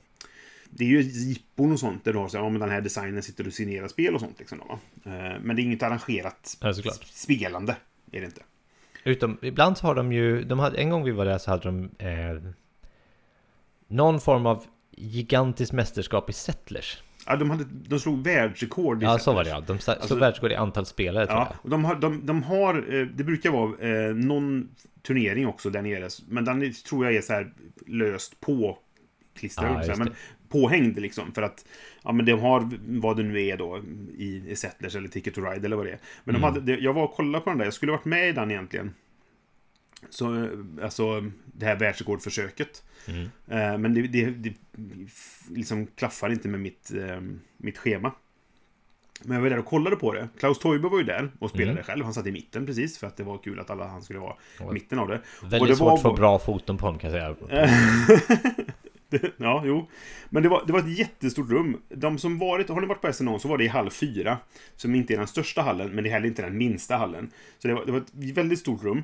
det 0.70 0.84
är 0.84 0.88
ju 0.88 1.00
jippon 1.00 1.72
och 1.72 1.80
sånt 1.80 2.04
där 2.04 2.12
du 2.12 2.18
har 2.18 2.28
så 2.28 2.36
ja, 2.36 2.48
men 2.50 2.60
den 2.60 2.70
här 2.70 2.80
designen 2.80 3.22
sitter 3.22 3.46
och 3.46 3.52
signerar 3.52 3.88
spel 3.88 4.14
och 4.14 4.20
sånt. 4.20 4.38
Liksom, 4.38 4.58
då, 4.58 4.64
va? 4.64 4.78
Eh, 5.04 5.40
men 5.42 5.56
det 5.56 5.62
är 5.62 5.64
inget 5.64 5.82
arrangerat 5.82 6.56
Ja, 6.60 6.72
spelande. 7.04 7.76
är 8.12 8.20
det 8.20 8.26
inte. 8.26 8.40
Utom, 9.04 9.38
ibland 9.42 9.78
har 9.78 9.94
de 9.94 10.12
ju, 10.12 10.44
de 10.44 10.58
hade, 10.58 10.78
en 10.78 10.90
gång 10.90 11.04
vi 11.04 11.10
var 11.10 11.24
där 11.24 11.38
så 11.38 11.50
hade 11.50 11.62
de 11.62 11.90
eh, 11.98 12.52
någon 13.88 14.20
form 14.20 14.46
av 14.46 14.64
gigantiskt 14.90 15.72
mästerskap 15.72 16.30
i 16.30 16.32
Settlers. 16.32 17.02
Ja, 17.26 17.36
de, 17.36 17.50
hade, 17.50 17.64
de 17.64 18.00
slog 18.00 18.24
världsrekord 18.24 19.02
i 19.02 19.06
Ja, 19.06 19.18
så 19.18 19.32
var 19.32 19.44
det 19.44 19.50
ja. 19.50 19.60
De 19.60 19.78
slog 19.78 19.96
Alltså- 19.96 20.14
världsrekord 20.16 20.52
i 20.52 20.54
antal 20.54 20.86
spelare 20.86 21.26
tror 21.26 21.38
Ja, 21.38 21.48
jag. 21.50 21.64
och 21.64 21.70
de 21.70 21.84
har, 21.84 21.94
de, 21.94 22.26
de 22.26 22.42
har 22.42 22.94
eh, 22.94 23.06
det 23.06 23.24
brukar 23.24 23.50
vara 23.50 23.78
eh, 24.08 24.14
någon 24.14 24.68
turnering 25.02 25.46
också 25.46 25.70
där 25.70 25.82
nere, 25.82 26.08
men 26.28 26.44
den 26.44 26.72
tror 26.72 27.04
jag 27.04 27.14
är 27.14 27.20
så 27.22 27.32
här 27.32 27.52
löst 27.86 28.40
på 28.40 28.78
klistrad, 29.34 29.84
säga, 29.84 29.96
men 29.96 30.12
påhängd 30.50 31.00
liksom, 31.00 31.32
för 31.32 31.42
att 31.42 31.64
ja, 32.02 32.12
men 32.12 32.26
de 32.26 32.32
har 32.32 32.70
vad 33.00 33.16
det 33.16 33.22
nu 33.22 33.46
är 33.46 33.56
då 33.56 33.80
i, 34.18 34.42
i 34.50 34.56
Settlers 34.56 34.94
eller 34.96 35.08
Ticket 35.08 35.34
to 35.34 35.40
Ride 35.40 35.66
eller 35.66 35.76
vad 35.76 35.86
det 35.86 35.92
är. 35.92 35.98
Men 36.24 36.36
Mm. 36.36 36.54
de 36.54 36.60
hade, 36.60 36.74
jag 36.82 36.92
var 36.92 37.04
och 37.04 37.14
kollade 37.14 37.44
på 37.44 37.50
den 37.50 37.58
där, 37.58 37.64
jag 37.66 37.74
skulle 37.74 37.92
varit 37.92 38.04
med 38.04 38.28
i 38.28 38.32
den 38.32 38.50
egentligen. 38.50 38.94
Så, 40.10 40.48
alltså 40.82 41.30
det 41.44 41.66
här 41.66 41.76
världsrekordförsöket. 41.76 42.82
Mm. 43.08 43.22
Eh, 43.48 43.78
men 43.78 43.94
det, 43.94 44.02
det, 44.02 44.30
det 44.30 44.54
liksom 45.50 45.86
klaffar 45.86 46.30
inte 46.32 46.48
med 46.48 46.60
mitt, 46.60 46.92
eh, 46.94 47.20
mitt 47.56 47.78
schema. 47.78 48.12
Men 49.24 49.34
jag 49.34 49.42
var 49.42 49.50
där 49.50 49.58
och 49.58 49.64
kollade 49.66 49.96
på 49.96 50.12
det. 50.12 50.28
Klaus 50.38 50.58
Toiber 50.58 50.88
var 50.88 50.98
ju 50.98 51.04
där 51.04 51.30
och 51.38 51.50
spelade 51.50 51.70
Mm. 51.72 51.84
själv. 51.84 52.04
Han 52.04 52.14
satt 52.14 52.26
i 52.26 52.32
mitten 52.32 52.66
precis 52.66 52.98
för 52.98 53.06
att 53.06 53.16
det 53.16 53.22
var 53.22 53.38
kul 53.38 53.60
att 53.60 53.70
alla 53.70 53.86
han 53.88 54.02
skulle 54.02 54.18
vara 54.18 54.34
i 54.60 54.72
mitten 54.72 54.98
av 54.98 55.08
det. 55.08 55.20
Väldigt 55.42 55.60
Och 55.60 55.66
det 55.66 55.76
svårt 55.76 55.86
var 55.86 55.94
att 55.94 56.02
få 56.02 56.12
bra 56.14 56.38
foton 56.38 56.76
på 56.76 56.86
dem 56.86 56.98
kan 56.98 57.12
jag 57.12 57.36
säga. 57.48 57.66
Det- 59.10 59.32
ja, 59.36 59.62
jo. 59.66 59.88
Men 60.30 60.42
det 60.42 60.48
var, 60.48 60.62
det 60.66 60.72
var 60.72 60.80
ett 60.80 60.98
jättestort 60.98 61.50
rum. 61.50 61.82
De 61.88 62.18
som 62.18 62.38
varit, 62.38 62.68
har 62.68 62.80
ni 62.80 62.86
varit 62.86 63.00
på 63.00 63.12
SNO 63.12 63.38
så 63.38 63.48
var 63.48 63.58
det 63.58 63.64
i 63.64 63.68
halv 63.68 63.90
fyra. 63.90 64.38
Som 64.76 64.94
inte 64.94 65.14
är 65.14 65.18
den 65.18 65.26
största 65.26 65.62
hallen, 65.62 65.90
men 65.90 66.04
det 66.04 66.10
är 66.10 66.12
heller 66.12 66.26
inte 66.28 66.42
den 66.42 66.58
minsta 66.58 66.96
hallen. 66.96 67.30
Så 67.58 67.68
det 67.68 67.74
var, 67.74 67.86
det 67.86 67.92
var 67.92 67.98
ett 67.98 68.36
väldigt 68.36 68.58
stort 68.58 68.82
rum. 68.84 69.02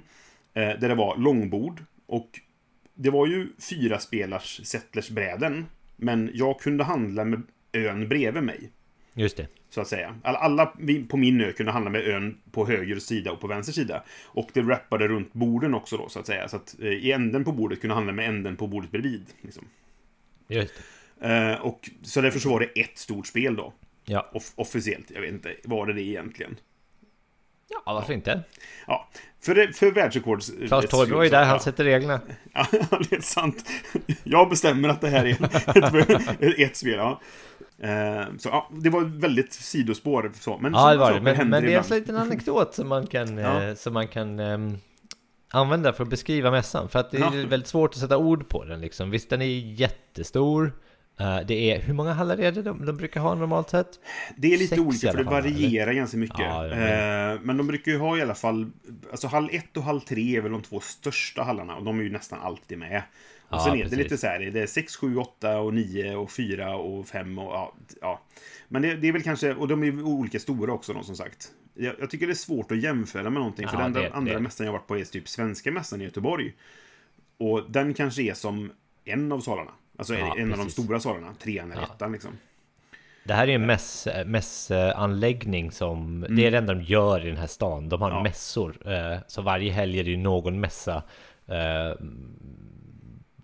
Eh, 0.54 0.60
där 0.62 0.88
det 0.88 0.94
var 0.94 1.16
långbord. 1.16 1.84
Och 2.06 2.40
det 2.94 3.10
var 3.10 3.26
ju 3.26 3.48
fyra 3.70 3.98
spelars 3.98 4.60
settlersbräden. 4.64 5.66
Men 5.96 6.30
jag 6.34 6.60
kunde 6.60 6.84
handla 6.84 7.24
med 7.24 7.42
ön 7.72 8.08
bredvid 8.08 8.42
mig. 8.42 8.70
Just 9.14 9.36
det. 9.36 9.46
Så 9.70 9.80
att 9.80 9.88
säga. 9.88 10.14
Alla, 10.22 10.72
på 11.08 11.16
min 11.16 11.40
ö 11.40 11.52
kunde 11.52 11.72
handla 11.72 11.90
med 11.90 12.08
ön 12.08 12.38
på 12.50 12.66
höger 12.66 12.96
sida 12.98 13.32
och 13.32 13.40
på 13.40 13.46
vänster 13.46 13.72
sida. 13.72 14.02
Och 14.24 14.50
det 14.52 14.62
wrappade 14.62 15.08
runt 15.08 15.32
borden 15.32 15.74
också 15.74 15.96
då, 15.96 16.08
så 16.08 16.18
att 16.18 16.26
säga. 16.26 16.48
Så 16.48 16.56
att 16.56 16.76
eh, 16.80 16.88
i 16.88 17.12
änden 17.12 17.44
på 17.44 17.52
bordet 17.52 17.80
kunde 17.80 17.94
handla 17.94 18.12
med 18.12 18.28
änden 18.28 18.56
på 18.56 18.66
bordet 18.66 18.90
bredvid. 18.90 19.26
Liksom. 19.40 19.64
Just 20.48 20.74
det. 21.20 21.28
Eh, 21.28 21.60
och, 21.60 21.90
så 22.02 22.20
därför 22.20 22.38
så 22.38 22.50
var 22.50 22.60
det 22.60 22.80
ett 22.80 22.98
stort 22.98 23.26
spel 23.26 23.56
då. 23.56 23.72
Ja. 24.04 24.30
Off- 24.34 24.52
officiellt. 24.56 25.10
Jag 25.14 25.20
vet 25.20 25.30
inte, 25.32 25.54
var 25.64 25.86
det 25.86 25.92
det 25.92 26.02
egentligen? 26.02 26.56
ja, 27.86 27.92
varför 27.94 28.12
inte? 28.12 28.42
Ja, 28.86 29.08
för, 29.42 29.72
för 29.72 29.90
världsrekords... 29.90 30.52
Klaus 30.66 30.86
Toiber 30.88 31.16
var 31.16 31.22
ju 31.24 31.30
där, 31.30 31.44
han 31.44 31.60
sätter 31.60 31.84
reglerna. 31.84 32.20
Ja, 32.52 32.66
det 33.10 33.16
är 33.16 33.20
sant. 33.20 33.68
Jag 34.24 34.48
bestämmer 34.48 34.88
att 34.88 35.00
det 35.00 35.08
här 35.08 35.24
är 35.24 35.30
ett, 36.40 36.58
ett 36.58 36.76
spel, 36.76 36.92
ja. 36.92 37.20
Eh, 37.78 38.24
Så 38.38 38.48
ja, 38.48 38.70
det 38.72 38.90
var 38.90 39.00
väldigt 39.20 39.52
sidospår 39.52 40.32
så. 40.40 40.58
Men 40.58 40.72
Ja, 40.74 40.90
det 40.92 40.96
var 40.98 41.12
det. 41.12 41.20
Men, 41.20 41.50
men 41.50 41.62
det 41.64 41.74
är 41.74 41.92
en 41.92 41.98
liten 41.98 42.16
anekdot 42.16 42.74
som 42.74 42.88
man 42.88 43.06
kan, 43.06 43.38
Ja. 43.38 43.62
eh, 43.62 43.74
som 43.74 43.94
man 43.94 44.08
kan 44.08 44.40
ehm, 44.40 44.78
använda 45.50 45.92
för 45.92 46.02
att 46.04 46.10
beskriva 46.10 46.50
mässan. 46.50 46.88
För 46.88 46.98
att 46.98 47.10
det 47.10 47.16
är 47.16 47.20
Ja. 47.20 47.30
väldigt 47.48 47.66
svårt 47.68 47.90
att 47.94 48.00
sätta 48.00 48.16
ord 48.18 48.48
på 48.48 48.64
den 48.64 48.80
liksom. 48.80 49.10
Visst, 49.10 49.30
den 49.30 49.42
är 49.42 49.46
jättestor. 49.80 50.72
Eh, 51.20 51.38
det 51.46 51.54
är, 51.72 51.80
hur 51.80 51.94
många 51.94 52.12
hallar 52.12 52.38
är 52.40 52.52
det 52.52 52.62
de, 52.62 52.86
de 52.86 52.96
brukar 52.96 53.20
ha 53.20 53.34
normalt 53.34 53.70
sett? 53.70 53.88
Det 54.36 54.54
är 54.54 54.58
lite 54.58 54.68
Sex 54.76 54.80
olika 54.80 55.10
för 55.12 55.18
det 55.18 55.24
varierar 55.30 55.92
ganska 55.92 56.16
mycket. 56.16 56.38
Ja, 56.38 56.66
Eh, 56.66 57.40
men 57.42 57.56
de 57.56 57.66
brukar 57.66 57.92
ju 57.92 57.98
ha 57.98 58.18
i 58.18 58.22
alla 58.22 58.34
fall, 58.34 58.70
alltså 59.10 59.26
hall 59.26 59.48
1 59.52 59.76
och 59.76 59.82
hall 59.82 60.00
3 60.00 60.36
är 60.36 60.40
väl 60.40 60.52
de 60.52 60.62
två 60.62 60.80
största 60.80 61.42
hallarna 61.42 61.76
och 61.76 61.84
de 61.84 61.98
är 61.98 62.02
ju 62.02 62.10
nästan 62.10 62.40
alltid 62.40 62.78
med. 62.78 63.02
Och 63.48 63.56
Ja, 63.56 63.64
sen 63.64 63.76
är 63.80 63.84
det 63.84 63.96
lite 63.96 64.18
så 64.18 64.26
här, 64.26 64.38
det 64.40 64.60
är 64.60 64.66
6, 64.66 64.96
7, 64.96 65.16
8 65.16 65.58
och 65.58 65.74
9 65.74 66.16
och 66.16 66.30
4 66.30 66.76
och 66.76 67.06
5 67.08 67.38
och 67.38 67.44
ja. 67.52 67.74
ja. 68.00 68.20
Men 68.68 68.82
det, 68.82 68.94
det 68.96 69.08
är 69.08 69.12
väl 69.12 69.22
kanske, 69.22 69.54
och 69.54 69.68
de 69.68 69.82
är 69.82 70.02
olika 70.02 70.38
stora 70.38 70.72
också 70.72 70.92
då 70.92 71.02
som 71.02 71.16
sagt. 71.16 71.48
Jag, 71.78 71.94
jag 72.00 72.10
tycker 72.10 72.26
det 72.26 72.32
är 72.32 72.34
svårt 72.34 72.72
att 72.72 72.82
jämföra 72.82 73.22
med 73.22 73.32
någonting, 73.32 73.68
för 73.68 73.76
Ja, 73.76 73.82
den 73.82 73.92
det- 73.92 74.10
andra 74.12 74.32
det- 74.34 74.40
mässan 74.40 74.66
jag 74.66 74.72
varit 74.72 74.86
på 74.86 74.96
är 74.98 75.04
typ 75.04 75.28
svenska 75.28 75.72
mässan 75.72 76.00
i 76.00 76.04
Göteborg. 76.04 76.52
Och 77.38 77.62
den 77.70 77.94
kanske 77.94 78.22
är 78.22 78.34
som 78.34 78.72
en 79.04 79.32
av 79.32 79.40
salarna. 79.40 79.70
Alltså 79.98 80.14
Ja, 80.14 80.36
en 80.38 80.42
av 80.52 80.58
de 80.58 80.64
precis. 80.64 80.72
stora 80.84 81.00
salarna, 81.00 81.34
trean 81.34 81.72
eller 81.72 81.82
Ja. 81.82 81.94
ettan 81.94 82.12
liksom. 82.12 82.30
Det 83.24 83.34
här 83.34 83.48
är 83.48 83.54
en 83.54 83.66
mäss, 83.66 84.08
mässanläggning 84.26 85.70
som, 85.72 86.26
det 86.30 86.46
är 86.46 86.50
det 86.50 86.58
enda 86.58 86.74
de 86.74 86.82
gör 86.82 87.26
i 87.26 87.28
den 87.28 87.36
här 87.36 87.46
stan. 87.46 87.88
De 87.88 88.00
har 88.02 88.08
Mm. 88.10 88.16
Ja. 88.18 88.22
mässor. 88.22 88.92
Eh, 88.92 89.18
så 89.26 89.42
varje 89.42 89.72
helg 89.72 90.00
är 90.00 90.04
det 90.04 90.10
ju 90.10 90.16
någon 90.16 90.60
mässa 90.60 91.02
eh, 91.46 91.96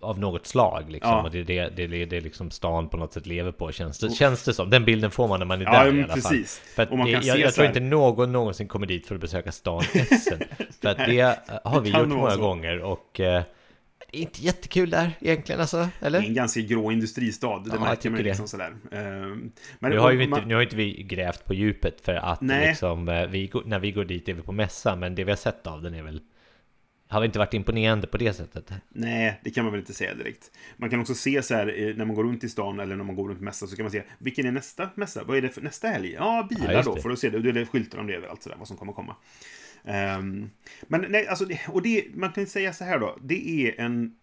av 0.03 0.19
något 0.19 0.47
slag 0.47 0.83
liksom. 0.91 1.11
Ja. 1.11 1.23
Och 1.23 1.31
det 1.31 1.39
är 1.39 1.43
det, 1.43 1.69
det, 1.87 2.01
är 2.01 2.05
det 2.05 2.21
liksom 2.21 2.51
stan 2.51 2.89
på 2.89 2.97
något 2.97 3.13
sätt 3.13 3.25
lever 3.25 3.51
på 3.51 3.71
känns 3.71 3.99
det, 3.99 4.09
känns 4.11 4.43
det 4.43 4.53
som. 4.53 4.69
Den 4.69 4.85
bilden 4.85 5.11
får 5.11 5.27
man 5.27 5.39
när 5.39 5.45
man 5.45 5.61
är 5.61 5.65
Ja, 5.65 5.71
där 5.83 5.93
i 5.95 5.97
alla 6.03 6.07
fall. 6.07 6.15
precis. 6.15 6.61
För 6.75 6.83
att 6.83 6.91
Och 6.91 6.97
man 6.97 7.07
det, 7.07 7.11
jag, 7.25 7.39
jag 7.39 7.53
tror 7.53 7.67
inte 7.67 7.79
någon 7.79 8.31
någonsin 8.31 8.67
kommer 8.67 8.87
dit 8.87 9.07
för 9.07 9.15
att 9.15 9.21
besöka 9.21 9.51
stan 9.51 9.83
Essen. 9.93 10.39
för 10.81 10.89
att 10.89 10.97
det 10.97 11.19
eh, 11.19 11.33
har 11.63 11.81
vi 11.81 11.89
gjort 11.89 12.07
många 12.07 12.31
så. 12.31 12.41
gånger 12.41 12.79
och 12.79 13.19
eh, 13.19 13.43
det 14.11 14.17
inte 14.19 14.41
jättekul 14.41 14.89
där 14.89 15.11
egentligen 15.21 15.61
alltså, 15.61 15.77
Det 15.77 15.83
är 15.99 16.07
eller? 16.07 16.19
en 16.19 16.33
ganska 16.33 16.59
grå 16.61 16.91
industristad, 16.91 17.59
det 17.59 17.71
Ja, 17.73 17.79
märker 17.79 18.09
man 18.09 18.17
ju 18.17 18.23
det. 18.23 18.29
liksom 18.29 18.47
sådär. 18.47 18.73
Ehm, 18.91 19.51
Men 19.79 19.91
Nu 19.91 19.97
har, 19.99 20.11
ju 20.11 20.17
och 20.17 20.23
inte, 20.23 20.39
man- 20.39 20.47
nu 20.47 20.55
har 20.55 20.61
inte 20.61 20.75
vi 20.75 21.03
grävt 21.03 21.45
på 21.45 21.53
djupet 21.53 22.01
för 22.01 22.13
att 22.13 22.41
Nej. 22.41 22.67
liksom, 22.67 23.09
eh, 23.09 23.25
vi, 23.27 23.51
när 23.65 23.79
vi 23.79 23.91
går 23.91 24.05
dit 24.05 24.29
är 24.29 24.33
vi 24.33 24.41
på 24.41 24.51
mässa, 24.51 24.95
men 24.95 25.15
det 25.15 25.23
vi 25.23 25.31
har 25.31 25.37
sett 25.37 25.67
av 25.67 25.81
den 25.81 25.93
är 25.93 26.03
väl 26.03 26.21
har 27.13 27.19
väl 27.19 27.25
inte 27.25 27.39
varit 27.39 27.53
imponerande 27.53 28.07
på 28.07 28.17
det 28.17 28.33
sättet. 28.33 28.71
Nej, 28.89 29.39
det 29.43 29.49
kan 29.51 29.63
man 29.65 29.73
väl 29.73 29.79
inte 29.81 29.93
säga 29.93 30.13
direkt. 30.13 30.51
Man 30.77 30.89
kan 30.89 30.99
också 30.99 31.15
se 31.15 31.43
så 31.43 31.53
här 31.55 31.81
eh, 31.89 31.95
när 31.95 32.05
man 32.05 32.15
går 32.15 32.23
runt 32.23 32.43
i 32.43 32.49
stan 32.49 32.79
eller 32.79 32.95
när 32.95 33.03
man 33.03 33.15
går 33.15 33.29
runt 33.29 33.41
mässa 33.41 33.67
så 33.67 33.75
kan 33.75 33.83
man 33.83 33.91
se 33.91 34.03
vilken 34.17 34.45
är 34.45 34.51
nästa 34.51 34.89
mässa? 34.95 35.23
Vad 35.23 35.37
är 35.37 35.41
det 35.41 35.49
för 35.49 35.61
nästa 35.61 35.87
helg? 35.87 36.11
Ja, 36.13 36.47
bilar 36.49 36.73
Ja, 36.73 36.81
då, 36.81 36.95
det. 36.95 37.01
för 37.01 37.09
då 37.09 37.15
ser 37.15 37.31
du. 37.31 37.39
Då 37.39 37.49
är 37.49 37.53
det 37.53 37.65
skyltar 37.65 37.97
om 37.97 38.07
det 38.07 38.13
överallt 38.15 38.43
sådär, 38.43 38.55
vad 38.59 38.67
som 38.67 38.77
kommer 38.77 38.93
komma. 38.93 39.15
Ehm, 39.85 40.49
men 40.87 41.05
nej, 41.09 41.27
alltså, 41.27 41.45
det- 41.45 41.59
och 41.67 41.81
det, 41.81 42.05
man 42.15 42.31
kan 42.31 42.47
säga 42.47 42.73
så 42.73 42.83
här 42.83 42.99
då. 42.99 43.17
Det 43.21 43.67
är 43.67 43.81
en 43.81 44.15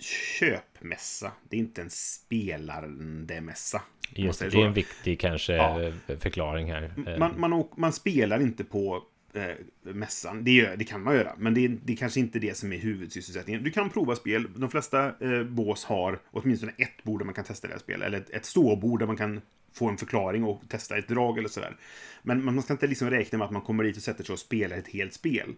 köpmässa. 0.00 1.32
Det 1.48 1.56
är 1.56 1.60
inte 1.60 1.82
en 1.82 1.90
spelande 1.90 3.40
mässa. 3.40 3.82
Just 4.14 4.38
det, 4.40 4.44
det 4.46 4.48
är 4.48 4.60
så. 4.60 4.62
en 4.66 4.72
viktig 4.72 5.20
kanske 5.20 5.52
Ja. 5.56 5.92
förklaring 6.18 6.72
här. 6.72 7.16
Man, 7.18 7.40
man, 7.40 7.64
man 7.76 7.92
spelar 7.92 8.40
inte 8.40 8.64
på 8.64 9.02
eh, 9.36 9.94
mässan. 9.94 10.44
Det, 10.44 10.76
det 10.76 10.84
kan 10.84 11.02
man 11.02 11.14
göra, 11.14 11.32
men 11.38 11.54
det 11.54 11.68
det 11.68 11.92
är 11.92 11.96
kanske 11.96 12.20
inte 12.20 12.38
det 12.38 12.56
som 12.56 12.72
är 12.72 12.76
huvudsysselsättningen. 12.76 13.62
Du 13.62 13.70
kan 13.70 13.90
prova 13.90 14.16
spel. 14.16 14.48
De 14.56 14.70
flesta 14.70 15.06
eh, 15.20 15.44
bås 15.44 15.84
har 15.84 16.20
åtminstone 16.30 16.72
ett 16.78 17.02
bord 17.02 17.20
där 17.20 17.24
man 17.24 17.34
kan 17.34 17.44
testa 17.44 17.68
deras 17.68 17.82
spel. 17.82 18.02
Eller 18.02 18.18
ett, 18.18 18.30
ett 18.30 18.44
ståbord 18.44 18.98
där 18.98 19.06
man 19.06 19.16
kan 19.16 19.40
få 19.72 19.88
en 19.88 19.96
förklaring 19.96 20.44
och 20.44 20.62
testa 20.68 20.98
ett 20.98 21.08
drag 21.08 21.38
eller 21.38 21.48
sådär. 21.48 21.76
Men 22.22 22.44
man 22.44 22.62
ska 22.62 22.72
inte 22.72 22.86
liksom 22.86 23.10
räkna 23.10 23.38
med 23.38 23.44
att 23.44 23.52
man 23.52 23.62
kommer 23.62 23.84
dit 23.84 23.96
och 23.96 24.02
sätter 24.02 24.24
sig 24.24 24.32
och 24.32 24.38
spelar 24.38 24.76
ett 24.76 24.88
helt 24.88 25.12
spel. 25.12 25.54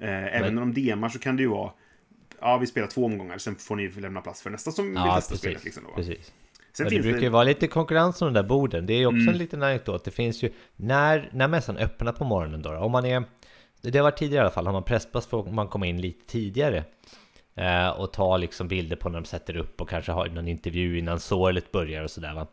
Eh, 0.00 0.36
även 0.36 0.54
när 0.54 0.60
de 0.60 0.74
demar 0.74 1.08
så 1.08 1.18
kan 1.18 1.36
det 1.36 1.42
ju 1.42 1.48
vara 1.48 1.72
Ja, 2.40 2.58
vi 2.58 2.66
spelar 2.66 2.88
två 2.88 3.04
omgångar, 3.04 3.38
sen 3.38 3.56
får 3.56 3.76
ni 3.76 3.88
lämna 3.88 4.20
plats 4.20 4.42
för 4.42 4.50
nästa 4.50 4.72
som 4.72 4.86
vill 4.86 4.94
ja, 4.94 5.16
testa 5.16 5.30
precis. 5.30 5.40
spelet. 5.40 5.64
Liksom 5.64 5.82
då, 5.84 5.90
va? 5.90 5.96
precis. 5.96 6.32
Sen 6.72 6.84
Men 6.86 6.94
det 6.94 7.00
brukar 7.02 7.18
det... 7.18 7.24
ju 7.24 7.30
vara 7.30 7.44
lite 7.44 7.66
konkurrens 7.66 8.22
om 8.22 8.28
de 8.32 8.34
där 8.42 8.48
borden. 8.48 8.86
Det 8.86 8.92
är 8.94 8.98
ju 8.98 9.06
också 9.06 9.16
Mm. 9.16 9.28
en 9.28 9.38
liten 9.38 9.62
anekdot. 9.62 10.04
Det 10.04 10.10
finns 10.10 10.42
ju, 10.42 10.50
när, 10.76 11.28
när 11.32 11.48
mässan 11.48 11.76
öppnar 11.76 12.12
på 12.12 12.24
morgonen 12.24 12.62
då, 12.62 12.70
om 12.76 12.92
man 12.92 13.04
är, 13.04 13.24
det 13.82 13.98
har 13.98 14.02
varit 14.02 14.16
tidigare 14.16 14.42
i 14.42 14.44
alla 14.44 14.50
fall, 14.54 14.66
har 14.66 14.72
man 14.72 14.82
presspass 14.82 15.26
får 15.26 15.44
man 15.50 15.68
komma 15.68 15.86
in 15.86 16.00
lite 16.00 16.26
tidigare. 16.32 16.84
Eh, 17.54 17.88
och 17.88 18.12
ta 18.12 18.36
liksom 18.36 18.68
bilder 18.68 18.96
på 18.96 19.08
när 19.08 19.20
de 19.20 19.24
sätter 19.26 19.56
upp 19.56 19.80
och 19.80 19.88
kanske 19.88 20.12
ha 20.12 20.24
någon 20.26 20.48
intervju 20.48 20.98
innan 20.98 21.20
sålet 21.20 21.72
börjar 21.72 22.02
och 22.02 22.10
sådär 22.10 22.34
va. 22.34 22.46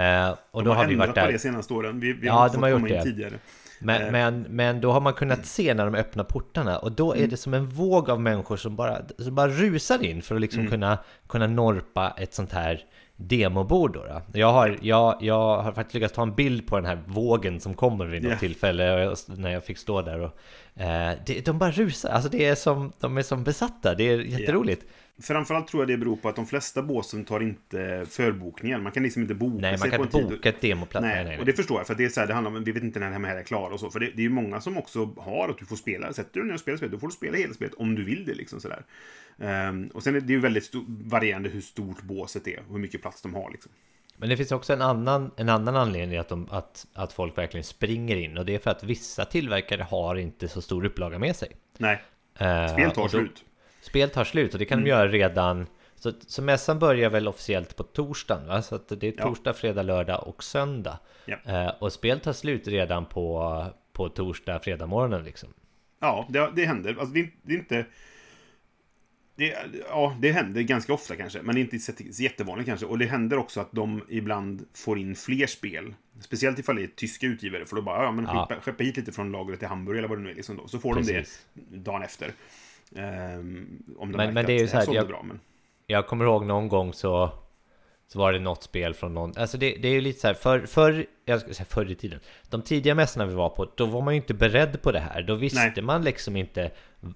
Eh, 0.00 0.34
och 0.50 0.62
de 0.62 0.64
då 0.64 0.70
har, 0.70 0.76
har 0.82 0.86
vi 0.90 0.94
varit 0.94 1.14
på 1.14 1.20
där. 1.20 1.32
det 1.32 1.38
senaste 1.38 1.74
åren. 1.74 2.00
Vi, 2.00 2.12
vi 2.12 2.26
Ja, 2.26 2.32
har 2.32 2.46
de 2.48 2.52
fått 2.54 2.60
har 2.62 2.68
gjort 2.68 2.88
det. 2.88 3.02
tidigare. 3.02 3.32
Men, 3.80 4.02
Eh. 4.02 4.12
men, 4.12 4.40
men 4.48 4.80
då 4.80 4.92
har 4.92 5.00
man 5.00 5.12
kunnat 5.12 5.46
se 5.46 5.74
när 5.74 5.84
de 5.84 5.94
öppnar 5.94 6.24
portarna 6.24 6.78
och 6.78 6.92
då 6.92 7.12
är 7.12 7.16
Mm. 7.16 7.30
det 7.30 7.36
som 7.36 7.54
en 7.54 7.66
våg 7.66 8.10
av 8.10 8.20
människor 8.20 8.56
som 8.56 8.76
bara, 8.76 8.98
som 9.18 9.34
bara 9.34 9.48
rusar 9.48 10.04
in 10.04 10.22
för 10.22 10.34
att 10.34 10.40
liksom 10.40 10.60
Mm. 10.60 10.70
kunna, 10.70 10.98
kunna 11.28 11.46
norpa 11.46 12.14
ett 12.18 12.34
sånt 12.34 12.52
här 12.52 12.80
demobord 13.16 13.92
då, 13.94 14.04
då. 14.04 14.22
Jag, 14.38 14.52
har, 14.52 14.78
jag, 14.82 15.16
jag 15.20 15.62
har 15.62 15.72
faktiskt 15.72 15.94
lyckats 15.94 16.14
ta 16.14 16.22
en 16.22 16.34
bild 16.34 16.66
på 16.66 16.76
den 16.76 16.84
här 16.86 16.98
vågen 17.06 17.60
som 17.60 17.74
kommer 17.74 18.04
vid 18.06 18.22
något 18.22 18.32
Ja. 18.32 18.38
tillfälle 18.38 18.84
jag- 18.84 19.16
när 19.36 19.50
jag 19.50 19.64
fick 19.64 19.78
stå 19.78 20.02
där 20.02 20.20
och 20.20 20.36
eh, 20.82 21.12
det, 21.26 21.46
de 21.46 21.58
bara 21.58 21.70
rusar, 21.70 22.08
alltså 22.10 22.30
det 22.30 22.46
är 22.46 22.54
som, 22.54 22.92
de 23.00 23.18
är 23.18 23.22
som 23.22 23.44
besatta, 23.44 23.94
det 23.94 24.04
är 24.04 24.18
jätteroligt. 24.18 24.86
Framförallt 25.22 25.68
tror 25.68 25.82
jag 25.82 25.88
det 25.88 25.96
beror 25.96 26.16
på 26.16 26.28
att 26.28 26.36
de 26.36 26.46
flesta 26.46 26.82
båsen 26.82 27.24
tar 27.24 27.40
inte 27.40 28.06
förbokningar. 28.08 28.78
Man 28.78 28.92
kan 28.92 29.02
liksom 29.02 29.22
inte 29.22 29.34
boka 29.34 29.58
Nej, 29.60 29.78
man 29.78 29.90
kan 29.90 30.00
inte 30.02 30.22
boka 30.22 30.48
ett 30.48 30.60
demoplats. 30.60 31.02
Nej, 31.02 31.14
Nej, 31.14 31.24
nej, 31.24 31.38
och 31.38 31.44
det 31.46 31.52
förstår 31.52 31.78
jag. 31.78 31.86
För 31.86 31.94
det 31.94 32.04
är 32.04 32.08
så 32.08 32.20
här, 32.20 32.26
det 32.26 32.34
handlar 32.34 32.56
om, 32.56 32.64
vi 32.64 32.72
vet 32.72 32.82
inte 32.82 33.00
när 33.00 33.10
den 33.10 33.24
här 33.24 33.36
är 33.36 33.42
klar 33.42 33.70
och 33.70 33.80
så. 33.80 33.90
För 33.90 34.00
det, 34.00 34.06
det 34.06 34.18
är 34.20 34.22
ju 34.24 34.30
många 34.30 34.60
som 34.60 34.78
också 34.78 35.14
har 35.16 35.48
att 35.48 35.58
du 35.58 35.66
får 35.66 35.76
spela. 35.76 36.12
Sätter 36.12 36.30
du 36.32 36.40
dig 36.40 36.46
ner 36.46 36.54
och 36.54 36.60
spelar 36.60 36.76
spelet, 36.76 36.92
då 36.92 36.98
får 36.98 37.06
du 37.06 37.12
spela 37.12 37.36
hela 37.36 37.54
spelet 37.54 37.74
om 37.74 37.94
du 37.94 38.04
vill 38.04 38.24
det. 38.24 38.34
Liksom 38.34 38.60
sådär. 38.60 38.82
Ehm, 39.38 39.86
och 39.86 40.02
sen 40.02 40.16
är 40.16 40.20
det 40.20 40.32
ju 40.32 40.40
väldigt 40.40 40.64
stor, 40.64 40.84
varierande 40.88 41.48
hur 41.48 41.60
stort 41.60 42.02
båset 42.02 42.46
är 42.48 42.58
och 42.66 42.72
hur 42.72 42.78
mycket 42.78 43.02
plats 43.02 43.22
de 43.22 43.34
har. 43.34 43.50
Liksom. 43.50 43.72
Men 44.16 44.28
det 44.28 44.36
finns 44.36 44.52
också 44.52 44.72
en 44.72 44.82
annan, 44.82 45.30
en 45.36 45.48
annan 45.48 45.76
anledning 45.76 46.18
att, 46.18 46.28
de, 46.28 46.48
att, 46.50 46.86
att 46.94 47.12
folk 47.12 47.38
verkligen 47.38 47.64
springer 47.64 48.16
in 48.16 48.38
och 48.38 48.46
det 48.46 48.54
är 48.54 48.58
för 48.58 48.70
att 48.70 48.84
vissa 48.84 49.24
tillverkare 49.24 49.82
har 49.82 50.16
inte 50.16 50.48
så 50.48 50.62
stor 50.62 50.84
upplaga 50.84 51.18
med 51.18 51.36
sig. 51.36 51.48
Nej, 51.78 52.02
Eh, 52.38 52.66
spel 52.68 52.90
tar 52.90 53.02
då- 53.02 53.08
slut. 53.08 53.44
Spel 53.84 54.10
tar 54.10 54.24
slut 54.24 54.52
och 54.52 54.58
det 54.58 54.64
kan 54.64 54.84
de 54.84 54.90
göra 54.90 55.08
redan 55.08 55.66
så, 55.96 56.12
så 56.26 56.42
mässan 56.42 56.78
börjar 56.78 57.10
väl 57.10 57.28
officiellt 57.28 57.76
på 57.76 57.82
torsdagen 57.82 58.46
va? 58.48 58.62
Så 58.62 58.74
att 58.74 58.88
det 58.88 59.02
är 59.06 59.14
Ja. 59.18 59.22
torsdag, 59.24 59.52
fredag, 59.54 59.82
lördag 59.82 60.28
och 60.28 60.44
söndag 60.44 60.98
Ja. 61.26 61.36
eh, 61.46 61.68
Och 61.80 61.92
spel 61.92 62.20
tar 62.20 62.32
slut 62.32 62.68
redan 62.68 63.06
på, 63.06 63.64
på 63.92 64.08
torsdag, 64.08 64.58
fredag 64.60 64.86
morgonen 64.86 65.24
liksom 65.24 65.48
Ja, 66.00 66.26
det, 66.30 66.50
det 66.56 66.64
händer. 66.64 66.90
Alltså, 66.90 67.14
det, 67.14 67.28
det 67.42 67.54
är 67.54 67.58
inte... 67.58 67.86
Det, 69.36 69.54
ja, 69.88 70.16
det 70.20 70.32
händer 70.32 70.62
ganska 70.62 70.94
ofta 70.94 71.16
kanske, 71.16 71.42
men 71.42 71.56
inte 71.56 71.78
jättevanligt 72.22 72.68
kanske. 72.68 72.86
Och 72.86 72.98
det 72.98 73.04
händer 73.06 73.36
också 73.38 73.60
att 73.60 73.72
de 73.72 74.02
ibland 74.08 74.66
får 74.74 74.98
in 74.98 75.14
fler 75.16 75.46
spel. 75.46 75.94
Speciellt 76.20 76.58
ifall 76.58 76.76
det 76.76 76.82
är 76.82 76.86
tyska 76.86 77.26
utgivare, 77.26 77.66
för 77.66 77.76
då 77.76 77.82
bara, 77.82 78.04
ja 78.04 78.10
men 78.12 78.24
Ja. 78.24 78.46
skeppa, 78.48 78.60
skeppa 78.62 78.84
hit 78.84 78.96
lite 78.96 79.12
från 79.12 79.32
lagret 79.32 79.62
i 79.62 79.66
Hamburg 79.66 79.98
eller 79.98 80.08
vad 80.08 80.18
det 80.18 80.22
nu 80.22 80.30
är. 80.30 80.34
Liksom 80.34 80.56
då. 80.56 80.68
Så 80.68 80.78
får 80.78 80.94
de 80.94 81.00
Precis. 81.00 81.46
det 81.54 81.76
dagen 81.78 82.02
efter. 82.02 82.32
Ehm, 82.96 83.82
om 83.98 84.12
de 84.12 84.16
Men- 84.16 84.34
men 84.34 84.46
det 84.46 84.52
är 84.52 84.60
ju 84.60 84.68
så 84.68 84.76
här, 84.76 84.94
jag- 84.94 85.06
bra. 85.08 85.22
Men, 85.22 85.40
Jag 85.86 86.06
kommer 86.06 86.24
ihåg 86.24 86.46
någon 86.46 86.68
gång 86.68 86.92
så 86.92 87.30
Så 88.06 88.18
var 88.18 88.32
det 88.32 88.38
något 88.38 88.62
spel 88.62 88.94
från 88.94 89.14
någon 89.14 89.32
Alltså 89.36 89.58
det, 89.58 89.76
det 89.82 89.88
är 89.88 89.92
ju 89.92 90.00
lite 90.00 90.20
så 90.20 90.26
här 90.26 90.34
för, 90.34 90.60
för, 90.66 91.06
jag 91.24 91.40
ska 91.40 91.54
säga 91.54 91.66
förr 91.66 91.90
i 91.90 91.94
tiden 91.94 92.20
De 92.50 92.62
tidiga 92.62 92.94
mässorna 92.94 93.26
vi 93.26 93.34
var 93.34 93.48
på 93.48 93.70
Då 93.76 93.86
var 93.86 94.02
man 94.02 94.14
ju 94.14 94.20
inte 94.20 94.34
beredd 94.34 94.82
på 94.82 94.92
det 94.92 94.98
här 95.00 95.22
Då 95.22 95.34
visste 95.34 95.72
Nej. 95.76 95.82
man 95.82 96.04
liksom 96.04 96.36
inte 96.36 96.70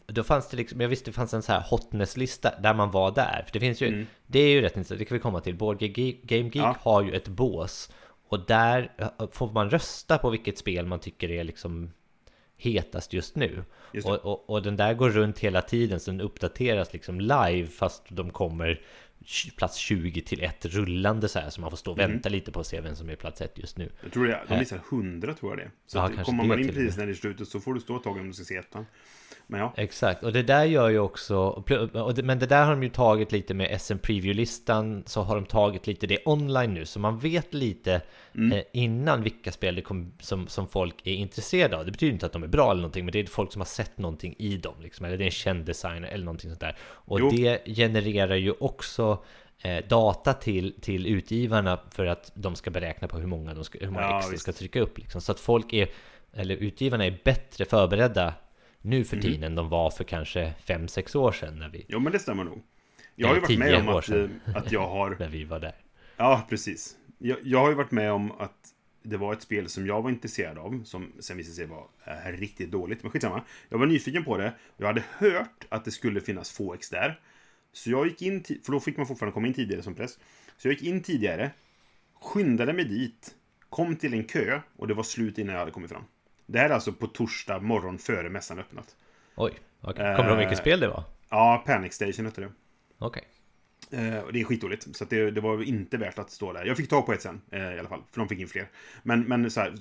Då 0.06 0.22
fanns 0.22 0.48
det 0.48 0.56
liksom 0.56 0.80
Jag 0.80 0.88
visste 0.88 1.10
det 1.10 1.14
fanns 1.14 1.34
en 1.34 1.42
så 1.42 1.52
här 1.52 1.60
hotness-lista 1.70 2.52
Där 2.62 2.74
man 2.74 2.90
var 2.90 3.10
där 3.10 3.42
För 3.46 3.52
det 3.52 3.60
finns 3.60 3.80
ju 3.80 3.86
Mm. 3.88 4.06
Det 4.26 4.38
är 4.40 4.48
ju 4.48 4.60
rätt 4.60 4.76
intressant 4.76 4.98
Det 4.98 5.04
kan 5.04 5.14
vi 5.14 5.20
komma 5.20 5.40
till 5.40 5.54
Board 5.56 5.78
Game 5.78 6.48
Geek 6.48 6.56
Ja. 6.56 6.76
har 6.80 7.02
ju 7.02 7.12
ett 7.12 7.28
bås 7.28 7.92
Och 8.28 8.46
där 8.46 8.92
får 9.32 9.50
man 9.52 9.70
rösta 9.70 10.18
på 10.18 10.30
vilket 10.30 10.58
spel 10.58 10.86
man 10.86 10.98
tycker 10.98 11.30
är 11.30 11.44
liksom 11.44 11.90
hetast 12.58 13.12
just 13.12 13.36
nu. 13.36 13.64
Just 13.92 14.06
och, 14.08 14.14
och, 14.24 14.50
och 14.50 14.62
den 14.62 14.76
där 14.76 14.94
går 14.94 15.10
runt 15.10 15.38
hela 15.38 15.62
tiden 15.62 16.00
så 16.00 16.10
den 16.10 16.20
uppdateras 16.20 16.92
liksom 16.92 17.20
live 17.20 17.66
fast 17.66 18.02
de 18.08 18.30
kommer 18.30 18.80
plats 19.56 19.76
20 19.76 20.20
till 20.22 20.42
1 20.42 20.64
rullande 20.66 21.28
så 21.28 21.38
här 21.38 21.50
så 21.50 21.60
man 21.60 21.70
får 21.70 21.76
stå 21.76 21.90
och 21.92 21.98
Mm. 21.98 22.10
vänta 22.10 22.28
lite 22.28 22.52
på 22.52 22.60
att 22.60 22.66
se 22.66 22.80
vem 22.80 22.96
som 22.96 23.08
är 23.10 23.16
plats 23.16 23.40
1 23.40 23.58
just 23.58 23.76
nu. 23.78 23.90
jag 24.02 24.12
tror 24.12 24.26
det, 24.26 24.40
de 24.48 24.58
visar 24.58 24.80
100 24.90 25.34
tror 25.34 25.50
jag 25.52 25.58
det 25.58 25.62
är. 25.62 25.70
Så 25.86 25.98
Ja, 25.98 26.02
att 26.04 26.24
kommer 26.24 26.44
man 26.44 26.58
in 26.60 26.68
precis 26.68 26.96
när 26.96 27.06
det 27.06 27.12
är 27.12 27.14
slutet 27.14 27.48
så 27.48 27.60
får 27.60 27.74
du 27.74 27.80
stå 27.80 27.96
ett 27.96 28.02
tag 28.02 28.16
om 28.16 28.26
du 28.26 28.32
ska 28.32 28.44
se 28.44 28.56
ettan. 28.56 28.86
Men 29.50 29.60
ja, 29.60 29.72
Exakt, 29.76 30.24
och 30.24 30.32
det 30.32 30.42
där 30.42 30.64
gör 30.64 30.88
ju 30.88 30.98
också, 30.98 31.36
och 31.92 32.14
det, 32.14 32.22
men 32.22 32.38
det 32.38 32.46
där 32.46 32.64
har 32.64 32.70
de 32.70 32.82
ju 32.82 32.88
tagit 32.88 33.32
lite 33.32 33.54
med 33.54 33.80
SM 33.80 33.98
Preview-listan, 33.98 35.02
så 35.06 35.22
har 35.22 35.34
de 35.34 35.44
tagit 35.44 35.86
lite 35.86 36.06
det 36.06 36.18
online 36.24 36.74
nu, 36.74 36.84
så 36.86 36.98
man 37.00 37.18
vet 37.18 37.54
lite 37.54 38.00
Mm. 38.34 38.52
eh, 38.58 38.64
innan 38.72 39.22
vilka 39.22 39.52
spel 39.52 39.74
det 39.74 39.82
kom, 39.82 40.12
som, 40.20 40.48
som 40.48 40.68
folk 40.68 40.94
är 41.04 41.12
intresserade 41.14 41.76
av. 41.76 41.84
Det 41.86 41.92
betyder 41.92 42.12
inte 42.12 42.26
att 42.26 42.32
de 42.32 42.42
är 42.42 42.46
bra 42.46 42.70
eller 42.70 42.80
någonting, 42.80 43.04
men 43.04 43.12
det 43.12 43.18
är 43.20 43.26
folk 43.26 43.52
som 43.52 43.60
har 43.60 43.66
sett 43.66 43.98
någonting 43.98 44.34
i 44.38 44.56
dem, 44.56 44.74
liksom, 44.82 45.06
eller 45.06 45.16
det 45.18 45.24
är 45.24 45.26
en 45.26 45.30
känd 45.30 45.64
designer 45.64 46.08
eller 46.08 46.24
någonting 46.24 46.50
sånt 46.50 46.60
där. 46.60 46.76
Och 46.80 47.20
Jo. 47.20 47.30
det 47.30 47.62
genererar 47.76 48.34
ju 48.36 48.52
också 48.60 49.22
eh, 49.62 49.84
data 49.88 50.32
till, 50.32 50.74
till 50.80 51.06
utgivarna 51.06 51.78
för 51.90 52.06
att 52.06 52.32
de 52.34 52.54
ska 52.54 52.70
beräkna 52.70 53.08
på 53.08 53.18
hur 53.18 53.26
många, 53.26 53.54
de 53.54 53.64
ska, 53.64 53.78
hur 53.78 53.90
många 53.90 54.06
Ja, 54.06 54.16
ex 54.18 54.26
de 54.26 54.30
visst. 54.32 54.42
ska 54.42 54.52
trycka 54.52 54.80
upp. 54.80 54.98
Liksom. 54.98 55.20
Så 55.20 55.32
att 55.32 55.40
folk 55.40 55.72
är, 55.72 55.88
eller 56.32 56.56
utgivarna 56.56 57.04
är 57.06 57.18
bättre 57.24 57.64
förberedda 57.64 58.34
nu 58.82 59.04
för 59.04 59.16
Mhm. 59.16 59.22
tiden 59.22 59.42
än 59.44 59.54
de 59.54 59.68
var 59.68 59.90
för 59.90 60.04
kanske 60.04 60.54
5-6 60.66 61.16
år 61.16 61.32
sedan 61.32 61.58
när 61.58 61.68
vi, 61.68 61.84
jo 61.88 62.00
men 62.00 62.12
det 62.12 62.18
stämmer 62.18 62.44
nog. 62.44 62.62
Jag 63.14 63.28
har 63.28 63.34
ju 63.34 63.40
varit 63.40 63.58
med 63.58 63.68
10 63.68 63.80
om 63.80 63.88
att, 63.88 64.08
eh, 64.08 64.56
att 64.56 64.72
jag 64.72 64.88
har 64.88 65.10
när 65.18 65.28
vi 65.28 65.44
var 65.44 65.60
där. 65.60 65.74
Ja, 66.16 66.46
precis. 66.48 66.96
Jag, 67.18 67.38
jag 67.42 67.58
har 67.60 67.68
ju 67.68 67.74
varit 67.74 67.90
med 67.90 68.12
om 68.12 68.32
att 68.32 68.74
det 69.02 69.16
var 69.16 69.32
ett 69.32 69.42
spel 69.42 69.68
som 69.68 69.86
jag 69.86 70.02
var 70.02 70.10
intresserad 70.10 70.58
av, 70.58 70.82
som 70.84 71.12
sen 71.20 71.36
visade 71.36 71.54
sig 71.56 71.66
vara 71.66 71.84
eh, 72.06 72.32
riktigt 72.38 72.70
dåligt. 72.70 73.02
Men 73.02 73.12
skitsamma. 73.12 73.42
Jag 73.68 73.78
var 73.78 73.86
nyfiken 73.86 74.24
på 74.24 74.36
det. 74.36 74.52
och 74.76 74.80
Jag 74.82 74.86
hade 74.86 75.02
hört 75.18 75.66
att 75.68 75.84
det 75.84 75.90
skulle 75.90 76.20
finnas 76.20 76.50
få 76.50 76.74
ex 76.74 76.90
där. 76.90 77.20
Så 77.72 77.90
jag 77.90 78.06
gick 78.06 78.22
in, 78.22 78.44
för 78.44 78.72
då 78.72 78.80
fick 78.80 78.96
man 78.96 79.06
fortfarande 79.06 79.34
komma 79.34 79.46
in 79.46 79.54
tidigare 79.54 79.82
som 79.82 79.94
press. 79.94 80.18
Så 80.56 80.68
jag 80.68 80.72
gick 80.72 80.82
in 80.82 81.02
tidigare, 81.02 81.50
skyndade 82.20 82.72
mig 82.72 82.84
dit, 82.84 83.34
kom 83.68 83.96
till 83.96 84.14
en 84.14 84.24
kö 84.24 84.60
och 84.76 84.88
det 84.88 84.94
var 84.94 85.02
slut 85.02 85.38
innan 85.38 85.52
jag 85.52 85.60
hade 85.60 85.72
kommit 85.72 85.90
fram. 85.90 86.04
Det 86.48 86.58
här 86.58 86.70
är 86.70 86.74
alltså 86.74 86.92
på 86.92 87.06
torsdag 87.06 87.60
morgon 87.60 87.98
före 87.98 88.30
mässan 88.30 88.58
öppnat. 88.58 88.96
Oj, 89.34 89.52
okej. 89.80 90.16
kommer 90.16 90.24
du 90.24 90.28
ihåg 90.30 90.38
vilket 90.38 90.58
Eh, 90.58 90.60
spel 90.60 90.80
det 90.80 90.88
var? 90.88 91.04
Ja, 91.28 91.62
Panic 91.66 91.94
Station 91.94 92.24
hette 92.24 92.40
det. 92.40 92.52
Okej. 92.98 93.24
Eh, 93.90 94.18
och 94.18 94.32
det 94.32 94.40
är 94.40 94.44
skitdåligt, 94.44 94.96
så 94.96 95.04
det, 95.04 95.30
det 95.30 95.40
var 95.40 95.62
inte 95.62 95.96
värt 95.96 96.18
att 96.18 96.30
stå 96.30 96.52
där. 96.52 96.64
Jag 96.64 96.76
fick 96.76 96.88
tag 96.90 97.06
på 97.06 97.12
ett 97.12 97.22
sen, 97.22 97.40
eh, 97.50 97.74
i 97.74 97.78
alla 97.78 97.88
fall, 97.88 98.02
för 98.10 98.20
de 98.20 98.28
fick 98.28 98.40
in 98.40 98.48
fler. 98.48 98.68
Men, 99.02 99.20
men 99.20 99.50
så 99.50 99.60
här, 99.60 99.74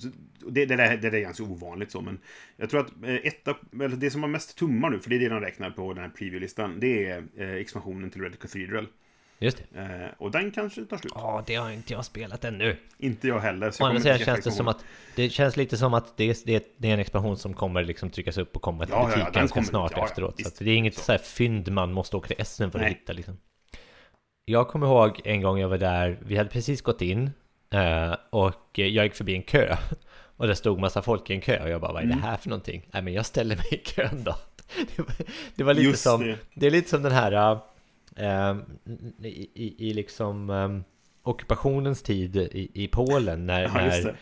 det, 0.49 0.65
det, 0.65 0.75
där, 0.75 0.97
det 0.97 1.09
där 1.09 1.17
är 1.17 1.21
ganska 1.21 1.43
ovanligt 1.43 1.91
så, 1.91 2.01
men 2.01 2.19
jag 2.57 2.69
tror 2.69 2.79
att 2.79 3.03
eh, 3.03 3.15
etta, 3.15 3.55
eller 3.73 3.95
det 3.95 4.11
som 4.11 4.23
har 4.23 4.29
mest 4.29 4.57
tummar 4.57 4.89
nu, 4.89 4.99
för 4.99 5.09
det 5.09 5.15
är 5.15 5.19
det 5.19 5.29
de 5.29 5.39
räknar 5.39 5.69
på 5.69 5.93
den 5.93 6.03
här 6.03 6.09
preview-listan, 6.09 6.79
det 6.79 7.09
är 7.09 7.23
expansionen 7.39 8.09
till 8.09 8.21
Red 8.21 8.39
Cathedral. 8.39 8.87
Just 9.39 9.63
det. 9.71 9.79
Eh, 9.81 10.09
och 10.17 10.31
den 10.31 10.51
kanske 10.51 10.85
tar 10.85 10.97
slut. 10.97 11.11
Ja, 11.15 11.43
det 11.47 11.55
har 11.55 11.71
inte 11.71 11.93
jag 11.93 12.05
spelat 12.05 12.45
ännu. 12.45 12.77
Inte 12.97 13.27
jag 13.27 13.39
heller. 13.39 13.71
Så 13.71 13.83
Å 13.83 13.87
jag 13.87 13.89
andra 13.89 14.01
sidan 14.01 14.19
känns 14.19 14.43
det 14.45 14.51
som 14.51 14.67
att 14.67 14.85
det 15.15 15.29
känns 15.29 15.57
lite 15.57 15.77
som 15.77 15.93
att 15.93 16.17
det 16.17 16.23
är, 16.29 16.35
det 16.45 16.55
är, 16.55 16.61
det 16.77 16.89
är 16.89 16.93
en 16.93 16.99
expansion 16.99 17.37
som 17.37 17.53
kommer 17.53 17.83
liksom 17.83 18.09
tryckas 18.09 18.37
upp 18.37 18.55
och 18.55 18.61
komma 18.61 18.85
till 18.85 18.93
Ja, 18.93 19.01
ja, 19.01 19.09
ja, 19.09 19.15
butik 19.17 19.33
den 19.33 19.41
ganska 19.41 19.63
snart 19.63 19.91
ja, 19.91 19.97
ja, 19.99 20.05
efteråt. 20.05 20.31
så 20.31 20.37
visst. 20.37 20.47
att 20.59 20.65
det 20.65 20.71
är 20.71 20.75
inget 20.75 20.95
Så. 20.95 21.01
så. 21.03 21.11
här 21.11 21.19
fynd 21.19 21.71
man 21.71 21.93
måste 21.93 22.17
åka 22.17 22.27
till 22.27 22.41
Essen 22.41 22.71
för 22.71 22.79
att 22.79 22.83
Nej. 22.85 22.93
hitta 22.93 23.13
liksom. 23.13 23.37
Jag 24.45 24.67
kommer 24.67 24.87
ihåg 24.87 25.21
en 25.23 25.41
gång 25.41 25.59
jag 25.59 25.69
var 25.69 25.77
där, 25.77 26.19
vi 26.21 26.37
hade 26.37 26.49
precis 26.49 26.81
gått 26.81 27.01
in 27.01 27.31
eh, 27.73 28.15
och 28.29 28.55
jag 28.73 29.05
gick 29.05 29.15
förbi 29.15 29.35
en 29.35 29.43
kö. 29.43 29.75
Och 30.39 30.47
det 30.47 30.55
stod 30.55 30.79
massa 30.79 31.01
folk 31.01 31.29
i 31.29 31.33
en 31.33 31.41
kö 31.41 31.63
och 31.63 31.69
jag 31.69 31.81
bara, 31.81 31.91
vad 31.93 32.01
är 32.01 32.05
Mm. 32.05 32.17
det 32.17 32.23
här 32.27 32.37
för 32.37 32.49
någonting? 32.49 32.87
Nej 32.91 33.01
men 33.01 33.13
jag 33.13 33.25
ställer 33.25 33.55
mig 33.55 33.65
i 33.71 33.77
kön 33.77 34.23
då. 34.23 34.35
Det 34.95 35.01
var, 35.01 35.15
det 35.55 35.63
var 35.63 35.73
lite 35.73 35.87
Just 35.87 36.03
som, 36.03 36.21
det. 36.21 36.37
det. 36.53 36.67
är 36.67 36.71
lite 36.71 36.89
som 36.89 37.01
den 37.03 37.11
här, 37.11 37.31
eh, 37.31 37.59
i, 39.23 39.49
i, 39.53 39.89
i 39.89 39.93
liksom 39.93 40.49
eh, 40.49 40.79
ockupationens 41.23 42.01
tid 42.03 42.35
i, 42.35 42.71
i 42.73 42.87
Polen 42.87 43.45
när, 43.45 43.61
Ja, 43.61 43.71
när. 43.73 44.15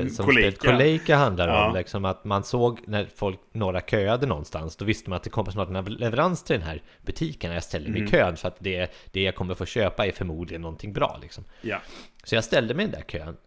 Eh, 0.00 0.06
som 0.08 0.26
Kolejka. 0.26 0.50
spelet 0.50 0.58
Kolejka 0.58 1.16
handlar 1.16 1.48
Ja. 1.48 1.68
om, 1.68 1.74
liksom 1.76 2.04
att 2.04 2.24
man 2.24 2.44
såg 2.44 2.80
när 2.86 3.06
folk, 3.16 3.40
några 3.52 3.80
köade 3.80 4.26
någonstans, 4.26 4.76
då 4.76 4.84
visste 4.84 5.10
man 5.10 5.16
att 5.16 5.22
det 5.22 5.30
kommer 5.30 5.50
snart 5.50 5.68
en 5.68 5.84
leverans 5.84 6.42
till 6.44 6.58
den 6.58 6.68
här 6.68 6.82
butiken, 7.02 7.52
jag 7.52 7.62
ställer 7.64 7.88
mig 7.90 8.00
Mm. 8.00 8.08
i 8.08 8.10
kön 8.10 8.36
för 8.36 8.48
att 8.48 8.56
det, 8.58 8.90
det 9.12 9.22
jag 9.22 9.34
kommer 9.36 9.54
få 9.54 9.64
köpa 9.66 10.06
är 10.06 10.12
förmodligen 10.12 10.62
någonting 10.62 10.92
bra 10.92 11.18
liksom. 11.22 11.44
Ja. 11.62 11.78
Så 12.24 12.34
jag 12.34 12.44
ställde 12.44 12.74
mig 12.74 12.84
i 12.86 12.88
den 12.88 13.00
där 13.00 13.06
kön. 13.18 13.36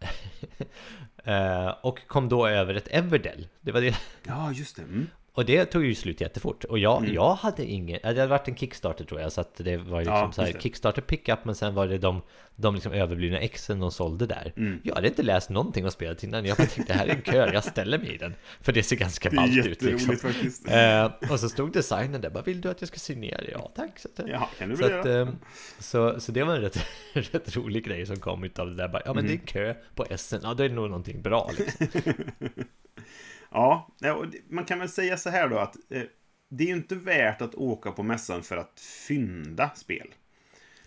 Eh, 1.24 1.68
och 1.82 2.06
kom 2.06 2.28
då 2.28 2.46
över 2.46 2.74
ett 2.74 2.88
Everdell. 2.90 3.48
Det 3.60 3.72
var 3.72 3.80
det. 3.80 3.96
ja, 4.26 4.52
just 4.52 4.76
det. 4.76 4.82
Mm. 4.82 5.06
Och 5.32 5.44
det 5.44 5.64
tog 5.64 5.84
ju 5.84 5.94
slut 5.94 6.20
jättefort. 6.20 6.64
Och 6.64 6.78
jag, 6.78 6.98
Mm. 7.02 7.14
jag 7.14 7.34
hade 7.34 7.64
ingen, 7.64 7.98
det 8.02 8.08
hade 8.08 8.26
varit 8.26 8.48
en 8.48 8.56
Kickstarter 8.56 9.04
tror 9.04 9.20
jag, 9.20 9.32
så 9.32 9.40
att 9.40 9.54
det 9.56 9.76
var 9.76 9.98
liksom 10.00 10.14
Ja, 10.16 10.32
så 10.32 10.42
här. 10.42 10.52
Kickstarter 10.60 11.02
pickup, 11.02 11.44
men 11.44 11.54
sen 11.54 11.74
var 11.74 11.86
det 11.86 11.98
de, 11.98 12.22
de 12.56 12.74
liksom 12.74 12.92
överblivna 12.92 13.38
exen 13.38 13.80
de 13.80 13.90
sålde 13.90 14.26
där. 14.26 14.52
Mm. 14.56 14.80
Jag 14.84 14.94
hade 14.94 15.08
inte 15.08 15.22
läst 15.22 15.50
någonting 15.50 15.84
om 15.84 15.90
spelet 15.90 16.22
innan, 16.24 16.44
jag 16.44 16.56
bara 16.56 16.66
tänkte 16.66 16.92
det 16.92 16.98
här 16.98 17.06
är 17.06 17.10
en 17.14 17.22
kö, 17.22 17.52
jag 17.52 17.64
ställer 17.64 17.98
mig 17.98 18.14
i 18.14 18.16
den. 18.18 18.34
För 18.60 18.72
det 18.72 18.82
ser 18.82 18.96
ganska 18.96 19.30
ballt 19.30 19.66
ut 19.66 19.82
liksom. 19.82 20.16
faktiskt. 20.16 20.68
Eh, 20.68 21.10
och 21.30 21.40
så 21.40 21.48
stod 21.48 21.72
designen 21.72 22.20
där, 22.20 22.30
bara 22.30 22.42
vill 22.44 22.60
du 22.60 22.70
att 22.70 22.80
jag 22.80 22.88
ska 22.88 22.98
signera? 22.98 23.40
Ja 23.52 23.72
tack. 23.76 23.98
Så, 23.98 24.08
att, 24.16 24.28
Ja, 24.28 24.48
kan 24.58 24.68
du 24.68 24.76
så, 24.76 24.84
att, 24.84 25.06
eh, 25.06 25.28
så, 25.78 26.20
så 26.20 26.32
det 26.32 26.42
var 26.44 26.54
en 26.54 26.60
rätt, 26.60 26.86
rätt 27.12 27.56
rolig 27.56 27.84
grej 27.84 28.06
som 28.06 28.16
kom 28.16 28.44
utav 28.44 28.66
det 28.70 28.74
där. 28.76 28.88
Bara, 28.88 29.02
ja 29.04 29.14
men 29.14 29.24
det 29.24 29.30
är 29.30 29.34
en 29.34 29.40
Mm. 29.40 29.46
kö 29.46 29.74
på 29.94 30.04
Essen, 30.10 30.40
ja 30.42 30.54
då 30.54 30.62
är 30.64 30.68
det 30.68 30.74
nog 30.74 30.88
någonting 30.90 31.22
bra 31.22 31.50
liksom. 31.58 31.86
Ja, 33.50 33.88
det- 33.98 34.40
man 34.48 34.64
kan 34.64 34.78
väl 34.78 34.88
säga 34.88 35.16
så 35.16 35.30
här 35.30 35.48
då 35.48 35.58
att 35.58 35.76
eh, 35.90 36.02
det 36.50 36.64
är 36.64 36.68
ju 36.68 36.74
inte 36.74 36.94
värt 36.94 37.42
att 37.42 37.54
åka 37.54 37.92
på 37.92 38.02
mässan 38.02 38.42
för 38.42 38.56
att 38.56 38.80
fynda 39.06 39.70
spel. 39.76 40.06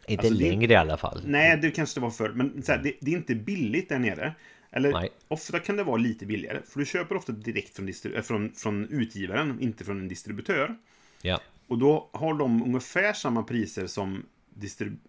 Inte 0.07 0.28
Alltså, 0.28 0.34
det- 0.43 0.49
längre 0.49 0.74
i 0.74 0.76
alla 0.76 0.97
fall. 0.97 1.22
Nej, 1.26 1.57
det 1.61 1.72
kanske 1.72 1.99
det 1.99 2.03
var 2.03 2.11
förr, 2.11 2.30
men 2.36 2.64
så 2.64 2.72
här, 2.72 2.80
det, 2.84 2.93
det 3.01 3.11
är 3.14 3.18
inte 3.18 3.36
billigt 3.36 3.89
där 3.89 3.99
nere. 3.99 4.34
Eller 4.72 4.91
Nej. 4.91 5.09
ofta 5.28 5.59
kan 5.59 5.76
det 5.78 5.84
vara 5.84 5.97
lite 5.97 6.26
billigare, 6.26 6.61
för 6.70 6.80
du 6.80 6.86
köper 6.86 7.16
ofta 7.16 7.32
direkt 7.32 7.76
från, 7.76 7.89
äh, 8.16 8.22
från, 8.22 8.53
från 8.55 8.88
utgivaren, 8.89 9.59
inte 9.61 9.84
från 9.86 9.99
en 9.99 10.07
distributör. 10.07 10.76
Ja. 11.22 11.41
Och 11.68 11.78
då 11.78 12.09
har 12.14 12.34
de 12.34 12.64
ungefär 12.64 13.14
samma 13.14 13.43
priser 13.43 13.88
som 13.88 14.26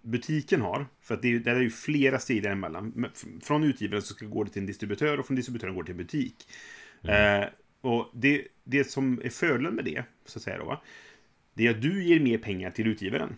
butiken 0.03 0.61
har. 0.61 0.87
För 1.01 1.15
att 1.15 1.23
det 1.23 1.29
är, 1.29 1.31
ju- 1.31 1.39
där 1.39 1.55
är 1.57 1.61
ju 1.61 1.71
flera. 1.71 2.55
Men 2.55 3.05
f- 3.15 3.25
Från 3.43 3.65
utgivaren 3.65 4.03
så 4.03 4.15
ska 4.15 4.27
gå 4.27 4.45
det 4.45 4.51
till 4.51 4.61
en 4.63 4.67
distributör 4.67 5.19
och 5.21 5.27
från 5.27 5.37
distributören 5.37 5.75
går 5.75 5.83
det 5.83 5.87
till 5.87 5.93
en 5.93 5.97
butik. 6.07 6.49
Eh, 7.09 7.45
och 7.81 8.11
det, 8.15 8.43
det 8.65 8.85
som 8.91 9.21
är 9.25 9.31
fördelen 9.31 9.75
med 9.75 9.85
det, 9.85 10.05
så 10.27 10.39
att 10.39 10.43
säga 10.43 10.59
då, 10.59 10.65
va, 10.65 10.81
det 11.55 11.67
är 11.67 11.71
att 11.71 11.83
du 11.83 12.05
ger 12.05 12.21
mer 12.21 12.39
pengar 12.39 12.71
till 12.71 12.87
utgivaren. 12.87 13.37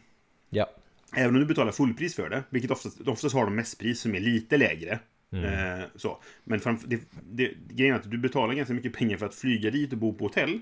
Ja. 0.51 0.71
Även 1.17 1.35
om 1.35 1.41
du 1.41 1.47
betalar 1.47 1.73
fullpris 1.73 2.14
för 2.14 2.29
det, 2.29 2.43
vilket 2.51 2.71
oftast, 2.71 3.01
oftast 3.09 3.35
har 3.35 3.45
de 3.45 3.57
mässpris 3.57 4.01
som 4.01 4.14
är 4.14 4.21
lite 4.21 4.57
lägre. 4.57 4.99
Eh, 5.33 5.85
så. 5.97 6.23
Men 6.45 6.61
framf- 6.61 6.85
det, 6.87 7.01
det, 7.31 7.51
grejen 7.69 7.95
är 7.95 7.99
att 7.99 8.11
du 8.11 8.19
betalar 8.19 8.55
ganska 8.55 8.75
mycket 8.75 8.93
pengar 8.93 9.17
för 9.17 9.27
att 9.27 9.35
flyga 9.35 9.71
dit 9.71 9.93
och 9.93 9.99
bo 9.99 10.14
på 10.14 10.25
hotell. 10.25 10.61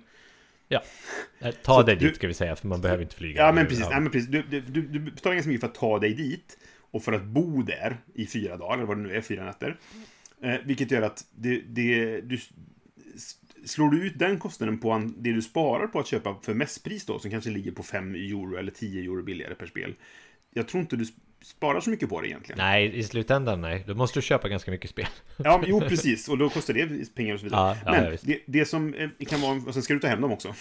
Ja. 0.68 0.82
Eh, 1.40 1.50
Ta 1.50 1.74
Så 1.74 1.82
dig 1.82 1.96
du- 1.96 2.06
dit 2.06 2.16
ska 2.16 2.26
vi 2.28 2.34
säga, 2.34 2.56
för 2.56 2.68
man 2.68 2.80
behöver 2.80 3.02
inte 3.02 3.14
flyga. 3.14 3.42
Ja, 3.42 3.52
men 3.52 3.66
precis. 3.66 3.86
Nej, 3.90 4.00
men 4.00 4.12
precis. 4.12 4.28
Du, 4.30 4.42
du, 4.42 4.60
du, 4.60 4.82
du 4.82 4.98
betalar 4.98 5.34
ganska 5.34 5.48
mycket 5.48 5.60
för 5.60 5.68
att 5.68 5.74
ta 5.74 5.98
dig 5.98 6.14
dit. 6.14 6.58
och 6.90 7.02
för 7.02 7.12
att 7.12 7.24
bo 7.24 7.62
där 7.62 7.96
i 8.14 8.26
fyra 8.26 8.56
dagar, 8.56 8.74
eller 8.76 8.86
vad 8.86 8.96
det 8.96 9.02
nu 9.02 9.16
är, 9.16 9.20
fyra 9.20 9.44
nätter. 9.44 9.76
Eh, 10.42 10.54
vilket 10.64 10.90
gör 10.90 11.02
att 11.02 11.24
det, 11.34 11.60
det, 11.66 12.20
du, 12.20 12.38
slår 13.64 13.90
du 13.90 14.06
ut 14.06 14.18
den 14.18 14.38
kostnaden 14.38 14.78
på 14.78 15.10
det 15.16 15.32
du 15.32 15.42
sparar 15.42 15.86
på 15.86 15.98
att 16.00 16.06
köpa 16.06 16.36
för 16.42 16.54
mässpris 16.54 17.06
då, 17.06 17.18
som 17.18 17.30
kanske 17.30 17.50
ligger 17.50 17.72
på 17.72 17.82
5 17.82 18.14
euro 18.14 18.56
eller 18.56 18.72
10 18.72 19.02
euro 19.02 19.22
billigare 19.22 19.54
per 19.54 19.66
spel. 19.66 19.94
Jag 20.54 20.68
tror 20.68 20.80
inte 20.80 20.96
du 20.96 21.04
sparar 21.44 21.80
så 21.80 21.90
mycket 21.90 22.08
på 22.08 22.20
det 22.20 22.28
egentligen. 22.28 22.58
Nej, 22.58 22.98
i 22.98 23.02
slutändan 23.02 23.60
nej. 23.60 23.84
Då 23.86 23.94
måste 23.94 24.18
du 24.18 24.22
köpa 24.22 24.48
ganska 24.48 24.70
mycket 24.70 24.90
spel. 24.90 25.06
Ja, 25.36 25.58
men, 25.58 25.70
jo 25.70 25.80
precis. 25.80 26.28
Och 26.28 26.38
då 26.38 26.48
kostar 26.48 26.74
det 26.74 27.14
pengar 27.14 27.34
och 27.34 27.40
så 27.40 27.44
vidare. 27.44 27.60
Ja, 27.60 27.76
ja, 27.84 27.92
men 27.92 28.12
ja, 28.12 28.18
det, 28.22 28.40
det 28.46 28.64
som 28.64 28.94
eh, 28.94 29.08
kan 29.28 29.40
vara... 29.40 29.62
Och 29.66 29.74
sen 29.74 29.82
ska 29.82 29.94
du 29.94 30.00
ta 30.00 30.08
hem 30.08 30.20
dem 30.20 30.32
också. 30.32 30.48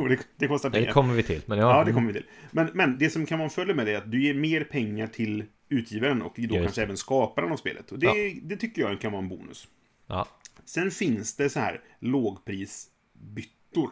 och 0.00 0.08
det, 0.08 0.18
det 0.36 0.48
kostar 0.48 0.70
pengar. 0.70 0.86
Det 0.86 0.92
kommer 0.92 1.14
vi 1.14 1.22
till. 1.22 1.42
Men 1.46 1.58
ja, 1.58 1.84
det 1.84 1.92
kommer 1.92 2.06
vi 2.06 2.12
till. 2.12 2.26
Men, 2.50 2.70
men 2.74 2.98
det 2.98 3.10
som 3.10 3.26
kan 3.26 3.38
vara 3.38 3.44
en 3.44 3.50
fördel 3.50 3.76
med 3.76 3.86
det 3.86 3.92
är 3.92 3.98
att 3.98 4.10
du 4.10 4.22
ger 4.22 4.34
mer 4.34 4.64
pengar 4.64 5.06
till 5.06 5.44
utgivaren 5.68 6.22
och 6.22 6.34
då 6.36 6.42
Just 6.42 6.64
kanske 6.64 6.82
även 6.82 6.96
skaparen 6.96 7.52
av 7.52 7.56
spelet. 7.56 7.92
Och 7.92 7.98
det, 7.98 8.40
det 8.42 8.56
tycker 8.56 8.82
jag 8.82 9.00
kan 9.00 9.12
vara 9.12 9.22
en 9.22 9.28
bonus. 9.28 9.68
Ja, 10.06 10.28
Sen 10.68 10.90
finns 10.90 11.36
det 11.36 11.50
så 11.50 11.60
här 11.60 11.80
lågprisbyttor. 12.00 13.90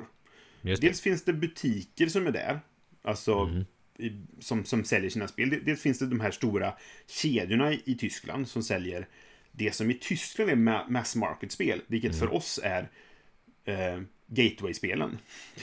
Dels 0.81 1.01
finns 1.01 1.25
det 1.25 1.33
butiker 1.33 2.07
som 2.07 2.27
är 2.27 2.31
där. 2.31 2.61
Alltså 3.03 3.45
Mhm. 3.45 3.65
i, 3.99 4.23
som, 4.41 4.65
som 4.65 4.85
säljer 4.85 5.11
sina 5.11 5.29
spel. 5.29 5.61
Dels 5.65 5.81
finns 5.83 5.99
det 5.99 6.07
de 6.07 6.21
här 6.21 6.31
stora 6.31 6.75
kedjorna 7.07 7.73
i, 7.73 7.83
i 7.85 7.95
Tyskland 7.95 8.49
som 8.49 8.63
säljer 8.63 9.09
det 9.53 9.75
som 9.75 9.91
i 9.91 9.95
Tyskland 9.95 10.51
är 10.51 10.55
ma- 10.57 10.91
mass 10.91 11.17
market-spel. 11.17 11.83
Vilket 11.87 12.11
Mm. 12.15 12.21
för 12.21 12.35
oss 12.35 12.61
är 12.63 12.91
eh, 13.65 14.01
gateway-spelen. 14.27 15.19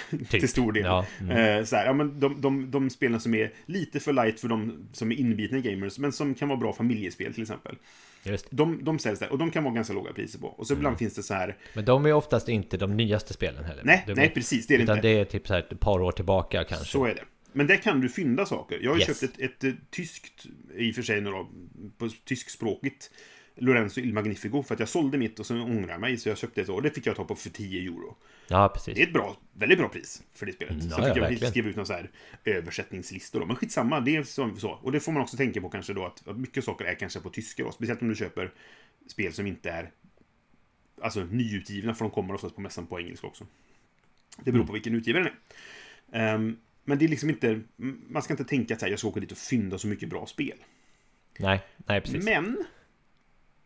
Typ. 0.09 0.29
Till 0.29 0.49
stor 0.49 0.71
del. 0.71 0.83
Ja, 0.83 1.05
mm. 1.19 1.31
Eh, 1.59 1.65
så 1.65 1.75
här, 1.75 1.85
ja, 1.85 1.93
men 1.93 2.19
de, 2.19 2.41
de, 2.41 2.71
de 2.71 2.89
spelen 2.89 3.19
som 3.19 3.33
är 3.33 3.51
lite 3.65 3.99
för 3.99 4.13
light 4.13 4.39
för 4.39 4.47
de 4.47 4.87
som 4.93 5.11
är 5.11 5.15
inbitna 5.15 5.59
gamers, 5.59 5.97
men 5.99 6.11
som 6.11 6.35
kan 6.35 6.47
vara 6.49 6.59
bra 6.59 6.73
familjespel 6.73 7.33
till 7.33 7.41
exempel. 7.43 7.75
Just. 8.23 8.47
De, 8.49 8.83
de 8.83 8.99
säljs 8.99 9.19
där, 9.19 9.31
och 9.31 9.37
de 9.37 9.51
kan 9.51 9.63
vara 9.63 9.73
ganska 9.73 9.93
låga 9.93 10.13
priser 10.13 10.39
på. 10.39 10.47
Och 10.47 10.67
så 10.67 10.73
Mm. 10.73 10.79
ibland 10.81 10.97
finns 10.97 11.15
det 11.15 11.23
så 11.23 11.33
här, 11.33 11.57
Men 11.73 11.85
de 11.85 12.05
är 12.05 12.13
oftast 12.13 12.49
inte 12.49 12.77
de 12.77 12.97
nyaste 12.97 13.33
spelen 13.33 13.63
heller. 13.63 13.81
nej, 13.85 14.03
De 14.07 14.13
nej 14.13 14.29
precis, 14.29 14.67
det 14.67 14.75
är 14.75 14.79
Utan 14.79 14.97
inte. 14.97 15.07
det 15.07 15.19
är 15.19 15.25
typ 15.25 15.47
så 15.47 15.53
här 15.53 15.59
ett 15.71 15.79
par 15.79 16.01
år 16.01 16.11
tillbaka 16.11 16.63
kanske. 16.63 16.85
Så 16.87 17.05
är 17.05 17.15
det. 17.15 17.23
Men 17.55 17.67
där 17.67 17.75
kan 17.77 18.01
du 18.01 18.09
fynda 18.09 18.45
saker. 18.45 18.79
Jag 18.81 18.91
har 18.91 18.97
Yes. 18.97 19.07
köpt 19.07 19.23
ett, 19.23 19.39
ett, 19.39 19.63
eh, 19.63 19.71
tyskt, 19.89 20.45
i 20.77 20.91
och 20.91 20.95
för 20.95 21.01
sig 21.01 21.21
några, 21.21 21.45
på 21.97 22.09
tyskspråkigt, 22.25 23.11
Lorenzo 23.55 24.01
Il 24.01 24.13
Magnifico, 24.13 24.63
för 24.63 24.73
att 24.73 24.79
jag 24.79 24.89
sålde 24.89 25.17
mitt 25.17 25.39
och 25.39 25.45
så 25.45 25.55
ångrar 25.55 25.89
jag 25.89 26.01
mig, 26.01 26.17
så 26.17 26.29
jag 26.29 26.37
köpte 26.37 26.61
ett 26.61 26.69
och 26.69 26.81
det 26.81 26.89
fick 26.89 27.05
jag 27.05 27.15
ta 27.15 27.23
på 27.23 27.35
för 27.35 27.49
10 27.49 27.81
euro. 27.81 28.15
Ja, 28.47 28.69
precis. 28.69 28.95
Det 28.95 29.01
är 29.01 29.07
ett 29.07 29.13
bra, 29.13 29.37
väldigt 29.53 29.77
bra 29.77 29.89
pris 29.89 30.23
för 30.33 30.45
det 30.45 30.53
spelet. 30.53 30.73
Mm, 30.73 30.89
Sen 30.89 30.89
ja, 30.91 30.97
fick 30.97 31.05
ja, 31.05 31.15
jag 31.15 31.21
verkligen. 31.29 31.51
skriva 31.51 31.69
ut 31.69 31.75
någon 31.75 31.85
så 31.85 31.93
här 31.93 32.11
översättningslistor 32.45 33.39
då. 33.39 33.45
Men 33.45 33.55
skitsamma, 33.55 33.99
det 33.99 34.15
är 34.15 34.23
så, 34.23 34.55
så. 34.57 34.71
Och 34.71 34.91
det 34.91 34.99
får 34.99 35.11
man 35.11 35.21
också 35.21 35.37
tänka 35.37 35.61
på 35.61 35.69
kanske 35.69 35.93
då 35.93 36.05
att, 36.05 36.27
att 36.27 36.37
mycket 36.37 36.63
saker 36.63 36.85
är 36.85 36.95
kanske 36.95 37.19
på 37.19 37.29
tyska 37.29 37.63
då. 37.63 37.71
Speciellt 37.71 38.01
om 38.01 38.09
du 38.09 38.15
köper 38.15 38.51
spel 39.07 39.33
som 39.33 39.47
inte 39.47 39.69
är 39.69 39.91
alltså 41.01 41.23
nyutgivna, 41.23 41.93
för 41.93 42.05
de 42.05 42.11
kommer 42.11 42.33
oftast 42.33 42.55
på 42.55 42.61
mässan 42.61 42.87
på 42.87 42.99
engelska 42.99 43.27
också. 43.27 43.45
Det 44.43 44.51
beror 44.51 44.65
på 44.65 44.73
vilken 44.73 44.95
utgivare 44.95 45.23
det 45.23 45.31
är. 46.17 46.35
Ehm, 46.35 46.57
men 46.83 46.97
det 46.97 47.05
är 47.05 47.09
liksom 47.09 47.29
inte, 47.29 47.61
man 48.07 48.21
ska 48.21 48.33
inte 48.33 48.45
tänka 48.45 48.73
att 48.73 48.79
så 48.79 48.85
här, 48.85 48.91
jag 48.91 48.99
ska 48.99 49.07
åka 49.07 49.19
dit 49.19 49.31
och 49.31 49.37
fynda 49.37 49.77
så 49.77 49.87
mycket 49.87 50.09
bra 50.09 50.25
spel. 50.25 50.57
Nej, 51.39 51.61
nej 51.77 52.01
precis. 52.01 52.25
Men, 52.25 52.65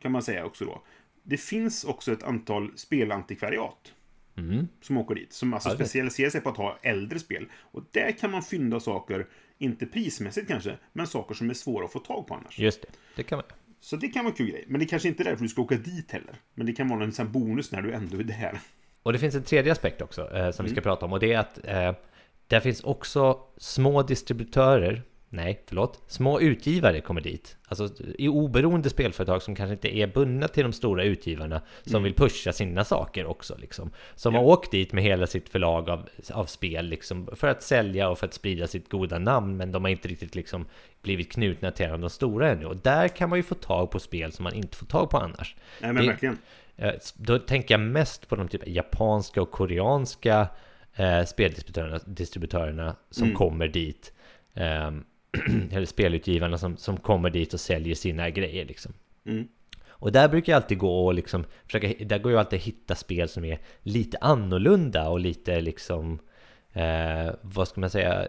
kan 0.01 0.11
man 0.11 0.21
säga 0.21 0.45
också 0.45 0.65
då, 0.65 0.83
det 1.23 1.37
finns 1.37 1.83
också 1.83 2.11
ett 2.11 2.23
antal 2.23 2.71
spelantikvariat 2.77 3.93
Mm. 4.37 4.67
som 4.81 4.97
åker 4.97 5.15
dit. 5.15 5.33
Som 5.33 5.53
alltså 5.53 5.69
specialiserar 5.69 6.29
sig 6.29 6.41
på 6.41 6.49
att 6.49 6.57
ha 6.57 6.77
äldre 6.81 7.19
spel. 7.19 7.45
Och 7.59 7.83
där 7.91 8.11
kan 8.11 8.31
man 8.31 8.41
fynda 8.43 8.79
saker, 8.79 9.27
inte 9.57 9.85
prismässigt 9.85 10.47
kanske, 10.47 10.77
men 10.93 11.07
saker 11.07 11.35
som 11.35 11.49
är 11.49 11.53
svåra 11.53 11.85
att 11.85 11.91
få 11.91 11.99
tag 11.99 12.27
på 12.27 12.33
annars. 12.33 12.59
Just 12.59 12.81
det, 12.81 12.87
det 13.15 13.23
kan 13.23 13.37
man 13.37 13.45
Så 13.79 13.95
det 13.95 14.07
kan 14.07 14.23
vara 14.25 14.31
en 14.31 14.37
kul 14.37 14.49
grej. 14.51 14.65
Men 14.67 14.79
det 14.79 14.85
kanske 14.85 15.07
inte 15.07 15.23
är 15.23 15.25
därför 15.25 15.43
du 15.43 15.49
ska 15.49 15.61
åka 15.61 15.75
dit 15.75 16.11
heller. 16.11 16.35
Men 16.53 16.65
det 16.65 16.73
kan 16.73 16.89
vara 16.89 17.03
en 17.03 17.11
sån 17.11 17.31
bonus 17.31 17.71
när 17.71 17.81
du 17.81 17.91
ändå 17.93 18.19
är 18.19 18.23
där. 18.23 18.59
Och 19.03 19.13
det 19.13 19.19
finns 19.19 19.35
en 19.35 19.43
tredje 19.43 19.71
aspekt 19.71 20.01
också 20.01 20.21
eh, 20.21 20.51
som 20.51 20.65
vi 20.65 20.69
Mm. 20.69 20.75
ska 20.75 20.81
prata 20.81 21.05
om 21.05 21.13
och 21.13 21.19
det 21.19 21.33
är 21.33 21.39
att 21.39 21.65
eh, 21.67 21.93
där 22.47 22.59
finns 22.59 22.83
också 22.83 23.39
små 23.57 24.03
distributörer 24.03 25.01
Nej, 25.29 25.63
förlåt. 25.67 26.01
Små 26.07 26.39
utgivare 26.41 27.01
kommer 27.01 27.21
dit. 27.21 27.57
Alltså 27.67 27.89
i 28.17 28.27
oberoende 28.27 28.89
spelföretag 28.89 29.41
som 29.41 29.55
kanske 29.55 29.73
inte 29.73 29.97
är 29.97 30.07
bundna 30.07 30.47
till 30.47 30.63
de 30.63 30.73
stora 30.73 31.03
utgivarna 31.03 31.61
som 31.85 32.03
vill 32.03 32.13
pusha 32.13 32.53
sina 32.53 32.83
saker 32.83 33.25
också 33.25 33.57
liksom. 33.57 33.91
Som 34.15 34.33
Mm. 34.35 34.41
Ja. 34.43 34.47
har 34.49 34.53
åkt 34.57 34.71
dit 34.71 34.93
med 34.93 35.03
hela 35.03 35.27
sitt 35.27 35.49
förlag 35.49 35.89
av, 35.89 36.09
av 36.33 36.45
spel 36.45 36.85
liksom 36.85 37.29
för 37.35 37.47
att 37.47 37.63
sälja 37.63 38.09
och 38.09 38.19
för 38.19 38.27
att 38.27 38.33
sprida 38.33 38.67
sitt 38.67 38.89
goda 38.89 39.19
namn 39.19 39.57
men 39.57 39.71
de 39.71 39.83
har 39.83 39.89
inte 39.91 40.07
riktigt 40.07 40.35
liksom 40.35 40.65
blivit 41.01 41.31
knutna 41.31 41.71
till 41.71 41.87
de 41.89 42.09
stora 42.09 42.49
ännu. 42.51 42.65
Och 42.65 42.77
där 42.77 43.07
kan 43.07 43.29
man 43.29 43.39
ju 43.39 43.43
få 43.43 43.55
tag 43.55 43.91
på 43.91 43.99
spel 43.99 44.31
som 44.31 44.43
man 44.43 44.53
inte 44.53 44.77
får 44.77 44.85
tag 44.85 45.09
på 45.09 45.17
annars. 45.17 45.55
Nej 45.81 45.93
men 45.93 46.03
Det- 46.03 46.09
verkligen. 46.11 46.37
Eh, 46.77 46.93
Då 47.15 47.39
tänker 47.39 47.73
jag 47.73 47.81
mest 47.81 48.27
på 48.27 48.35
de 48.35 48.47
typ 48.47 48.67
japanska 48.67 49.41
och 49.41 49.51
koreanska 49.51 50.47
eh, 50.95 51.23
speldistributörerna 51.23 51.99
distributörerna 52.05 52.95
som 53.09 53.23
Mm. 53.23 53.35
kommer 53.37 53.67
dit. 53.67 54.13
Eh, 54.53 54.91
eller 55.71 55.85
spelutgivarna 55.85 56.57
som, 56.57 56.77
som 56.77 56.97
kommer 56.97 57.29
dit 57.29 57.53
och 57.53 57.59
säljer 57.59 57.95
sina 57.95 58.29
grejer 58.29 58.65
liksom. 58.65 58.93
Mm. 59.25 59.47
Och 59.99 60.11
där 60.11 60.29
brukar 60.29 60.53
jag 60.53 60.61
alltid 60.61 60.77
gå 60.77 61.05
och 61.05 61.13
liksom 61.13 61.45
försöka, 61.65 62.05
där 62.05 62.19
går 62.19 62.31
jag 62.31 62.39
alltid 62.39 62.59
att 62.59 62.65
hitta 62.65 62.95
spel 62.95 63.29
som 63.29 63.45
är 63.45 63.59
lite 63.81 64.17
annorlunda 64.21 65.09
och 65.09 65.19
lite 65.19 65.61
liksom, 65.61 66.19
eh, 66.73 67.29
vad 67.41 67.67
ska 67.67 67.81
man 67.81 67.89
säga, 67.89 68.27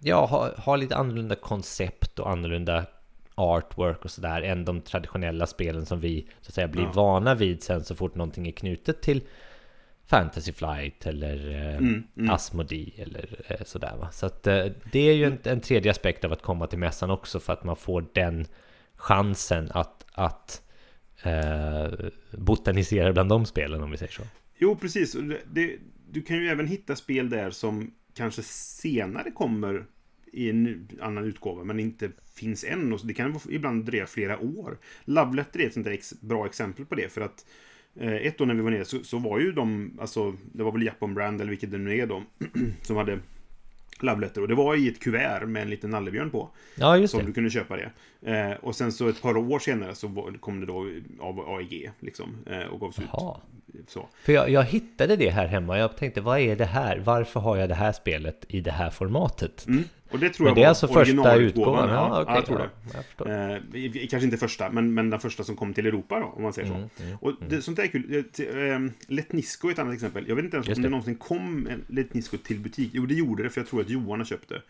ja, 0.00 0.26
ha, 0.26 0.50
ha 0.56 0.76
lite 0.76 0.96
annorlunda 0.96 1.34
koncept 1.34 2.18
och 2.18 2.30
annorlunda 2.30 2.86
artwork 3.34 4.04
och 4.04 4.10
sådär 4.10 4.42
än 4.42 4.64
de 4.64 4.80
traditionella 4.80 5.46
spelen 5.46 5.86
som 5.86 6.00
vi 6.00 6.26
så 6.40 6.48
att 6.48 6.54
säga 6.54 6.68
blir 6.68 6.82
Ja. 6.82 6.92
vana 6.92 7.34
vid 7.34 7.62
sen 7.62 7.84
så 7.84 7.94
fort 7.94 8.14
någonting 8.14 8.48
är 8.48 8.52
knutet 8.52 9.02
till 9.02 9.22
Fantasy 10.10 10.52
Flight 10.52 11.06
eller 11.06 11.50
eh, 11.50 11.76
Mm, 11.76 12.02
mm. 12.16 12.30
Asmodee 12.30 12.92
eller 12.96 13.40
eh, 13.46 13.64
sådär 13.64 13.96
va. 13.98 14.10
Så 14.12 14.26
att 14.26 14.46
eh, 14.46 14.66
det 14.92 14.98
är 14.98 15.14
ju 15.14 15.24
en, 15.24 15.38
en 15.42 15.60
tredje 15.60 15.90
aspekt 15.90 16.24
av 16.24 16.32
att 16.32 16.42
komma 16.42 16.66
till 16.66 16.78
mässan 16.78 17.10
också 17.10 17.40
för 17.40 17.52
att 17.52 17.64
man 17.64 17.76
får 17.76 18.04
den 18.12 18.46
chansen 18.94 19.70
att, 19.74 20.06
att 20.12 20.62
eh, 21.22 22.08
botanisera 22.30 23.12
bland 23.12 23.28
de 23.28 23.46
spelen 23.46 23.82
om 23.82 23.90
vi 23.90 23.96
säger 23.96 24.12
så. 24.12 24.22
Jo, 24.58 24.76
precis. 24.76 25.16
Det, 25.46 25.76
du 26.10 26.22
kan 26.22 26.36
ju 26.36 26.48
även 26.48 26.66
hitta 26.66 26.96
spel 26.96 27.30
där 27.30 27.50
som 27.50 27.94
kanske 28.14 28.42
senare 28.42 29.30
kommer 29.30 29.86
i 30.32 30.50
en 30.50 30.88
annan 31.00 31.24
utgåva, 31.24 31.64
men 31.64 31.80
inte 31.80 32.10
finns 32.34 32.64
än. 32.64 32.92
Och 32.92 33.00
det 33.04 33.14
kan 33.14 33.40
ibland 33.50 33.84
dröja 33.84 34.06
flera 34.06 34.38
år. 34.38 34.78
Love 35.04 35.36
Letter 35.36 35.60
är 35.60 35.66
ett 35.66 35.74
sånt 35.74 35.86
där 35.86 35.92
ex, 35.92 36.20
bra 36.20 36.46
exempel 36.46 36.84
på 36.86 36.94
det, 36.94 37.12
för 37.12 37.20
att 37.20 37.44
ett 38.00 38.40
år 38.40 38.46
när 38.46 38.54
vi 38.54 38.60
var 38.60 38.70
nere 38.70 38.84
så, 38.84 39.04
så 39.04 39.18
var 39.18 39.38
ju 39.38 39.52
de, 39.52 39.98
alltså 40.00 40.34
det 40.52 40.62
var 40.62 40.72
väl 40.72 40.82
Japan 40.82 41.14
Brand 41.14 41.40
eller 41.40 41.50
vilket 41.50 41.70
det 41.70 41.78
nu 41.78 41.98
är 41.98 42.06
då, 42.06 42.22
som 42.82 42.96
hade 42.96 43.18
Love 44.00 44.20
Letter. 44.20 44.40
Och 44.40 44.48
det 44.48 44.54
var 44.54 44.76
i 44.76 44.88
ett 44.88 45.00
kuvert 45.00 45.46
med 45.46 45.62
en 45.62 45.70
liten 45.70 45.90
nallebjörn 45.90 46.30
på. 46.30 46.50
Ja, 46.74 46.96
just 46.96 47.10
Som 47.10 47.20
det. 47.20 47.26
du 47.26 47.32
kunde 47.32 47.50
köpa 47.50 47.76
det. 47.76 47.90
Eh, 48.32 48.52
och 48.52 48.76
sen 48.76 48.92
så 48.92 49.08
ett 49.08 49.22
par 49.22 49.36
år 49.36 49.58
senare 49.58 49.94
så 49.94 50.32
kom 50.40 50.60
det 50.60 50.66
då 50.66 50.86
av 51.20 51.40
AEG 51.40 51.90
liksom. 52.00 52.36
Eh, 52.46 52.60
och 52.60 52.80
gavs 52.80 52.98
ut. 52.98 53.04
Jaha. 53.12 53.36
Så. 53.88 54.08
För 54.22 54.32
jag, 54.32 54.50
jag 54.50 54.64
hittade 54.64 55.16
det 55.16 55.30
här 55.30 55.46
hemma. 55.46 55.78
Jag 55.78 55.96
tänkte, 55.96 56.20
vad 56.20 56.40
är 56.40 56.56
det 56.56 56.64
här? 56.64 56.98
Varför 56.98 57.40
har 57.40 57.56
jag 57.56 57.68
det 57.68 57.74
här 57.74 57.92
spelet 57.92 58.44
i 58.48 58.60
det 58.60 58.70
här 58.70 58.90
formatet? 58.90 59.66
Mm. 59.66 59.84
Och 60.10 60.18
det 60.18 60.30
tror 60.30 60.44
Men 60.44 60.48
jag 60.50 60.56
det 60.56 60.62
är 60.64 60.68
alltså 60.68 60.88
första 60.88 61.36
utgåvan? 61.36 61.88
Ja, 61.88 62.22
okej. 62.22 62.34
jag 62.34 62.46
tror 62.46 62.60
ja, 62.60 62.66
det. 63.24 63.30
jag. 63.72 63.84
Eh, 63.84 64.06
kanske 64.10 64.24
inte 64.24 64.36
första, 64.36 64.70
men, 64.70 64.94
men 64.94 65.10
den 65.10 65.20
första 65.20 65.44
som 65.44 65.56
kom 65.56 65.74
till 65.74 65.86
Europa 65.86 66.20
då, 66.20 66.26
om 66.26 66.42
man 66.42 66.52
säger 66.52 66.68
så. 66.68 66.74
Mm, 66.74 66.88
mm, 67.00 67.16
och 67.20 67.32
det, 67.48 67.62
sånt 67.62 67.76
där 67.76 67.84
är 67.84 67.88
kul. 67.88 68.14
Eh, 68.16 68.22
t- 68.22 68.68
eh, 68.68 68.80
Letnisco 69.08 69.68
är 69.68 69.72
ett 69.72 69.78
annat 69.78 69.94
exempel. 69.94 70.24
Jag 70.28 70.36
vet 70.36 70.44
inte 70.44 70.56
ens 70.56 70.68
Just 70.68 70.78
om 70.78 70.82
det. 70.82 70.86
det 70.88 70.90
någonsin 70.90 71.14
kom 71.16 71.66
en 71.66 71.84
Letnisco 71.88 72.36
till 72.36 72.60
butik. 72.60 72.90
Jo, 72.94 73.06
det 73.06 73.14
gjorde 73.14 73.42
det, 73.42 73.50
för 73.50 73.60
jag 73.60 73.68
tror 73.68 73.80
att 73.80 73.88
Johan 73.90 74.20
har 74.20 74.24
köpt 74.26 74.48
det. 74.48 74.62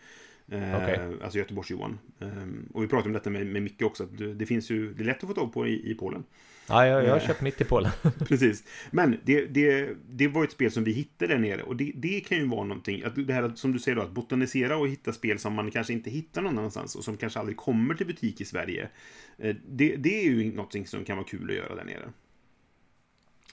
Eh, 0.57 0.75
Okej. 0.75 0.99
Alltså 1.23 1.37
Göteborgs-Johan. 1.37 1.99
Eh, 2.19 2.27
och 2.73 2.83
vi 2.83 2.87
pratade 2.87 3.09
om 3.09 3.13
detta 3.13 3.29
med, 3.29 3.47
med 3.47 3.63
Micke 3.63 3.81
också, 3.81 4.03
att 4.03 4.17
det, 4.17 4.33
det 4.33 4.45
finns 4.45 4.69
ju, 4.71 4.93
det 4.93 5.03
är 5.03 5.05
lätt 5.05 5.23
att 5.23 5.29
få 5.29 5.33
tag 5.35 5.53
på 5.53 5.67
i, 5.67 5.91
i 5.91 5.95
Polen. 5.95 6.23
Ja, 6.67 6.87
jag, 6.87 7.03
jag 7.05 7.09
har 7.11 7.17
Eh. 7.19 7.27
köpt 7.27 7.41
mitt 7.41 7.61
i 7.61 7.63
Polen. 7.63 7.91
Precis. 8.27 8.63
Men 8.91 9.17
det, 9.23 9.45
det, 9.45 9.89
det 10.09 10.27
var 10.27 10.43
ett 10.43 10.51
spel 10.51 10.71
som 10.71 10.83
vi 10.83 10.91
hittade 10.91 11.33
där 11.33 11.39
nere. 11.39 11.63
Och 11.63 11.75
det, 11.75 11.91
det 11.95 12.19
kan 12.19 12.37
ju 12.37 12.47
vara 12.47 12.63
någonting, 12.63 13.03
att 13.03 13.27
det 13.27 13.33
här 13.33 13.51
som 13.55 13.71
du 13.73 13.79
säger 13.79 13.95
då, 13.95 14.01
att 14.01 14.11
botanisera 14.11 14.77
och 14.77 14.87
hitta 14.87 15.13
spel 15.13 15.39
som 15.39 15.53
man 15.53 15.71
kanske 15.71 15.93
inte 15.93 16.09
hittar 16.09 16.41
någon 16.41 16.57
annanstans 16.57 16.95
och 16.95 17.03
som 17.03 17.17
kanske 17.17 17.39
aldrig 17.39 17.57
kommer 17.57 17.93
till 17.95 18.07
butik 18.07 18.41
i 18.41 18.45
Sverige. 18.45 18.89
Eh, 19.37 19.55
Det, 19.69 19.95
det 19.95 20.19
är 20.19 20.29
ju 20.31 20.51
någonting 20.53 20.87
som 20.87 21.03
kan 21.05 21.17
vara 21.17 21.27
kul 21.27 21.49
att 21.49 21.55
göra 21.55 21.75
där 21.75 21.83
nere. 21.85 22.09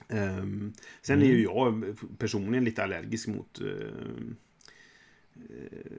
Ehm, 0.09 0.73
sen 1.01 1.21
är 1.21 1.25
ju 1.25 1.43
jag 1.43 1.95
personligen 2.17 2.65
lite 2.65 2.83
allergisk 2.83 3.27
mot 3.27 3.61
eh, 3.61 3.67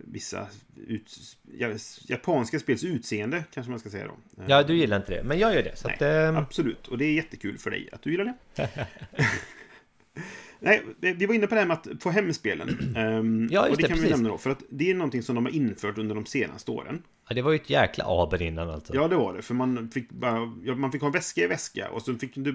vissa 0.05 0.49
ut, 0.87 1.37
ja, 1.59 1.69
japanska 2.07 2.59
spels 2.59 2.85
utseende, 2.85 3.45
kanske 3.55 3.71
man 3.71 3.81
ska 3.81 3.91
säga 3.91 4.07
då. 4.07 4.17
Ja, 4.47 4.63
du 4.63 4.77
gillar 4.77 4.97
inte 4.97 5.13
det, 5.13 5.23
men 5.23 5.39
jag 5.39 5.55
gör 5.55 5.63
det. 5.63 5.85
Nej, 5.85 5.95
att, 5.95 6.03
ehm, 6.03 6.37
Absolut, 6.37 6.89
och 6.89 6.99
det 6.99 7.05
är 7.05 7.13
jättekul 7.13 7.59
för 7.59 7.71
dig 7.71 7.89
att 7.93 8.03
du 8.03 8.11
gillar 8.11 8.25
det. 8.25 8.35
Nej, 10.61 10.83
vi 11.01 11.27
var 11.27 11.35
inne 11.35 11.47
på 11.47 11.55
det 11.55 11.61
här 11.61 11.69
med 11.69 11.77
att 11.77 12.03
få 12.03 12.11
hem 12.11 12.33
spelen. 12.33 12.97
Um, 12.97 13.49
Ja, 13.53 13.69
just 13.69 13.71
och 13.71 13.77
det, 13.77 13.83
det, 13.83 13.89
kan 13.89 13.97
vi 13.97 14.03
precis. 14.03 14.11
nämna 14.11 14.29
då, 14.29 14.39
för 14.39 14.51
att 14.51 14.63
det 14.69 14.91
är 14.91 14.95
någonting 14.95 15.23
som 15.23 15.35
de 15.35 15.45
har 15.45 15.53
infört 15.53 15.99
under 15.99 16.15
de 16.15 16.27
senaste 16.27 16.71
åren. 16.71 17.03
Ja, 17.29 17.35
det 17.35 17.43
var 17.43 17.51
ju 17.51 17.57
ett 17.57 17.71
jäkla 17.71 18.05
aber 18.05 18.43
innan 18.43 18.71
alltså. 18.71 18.95
Ja, 18.95 19.09
det 19.09 19.17
var 19.17 19.35
det. 19.35 19.43
För 19.43 19.55
man 19.55 19.91
fick, 19.91 20.11
bara, 20.11 20.53
ja, 20.65 20.75
man 20.75 20.93
fick 20.93 21.03
ha 21.03 21.11
väska 21.11 21.45
i 21.45 21.47
väska 21.47 21.91
och 21.91 22.03
så 22.03 22.15
fick 22.15 22.35
du... 22.35 22.53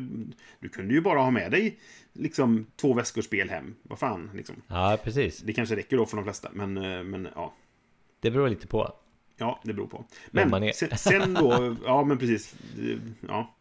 Du 0.60 0.70
kunde 0.70 0.94
ju 0.94 1.02
bara 1.02 1.20
ha 1.20 1.32
med 1.32 1.52
dig 1.52 1.80
liksom 2.14 2.66
två 2.76 2.94
väskor 2.94 3.22
spel 3.22 3.50
hem. 3.50 3.76
Vad 3.84 4.00
fan, 4.00 4.32
liksom. 4.34 4.56
Ja, 4.68 4.98
precis. 5.04 5.38
Det 5.38 5.54
kanske 5.54 5.76
räcker 5.76 5.98
då 5.98 6.06
för 6.06 6.18
de 6.18 6.24
flesta, 6.24 6.50
men, 6.54 6.78
eh, 6.78 7.04
men 7.04 7.28
ja. 7.36 7.54
Det 8.20 8.32
beror 8.32 8.50
lite 8.50 8.68
på. 8.68 8.94
Ja, 9.38 9.62
det 9.64 9.74
beror 9.74 9.88
på. 9.88 10.06
Men 10.32 10.74
sen, 10.74 10.98
sen 10.98 11.34
då, 11.34 11.76
ja 11.86 12.04
men 12.04 12.18
precis. 12.18 12.56
Ja. 13.28 13.56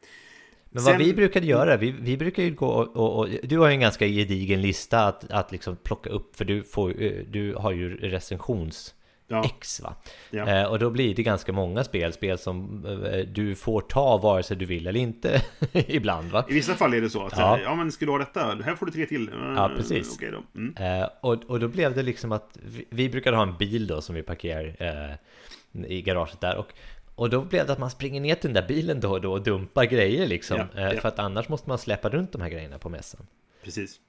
Men 0.75 0.85
vad 0.85 0.93
Sen- 0.95 1.03
vi 1.03 1.15
brukade 1.15 1.47
göra, 1.47 1.77
vi, 1.77 1.91
vi 1.91 2.17
brukar 2.17 2.43
ju 2.43 2.55
gå 2.55 2.67
och, 2.67 2.97
och, 2.97 3.19
och 3.19 3.29
du 3.43 3.59
har 3.59 3.69
ju 3.69 3.75
en 3.75 3.81
ganska 3.81 4.07
gedigen 4.07 4.61
lista 4.63 5.07
att, 5.07 5.31
att 5.31 5.53
liksom 5.53 5.77
plocka 5.77 6.11
upp 6.11 6.37
för 6.37 6.45
du, 6.45 6.63
får, 6.63 7.03
eh, 7.03 7.13
du 7.29 7.55
har 7.55 7.73
ju 7.73 7.97
recensions 7.97 8.95
Ja, 9.29 9.45
X 9.45 9.81
va? 9.81 9.95
Ja. 10.31 10.49
Eh, 10.49 10.65
och 10.65 10.79
då 10.79 10.91
blir 10.91 11.15
det 11.15 11.23
ganska 11.23 11.53
många 11.53 11.85
spel, 11.85 12.13
spel 12.13 12.39
som 12.39 12.85
eh, 13.13 13.19
du 13.19 13.55
får 13.55 13.81
ta 13.81 14.19
vare 14.19 14.43
sig 14.43 14.57
du 14.57 14.65
vill 14.67 14.87
eller 14.87 15.01
inte 15.01 15.43
ibland 15.73 16.31
va? 16.31 16.45
I 16.49 16.55
vissa 16.55 16.75
fall 16.75 16.95
är 16.95 17.01
det 17.01 17.11
så 17.11 17.27
att, 17.27 17.33
Ja. 17.37 17.59
ja, 17.59 17.65
ja 17.65 17.75
men 17.75 17.93
ska 17.93 18.05
du 18.05 18.11
ha 18.11 18.19
detta? 18.19 18.59
Här 18.65 18.75
får 18.75 18.87
du 18.87 18.93
tre 18.93 19.07
till. 19.07 19.29
Mm, 19.29 19.55
Ja, 19.57 19.71
precis. 19.77 20.15
Okej 20.17 20.31
då. 20.33 20.61
Mm. 20.61 21.01
Eh, 21.03 21.09
och, 21.21 21.45
och 21.51 21.61
då 21.61 21.69
blev 21.69 21.95
det 21.95 22.03
liksom 22.03 22.33
att 22.33 22.59
vi, 22.65 22.85
vi 22.91 23.09
brukade 23.09 23.37
ha 23.37 23.43
en 23.43 23.57
bil 23.57 23.87
då 23.87 24.01
som 24.01 24.15
vi 24.15 24.23
parkerar 24.23 24.77
eh, 24.79 25.85
i 25.91 26.03
garaget 26.03 26.41
där 26.41 26.57
och 26.57 26.69
och 27.15 27.31
då 27.31 27.41
blev 27.41 27.67
det 27.67 27.73
att 27.73 27.79
man 27.79 27.91
springer 27.91 28.21
ner 28.21 28.35
till 28.35 28.53
den 28.53 28.63
där 28.63 28.69
bilen 28.69 29.01
då 29.01 29.11
och 29.11 29.21
då 29.21 29.33
och 29.33 29.43
dumpar 29.43 29.85
grejer 29.85 30.27
liksom 30.27 30.59
Ja, 30.59 30.81
eh, 30.81 30.95
ja. 30.95 31.01
För 31.01 31.09
att 31.09 31.19
annars 31.19 31.49
måste 31.49 31.69
man 31.69 31.79
släppa 31.79 32.09
runt 32.09 32.33
de 32.33 32.41
här 32.43 32.49
grejerna 32.49 32.79
på 32.79 32.89
mässan 32.89 33.27
Precis. 33.65 34.01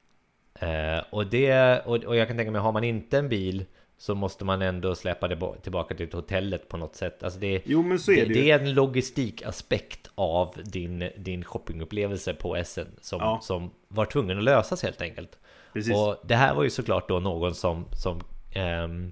Eh, 0.59 1.03
och, 1.09 1.27
det, 1.27 1.79
och, 1.85 2.03
och 2.03 2.15
jag 2.15 2.27
kan 2.27 2.37
tänka 2.37 2.51
mig, 2.51 2.61
har 2.61 2.71
man 2.71 2.83
inte 2.83 3.17
en 3.17 3.29
bil 3.29 3.65
så 3.97 4.15
måste 4.15 4.45
man 4.45 4.61
ändå 4.61 4.95
släppa 4.95 5.27
det 5.27 5.37
tillbaka 5.61 5.95
till 5.95 6.13
hotellet 6.13 6.69
på 6.69 6.77
något 6.77 6.95
sätt. 6.95 7.23
Alltså 7.23 7.39
det, 7.39 7.61
Jo, 7.65 7.83
men 7.83 7.99
så 7.99 8.11
är 8.11 8.15
det, 8.25 8.33
det 8.33 8.41
det 8.41 8.51
är 8.51 8.59
en 8.59 8.73
logistikaspekt 8.73 10.09
av 10.15 10.55
din, 10.63 11.09
din 11.17 11.43
shoppingupplevelse 11.43 12.33
på 12.33 12.63
SN 12.65 12.79
som, 13.01 13.19
Ja. 13.19 13.39
som 13.41 13.71
var 13.87 14.05
tvungen 14.05 14.37
att 14.37 14.43
lösas 14.43 14.83
helt 14.83 15.01
enkelt. 15.01 15.37
Precis. 15.73 15.95
Och 15.95 16.17
det 16.23 16.35
här 16.35 16.55
var 16.55 16.63
ju 16.63 16.69
såklart 16.69 17.09
då 17.09 17.19
någon 17.19 17.55
som, 17.55 17.85
som 17.91 18.21
ehm, 18.55 19.11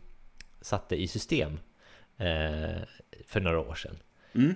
satte 0.62 0.96
i 0.96 1.08
system 1.08 1.60
eh, 2.18 2.82
för 3.28 3.40
några 3.40 3.60
år 3.60 3.76
sedan. 3.76 3.98
Mm. 4.36 4.54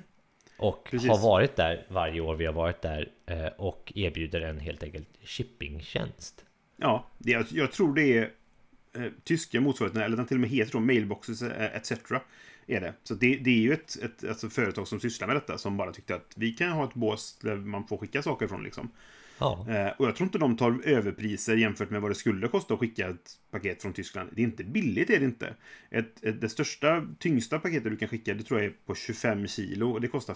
Och 0.57 0.87
Precis. 0.91 1.09
har 1.09 1.17
varit 1.17 1.55
där 1.55 1.85
varje 1.89 2.21
år 2.21 2.35
vi 2.35 2.45
har 2.45 2.53
varit 2.53 2.81
där 2.81 3.09
eh, 3.25 3.47
och 3.47 3.93
erbjuder 3.95 4.41
en 4.41 4.59
helt 4.59 4.83
enkelt 4.83 5.07
shippingtjänst. 5.23 6.45
Ja, 6.77 7.07
det, 7.17 7.51
jag, 7.51 7.71
tror 7.71 7.95
det 7.95 8.17
är 8.17 8.31
eh, 8.95 9.11
tyska 9.23 9.61
motsvarigheten, 9.61 10.01
eller 10.01 10.17
den 10.17 10.25
till 10.25 10.37
och 10.37 10.41
med 10.41 10.49
heter 10.49 10.71
då 10.71 10.79
mailboxes 10.79 11.41
eh, 11.41 11.75
etc. 11.75 11.91
Är 12.67 12.81
det. 12.81 12.93
Så 13.03 13.13
det, 13.13 13.35
det 13.35 13.49
är 13.49 13.61
ju 13.61 13.73
ett, 13.73 13.97
ett 14.03 14.23
alltså, 14.29 14.49
företag 14.49 14.87
som 14.87 14.99
sysslar 14.99 15.27
med 15.27 15.35
detta 15.35 15.57
som 15.57 15.77
bara 15.77 15.91
tyckte 15.91 16.15
att 16.15 16.33
vi 16.35 16.51
kan 16.51 16.69
ha 16.69 16.83
ett 16.83 16.93
bås 16.93 17.37
där 17.41 17.55
man 17.55 17.87
får 17.87 17.97
skicka 17.97 18.21
saker 18.21 18.47
från 18.47 18.63
liksom. 18.63 18.91
Ja, 19.39 19.65
Eh, 19.69 19.87
och 19.97 20.07
jag 20.07 20.15
tror 20.15 20.27
inte 20.27 20.37
de 20.37 20.57
tar 20.57 20.81
överpriser 20.83 21.55
jämfört 21.55 21.89
med 21.89 22.01
vad 22.01 22.11
det 22.11 22.15
skulle 22.15 22.47
kosta 22.47 22.73
att 22.73 22.79
skicka 22.79 23.09
ett 23.09 23.31
paket 23.51 23.81
från 23.81 23.93
Tyskland. 23.93 24.29
Det 24.33 24.41
är 24.41 24.43
inte 24.43 24.63
billigt, 24.63 25.09
är 25.09 25.19
det 25.19 25.25
inte. 25.25 25.55
Ett, 25.89 26.23
ett, 26.23 26.41
det 26.41 26.49
största, 26.49 27.07
tyngsta 27.19 27.59
paketet 27.59 27.91
du 27.91 27.97
kan 27.97 28.09
skicka, 28.09 28.33
det 28.33 28.43
tror 28.43 28.59
jag 28.59 28.67
är 28.69 28.73
på 28.85 28.95
25 28.95 29.47
kilo 29.47 29.91
och 29.91 30.01
det 30.01 30.07
kostar 30.07 30.33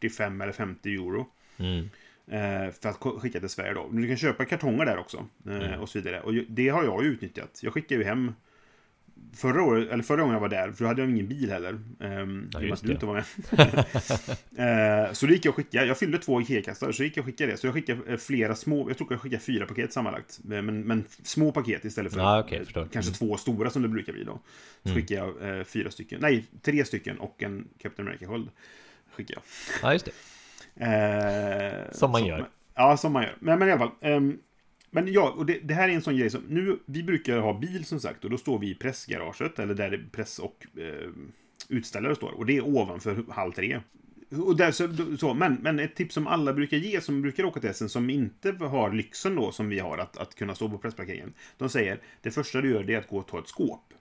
45 0.00 0.40
eller 0.40 0.52
50 0.52 0.94
euro. 0.94 1.26
mm. 1.56 1.88
Eh, 2.28 2.70
för 2.72 2.88
att 2.88 3.20
skicka 3.20 3.40
till 3.40 3.48
Sverige 3.48 3.74
då. 3.74 3.88
Men 3.90 4.02
du 4.02 4.08
kan 4.08 4.16
köpa 4.16 4.44
kartonger 4.44 4.84
där 4.84 4.98
också. 4.98 5.26
Eh, 5.48 5.80
Och 5.80 5.88
så 5.88 5.98
vidare. 5.98 6.20
Och 6.20 6.34
det 6.34 6.68
har 6.68 6.84
jag 6.84 7.04
ju 7.04 7.10
utnyttjat. 7.10 7.60
Jag 7.62 7.72
skickade 7.72 8.00
ju 8.00 8.04
hem 8.04 8.32
Förra, 9.34 9.62
året, 9.62 9.88
eller 9.90 10.02
förra 10.02 10.20
gången 10.20 10.34
jag 10.34 10.40
var 10.40 10.48
där, 10.48 10.72
för 10.72 10.84
då 10.84 10.88
hade 10.88 11.02
jag 11.02 11.10
ingen 11.10 11.28
bil 11.28 11.50
heller. 11.50 11.78
Um, 12.00 12.50
Ja, 12.52 12.60
just 12.60 12.82
du 12.82 12.88
det. 12.88 12.94
inte 12.94 13.06
var 13.06 13.14
med. 13.14 13.24
Eh, 15.06 15.12
så 15.12 15.26
då 15.26 15.32
gick 15.32 15.44
jag 15.44 15.50
och 15.52 15.56
skickade. 15.56 15.86
Jag 15.86 15.98
fyllde 15.98 16.18
två 16.18 16.40
IKEA-kastar, 16.40 16.92
så 16.92 17.02
gick 17.04 17.16
jag 17.16 17.22
och 17.22 17.26
skickade 17.26 17.52
det. 17.52 17.56
Så 17.58 17.66
jag 17.66 17.74
skickade 17.74 18.00
eh, 18.12 18.16
flera 18.16 18.54
små, 18.54 18.90
jag 18.90 18.98
tror 18.98 19.12
jag 19.12 19.20
skickade 19.20 19.42
fyra 19.42 19.66
paket 19.66 19.92
sammanlagt. 19.92 20.40
Eh, 20.52 20.62
Men, 20.62 20.80
men 20.80 21.04
små 21.22 21.52
paket 21.52 21.84
istället 21.84 22.12
för 22.12 22.38
eh, 22.52 22.58
förstår. 22.64 22.88
kanske 22.92 23.10
Mm. 23.10 23.14
två 23.18 23.36
stora 23.36 23.70
som 23.70 23.82
det 23.82 23.88
brukar 23.88 24.12
bli 24.12 24.24
då. 24.24 24.40
Så 24.84 24.94
skickade 24.94 25.20
jag 25.40 25.58
eh, 25.58 25.64
fyra 25.64 25.90
stycken, 25.90 26.18
nej, 26.20 26.44
tre 26.62 26.84
stycken 26.84 27.18
och 27.18 27.42
en 27.42 27.68
Captain 27.82 28.08
America-sköld. 28.08 28.48
Skickade 29.12 29.40
jag. 29.40 29.42
ja 29.88 29.92
just 29.92 30.04
det. 30.74 30.84
Eh, 30.86 31.92
Som 31.92 32.10
man 32.10 32.20
så- 32.20 32.26
gör. 32.26 32.48
Ja, 32.74 32.96
som 32.96 33.12
man 33.12 33.22
gör. 33.22 33.36
Men, 33.40 33.58
men 33.58 33.68
i 33.68 33.72
alla 33.72 33.78
fall. 33.78 33.90
ehm, 34.00 34.38
men 34.96 35.12
ja, 35.12 35.30
och 35.30 35.46
det, 35.46 35.58
det 35.58 35.74
här 35.74 35.88
är 35.88 35.92
en 35.92 36.02
sån 36.02 36.16
grej 36.16 36.30
som... 36.30 36.42
Nu, 36.48 36.78
vi 36.86 37.02
brukar 37.02 37.38
ha 37.38 37.58
bil 37.58 37.84
som 37.84 38.00
sagt 38.00 38.24
och 38.24 38.30
då 38.30 38.38
står 38.38 38.58
vi 38.58 38.70
i 38.70 38.74
pressgaraget, 38.74 39.58
eller 39.58 39.74
där 39.74 40.08
press 40.12 40.38
och 40.38 40.66
eh, 40.76 41.10
utställare 41.68 42.16
står. 42.16 42.30
Och 42.32 42.46
det 42.46 42.56
är 42.56 42.66
ovanför 42.66 43.24
halv 43.28 43.52
tre. 43.52 43.80
Och 44.30 44.56
där, 44.56 44.70
så, 44.70 45.16
så, 45.18 45.34
men, 45.34 45.54
men 45.54 45.78
ett 45.78 45.94
tips 45.94 46.14
som 46.14 46.26
alla 46.26 46.52
brukar 46.52 46.76
ge, 46.76 47.00
som 47.00 47.22
brukar 47.22 47.44
åka 47.44 47.60
till 47.60 47.70
Essen, 47.70 47.88
som 47.88 48.10
inte 48.10 48.52
har 48.52 48.92
lyxen 48.92 49.34
då, 49.34 49.52
som 49.52 49.68
vi 49.68 49.78
har, 49.78 49.98
att, 49.98 50.16
att 50.16 50.34
kunna 50.34 50.54
stå 50.54 50.68
på 50.68 50.78
pressparkeringen. 50.78 51.32
De 51.58 51.68
säger, 51.68 52.00
det 52.20 52.30
första 52.30 52.60
du 52.60 52.70
gör 52.70 52.84
det 52.84 52.94
är 52.94 52.98
att 52.98 53.08
gå 53.08 53.18
och 53.18 53.28
ta 53.28 53.38
ett 53.38 53.48
skåp. 53.48 53.94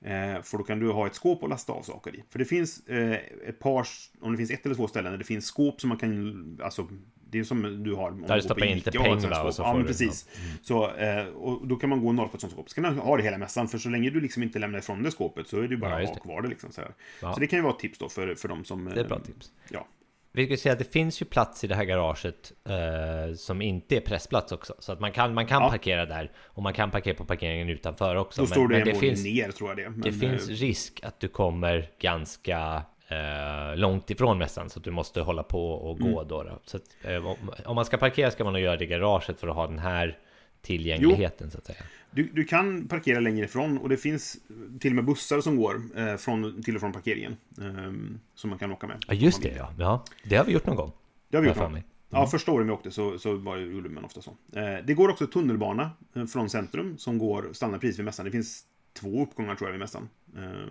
Eh, 0.00 0.42
för 0.42 0.58
då 0.58 0.64
kan 0.64 0.80
du 0.80 0.90
ha 0.90 1.06
ett 1.06 1.14
skåp 1.14 1.42
och 1.42 1.48
lasta 1.48 1.72
av 1.72 1.82
saker 1.82 2.16
i. 2.16 2.22
För 2.30 2.38
det 2.38 2.44
finns 2.44 2.88
eh, 2.88 3.18
ett 3.46 3.58
par, 3.58 3.86
om 4.20 4.32
det 4.32 4.38
finns 4.38 4.50
ett 4.50 4.66
eller 4.66 4.74
två 4.74 4.88
ställen 4.88 5.12
där 5.12 5.18
det 5.18 5.24
finns 5.24 5.46
skåp 5.46 5.80
som 5.80 5.88
man 5.88 5.98
kan, 5.98 6.60
alltså 6.62 6.88
det 7.30 7.38
är 7.38 7.44
som 7.44 7.82
du 7.84 7.94
har 7.94 8.08
om 8.10 8.22
Där 8.22 8.28
du 8.28 8.34
du 8.34 8.42
stoppar 8.42 8.64
in 8.66 8.74
lite 8.74 8.90
pengar, 8.90 9.44
och 9.44 9.54
så 9.54 9.62
Ja, 9.62 9.66
får 9.66 9.72
men 9.72 9.82
du- 9.82 9.86
precis. 9.88 10.28
Så, 10.62 10.90
eh, 10.96 11.26
och 11.26 11.66
då 11.66 11.76
kan 11.76 11.90
man 11.90 12.00
gå 12.02 12.08
och 12.08 12.14
norra 12.14 12.28
på 12.28 12.34
ett 12.34 12.40
sånt 12.40 12.52
skåp. 12.52 12.68
Så 12.68 12.74
kan 12.74 12.82
man 12.82 12.98
ha 12.98 13.16
det 13.16 13.22
hela 13.22 13.38
mässan, 13.38 13.68
för 13.68 13.78
så 13.78 13.88
länge 13.88 14.10
du 14.10 14.20
liksom 14.20 14.42
inte 14.42 14.58
lämnar 14.58 14.78
ifrån 14.78 15.02
det 15.02 15.10
skåpet 15.10 15.48
så 15.48 15.60
är 15.60 15.68
det 15.68 15.76
bara 15.76 16.02
Ja, 16.02 16.08
att 16.08 16.14
ha 16.14 16.22
kvar 16.22 16.42
det 16.42 16.48
liksom. 16.48 16.72
Så. 16.72 16.82
Ja. 17.22 17.34
så 17.34 17.40
det 17.40 17.46
kan 17.46 17.58
ju 17.58 17.62
vara 17.62 17.72
ett 17.74 17.78
tips 17.80 17.98
då 17.98 18.08
för, 18.08 18.34
för 18.34 18.48
de 18.48 18.64
som... 18.64 18.84
Det 18.84 18.90
är 18.90 18.96
ett 19.00 19.08
bra 19.08 19.16
eh, 19.16 19.22
tips. 19.22 19.50
Ja. 19.70 19.86
Vi 20.32 20.46
ska 20.46 20.56
säga 20.56 20.72
att 20.72 20.78
det 20.78 20.92
finns 20.92 21.22
ju 21.22 21.26
plats 21.26 21.64
i 21.64 21.66
det 21.66 21.74
här 21.74 21.84
garaget 21.84 22.52
eh, 22.68 23.34
som 23.36 23.62
inte 23.62 23.96
är 23.96 24.00
pressplats 24.00 24.52
också. 24.52 24.74
Så 24.78 24.92
att 24.92 25.00
man 25.00 25.12
kan, 25.12 25.34
man 25.34 25.46
kan 25.46 25.62
Ja. 25.62 25.70
parkera 25.70 26.06
där 26.06 26.32
och 26.38 26.62
man 26.62 26.72
kan 26.72 26.90
parkera 26.90 27.14
på 27.14 27.24
parkeringen 27.24 27.68
utanför 27.68 28.16
också. 28.16 28.40
Då 28.40 28.46
står 28.46 28.68
det 28.68 28.78
en 28.78 28.84
det 28.84 28.94
finns, 28.94 29.24
ner, 29.24 29.50
tror 29.50 29.70
jag 29.70 29.76
det. 29.76 29.90
Men, 29.90 30.00
det 30.00 30.12
finns 30.12 30.48
eh, 30.48 30.52
risk 30.52 31.00
att 31.02 31.20
du 31.20 31.28
kommer 31.28 31.90
ganska 32.00 32.82
eh, 33.08 33.76
långt 33.76 34.10
ifrån 34.10 34.38
mässan 34.38 34.70
så 34.70 34.78
att 34.78 34.84
du 34.84 34.90
måste 34.90 35.20
hålla 35.20 35.42
på 35.42 35.70
och 35.72 35.98
gå 35.98 36.06
Mm. 36.06 36.28
då. 36.28 36.42
då. 36.42 36.58
Så 36.64 36.76
att, 36.76 36.82
eh, 37.02 37.26
om, 37.26 37.36
om 37.64 37.74
man 37.74 37.84
ska 37.84 37.96
parkera 37.96 38.30
ska 38.30 38.44
man 38.44 38.52
nog 38.52 38.62
göra 38.62 38.76
det 38.76 38.84
i 38.84 38.86
garaget 38.86 39.40
för 39.40 39.48
att 39.48 39.54
ha 39.54 39.66
den 39.66 39.78
här 39.78 40.18
tillgängligheten 40.62 41.50
så 41.50 41.58
att 41.58 41.66
säga. 41.66 41.78
Du, 42.10 42.22
du 42.32 42.44
kan 42.44 42.88
parkera 42.88 43.20
längre 43.20 43.44
ifrån 43.44 43.78
och 43.78 43.88
det 43.88 43.96
finns 43.96 44.36
till 44.80 44.92
och 44.92 44.96
med 44.96 45.04
bussar 45.04 45.40
som 45.40 45.56
går 45.56 45.80
eh, 45.96 46.16
från, 46.16 46.62
till 46.62 46.74
och 46.74 46.80
från 46.80 46.92
parkeringen. 46.92 47.36
Eh, 47.60 47.92
som 48.34 48.50
man 48.50 48.58
kan 48.58 48.72
åka 48.72 48.86
med. 48.86 49.04
Ja 49.08 49.14
just 49.14 49.42
det 49.42 49.54
ja. 49.56 49.72
ja. 49.78 50.04
Det 50.24 50.36
har 50.36 50.44
vi 50.44 50.52
gjort 50.52 50.66
någon 50.66 50.76
gång. 50.76 50.92
Det 51.28 51.36
har 51.36 51.42
vi 51.42 51.48
gjort 51.48 51.58
någon. 51.58 51.72
mig. 51.72 51.84
Ja, 52.10 52.26
första 52.26 52.52
året 52.52 52.66
vi 52.66 52.70
åkte 52.70 52.90
så, 52.90 53.18
så 53.18 53.36
var, 53.36 53.56
gjorde 53.56 53.88
man 53.88 54.04
ofta 54.04 54.20
så. 54.22 54.30
Eh, 54.52 54.84
det 54.84 54.94
går 54.94 55.08
också 55.08 55.26
tunnelbana 55.26 55.90
eh, 56.14 56.24
från 56.26 56.50
centrum 56.50 56.98
som 56.98 57.18
går 57.18 57.48
standardpris 57.52 57.98
vid 57.98 58.04
mässan. 58.04 58.24
Det 58.24 58.30
finns 58.30 58.64
två 59.00 59.22
uppgångar 59.22 59.54
tror 59.54 59.68
jag 59.68 59.72
vid 59.72 59.80
mässan. 59.80 60.08
Eh, 60.36 60.66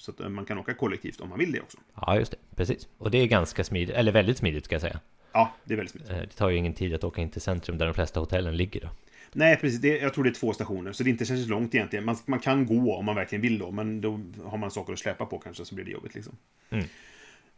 så 0.00 0.10
att 0.10 0.20
eh, 0.20 0.28
man 0.28 0.44
kan 0.44 0.58
åka 0.58 0.74
kollektivt 0.74 1.20
om 1.20 1.28
man 1.28 1.38
vill 1.38 1.52
det 1.52 1.60
också. 1.60 1.78
Ja 1.94 2.16
just 2.18 2.30
det, 2.30 2.38
precis. 2.56 2.88
Och 2.98 3.10
det 3.10 3.18
är 3.18 3.26
ganska 3.26 3.64
smidigt, 3.64 3.96
eller 3.96 4.12
väldigt 4.12 4.38
smidigt 4.38 4.64
ska 4.64 4.74
jag 4.74 4.82
säga. 4.82 5.00
Ja, 5.32 5.54
det 5.64 5.74
är 5.74 5.76
väldigt 5.76 5.92
smidigt. 5.92 6.10
Eh, 6.10 6.18
Det 6.18 6.26
tar 6.26 6.48
ju 6.48 6.56
ingen 6.56 6.74
tid 6.74 6.94
att 6.94 7.04
åka 7.04 7.20
in 7.22 7.30
till 7.30 7.40
centrum 7.40 7.78
där 7.78 7.86
de 7.86 7.94
flesta 7.94 8.20
hotellen 8.20 8.56
ligger 8.56 8.80
då. 8.80 8.88
Nej, 9.32 9.56
precis. 9.56 9.80
Det, 9.80 9.98
jag 9.98 10.14
tror 10.14 10.24
det 10.24 10.30
är 10.30 10.34
två 10.34 10.52
stationer, 10.52 10.92
så 10.92 11.02
det 11.02 11.08
är 11.08 11.12
inte 11.12 11.26
särskilt 11.26 11.48
långt 11.48 11.74
egentligen. 11.74 12.04
Man, 12.04 12.16
man 12.26 12.38
kan 12.38 12.66
gå 12.66 12.96
om 12.96 13.04
man 13.04 13.14
verkligen 13.14 13.42
vill 13.42 13.58
då, 13.58 13.70
men 13.70 14.00
då 14.00 14.20
har 14.44 14.58
man 14.58 14.70
saker 14.70 14.92
att 14.92 14.98
släppa 14.98 15.26
på 15.26 15.38
kanske, 15.38 15.64
så 15.64 15.74
blir 15.74 15.84
det 15.84 15.90
jobbigt 15.90 16.14
liksom. 16.14 16.36
Mm. 16.70 16.84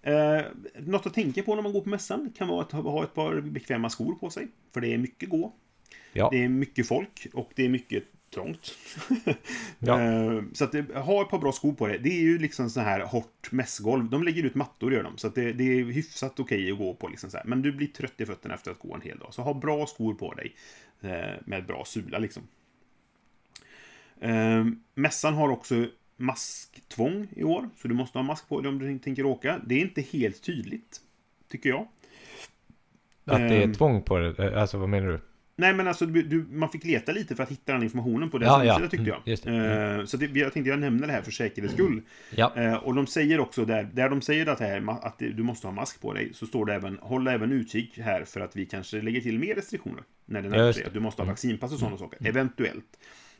Eh, 0.02 0.44
något 0.78 1.06
att 1.06 1.14
tänka 1.14 1.42
på 1.42 1.54
när 1.54 1.62
man 1.62 1.72
går 1.72 1.80
på 1.80 1.88
mässan 1.88 2.32
kan 2.38 2.48
vara 2.48 2.60
att 2.62 2.72
ha 2.72 3.04
ett 3.04 3.14
par 3.14 3.40
bekväma 3.40 3.90
skor 3.90 4.14
på 4.14 4.30
sig. 4.30 4.48
För 4.74 4.80
det 4.80 4.94
är 4.94 4.98
mycket 4.98 5.28
gå. 5.28 5.52
Ja, 6.12 6.28
Det 6.32 6.44
är 6.44 6.48
mycket 6.48 6.88
folk 6.88 7.26
och 7.32 7.50
det 7.54 7.64
är 7.64 7.68
mycket 7.68 8.04
trångt. 8.32 8.74
Ja. 9.78 10.00
Eh, 10.00 10.42
så 10.52 10.64
att 10.64 10.74
ha 10.94 11.22
ett 11.22 11.28
par 11.28 11.38
bra 11.38 11.52
skor 11.52 11.72
på 11.72 11.86
det. 11.86 11.98
Det 11.98 12.08
är 12.08 12.22
ju 12.22 12.38
liksom 12.38 12.70
så 12.70 12.80
här 12.80 13.00
hårt 13.00 13.52
mässgolv. 13.52 14.10
De 14.10 14.22
lägger 14.22 14.42
ut 14.42 14.54
mattor 14.54 14.92
gör 14.92 15.02
de. 15.02 15.18
Så 15.18 15.26
att 15.26 15.34
det, 15.34 15.52
det 15.52 15.64
är 15.64 15.84
hyfsat 15.84 16.40
okej 16.40 16.72
att 16.72 16.78
gå 16.78 16.94
på. 16.94 17.08
Liksom 17.08 17.30
så 17.30 17.36
här. 17.36 17.44
Men 17.46 17.62
du 17.62 17.72
blir 17.72 17.86
trött 17.86 18.20
i 18.20 18.26
fötterna 18.26 18.54
efter 18.54 18.70
att 18.70 18.78
gå 18.78 18.94
en 18.94 19.00
hel 19.00 19.18
dag. 19.18 19.34
Så 19.34 19.42
ha 19.42 19.54
bra 19.54 19.86
skor 19.86 20.14
på 20.14 20.34
dig. 20.34 20.54
eh, 21.00 21.40
Med 21.44 21.66
bra 21.66 21.84
sula 21.84 22.18
liksom. 22.18 22.42
Eh, 24.20 24.64
mässan 24.94 25.34
har 25.34 25.48
också 25.48 25.86
masktvång 26.16 27.28
i 27.36 27.44
år. 27.44 27.68
Så 27.76 27.88
du 27.88 27.94
måste 27.94 28.18
ha 28.18 28.22
mask 28.22 28.48
på 28.48 28.60
dig 28.60 28.68
om 28.68 28.78
du 28.78 28.98
tänker 28.98 29.26
åka. 29.26 29.60
Det 29.66 29.74
är 29.74 29.80
inte 29.80 30.02
helt 30.02 30.42
tydligt. 30.42 31.00
Tycker 31.48 31.68
jag. 31.68 31.88
att 33.24 33.38
det 33.38 33.62
är 33.62 33.74
tvång 33.74 34.02
på 34.02 34.18
det, 34.18 34.60
alltså 34.60 34.78
vad 34.78 34.88
menar 34.88 35.08
du? 35.08 35.20
Nej, 35.62 35.74
men 35.74 35.88
alltså 35.88 36.06
du, 36.06 36.22
du, 36.22 36.46
man 36.50 36.68
fick 36.68 36.84
leta 36.84 37.12
lite 37.12 37.36
för 37.36 37.42
att 37.42 37.50
hitta 37.50 37.72
den 37.72 37.82
informationen 37.82 38.30
på 38.30 38.38
deras 38.38 38.64
Ja, 38.64 38.72
hemsida 38.72 38.84
ja. 38.84 38.90
tyckte 38.90 39.38
jag. 39.44 39.54
Mm, 39.54 39.62
det. 39.62 40.00
Eh, 40.00 40.04
så 40.04 40.16
det, 40.16 40.40
jag 40.40 40.52
tänkte 40.52 40.70
jag 40.70 40.78
nämner 40.78 41.06
det 41.06 41.12
här 41.12 41.22
för 41.22 41.30
säkerhets 41.30 41.74
skull. 41.74 42.02
Eh, 42.36 42.74
och 42.74 42.94
de 42.94 43.06
säger 43.06 43.40
också 43.40 43.64
där, 43.64 43.88
där 43.92 44.08
de 44.08 44.22
säger 44.22 44.46
att, 44.46 44.60
här, 44.60 45.06
att 45.06 45.18
du 45.18 45.42
måste 45.42 45.66
ha 45.66 45.72
mask 45.72 46.00
på 46.00 46.12
dig, 46.12 46.30
så 46.34 46.46
står 46.46 46.66
det 46.66 46.74
även 46.74 46.98
håll 47.02 47.28
även 47.28 47.52
utkik 47.52 47.98
här 47.98 48.24
för 48.24 48.40
att 48.40 48.56
vi 48.56 48.66
kanske 48.66 49.02
lägger 49.02 49.20
till 49.20 49.38
mer 49.38 49.54
restriktioner. 49.54 50.02
När 50.26 50.42
det 50.42 50.48
närmar 50.48 50.72
sig. 50.72 50.84
Att 50.84 50.94
du 50.94 51.00
måste 51.00 51.22
ha 51.22 51.26
vaccinpass 51.26 51.72
och 51.72 51.78
sådana 51.78 51.98
saker. 51.98 52.28
Eventuellt. 52.28 52.98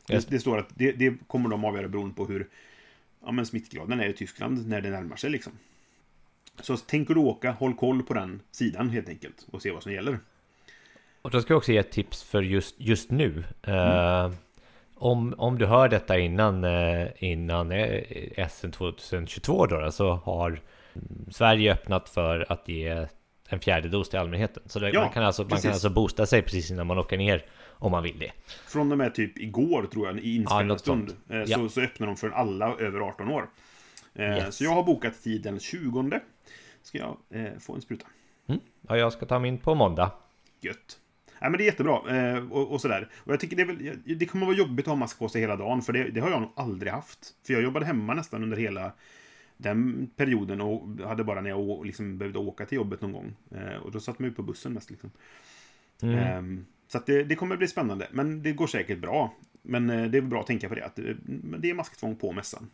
Just 0.09 0.29
Det, 0.29 0.35
det 0.35 0.39
står 0.39 0.57
att 0.57 0.69
det, 0.75 0.91
det 0.91 1.13
kommer 1.27 1.49
de 1.49 1.65
avgöra 1.65 1.87
beroende 1.87 2.15
på 2.15 2.25
hur 2.25 2.47
ja, 3.25 3.31
men 3.31 3.45
smittgraden 3.45 3.99
är 3.99 4.09
i 4.09 4.13
Tyskland 4.13 4.67
när 4.67 4.81
det 4.81 4.89
närmar 4.89 5.15
sig 5.15 5.29
liksom. 5.29 5.53
Så 6.59 6.77
tänker 6.77 7.13
du 7.13 7.19
åka, 7.19 7.51
håll 7.51 7.73
koll 7.73 8.03
på 8.03 8.13
den 8.13 8.41
sidan 8.51 8.89
helt 8.89 9.09
enkelt 9.09 9.47
och 9.51 9.61
se 9.61 9.71
vad 9.71 9.83
som 9.83 9.93
gäller. 9.93 10.19
Och 11.23 11.31
då 11.31 11.41
ska 11.41 11.53
jag 11.53 11.57
också 11.57 11.71
ge 11.71 11.77
ett 11.77 11.91
tips 11.91 12.23
för 12.23 12.41
just, 12.41 12.75
just 12.77 13.11
nu. 13.11 13.43
Eh, 13.61 14.31
om, 14.95 15.33
om 15.37 15.57
du 15.57 15.65
hör 15.65 15.89
detta 15.89 16.17
innan, 16.19 16.63
eh, 16.63 17.07
innan 17.17 17.71
eh, 17.71 18.47
SM 18.49 18.71
2022 18.71 19.65
då, 19.65 19.91
så 19.91 20.13
har 20.13 20.49
mm, 20.49 21.25
Sverige 21.31 21.73
öppnat 21.73 22.09
för 22.09 22.45
att 22.51 22.67
ge 22.67 23.07
en 23.49 23.59
fjärde 23.59 23.89
dos 23.89 24.09
till 24.09 24.19
allmänheten. 24.19 24.63
Så 24.65 24.79
det, 24.79 24.89
Ja, 24.89 25.01
man, 25.01 25.09
kan 25.09 25.23
alltså, 25.23 25.43
man 25.43 25.59
kan 25.61 25.71
alltså 25.71 25.89
boosta 25.89 26.25
sig 26.25 26.41
precis 26.41 26.71
innan 26.71 26.87
man 26.87 26.97
åker 26.97 27.17
ner 27.17 27.45
om 27.69 27.91
man 27.91 28.03
vill 28.03 28.19
det. 28.19 28.31
Från 28.67 28.91
och 28.91 28.97
med 28.97 29.15
typ 29.15 29.37
igår, 29.39 29.87
tror 29.91 30.07
jag, 30.07 30.19
i 30.19 30.35
inspelad 30.35 30.65
något 30.65 30.79
stund, 30.79 31.09
sånt. 31.09 31.31
eh, 31.31 31.37
Ja. 31.37 31.57
så, 31.57 31.69
så 31.69 31.81
öppnar 31.81 32.07
de 32.07 32.15
för 32.17 32.29
alla 32.29 32.75
över 32.77 32.99
18 32.99 33.29
år. 33.29 33.49
Yes. 34.19 34.55
Så 34.55 34.63
jag 34.63 34.71
har 34.71 34.83
bokat 34.83 35.23
tid 35.23 35.41
den 35.41 35.59
20. 35.59 36.19
Ska 36.83 36.97
jag 36.97 37.17
få 37.59 37.75
en 37.75 37.81
spruta. 37.81 38.05
Mm. 38.47 38.61
Ja, 38.87 38.97
jag 38.97 39.13
ska 39.13 39.25
ta 39.25 39.39
min 39.39 39.57
på 39.57 39.75
måndag. 39.75 40.11
Gött. 40.61 40.99
Nej, 41.43 41.51
men 41.51 41.57
det 41.57 41.63
är 41.63 41.65
jättebra. 41.65 42.17
Eh, 42.17 42.51
och, 42.51 42.71
och 42.71 42.81
sådär. 42.81 43.09
Och 43.15 43.33
jag 43.33 43.39
tycker 43.39 43.55
det, 43.55 43.61
är 43.61 43.65
väl, 43.65 43.99
det 44.19 44.25
kommer 44.25 44.45
vara 44.45 44.55
jobbigt 44.55 44.85
att 44.85 44.91
ha 44.91 44.95
mask 44.95 45.19
på 45.19 45.29
sig 45.29 45.41
hela 45.41 45.55
dagen, 45.55 45.81
för 45.81 45.93
det, 45.93 46.03
det 46.03 46.19
har 46.19 46.29
jag 46.29 46.41
nog 46.41 46.51
aldrig 46.55 46.91
haft. 46.91 47.19
För 47.45 47.53
jag 47.53 47.63
jobbade 47.63 47.85
hemma 47.85 48.13
nästan 48.13 48.43
under 48.43 48.57
hela 48.57 48.91
den 49.57 50.09
perioden 50.15 50.61
och 50.61 50.87
hade 51.07 51.23
bara 51.23 51.41
när 51.41 51.49
jag 51.49 51.85
liksom 51.85 52.17
behövde 52.17 52.39
åka 52.39 52.65
till 52.65 52.75
jobbet 52.75 53.01
någon 53.01 53.11
gång. 53.11 53.35
Eh, 53.51 53.75
och 53.75 53.91
då 53.91 53.99
satt 53.99 54.19
man 54.19 54.29
ju 54.29 54.35
på 54.35 54.43
bussen 54.43 54.73
mest 54.73 54.89
liksom. 54.89 55.11
Mm. 56.01 56.17
Ehm, 56.17 56.65
så 56.87 56.99
det, 57.05 57.23
det 57.23 57.35
kommer 57.35 57.57
bli 57.57 57.67
spännande. 57.67 58.07
Men 58.11 58.43
det 58.43 58.51
går 58.51 58.67
säkert 58.67 58.99
bra. 58.99 59.33
Men 59.61 59.89
eh, 59.89 60.05
det 60.05 60.17
är 60.17 60.21
bra 60.21 60.39
att 60.39 60.47
tänka 60.47 60.69
på 60.69 60.75
det. 60.75 60.85
Att 60.85 60.95
det, 60.95 61.17
men 61.25 61.61
det 61.61 61.69
är 61.69 61.73
masktvång 61.73 62.15
på 62.15 62.31
mässan. 62.31 62.69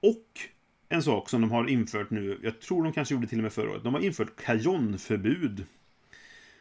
Och 0.00 0.26
en 0.88 1.02
sak 1.02 1.28
som 1.28 1.40
de 1.40 1.50
har 1.50 1.68
infört 1.68 2.10
nu. 2.10 2.38
Jag 2.42 2.60
tror 2.60 2.84
de 2.84 2.92
kanske 2.92 3.14
gjorde 3.14 3.26
till 3.26 3.38
och 3.38 3.42
med 3.42 3.52
förra 3.52 3.70
året. 3.70 3.84
De 3.84 3.94
har 3.94 4.00
infört 4.00 4.36
kajonförbud. 4.36 5.66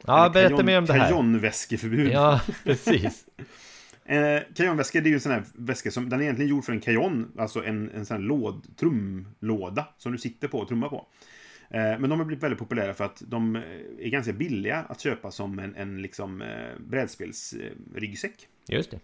Ja, 0.06 0.30
berätta 0.34 0.56
kajon- 0.56 0.66
mer 0.66 0.78
om 0.78 0.86
det 0.86 0.94
här. 0.94 1.10
Kajonväskeförbud. 1.10 2.12
Ja, 2.12 2.42
precis. 2.64 3.26
Eh, 4.06 4.40
kajonväska, 4.56 5.02
det 5.02 5.08
är 5.08 5.10
ju 5.10 5.16
en 5.16 5.22
sån 5.22 5.32
här 5.32 5.44
väska 5.54 5.92
som, 5.92 6.10
den 6.10 6.20
är 6.20 6.24
egentligen 6.24 6.50
gjord 6.50 6.66
för 6.66 6.74
en 6.74 6.80
kajon, 6.82 7.32
alltså 7.38 7.64
en, 7.66 7.90
en 7.92 8.06
sån 8.06 8.18
här 8.18 8.24
låd, 8.24 8.68
trumlåda 8.80 9.88
som 9.98 10.12
du 10.12 10.18
sitter 10.18 10.48
på 10.48 10.60
och 10.60 10.68
trummar 10.68 10.90
på. 10.90 11.08
Eh, 11.70 11.80
men 11.80 12.10
de 12.10 12.20
har 12.20 12.26
blivit 12.26 12.44
väldigt 12.44 12.60
populära 12.60 12.94
för 12.94 13.06
att 13.06 13.22
de 13.28 13.56
eh, 13.56 13.62
är 14.00 14.10
ganska 14.10 14.34
billiga 14.34 14.78
att 14.90 15.00
köpa 15.02 15.32
som 15.32 15.60
en, 15.60 15.76
en 15.76 16.02
liksom 16.02 16.42
eh, 16.42 16.48
brädspelsryggsäck. 16.88 18.48
Just 18.68 18.92
det. 18.92 19.00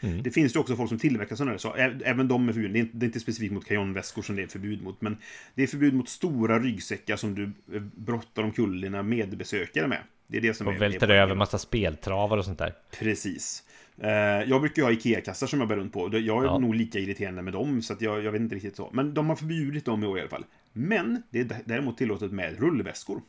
Mm. 0.00 0.22
Det 0.22 0.30
finns 0.30 0.56
ju 0.56 0.60
också 0.60 0.76
folk 0.76 0.88
som 0.88 0.98
tillverkar 0.98 1.36
sådana 1.36 1.50
här, 1.50 1.58
så 1.58 1.74
även 2.04 2.28
de 2.28 2.48
är 2.48 2.52
förbjudna. 2.52 2.72
Det 2.72 2.78
är 2.78 2.80
inte, 2.80 2.96
det 2.96 3.04
är 3.04 3.08
inte 3.08 3.20
specifikt 3.20 3.52
mot 3.52 3.64
kajonväskor 3.66 4.22
som 4.22 4.36
det 4.36 4.42
är 4.42 4.46
förbud 4.46 4.82
mot, 4.82 5.00
men 5.00 5.16
det 5.54 5.62
är 5.62 5.66
förbud 5.66 5.94
mot 5.94 6.08
stora 6.08 6.58
ryggsäckar 6.58 7.16
som 7.16 7.34
du 7.34 7.52
eh, 7.76 7.82
brottar 7.82 8.42
omkull 8.42 8.80
dina 8.80 9.02
medbesökare 9.02 9.88
med. 9.88 9.98
Det 10.26 10.36
är 10.36 10.40
det 10.40 10.54
som 10.54 10.66
är... 10.68 10.74
Och 10.74 10.82
välter 10.82 11.08
är 11.08 11.14
över 11.22 11.34
massa 11.34 11.58
speltravar 11.58 12.38
och 12.38 12.44
sånt 12.44 12.58
där. 12.58 12.74
Precis. 12.98 13.62
Eh, 13.98 14.10
jag 14.46 14.60
brukar 14.60 14.82
ju 14.82 14.86
ha 14.86 14.92
IKEA-kassar 14.92 15.46
som 15.46 15.58
jag 15.60 15.68
bär 15.68 15.76
runt 15.76 15.92
på. 15.92 16.08
Jag 16.12 16.42
är 16.44 16.46
Ja. 16.46 16.58
nog 16.58 16.74
lika 16.74 16.98
irriterande 16.98 17.42
med 17.42 17.52
dem, 17.52 17.82
så 17.82 17.92
att 17.92 18.00
jag, 18.00 18.22
jag 18.24 18.32
vet 18.32 18.40
inte 18.40 18.54
riktigt 18.54 18.76
så. 18.76 18.90
Men 18.92 19.14
de 19.14 19.28
har 19.28 19.36
förbjudit 19.36 19.84
dem 19.84 20.04
i 20.04 20.06
år 20.06 20.18
i 20.18 20.20
alla 20.20 20.30
fall. 20.30 20.44
Men 20.72 21.22
det 21.30 21.40
är 21.40 21.56
däremot 21.64 21.98
tillåtet 21.98 22.32
med 22.32 22.58
rullväskor. 22.60 23.22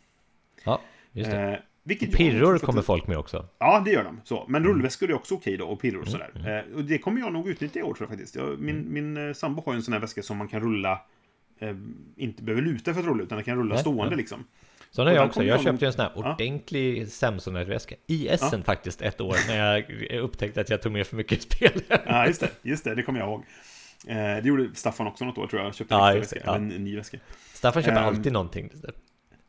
Ja, 0.64 0.82
just 1.11 1.32
det. 1.32 1.61
Vilket 1.84 2.11
Pirror 2.11 2.57
kommer 2.57 2.81
folk 2.81 3.07
med 3.07 3.17
också. 3.17 3.45
Ja, 3.59 3.81
det 3.86 3.91
gör 3.91 4.03
de. 4.03 4.21
Så. 4.23 4.45
Men 4.47 4.61
Mm. 4.63 4.73
rullväskor 4.73 5.09
är 5.09 5.13
också 5.13 5.36
okej 5.36 5.57
då, 5.57 5.65
och 5.65 5.81
pirror 5.81 6.01
och 6.01 6.07
sådär. 6.07 6.63
Eh, 6.71 6.75
och 6.77 6.84
det 6.84 6.97
kommer 6.97 7.19
jag 7.21 7.34
nog 7.34 7.47
utnyttja 7.47 7.79
i 7.79 7.84
år, 7.84 7.93
tror 7.93 8.01
jag 8.01 8.09
faktiskt. 8.09 8.36
Jag, 8.36 8.59
min 8.59 8.75
Mm. 8.79 8.93
min 9.13 9.27
eh, 9.27 9.34
sambo 9.34 9.63
har 9.65 9.73
ju 9.73 9.77
en 9.77 9.84
sån 9.84 9.93
här 9.93 9.99
väska 10.01 10.21
som 10.23 10.38
man 10.38 10.47
kan 10.47 10.61
rulla 10.61 11.01
eh, 11.59 11.75
inte 12.17 12.43
behöver 12.43 12.61
luta 12.61 12.93
för 12.93 12.99
att 13.01 13.07
rulla, 13.07 13.23
utan 13.23 13.36
den 13.38 13.45
kan 13.45 13.57
rulla 13.57 13.73
Nej, 13.73 13.81
stående 13.81 14.13
ja. 14.13 14.17
liksom. 14.17 14.43
Så 14.91 15.03
har 15.03 15.11
jag 15.11 15.25
också. 15.25 15.43
Jag 15.43 15.57
köpte 15.59 15.71
nog- 15.71 15.84
en 15.84 15.93
sån 15.93 16.01
här 16.01 16.11
Ja. 16.15 16.34
ordentlig 16.34 17.07
Samsonite-väska. 17.11 17.95
I 18.07 18.27
Essen 18.27 18.63
faktiskt 18.63 19.01
ett 19.01 19.21
år 19.21 19.36
när 19.47 19.57
jag 19.67 19.86
upptäckte 20.21 20.61
att 20.61 20.69
jag 20.69 20.81
tog 20.81 20.91
med 20.91 21.07
för 21.07 21.15
mycket 21.15 21.41
spel. 21.41 21.81
Ja, 22.05 22.27
just 22.27 22.41
det. 22.41 22.49
Just 22.61 22.84
det, 22.84 22.95
det 22.95 23.03
kommer 23.03 23.19
jag 23.19 23.29
ihåg. 23.29 23.43
Eh, 24.07 24.15
det 24.15 24.41
gjorde 24.43 24.69
Staffan 24.73 25.07
också 25.07 25.25
något 25.25 25.38
år, 25.38 25.47
tror 25.47 25.61
jag. 25.61 25.75
Köpte 25.75 25.93
Ja, 25.93 26.07
en, 26.09 26.13
det, 26.13 26.19
väska, 26.19 26.39
ja. 26.45 26.55
en, 26.55 26.67
ny 26.67 26.95
väska. 26.95 27.17
Staffan 27.53 27.84
köper 27.84 27.97
Ehm, 27.97 28.05
alltid 28.07 28.34
någonting. 28.34 28.69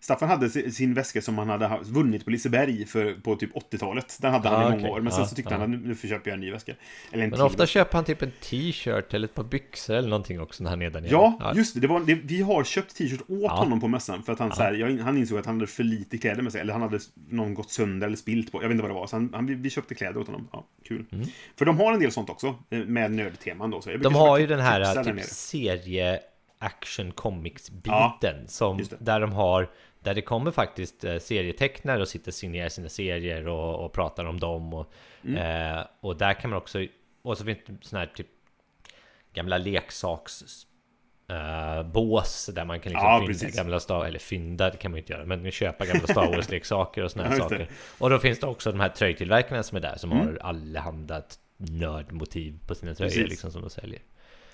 Staffan 0.04 0.28
hade 0.28 0.50
si- 0.50 0.70
sin 0.70 0.94
väska 0.94 1.22
som 1.22 1.38
han 1.38 1.48
hade 1.48 1.66
ha- 1.66 1.80
vunnit 1.82 2.24
på 2.24 2.30
Liseberg 2.30 2.86
för, 2.86 3.14
på 3.14 3.36
typ 3.36 3.54
80-talet. 3.54 4.18
Den 4.20 4.32
hade 4.32 4.48
han 4.48 4.60
Ja, 4.60 4.66
i 4.68 4.70
många 4.70 4.76
okej. 4.82 4.90
år. 4.90 5.00
Men 5.00 5.12
sen 5.12 5.20
Ja, 5.22 5.26
så 5.28 5.34
tyckte 5.34 5.54
ja. 5.54 5.60
han 5.60 5.74
att 5.74 5.80
nu, 5.80 5.96
köper 6.08 6.30
jag 6.30 6.34
en 6.34 6.40
ny 6.40 6.50
väska. 6.50 6.72
Eller 7.12 7.24
en 7.24 7.30
Men 7.30 7.36
till 7.38 7.46
ofta 7.46 7.66
köper 7.66 7.98
han 7.98 8.04
typ 8.04 8.22
en 8.22 8.30
t-shirt 8.40 9.14
eller 9.14 9.28
ett 9.28 9.34
par 9.34 9.42
byxor 9.44 9.94
eller 9.94 10.08
någonting 10.08 10.40
också 10.40 10.62
när 10.62 10.70
han 10.70 10.82
är 10.82 10.90
där 10.90 11.00
nere. 11.00 11.10
Ja, 11.10 11.52
just 11.56 11.74
det. 11.74 11.80
det, 11.80 11.86
var, 11.86 12.00
det 12.00 12.14
vi 12.14 12.42
har 12.42 12.64
köpt 12.64 12.96
t-shirt 12.96 13.20
åt 13.20 13.26
Ja. 13.42 13.48
honom 13.54 13.80
på 13.80 13.88
mässan. 13.88 14.22
För 14.22 14.32
att 14.32 14.38
han, 14.38 14.52
så 14.52 14.62
här, 14.62 14.72
jag, 14.74 14.98
han 14.98 15.18
insåg 15.18 15.38
att 15.38 15.46
han 15.46 15.54
hade 15.54 15.66
för 15.66 15.82
lite 15.84 16.18
kläder 16.18 16.42
med 16.42 16.52
sig. 16.52 16.60
Eller 16.60 16.72
han 16.72 16.82
hade 16.82 16.98
någon 17.28 17.54
gått 17.54 17.70
sönder 17.70 18.06
eller 18.06 18.16
spilt 18.16 18.52
på. 18.52 18.62
Jag 18.62 18.68
vet 18.68 18.74
inte 18.74 18.82
vad 18.82 18.90
det 18.90 18.94
var. 19.00 19.06
Så 19.06 19.16
han, 19.16 19.30
han, 19.34 19.46
vi, 19.46 19.54
vi 19.54 19.70
köpte 19.70 19.94
kläder 19.94 20.20
åt 20.20 20.26
honom. 20.26 20.48
Ja, 20.52 20.64
kul. 20.88 21.04
För 21.58 21.64
de 21.64 21.78
har 21.78 21.92
en 21.92 22.00
del 22.00 22.12
sånt 22.12 22.30
också. 22.30 22.54
eh, 22.70 22.78
Med 22.78 23.10
nördteman 23.12 23.70
då. 23.70 23.80
Så 23.80 23.88
jag 23.88 23.94
Mm. 23.94 24.02
De 24.02 24.14
har 24.14 24.38
ju 24.38 24.46
den 24.46 24.60
här 24.60 25.04
typ 25.04 25.14
nere. 25.14 26.18
Action 26.64 27.12
comics 27.12 27.70
Ja, 27.84 28.18
som 28.46 28.80
där 28.98 29.20
de 29.20 29.32
har 29.32 29.70
där 30.00 30.14
det 30.14 30.22
kommer 30.22 30.50
faktiskt 30.50 31.04
eh, 31.04 31.18
serietecknare 31.18 32.00
och 32.00 32.08
sitter 32.08 32.30
och 32.30 32.34
signerar 32.34 32.68
sina 32.68 32.88
serier 32.88 33.48
och, 33.48 33.84
och 33.84 33.92
pratar 33.92 34.24
om 34.24 34.40
dem 34.40 34.74
och, 34.74 34.92
Mm. 35.24 35.76
eh, 35.76 35.84
och 36.00 36.16
där 36.16 36.34
kan 36.34 36.50
man 36.50 36.56
också 36.56 36.86
och 37.22 37.38
så 37.38 37.44
finns 37.44 37.58
det 37.66 37.76
sån 37.80 37.98
här 37.98 38.06
typ 38.06 38.26
gamla 39.32 39.58
leksaks 39.58 40.42
eh, 41.30 41.82
bås 41.82 42.50
där 42.54 42.64
man 42.64 42.80
kan 42.80 42.92
liksom 42.92 43.08
Ja, 43.08 43.26
fynda 43.26 43.56
gamla 43.56 43.80
Star 43.80 44.04
eller 44.04 44.18
fynda 44.18 44.70
det 44.70 44.76
kan 44.76 44.90
man 44.90 44.96
ju 44.96 45.00
inte 45.02 45.12
göra 45.12 45.24
men 45.24 45.50
köpa 45.50 45.86
gamla 45.86 46.06
Star 46.08 46.26
Wars 46.36 46.50
leksaker 46.50 47.04
och 47.04 47.10
såna 47.10 47.24
här 47.24 47.36
Ja, 47.36 47.42
saker 47.42 47.68
och 47.98 48.10
då 48.10 48.18
finns 48.18 48.40
det 48.40 48.46
också 48.46 48.70
de 48.72 48.80
här 48.80 48.88
tröjtillverkarna 48.88 49.62
som 49.62 49.76
är 49.76 49.80
där 49.82 49.96
som 49.96 50.12
Mm. 50.12 50.26
har 50.26 50.38
allehanda 50.42 51.22
nördmotiv 51.56 52.58
på 52.66 52.74
sina 52.74 52.94
tröjor 52.94 53.10
Precis. 53.10 53.28
liksom 53.30 53.50
som 53.50 53.60
de 53.60 53.70
säljer 53.70 54.00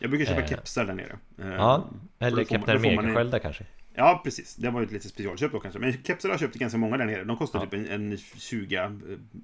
Jag 0.00 0.10
brukar 0.10 0.26
köpa 0.26 0.40
Eh. 0.42 0.48
kepsar 0.48 0.84
där 0.84 0.94
nere. 0.94 1.18
Eh, 1.38 1.48
Ja, 1.48 1.88
och 2.18 2.26
eller 2.26 2.44
Kapten 2.44 2.76
Amerika-sköldar 2.76 3.38
kanske. 3.38 3.64
Ja, 3.94 4.20
precis. 4.24 4.56
Det 4.56 4.70
var 4.70 4.80
ju 4.80 4.86
ett 4.86 4.92
litet 4.92 5.10
specialköp 5.10 5.52
då 5.52 5.60
kanske. 5.60 5.80
Men 5.80 5.92
kepsar 6.02 6.28
har 6.28 6.32
jag 6.34 6.40
köpt 6.40 6.54
ganska 6.56 6.78
många 6.78 6.96
där 6.96 7.04
nere. 7.06 7.24
De 7.24 7.36
kostar 7.36 7.58
Ja. 7.58 7.64
typ 7.64 7.74
en, 7.74 8.10
en 8.12 8.18
20 8.18 8.90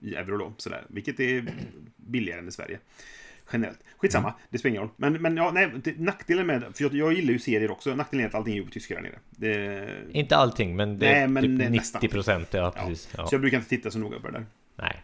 i 0.02 0.14
euro 0.14 0.38
då, 0.38 0.52
sådär. 0.56 0.84
Vilket 0.88 1.20
är 1.20 1.44
billigare 1.96 2.40
än 2.40 2.48
i 2.48 2.52
Sverige. 2.52 2.78
Generellt. 3.52 3.78
Skitsamma, 3.96 4.28
Mm. 4.28 4.40
det 4.50 4.58
spelar 4.58 4.70
ingen 4.70 4.82
roll. 4.82 4.90
Men, 4.96 5.12
men 5.22 5.36
ja, 5.36 5.50
nej, 5.54 5.70
det, 5.84 5.98
nackdelen 5.98 6.46
med... 6.46 6.62
För 6.74 6.84
jag, 6.84 6.94
jag 6.94 7.12
gillar 7.12 7.32
ju 7.32 7.38
serier 7.38 7.70
också. 7.70 7.94
Nackdelen 7.94 8.24
är 8.24 8.28
att 8.28 8.34
allting 8.34 8.52
är 8.52 8.58
ju 8.58 8.64
på 8.64 8.70
tyska 8.70 8.94
där 8.94 9.02
nere. 9.02 9.18
Det, 9.30 9.88
Inte 10.10 10.36
allting, 10.36 10.76
men 10.76 10.98
det 10.98 11.06
är 11.06 11.12
Nej, 11.12 11.28
men 11.28 11.42
typ 11.42 11.58
det 11.58 11.64
är 11.64 11.70
90 11.70 11.76
nästan. 11.80 12.08
procent. 12.08 12.48
Ja, 12.50 12.72
ja. 12.76 12.86
precis. 12.88 13.08
Ja. 13.16 13.26
Så 13.26 13.34
jag 13.34 13.40
brukar 13.40 13.56
inte 13.56 13.68
titta 13.68 13.90
så 13.90 13.98
noga 13.98 14.20
på 14.20 14.26
det 14.26 14.32
där. 14.32 14.46
Nej, 14.76 15.02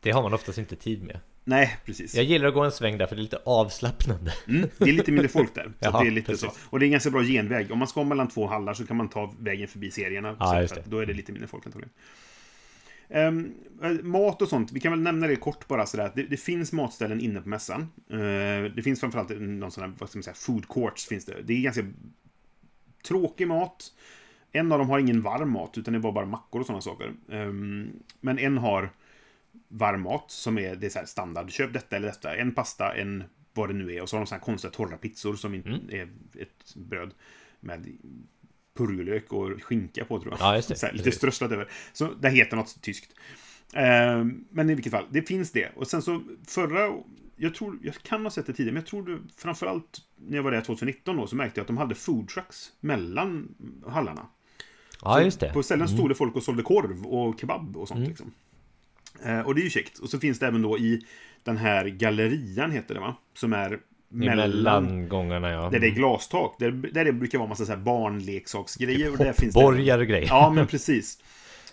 det 0.00 0.10
har 0.10 0.22
man 0.22 0.34
oftast 0.34 0.58
inte 0.58 0.76
tid 0.76 1.02
med. 1.02 1.18
Nej, 1.48 1.76
precis. 1.84 2.14
Jag 2.14 2.24
gillar 2.24 2.48
att 2.48 2.54
gå 2.54 2.64
en 2.64 2.72
sväng 2.72 2.98
där 2.98 3.06
för 3.06 3.16
det 3.16 3.20
är 3.20 3.22
lite 3.22 3.40
avslappnande. 3.44 4.32
Mm, 4.48 4.68
det 4.78 4.88
är 4.88 4.92
lite 4.92 5.12
mindre 5.12 5.28
folk 5.28 5.54
där. 5.54 5.64
Så 5.64 5.70
Jaha, 5.78 6.02
det 6.02 6.08
är 6.08 6.10
lite 6.10 6.32
precis. 6.32 6.50
så. 6.50 6.56
Och 6.70 6.78
det 6.78 6.84
är 6.84 6.86
en 6.86 6.92
ganska 6.92 7.10
bra 7.10 7.22
genväg. 7.22 7.72
Om 7.72 7.78
man 7.78 7.88
ska 7.88 8.04
mellan 8.04 8.28
två 8.28 8.46
hallar 8.46 8.74
så 8.74 8.86
kan 8.86 8.96
man 8.96 9.08
ta 9.08 9.34
vägen 9.38 9.68
förbi 9.68 9.90
serierna. 9.90 10.36
Ja, 10.40 10.68
så. 10.68 10.74
Då 10.84 10.98
är 10.98 11.06
det 11.06 11.12
lite 11.12 11.32
mindre 11.32 11.48
folk 11.48 11.66
antagligen. 11.66 11.92
Eh, 13.08 13.32
mat 14.02 14.42
och 14.42 14.48
sånt, 14.48 14.72
vi 14.72 14.80
kan 14.80 14.92
väl 14.92 15.00
nämna 15.00 15.26
det 15.26 15.36
kort 15.36 15.68
bara 15.68 15.86
sådär. 15.86 16.12
Det, 16.14 16.22
det 16.22 16.36
finns 16.36 16.72
matställen 16.72 17.20
inne 17.20 17.40
på 17.40 17.48
mässan. 17.48 17.80
Eh, 18.10 18.72
det 18.74 18.82
finns 18.84 19.00
framförallt 19.00 19.30
någon 19.40 19.70
sån 19.70 19.84
här, 19.84 19.92
vad 19.98 20.08
ska 20.08 20.18
man 20.18 20.22
säga, 20.22 20.34
food 20.34 20.68
courts 20.68 21.06
finns 21.06 21.24
det. 21.24 21.42
Det 21.42 21.52
är 21.52 21.60
ganska 21.60 21.84
tråkig 23.08 23.48
mat. 23.48 23.92
En 24.52 24.72
av 24.72 24.78
dem 24.78 24.90
har 24.90 24.98
ingen 24.98 25.22
varm 25.22 25.50
mat, 25.50 25.78
utan 25.78 25.94
det 25.94 26.00
var 26.00 26.12
bara 26.12 26.26
mackor 26.26 26.60
och 26.60 26.66
sådana 26.66 26.82
saker. 26.82 27.12
Ehm, 27.30 27.90
men 28.20 28.38
en 28.38 28.58
har 28.58 28.90
varm 29.68 30.00
mat 30.02 30.24
som 30.30 30.58
är, 30.58 30.76
det 30.76 30.86
är 30.86 30.90
så 30.90 30.98
här 30.98 31.06
standard. 31.06 31.50
Köp 31.50 31.72
detta 31.72 31.96
eller 31.96 32.06
detta. 32.08 32.36
En 32.36 32.54
pasta, 32.54 32.94
en 32.94 33.24
vad 33.54 33.68
det 33.68 33.74
nu 33.74 33.94
är. 33.94 34.02
Och 34.02 34.08
så 34.08 34.16
har 34.16 34.20
de 34.20 34.26
sådana 34.26 34.40
här 34.40 34.44
konstiga 34.44 34.70
torra 34.70 34.96
pizzor 34.96 35.34
som 35.34 35.54
inte 35.54 35.68
Mm. 35.68 35.80
är 35.90 36.02
ett 36.42 36.74
bröd 36.74 37.14
med 37.60 37.86
purjolök 38.76 39.32
och 39.32 39.62
skinka 39.62 40.04
på 40.04 40.20
tror 40.20 40.32
jag. 40.32 40.40
Ja, 40.40 40.56
just 40.56 40.68
det. 40.68 40.74
Så 40.78 40.86
här, 40.86 40.92
lite 40.92 41.12
strösslat 41.12 41.52
över. 41.52 41.68
Så 41.92 42.12
det 42.20 42.30
heter 42.30 42.56
något 42.56 42.82
tyskt. 42.82 43.14
Ehm, 43.74 44.44
men 44.50 44.70
i 44.70 44.74
vilket 44.74 44.92
fall, 44.92 45.06
det 45.10 45.22
finns 45.22 45.52
det. 45.52 45.68
Och 45.76 45.86
sen 45.86 46.02
så 46.02 46.22
förra, 46.46 46.92
jag 47.36 47.54
tror, 47.54 47.78
jag 47.82 47.94
kan 47.94 48.22
ha 48.22 48.30
sett 48.30 48.46
det 48.46 48.52
tidigare, 48.52 48.72
men 48.74 48.82
jag 48.82 48.86
tror 48.90 49.06
det, 49.06 49.18
framförallt 49.36 49.98
när 50.16 50.36
jag 50.36 50.42
var 50.42 50.50
där 50.50 50.60
2019 50.60 51.16
då, 51.16 51.26
så 51.26 51.36
märkte 51.36 51.60
jag 51.60 51.62
att 51.62 51.66
de 51.68 51.76
hade 51.76 51.94
food 51.94 52.28
trucks 52.28 52.72
mellan 52.80 53.54
hallarna. 53.86 54.26
Ja, 55.02 55.14
Så 55.14 55.20
just 55.22 55.40
det. 55.40 55.46
Mm. 55.46 55.54
På 55.54 55.62
ställen 55.62 55.88
stod 55.88 56.08
det 56.08 56.14
folk 56.14 56.36
och 56.36 56.42
sålde 56.42 56.62
korv 56.62 57.06
och 57.06 57.40
kebab 57.40 57.76
och 57.76 57.88
sånt 57.88 58.08
liksom. 58.08 58.32
Eh, 59.24 59.40
och 59.40 59.54
det 59.54 59.60
är 59.60 59.64
ju 59.64 59.70
käckt. 59.70 59.98
Och 59.98 60.10
så 60.10 60.18
finns 60.18 60.38
det 60.38 60.46
även 60.46 60.62
då 60.62 60.78
i 60.78 61.02
den 61.42 61.56
här 61.56 61.86
gallerian, 61.86 62.70
heter 62.70 62.94
det 62.94 63.00
va? 63.00 63.16
Som 63.34 63.52
är 63.52 63.80
mellan... 64.08 64.50
Mellan 64.50 65.08
gångarna 65.08 65.50
ja. 65.50 65.70
Där 65.70 65.80
det 65.80 65.86
är 65.86 65.90
glastak. 65.90 66.56
Där, 66.58 66.70
där 66.70 67.04
det 67.04 67.12
brukar 67.12 67.38
vara 67.38 67.48
massa 67.48 67.64
så 67.64 67.72
här 67.72 67.78
barnleksaksgrejer. 67.78 69.12
Och 69.12 69.18
där 69.18 69.32
finns 69.32 69.54
det... 69.54 70.04
Grejer. 70.06 70.26
Ja, 70.28 70.52
men 70.54 70.66
precis. 70.70 71.18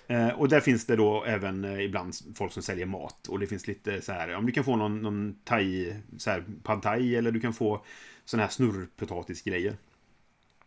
Eh, 0.08 0.30
och 0.30 0.50
där 0.50 0.60
finns 0.60 0.86
det 0.86 0.96
då 0.96 1.24
även 1.24 1.66
eh, 1.66 1.82
ibland 1.82 2.16
folk 2.36 2.52
som 2.52 2.64
säljer 2.64 2.86
mat. 2.86 3.28
Och 3.28 3.39
det 3.39 3.48
finns 3.48 3.68
lite 3.68 4.02
så 4.02 4.12
här, 4.12 4.36
om 4.36 4.46
du 4.46 4.52
kan 4.52 4.64
få 4.64 4.76
någon, 4.76 5.02
någon 5.02 5.36
thai, 5.43 5.93
så 6.18 6.30
här 6.30 6.43
pad 6.64 6.82
thai 6.82 7.16
eller 7.16 7.32
du 7.32 7.39
kan 7.39 7.54
få 7.54 7.86
såna 8.26 8.43
här 8.43 8.50
snurrpotatisgrejer. 8.50 9.76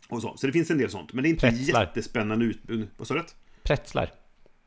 Och 0.09 0.23
så. 0.23 0.37
så 0.37 0.47
det 0.47 0.53
finns 0.53 0.71
en 0.71 0.79
del 0.79 0.91
sånt. 0.91 1.13
Men 1.13 1.23
det 1.23 1.29
är 1.29 1.31
inte 1.31 1.51
Pretzlar. 1.51 1.81
jättespännande 1.81 2.45
utbud. 2.45 2.89
Vad 2.97 3.09
sa 3.09 3.15
du? 3.15 3.25
Pretzlar. 3.63 4.11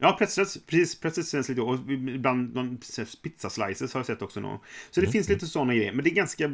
Ja, 0.03 0.15
pretzels, 0.19 0.57
precis. 0.65 0.99
Pretzels 0.99 1.31
känns 1.31 1.49
lite... 1.49 1.61
Och 1.61 1.79
ibland 1.91 2.55
någon 2.55 2.77
pizzaslices 3.23 3.93
har 3.93 3.99
jag 3.99 4.05
sett 4.05 4.21
också 4.21 4.39
någon. 4.39 4.59
Så 4.91 5.01
det 5.01 5.07
finns 5.07 5.29
lite 5.29 5.47
sådana 5.47 5.75
grejer. 5.75 5.93
Men 5.93 6.03
det 6.03 6.09
är 6.09 6.13
ganska... 6.15 6.51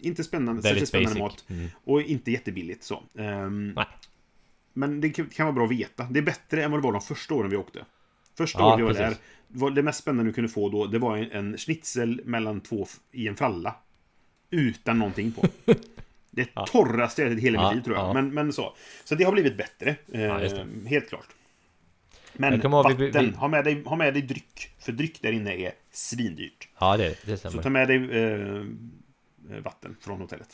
Inte 0.00 0.24
spännande, 0.24 0.62
Väldigt 0.62 0.88
särskilt 0.88 1.10
spännande 1.10 1.20
basic. 1.20 1.48
mat. 1.48 1.58
Mm. 1.58 1.68
Och 1.84 2.02
inte 2.02 2.30
jättebilligt 2.30 2.82
så. 2.84 3.02
Nej. 3.12 3.86
men 4.72 5.00
det 5.00 5.10
kan 5.10 5.46
vara 5.46 5.52
bra 5.52 5.64
att 5.64 5.70
veta. 5.70 6.04
Det 6.10 6.18
är 6.18 6.22
bättre 6.22 6.64
än 6.64 6.70
vad 6.70 6.80
det 6.80 6.84
var 6.84 6.92
de 6.92 7.00
första 7.02 7.34
åren 7.34 7.50
vi 7.50 7.56
åkte. 7.56 7.84
Första 8.36 8.58
Ja, 8.58 8.66
året 8.66 8.78
vi 8.78 8.82
var 8.82 8.90
precis. 8.90 9.18
där, 9.48 9.58
var 9.60 9.70
det 9.70 9.82
mest 9.82 9.98
spännande 10.00 10.30
du 10.30 10.34
kunde 10.34 10.50
få 10.50 10.68
då, 10.68 10.86
det 10.86 10.98
var 10.98 11.16
en, 11.16 11.30
en 11.32 11.58
schnitzel 11.58 12.20
mellan 12.24 12.60
två 12.60 12.86
i 13.12 13.28
en 13.28 13.36
fralla. 13.36 13.74
Utan 14.50 14.98
någonting 14.98 15.32
på. 15.32 15.46
Det 16.32 16.48
torraste 16.66 17.22
jag 17.22 17.30
ätit 17.32 17.42
i 17.42 17.46
hela 17.46 17.58
Ja, 17.62 17.68
mitt 17.68 17.76
liv 17.76 17.82
tror 17.82 17.96
jag. 17.96 18.08
ja. 18.08 18.12
Men, 18.12 18.34
men 18.34 18.52
så. 18.52 18.74
Så 19.04 19.14
det 19.14 19.24
har 19.24 19.32
blivit 19.32 19.56
bättre. 19.56 19.96
Ehm, 20.12 20.86
helt 20.86 21.08
klart. 21.08 21.26
Men 22.40 22.52
ihåg, 22.60 22.92
vi- 22.98 23.06
vatten, 23.06 23.30
vi- 23.30 23.36
ha, 23.36 23.48
med 23.48 23.64
dig, 23.64 23.82
ha 23.84 23.96
med 23.96 24.14
dig 24.14 24.22
dryck. 24.22 24.70
För 24.78 24.92
dryck 24.92 25.22
där 25.22 25.32
inne 25.32 25.54
är 25.54 25.72
svindyrt. 25.90 26.68
Ja, 26.80 26.96
det, 26.96 27.08
det 27.24 27.30
Så 27.30 27.36
stämmer. 27.36 27.62
ta 27.62 27.70
med 27.70 27.88
dig 27.88 27.96
eh, 28.22 29.60
vatten 29.62 29.96
från 30.00 30.20
hotellet. 30.20 30.48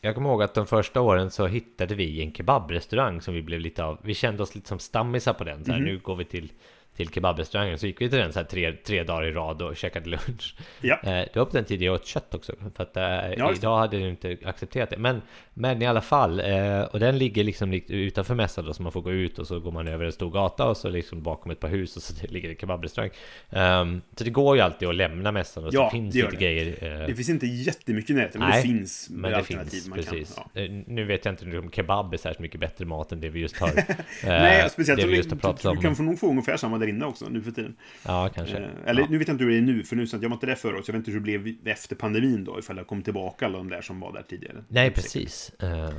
Jag 0.00 0.14
kommer 0.14 0.28
ihåg 0.30 0.42
att 0.42 0.54
de 0.54 0.66
första 0.66 1.00
åren 1.00 1.30
så 1.30 1.46
hittade 1.46 1.94
vi 1.94 2.22
en 2.22 2.32
kebabrestaurang 2.32 3.20
som 3.20 3.34
vi 3.34 3.42
blev 3.42 3.60
lite 3.60 3.84
av. 3.84 3.98
Vi 4.02 4.14
kände 4.14 4.42
oss 4.42 4.54
lite 4.54 4.68
som 4.68 4.78
stammisar 4.78 5.32
på 5.34 5.44
den. 5.44 5.64
Så 5.64 5.72
här, 5.72 5.78
Nu 5.80 5.98
går 5.98 6.16
vi 6.16 6.24
till, 6.24 6.52
till 6.96 7.08
kebabrestaurangen. 7.08 7.78
Så 7.78 7.86
gick 7.86 8.00
vi 8.00 8.08
till 8.10 8.18
den 8.18 8.32
så 8.32 8.38
här 8.38 8.46
tre, 8.46 8.72
tre 8.72 9.02
dagar 9.02 9.24
i 9.26 9.32
rad 9.32 9.62
och 9.62 9.76
käkade 9.76 10.08
lunch. 10.10 10.54
Ja. 10.80 10.94
Eh, 11.02 11.10
det 11.10 11.36
var 11.36 11.44
på 11.44 11.56
den 11.56 11.64
tiden 11.64 11.86
jag 11.86 11.94
åt 11.94 12.06
kött 12.06 12.34
också. 12.34 12.52
För 12.76 12.82
att 12.82 12.96
eh, 12.96 13.02
det. 13.02 13.52
idag 13.56 13.78
hade 13.78 13.98
jag 13.98 14.08
inte 14.08 14.36
accepterat 14.44 14.90
det. 14.90 14.96
Men, 14.98 15.22
men 15.54 15.82
i 15.82 15.86
alla 15.86 16.00
fall. 16.00 16.40
Eh, 16.40 16.80
och 16.82 17.00
den 17.00 17.18
ligger 17.18 17.44
liksom 17.44 17.72
utanför 17.88 18.34
mässan 18.34 18.64
då. 18.64 18.72
Så 18.74 18.82
man 18.82 18.92
får 18.92 19.00
gå 19.02 19.12
ut 19.12 19.38
och 19.38 19.46
så 19.46 19.60
går 19.60 19.72
man 19.72 19.88
över 19.88 20.04
en 20.04 20.12
stor 20.12 20.30
gata 20.30 20.64
och 20.68 20.76
så 20.76 20.88
liksom 20.88 21.22
bakom 21.22 21.50
ett 21.52 21.60
par 21.60 21.68
hus 21.68 21.96
och 21.96 22.02
så 22.02 22.26
ligger 22.28 22.48
det 22.48 22.60
kebabrestaurang. 22.60 23.10
Ehm, 23.50 24.00
så 24.18 24.24
det 24.24 24.30
går 24.30 24.56
ju 24.56 24.62
alltid 24.62 24.88
att 24.88 24.94
lämna 24.94 25.32
mässan 25.32 25.64
och 25.64 25.74
Ja, 25.74 25.90
så 25.90 25.96
finns 25.96 26.14
det 26.14 26.20
lite 26.22 26.30
det. 26.36 26.36
grejer. 26.44 27.00
eh, 27.00 27.06
Det 27.06 27.14
finns 27.14 27.28
inte 27.28 27.46
jättemycket 27.46 28.16
närheten, 28.16 28.40
men 28.40 28.50
Nej, 28.50 28.62
det 28.62 28.68
finns 28.68 29.08
men 29.10 29.30
det 29.30 29.36
alternativ 29.36 29.70
finns, 29.70 29.88
man 29.88 29.98
precis. 29.98 30.34
kan. 30.34 30.44
Ja. 30.54 30.60
Eh, 30.60 30.70
Nu 30.86 31.04
vet 31.04 31.24
jag 31.24 31.32
inte 31.32 31.58
om 31.58 31.70
kebab 31.70 32.12
är 32.14 32.18
särskilt 32.18 32.38
mycket 32.40 32.60
bättre 32.60 32.84
mat 32.84 33.12
än 33.12 33.20
det 33.20 33.28
vi 33.28 33.40
just 33.40 33.56
har 33.56 33.70
Nej, 34.24 34.60
eh, 34.60 34.68
speciellt 34.68 35.04
vi 35.04 35.22
du, 35.22 35.72
du 35.74 35.76
kan 35.82 35.96
få 35.96 36.02
nog 36.02 36.18
få 36.20 36.28
ungefär 36.30 36.56
samma 36.56 36.78
där 36.84 36.92
inne 36.92 37.04
också 37.04 37.28
nu 37.28 37.42
för 37.42 37.50
tiden. 37.50 37.76
Ja, 38.06 38.30
kanske. 38.34 38.58
Eh, 38.58 38.70
eller 38.86 39.02
ja. 39.02 39.06
nu 39.10 39.18
vet 39.18 39.28
jag 39.28 39.34
inte 39.34 39.44
hur 39.44 39.50
det 39.50 39.56
är 39.56 39.62
nu, 39.62 39.84
för 39.84 39.96
nu 39.96 40.06
så 40.06 40.16
att 40.16 40.22
jag 40.22 40.28
var 40.28 40.36
inte 40.36 40.46
där 40.46 40.54
förra 40.54 40.74
året, 40.74 40.84
så 40.84 40.90
jag 40.90 40.98
vet 40.98 41.00
inte 41.00 41.10
hur 41.10 41.20
det 41.20 41.38
blev 41.38 41.68
efter 41.68 41.96
pandemin 41.96 42.44
då, 42.44 42.58
ifall 42.58 42.76
det 42.76 42.84
kom 42.84 43.02
tillbaka 43.02 43.46
alla 43.46 43.58
de 43.58 43.68
där 43.68 43.82
som 43.82 44.00
var 44.00 44.12
där 44.12 44.22
tidigare. 44.22 44.64
Nej, 44.68 44.90
precis. 44.90 45.52
Eh, 45.62 45.90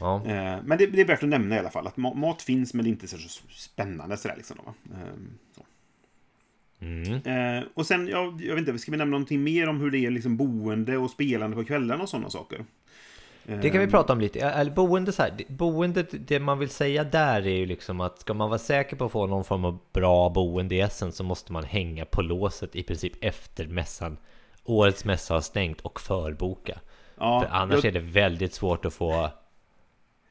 ja. 0.00 0.26
Eh, 0.26 0.58
men 0.64 0.78
det, 0.78 0.86
det 0.86 1.00
är 1.00 1.04
värt 1.04 1.22
att 1.22 1.28
nämna 1.28 1.56
i 1.56 1.58
alla 1.58 1.70
fall, 1.70 1.86
att 1.86 1.96
ma- 1.96 2.14
mat 2.14 2.42
finns, 2.42 2.74
men 2.74 2.84
det 2.84 2.88
är 2.88 2.92
inte 2.92 3.08
så 3.08 3.16
spännande 3.48 4.16
sådär 4.16 4.36
liksom. 4.36 4.56
Då, 4.56 4.62
va? 4.64 4.74
Eh, 4.94 5.14
så. 5.56 5.64
Mm. 6.78 7.12
Eh, 7.12 7.64
och 7.74 7.86
sen, 7.86 8.08
ja, 8.08 8.38
jag 8.40 8.54
vet 8.54 8.68
inte, 8.68 8.78
ska 8.78 8.90
vi 8.90 8.96
nämna 8.98 9.10
någonting 9.10 9.42
mer 9.42 9.68
om 9.68 9.80
hur 9.80 9.90
det 9.90 9.98
är 9.98 10.10
liksom 10.10 10.36
boende 10.36 10.96
och 10.96 11.10
spelande 11.10 11.56
på 11.56 11.64
kvällarna 11.64 12.02
och 12.02 12.08
sådana 12.08 12.30
saker? 12.30 12.64
Det 13.48 13.70
kan 13.70 13.78
vi 13.80 13.84
Eh, 13.84 13.90
prata 13.90 14.12
om 14.12 14.20
lite. 14.20 14.40
Eller 14.40 14.70
boende 14.70 15.12
så 15.12 15.22
här. 15.22 15.34
det- 15.38 15.48
Boendet, 15.48 16.08
det 16.28 16.40
man 16.40 16.58
vill 16.58 16.68
säga 16.70 17.04
där 17.04 17.46
är 17.46 17.50
ju 17.56 17.66
liksom 17.66 18.00
att 18.00 18.18
ska 18.20 18.34
man 18.34 18.48
vara 18.48 18.58
säker 18.58 18.96
på 18.96 19.04
att 19.04 19.12
få 19.12 19.26
någon 19.26 19.44
form 19.44 19.64
av 19.64 19.78
bra 19.92 20.28
boende 20.30 20.74
i 20.74 20.80
Essen 20.80 21.12
så 21.12 21.24
måste 21.24 21.52
man 21.52 21.64
hänga 21.64 22.04
på 22.04 22.22
låset 22.22 22.76
i 22.76 22.82
princip 22.82 23.12
efter 23.24 23.66
mässan. 23.66 24.16
Årets 24.64 25.04
mässa 25.04 25.34
har 25.34 25.40
stängt 25.40 25.80
och 25.80 26.00
förboka. 26.00 26.78
Ja, 27.18 27.40
För 27.40 27.48
annars 27.56 27.74
jag- 27.74 27.84
är 27.84 27.92
det 27.92 28.00
väldigt 28.00 28.54
svårt 28.54 28.84
att 28.84 28.94
få 28.94 29.30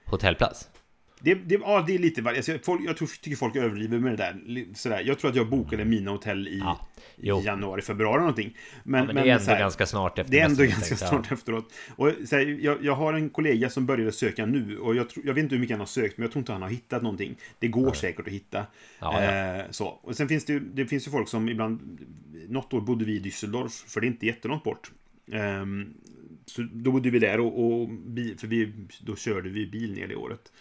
hotellplats. 0.06 0.70
Det, 1.26 1.36
det, 1.36 1.56
ja, 1.56 1.84
det 1.88 1.96
är 1.96 2.00
lite 2.00 2.22
varje. 2.22 2.38
Alltså, 2.38 2.58
folk, 2.64 2.82
jag 2.86 2.98
tror, 2.98 3.08
tycker 3.22 3.38
folk 3.38 3.56
överdriver 3.56 4.00
med 4.00 4.12
det 4.12 4.18
där. 4.18 4.66
Sådär. 4.74 5.04
Jag 5.06 5.20
tror 5.20 5.30
att 5.32 5.36
jag 5.38 5.50
bokade 5.50 5.86
mina 5.86 6.12
hotell 6.12 6.48
i, 6.48 6.58
Ja, 6.58 6.88
i 7.18 7.46
januari, 7.46 7.82
februari 7.82 8.20
någonting. 8.20 8.58
Men, 8.84 9.00
Ja, 9.00 9.14
men, 9.14 9.16
det 9.16 9.22
är 9.22 9.34
ändå 9.34 9.44
så 9.46 9.52
här, 9.52 9.60
ganska 9.60 9.86
snart 9.86 10.20
efter 10.20 10.32
Det 10.32 10.40
är 10.40 10.46
ändå 10.46 10.64
ganska 10.64 10.82
tänkte 10.86 11.08
snart 11.08 11.32
efteråt. 11.32 11.74
Och, 11.96 12.12
så 12.26 12.36
här, 12.36 12.46
jag, 12.62 12.86
jag 12.86 12.96
har 12.96 13.14
en 13.14 13.30
kollega 13.30 13.70
som 13.70 13.86
började 13.86 14.12
söka 14.12 14.46
nu. 14.46 14.78
Och 14.78 14.96
jag, 14.96 15.10
tror- 15.10 15.26
jag 15.26 15.34
vet 15.34 15.44
inte 15.44 15.56
hur 15.56 15.60
mycket 15.60 15.74
han 15.74 15.80
har 15.80 15.88
sökt, 15.88 16.18
men 16.18 16.24
jag 16.24 16.32
tror 16.32 16.40
inte 16.40 16.52
han 16.52 16.62
har 16.62 16.70
hittat 16.70 17.04
någonting. 17.04 17.36
Det 17.60 17.68
går 17.68 17.94
säkert 17.94 18.28
att 18.28 18.34
hitta. 18.34 18.66
Ja, 19.00 19.24
ja. 19.24 19.58
Eh, 19.58 19.66
så. 19.70 19.86
Och 19.86 20.16
sen 20.16 20.28
finns 20.28 20.46
det 20.46 20.60
det 20.60 20.86
finns 20.86 21.08
ju 21.08 21.12
folk 21.12 21.30
som 21.30 21.50
ibland... 21.50 22.08
Något 22.48 22.74
år 22.74 22.82
bodde 22.82 23.06
vi 23.06 23.16
i 23.16 23.20
Düsseldorf, 23.20 23.88
för 23.88 24.02
det 24.02 24.08
är 24.08 24.10
inte 24.10 24.26
jättelångt 24.26 24.64
bort. 24.64 24.92
Ehm, 25.32 25.94
så 26.46 26.68
då 26.74 26.92
bodde 26.92 27.10
vi 27.10 27.20
där 27.20 27.40
och, 27.40 27.66
och 27.66 27.90
för 28.38 28.48
vi, 28.48 28.72
då 29.02 29.16
körde 29.16 29.50
vi 29.50 29.68
bil 29.68 29.94
ner 29.94 30.08
det 30.08 30.16
året. 30.16 30.52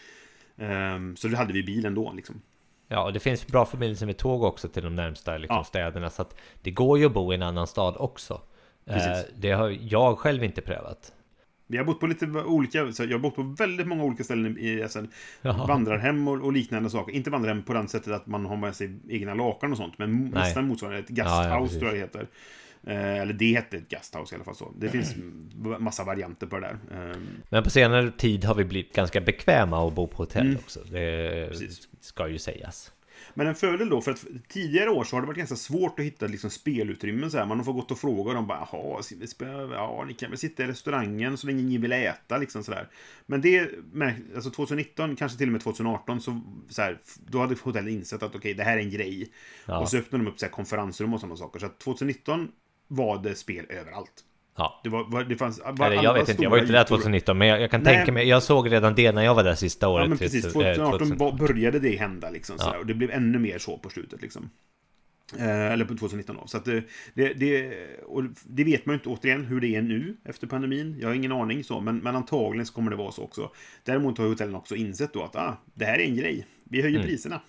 Ehm, 0.59 1.17
så 1.17 1.29
då 1.29 1.37
hade 1.37 1.53
vi 1.53 1.63
bil 1.63 1.85
ändå 1.87 2.13
liksom. 2.17 2.41
Ja, 2.89 3.05
och 3.05 3.13
det 3.13 3.21
finns 3.21 3.47
bra 3.47 3.65
förbindelser 3.67 4.07
med 4.07 4.17
tåg 4.17 4.43
också 4.43 4.69
till 4.69 4.83
de 4.83 4.95
närmsta 4.97 5.39
liksom, 5.39 5.57
Ja. 5.57 5.65
städerna. 5.65 6.11
Så 6.11 6.23
att 6.23 6.37
det 6.63 6.71
går 6.71 6.99
ju 6.99 7.07
att 7.07 7.13
bo 7.15 7.33
i 7.33 7.35
en 7.35 7.43
annan 7.43 7.67
stad 7.67 7.97
också. 7.99 8.41
Eh, 8.87 8.95
Precis. 8.95 9.33
det 9.37 9.51
har 9.51 9.77
jag 9.81 10.19
själv 10.19 10.45
inte 10.45 10.61
prövat. 10.61 11.13
Vi 11.67 11.79
har 11.79 11.85
bott 11.85 12.01
på 12.01 12.07
lite 12.07 12.27
olika, 12.27 12.93
så 12.93 13.05
jag 13.05 13.11
har 13.13 13.19
bott 13.19 13.37
på 13.37 13.43
väldigt 13.43 13.87
många 13.87 14.05
olika 14.05 14.25
ställen 14.25 14.57
i 14.61 14.81
Essen. 14.81 15.11
Jaha. 15.43 15.67
Vandrarhem 15.67 16.29
och, 16.29 16.41
och 16.45 16.53
liknande 16.53 16.91
saker. 16.91 17.13
Inte 17.13 17.31
vandrarhem 17.31 17.63
på 17.63 17.73
det 17.75 17.89
sättet 17.89 18.13
att 18.13 18.27
man 18.27 18.47
har 18.47 18.57
med 18.57 18.77
sig 18.77 18.99
egna 19.09 19.35
lakan 19.35 19.71
och 19.73 19.77
sånt, 19.77 19.99
men 19.99 20.21
Nej. 20.21 20.31
nästan 20.31 20.67
motsvarande. 20.69 20.99
Ett 21.01 21.07
Ja, 21.09 21.15
ja, 21.17 21.25
gasthouse 21.25 21.63
precis. 21.65 21.79
tror 21.79 21.91
jag 21.91 21.97
det 21.97 22.01
heter. 22.01 22.29
Eh, 22.87 23.17
eller 23.21 23.33
det 23.33 23.55
hette 23.55 23.77
ett 23.77 23.89
gasthouse 23.89 24.35
i 24.35 24.37
alla 24.37 24.45
fall 24.45 24.55
så. 24.55 24.73
Det 24.79 24.89
finns 24.89 25.15
massa 25.79 26.05
varianter 26.05 26.47
på 26.47 26.59
det 26.59 26.67
där. 26.91 27.11
Eh, 27.11 27.17
Men 27.51 27.63
på 27.65 27.71
senare 27.71 28.11
tid 28.11 28.45
har 28.45 28.55
vi 28.55 28.65
blivit 28.65 28.95
ganska 28.95 29.21
bekväma 29.21 29.87
att 29.89 29.95
bo 29.95 30.07
på 30.07 30.17
hotell 30.17 30.47
Mm. 30.47 30.59
också. 30.59 30.81
Det 30.91 31.49
Precis. 31.51 31.89
ska 32.01 32.29
ju 32.29 32.39
sägas. 32.39 32.93
Men 33.35 33.47
en 33.47 33.55
fördel 33.55 33.89
då, 33.89 34.01
för 34.01 34.11
att 34.11 34.25
tidigare 34.49 34.91
år 34.91 35.05
så 35.05 35.17
har 35.17 35.21
det 35.21 35.27
varit 35.27 35.39
ganska 35.39 35.57
svårt 35.57 35.99
att 35.99 36.05
hitta 36.05 36.27
liksom 36.27 36.51
spelutrymmen 36.51 37.31
så 37.31 37.39
här. 37.39 37.47
Man 37.47 37.59
har 37.59 37.65
fått 37.65 37.75
gått 37.75 37.91
och 37.91 37.99
fråga 37.99 38.29
och 38.31 38.35
de 38.35 38.47
bara, 38.47 38.69
jaha, 38.73 39.01
ja, 39.73 40.05
ni 40.09 40.15
kan 40.15 40.31
väl 40.31 40.39
sitta 40.39 40.65
i 40.65 40.67
restaurangen 40.67 41.37
så 41.37 41.47
länge 41.47 41.63
ni 41.63 41.79
vill 41.79 41.93
äta, 41.93 42.39
liksom 42.39 42.65
sådär. 42.65 42.89
Men 43.27 43.41
det, 43.41 43.71
alltså 44.35 44.51
2019, 44.51 45.17
kanske 45.17 45.39
till 45.39 45.49
och 45.49 45.53
med 45.53 45.61
2018, 45.61 46.21
så, 46.21 46.41
så 46.69 46.83
här, 46.83 46.99
då 47.27 47.39
hade 47.39 47.57
hotellet 47.63 47.93
insett 47.93 48.23
att 48.23 48.35
okej, 48.35 48.55
det 48.55 48.65
här 48.65 48.77
är 48.77 48.81
en 48.83 48.91
grej. 48.91 49.29
Ja. 49.67 49.79
Och 49.79 49.89
så 49.89 49.97
öppnade 49.97 50.25
de 50.25 50.31
upp 50.31 50.39
så 50.39 50.45
här, 50.47 50.53
konferensrum 50.53 51.15
och 51.15 51.21
sådana 51.21 51.37
saker. 51.37 51.61
Så 51.61 51.67
att 51.67 51.79
2019 51.79 52.49
var 52.89 53.23
det 53.23 53.35
spel 53.35 53.67
överallt. 53.69 54.25
Ja. 54.57 54.81
Det, 54.85 54.89
var, 54.89 55.25
det 55.25 55.37
fanns... 55.37 55.61
Var, 55.73 55.87
Eller 55.91 56.03
jag 56.03 56.15
vet 56.15 56.29
inte, 56.29 56.43
jag 56.43 56.51
var 56.51 56.59
inte 56.59 56.73
där 56.73 56.81
ytor. 56.83 56.97
2019 56.97 57.39
men 57.39 57.49
jag, 57.49 57.61
jag 57.61 57.71
kan 57.71 57.83
Nej. 57.83 57.95
tänka 57.97 58.13
mig, 58.13 58.29
jag 58.29 58.43
såg 58.43 58.73
redan 58.73 58.95
det 58.95 59.13
när 59.13 59.23
jag 59.23 59.35
var 59.35 59.45
där 59.45 59.55
sista 59.55 59.89
året. 59.89 60.05
Ja, 60.05 60.09
men 60.09 60.19
precis. 60.19 60.45
eh, 60.45 60.51
2018 60.53 60.99
2000. 60.99 61.19
var- 61.19 61.33
började 61.33 61.79
det 61.79 61.97
hända 61.97 62.31
liksom. 62.31 62.57
Ja. 62.59 62.65
sådär, 62.65 62.79
Och 62.79 62.87
det 62.87 62.95
blev 62.95 63.11
ännu 63.11 63.39
mer 63.39 63.59
så 63.59 63.79
på 63.79 63.91
slutet 63.91 64.23
liksom. 64.23 64.51
Eh, 65.39 65.73
eller 65.73 65.85
på 65.85 65.95
2019 65.97 66.37
då. 66.41 66.47
Så 66.47 66.57
att 66.57 66.65
det, 66.65 66.83
det, 67.15 67.33
det, 67.33 67.75
och 68.07 68.23
det 68.45 68.65
vet 68.65 68.87
man 68.87 68.93
ju 68.93 68.99
inte 68.99 69.09
återigen 69.09 69.45
hur 69.45 69.61
det 69.61 69.77
är 69.77 69.83
nu 69.83 70.17
efter 70.25 70.47
pandemin. 70.47 70.97
Jag 71.01 71.09
har 71.09 71.15
ingen 71.15 71.33
aning 71.33 71.65
så, 71.65 71.81
men, 71.81 71.99
men 71.99 72.17
antagligen 72.17 72.67
så 72.67 72.75
kommer 72.75 72.91
det 72.91 72.97
vara 72.97 73.13
så 73.13 73.23
också. 73.23 73.51
Däremot 73.85 74.19
har 74.19 74.27
hotellen 74.27 74.55
också 74.55 74.77
insett 74.77 75.13
då 75.13 75.23
att 75.23 75.37
ah, 75.37 75.57
det 75.75 75.85
här 75.85 75.99
är 75.99 76.05
en 76.05 76.17
grej. 76.17 76.47
Vi 76.65 76.83
höjer 76.83 77.03
priserna. 77.03 77.41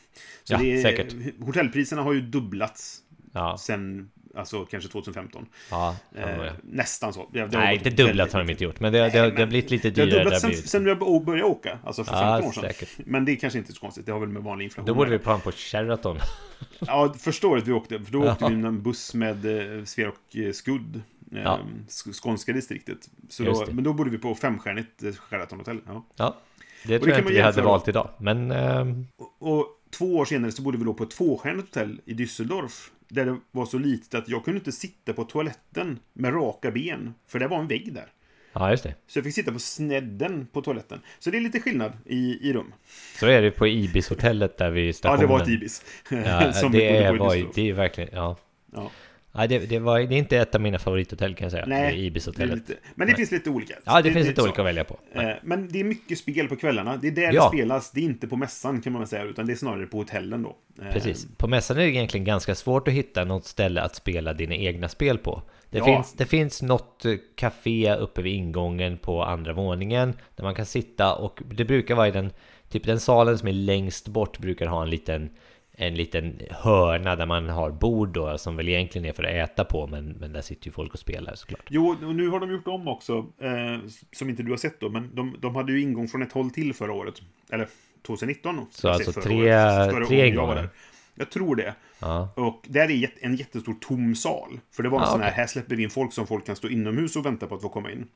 Så 0.44 0.56
Mm. 0.56 0.68
Ja, 0.68 0.76
det 0.76 0.82
säkert. 0.82 1.16
Hotellpriserna 1.46 2.02
har 2.02 2.14
ju 2.14 2.22
dubblats 2.22 3.02
Ja, 3.34 3.58
sen, 3.60 4.10
alltså 4.36 4.66
kanske 4.66 4.90
2015. 4.90 5.46
ja, 5.72 5.96
Eh, 6.16 6.52
nästan 6.64 7.14
så. 7.14 7.30
Det, 7.34 7.40
det 7.40 7.58
Nej, 7.58 7.76
inte 7.78 7.90
dubblat 7.90 8.34
har 8.34 8.40
de 8.44 8.52
inte 8.52 8.64
gjort, 8.64 8.80
men 8.80 8.94
det, 8.94 9.00
det, 9.00 9.32
det 9.32 9.40
har 9.42 9.46
blivit 9.48 9.72
lite 9.72 9.90
dyrare. 9.90 10.24
Det 10.24 10.30
har 10.30 10.40
sen, 10.40 10.50
blivit. 10.50 10.70
sen 10.70 10.86
jag 10.86 11.26
började 11.26 11.44
åka, 11.50 11.80
alltså 11.84 12.04
för 12.04 12.12
15 12.12 12.28
Ja, 12.42 12.48
år 12.48 12.52
sedan. 12.52 12.64
säkert. 12.64 12.90
Men 13.06 13.26
det 13.26 13.32
är 13.32 13.36
kanske 13.36 13.60
inte 13.60 13.74
så 13.74 13.80
konstigt, 13.80 14.06
det 14.06 14.12
har 14.12 14.20
väl 14.20 14.30
med 14.30 14.44
vanlig 14.44 14.66
inflation 14.66 14.86
Då 14.88 14.94
borde 14.94 15.10
vi 15.12 15.20
på 15.20 15.40
på 15.40 15.52
Sheraton. 15.52 16.18
Ja, 16.80 17.14
första 17.20 17.48
året 17.48 17.68
vi 17.68 17.72
åkte, 17.72 18.00
för 18.00 18.12
då 18.12 18.30
åkte 18.32 18.46
vi 18.50 18.56
med 18.56 18.66
en 18.66 18.82
buss 18.84 19.14
med 19.14 19.46
eh, 19.78 19.84
Sverok 19.86 20.36
eh, 20.36 20.52
Skudd, 20.52 21.02
eh, 21.32 21.42
Ja. 21.42 21.60
sk- 21.88 22.14
skånska 22.24 22.54
distriktet. 22.54 22.98
Så 23.30 23.44
då, 23.44 23.66
men 23.72 23.84
då 23.84 23.94
bodde 23.94 24.10
vi 24.10 24.18
på 24.18 24.36
femstjärnigt 24.36 25.04
eh, 25.04 25.12
Sheraton 25.14 25.60
hotell. 25.60 25.80
Ja. 25.88 26.06
Ja, 26.16 26.36
det 26.84 27.00
tror 27.00 27.10
jag 27.10 27.20
inte 27.20 27.34
vi 27.34 27.42
hade 27.42 27.62
valt 27.62 27.88
idag. 27.88 28.10
Men 28.18 28.52
ehm, 28.52 29.08
Och, 29.18 29.36
och 29.60 29.68
två 29.92 30.16
år 30.18 30.26
senare 30.26 30.52
så 30.52 30.62
bodde 30.62 30.78
vi 30.78 30.84
då 30.84 30.94
på 30.94 31.04
ett 31.04 31.10
tvåstjärnigt 31.12 31.68
hotell 31.76 32.02
i 32.06 32.14
Düsseldorf. 32.14 32.90
Där 33.08 33.26
det 33.26 33.38
var 33.52 33.66
så 33.66 33.78
litet 33.78 34.14
att 34.16 34.30
jag 34.30 34.46
kunde 34.46 34.58
inte 34.58 34.72
sitta 34.72 35.14
på 35.14 35.24
toaletten 35.24 36.00
med 36.14 36.34
raka 36.34 36.72
ben. 36.72 37.14
För 37.28 37.40
det 37.40 37.48
var 37.48 37.60
en 37.60 37.68
vägg 37.68 37.94
där. 37.94 38.12
Ja, 38.54 38.72
just 38.72 38.84
det. 38.84 38.96
Så 39.08 39.18
jag 39.20 39.24
fick 39.26 39.34
sitta 39.36 39.52
på 39.52 39.60
snedden 39.60 40.48
på 40.52 40.62
toaletten. 40.62 41.00
Så 41.20 41.30
det 41.30 41.38
är 41.38 41.42
lite 41.42 41.60
skillnad 41.60 41.92
i, 42.06 42.50
i 42.50 42.54
rum. 42.54 42.74
Så 43.20 43.28
är 43.28 43.42
det 43.42 43.52
på 43.52 43.68
Ibis-hotellet 43.68 44.58
där 44.58 44.70
vid 44.70 44.88
Ja, 44.90 44.94
stationen. 44.94 45.20
det 45.22 45.28
var 45.28 45.42
ett 45.42 45.48
Ibis. 45.48 45.86
Ja, 46.10 46.54
vi 46.72 46.80
det, 46.80 47.12
var, 47.12 47.54
det 47.56 47.70
är 47.70 47.74
verkligen, 47.74 48.10
ja. 48.14 48.38
Ja. 48.74 48.92
Nej, 49.36 49.48
det, 49.48 49.60
det, 49.60 49.80
var, 49.80 50.00
det 50.00 50.16
är 50.16 50.18
inte 50.18 50.38
ett 50.38 50.56
av 50.56 50.62
mina 50.62 50.80
favorithotell 50.80 51.36
kan 51.36 51.46
jag 51.46 51.52
säga. 51.52 51.66
Nej, 51.68 51.82
det 51.82 51.88
är 51.88 51.92
det 51.92 52.02
Ibis-hotellet. 52.06 52.64
men 52.96 53.08
det 53.08 53.16
finns 53.16 53.32
lite 53.32 53.50
olika. 53.50 53.74
Ja, 53.86 54.02
det, 54.02 54.12
finns 54.12 54.26
är 54.26 54.30
lite 54.30 54.42
så. 54.42 54.48
olika 54.48 54.62
att 54.62 54.68
välja 54.68 54.84
på. 54.84 55.00
Eh, 55.14 55.30
Men 55.44 55.68
det 55.72 55.80
är 55.80 55.84
mycket 55.84 56.18
spel 56.18 56.48
på 56.48 56.56
kvällarna. 56.56 56.98
Det 56.98 57.08
är 57.08 57.12
där 57.12 57.34
Ja. 57.34 57.44
det 57.44 57.58
spelas. 57.58 57.92
Det 57.92 58.00
är 58.00 58.04
inte 58.04 58.28
på 58.28 58.36
mässan 58.38 58.82
kan 58.82 58.94
man 58.94 59.02
väl 59.02 59.10
säga, 59.10 59.24
utan 59.24 59.46
det 59.48 59.54
är 59.54 59.58
snarare 59.58 59.86
på 59.86 59.98
hotellen 59.98 60.44
då. 60.44 60.56
Eh, 60.86 60.92
Precis. 60.94 61.28
På 61.38 61.48
mässan 61.48 61.78
är 61.78 61.82
det 61.82 61.90
egentligen 61.92 62.26
ganska 62.26 62.56
svårt 62.56 62.88
att 62.88 62.94
hitta 62.94 63.24
något 63.24 63.46
ställe 63.46 63.82
att 63.82 63.96
spela 63.96 64.34
dina 64.34 64.56
egna 64.56 64.90
spel 64.90 65.18
på. 65.18 65.42
Det, 65.70 65.78
Ja. 65.78 65.86
finns, 65.86 66.14
det 66.14 66.26
finns 66.26 66.62
något 66.62 67.06
eh, 67.06 67.14
café 67.36 67.96
uppe 67.96 68.22
vid 68.22 68.34
ingången 68.34 68.98
på 68.98 69.24
andra 69.24 69.54
våningen 69.54 70.14
där 70.36 70.44
man 70.44 70.56
kan 70.56 70.66
sitta 70.66 71.16
och 71.16 71.40
det 71.56 71.66
brukar 71.66 71.96
vara 71.96 72.08
i 72.08 72.12
den, 72.12 72.32
typ 72.70 72.84
den 72.84 73.00
salen 73.00 73.38
som 73.38 73.48
är 73.48 73.54
längst 73.54 74.08
bort 74.08 74.40
brukar 74.40 74.66
ha 74.68 74.84
en 74.84 74.90
liten 74.90 75.30
en 75.78 75.96
liten 75.96 76.42
hörna 76.50 77.16
där 77.16 77.26
man 77.26 77.50
har 77.50 77.72
bord 77.72 78.10
då 78.10 78.38
som 78.38 78.56
väl 78.56 78.70
egentligen 78.70 79.06
är 79.10 79.14
för 79.14 79.24
att 79.24 79.50
äta 79.50 79.66
på 79.66 79.88
men, 79.88 80.06
men 80.10 80.34
där 80.34 80.42
sitter 80.42 80.66
ju 80.66 80.72
folk 80.72 80.94
och 80.94 81.00
spelar 81.00 81.36
såklart. 81.36 81.66
Jo, 81.70 81.96
och 82.08 82.16
nu 82.16 82.28
har 82.30 82.40
de 82.40 82.52
gjort 82.52 82.68
om 82.68 82.88
också, 82.88 83.18
eh, 83.42 83.78
som 84.12 84.30
inte 84.30 84.44
du 84.44 84.50
har 84.52 84.58
sett 84.58 84.80
då, 84.80 84.90
men 84.90 85.16
de, 85.16 85.36
de 85.40 85.56
hade 85.56 85.72
ju 85.72 85.82
ingång 85.82 86.08
från 86.08 86.22
ett 86.22 86.32
håll 86.32 86.50
till 86.52 86.74
förra 86.74 86.94
året. 86.94 87.22
Eller 87.50 87.68
2019. 88.08 88.56
då, 88.56 88.62
ska 88.72 88.82
Så 88.82 88.90
alltså 88.90 89.12
tre- 89.22 89.56
året, 89.56 90.08
tre 90.08 90.28
ingångar? 90.28 90.70
Jag 91.16 91.32
tror 91.32 91.56
det. 91.56 91.76
Ja, 92.00 92.30
Och 92.36 92.66
där 92.68 92.92
är 92.92 93.10
en 93.22 93.36
jättestor 93.36 93.74
tom 93.82 94.16
sal. 94.16 94.60
För 94.72 94.84
det 94.84 94.90
var 94.90 94.98
en 94.98 95.04
Ah, 95.04 95.08
sån 95.08 95.22
här, 95.22 95.28
okej. 95.30 95.38
här 95.40 95.48
släpper 95.48 95.76
vi 95.76 95.84
in 95.84 95.90
folk 95.90 96.14
som 96.14 96.28
folk 96.28 96.46
kan 96.46 96.56
stå 96.56 96.70
inomhus 96.70 97.16
och 97.16 97.26
vänta 97.26 97.48
på 97.48 97.56
att 97.56 97.62
få 97.62 97.70
komma 97.70 97.92
in. 97.92 98.08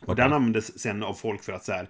Och 0.00 0.08
Okej. 0.08 0.24
den 0.24 0.32
användes 0.32 0.80
sen 0.80 1.02
av 1.02 1.14
folk 1.14 1.42
för 1.42 1.52
att 1.52 1.64
så 1.64 1.72
här, 1.72 1.88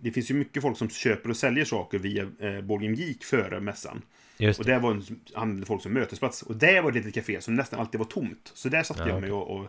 det 0.00 0.12
finns 0.12 0.30
ju 0.30 0.34
mycket 0.34 0.62
folk 0.62 0.78
som 0.78 0.88
köper 0.90 1.30
och 1.30 1.36
säljer 1.36 1.64
saker 1.64 1.98
via 1.98 2.22
eh, 2.22 2.60
Game 2.60 2.96
Geek 2.96 3.24
före 3.24 3.60
mässan. 3.60 4.02
just 4.38 4.60
Och 4.60 4.66
det. 4.66 4.72
där 4.72 4.80
var 4.80 4.90
en, 4.90 5.02
använde 5.34 5.66
folk 5.66 5.82
som 5.82 5.92
mötesplats. 5.92 6.42
Och 6.42 6.56
där 6.56 6.82
var 6.82 6.92
det 6.92 6.98
ett 6.98 7.04
litet 7.04 7.22
café 7.24 7.40
som 7.40 7.54
nästan 7.54 7.80
alltid 7.80 7.98
var 7.98 8.06
tomt. 8.06 8.50
Så 8.54 8.68
där 8.68 8.82
satt 8.82 8.98
Ja, 8.98 9.08
jag 9.08 9.20
mig 9.20 9.32
och, 9.32 9.56
och 9.60 9.66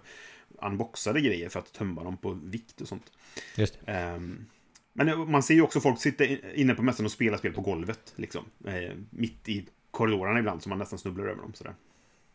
unboxade 0.61 1.21
grejer 1.21 1.49
för 1.49 1.59
att 1.59 1.73
tömma 1.73 2.03
dem 2.03 2.17
på 2.17 2.31
vikt 2.43 2.81
och 2.81 2.87
sånt. 2.87 3.11
Just 3.57 3.79
det. 3.85 3.91
Ehm, 3.91 4.45
men 4.93 5.31
man 5.31 5.43
ser 5.43 5.53
ju 5.53 5.61
också 5.61 5.79
folk 5.79 6.01
sitta 6.01 6.25
in- 6.25 6.39
inne 6.55 6.73
på 6.73 6.81
mässan 6.81 7.05
och 7.05 7.11
spela 7.11 7.37
spel 7.37 7.53
på 7.53 7.61
golvet. 7.61 8.13
Liksom. 8.15 8.45
Eh, 8.65 8.91
mitt 9.09 9.49
i 9.49 9.65
korridorerna 9.91 10.39
ibland, 10.39 10.63
så 10.63 10.69
man 10.69 10.77
nästan 10.79 10.99
snubblar 10.99 11.25
över 11.25 11.41
dem. 11.41 11.53
Sådär. 11.53 11.73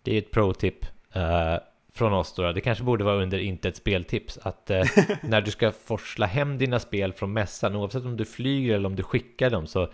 Det 0.03 0.15
är 0.15 0.19
ett 0.19 0.31
pro-tip 0.31 0.85
eh, 1.13 1.57
från 1.95 2.13
oss 2.13 2.35
då. 2.35 2.53
Det 2.53 2.61
kanske 2.61 2.85
borde 2.85 3.05
vara 3.05 3.23
under 3.23 3.39
inte 3.39 3.69
ett 3.69 3.77
speltips. 3.77 4.39
Att 4.43 4.71
eh, 4.71 4.85
när 5.23 5.41
du 5.41 5.51
ska 5.51 5.73
forsla 5.73 6.27
hem 6.27 6.59
dina 6.59 6.81
spel 6.81 7.13
från 7.13 7.33
mässan, 7.33 7.77
oavsett 7.77 8.05
om 8.05 8.17
du 8.17 8.25
flyger 8.25 8.75
eller 8.75 8.87
om 8.87 8.97
du 8.97 9.03
skickar 9.03 9.51
dem, 9.51 9.67
så, 9.67 9.89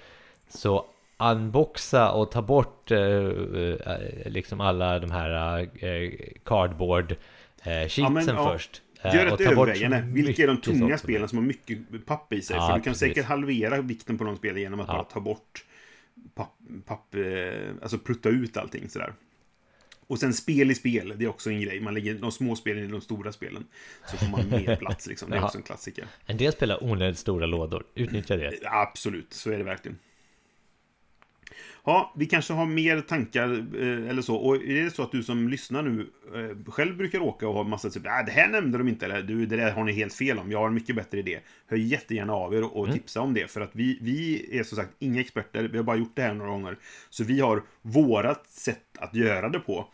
så 0.49 0.87
unboxa 1.19 2.13
och 2.13 2.31
ta 2.31 2.43
bort 2.43 2.91
eh, 2.91 2.99
eh, 3.01 3.99
liksom 4.27 4.61
alla 4.61 4.99
de 4.99 5.11
här 5.11 5.61
eh, 5.61 6.11
cardboard 6.45 7.13
eh, 7.63 8.11
men, 8.11 8.27
ja. 8.27 8.53
först. 8.53 8.83
Eh, 9.03 9.15
Gör 9.15 9.27
ett 9.27 9.41
övervägande. 9.41 10.05
Vilka 10.13 10.43
är 10.43 10.47
de 10.47 10.57
tunga 10.61 10.99
spelen 10.99 11.29
som 11.29 11.39
har 11.39 11.45
mycket 11.45 12.07
papp 12.07 12.33
i 12.33 12.43
sig? 12.43 12.57
Ja, 12.57 12.67
För 12.67 12.75
du 12.75 12.83
kan 12.83 12.93
precis. 12.93 13.09
säkert 13.09 13.25
halvera 13.25 13.81
vikten 13.81 14.19
på 14.19 14.25
de 14.25 14.37
spelen 14.37 14.61
genom 14.61 14.81
att 14.81 14.89
Ja. 14.89 14.95
bara 14.95 15.05
ta 15.05 15.21
bort 15.21 15.65
papp, 16.35 16.55
papp 16.87 17.15
eh, 17.15 17.71
alltså 17.83 17.99
prutta 17.99 18.29
ut 18.29 18.57
allting 18.57 18.89
sådär. 18.89 19.13
Och 20.11 20.19
sen 20.19 20.35
spel 20.35 20.71
i 20.71 20.75
spel, 20.75 21.15
det 21.17 21.25
är 21.25 21.29
också 21.29 21.51
en 21.51 21.61
grej. 21.61 21.81
Man 21.81 21.95
lägger 21.95 22.15
de 22.15 22.33
små 22.33 22.57
spelen 22.57 22.85
i 22.85 22.87
de 22.87 23.01
stora 23.01 23.33
spelen. 23.33 23.67
Så 24.07 24.17
får 24.17 24.27
man 24.27 24.49
mer 24.49 24.77
plats 24.77 25.07
liksom. 25.07 25.31
Det 25.31 25.37
är 25.37 25.45
också 25.45 25.59
en 25.59 25.65
klassiker. 25.65 26.07
En 26.27 26.37
del 26.37 26.53
spelar 26.53 26.85
onödigt 26.85 27.19
stora 27.19 27.47
lådor. 27.47 27.85
Utnyttja 27.95 28.37
det. 28.37 28.53
Absolut, 28.65 29.33
så 29.33 29.51
är 29.51 29.59
det 29.59 29.65
verkligen. 29.65 29.99
Ja, 31.85 32.15
vi 32.17 32.27
kanske 32.27 32.53
har 32.53 32.67
mer 32.67 33.01
tankar 33.01 33.49
eh, 33.53 34.11
eller 34.11 34.23
så. 34.23 34.37
Och 34.37 34.57
är 34.57 34.85
det 34.85 34.91
så 34.91 35.03
att 35.03 35.13
du 35.13 35.23
som 35.23 35.49
lyssnar 35.49 35.83
nu 35.83 36.11
eh, 36.35 36.73
själv 36.73 36.97
brukar 36.97 37.21
åka 37.21 37.49
och 37.49 37.55
ha 37.55 37.63
massa 37.63 37.91
typ, 37.91 38.07
ah, 38.07 38.23
det 38.23 38.33
här 38.33 38.49
nämnde 38.49 38.79
de 38.79 38.89
inte, 38.89 39.07
eller 39.07 39.23
du, 39.23 39.47
det 39.47 39.57
där 39.57 39.73
har 39.73 39.85
ni 39.85 39.93
helt 39.93 40.15
fel 40.15 40.39
om, 40.39 40.51
jag 40.51 40.59
har 40.59 40.67
en 40.67 40.75
mycket 40.75 40.97
bättre 40.97 41.19
idé. 41.19 41.41
Hör 41.67 41.77
jättegärna 41.77 42.33
av 42.33 42.55
er 42.55 42.77
och 42.77 42.93
tipsa 42.93 43.21
om 43.21 43.35
det, 43.35 43.51
för 43.51 43.61
att 43.61 43.71
vi, 43.73 43.99
vi 44.01 44.49
är 44.59 44.63
som 44.63 44.77
sagt 44.77 44.91
inga 44.99 45.21
experter, 45.21 45.69
vi 45.69 45.77
har 45.77 45.85
bara 45.85 45.97
gjort 45.97 46.13
det 46.17 46.23
här 46.23 46.35
några 46.35 46.51
gånger. 46.51 46.77
Så 47.11 47.25
vi 47.25 47.41
har 47.41 47.63
vårat 47.83 48.47
sätt 48.47 48.99
att 48.99 49.15
göra 49.15 49.49
det 49.49 49.59
på. 49.59 49.89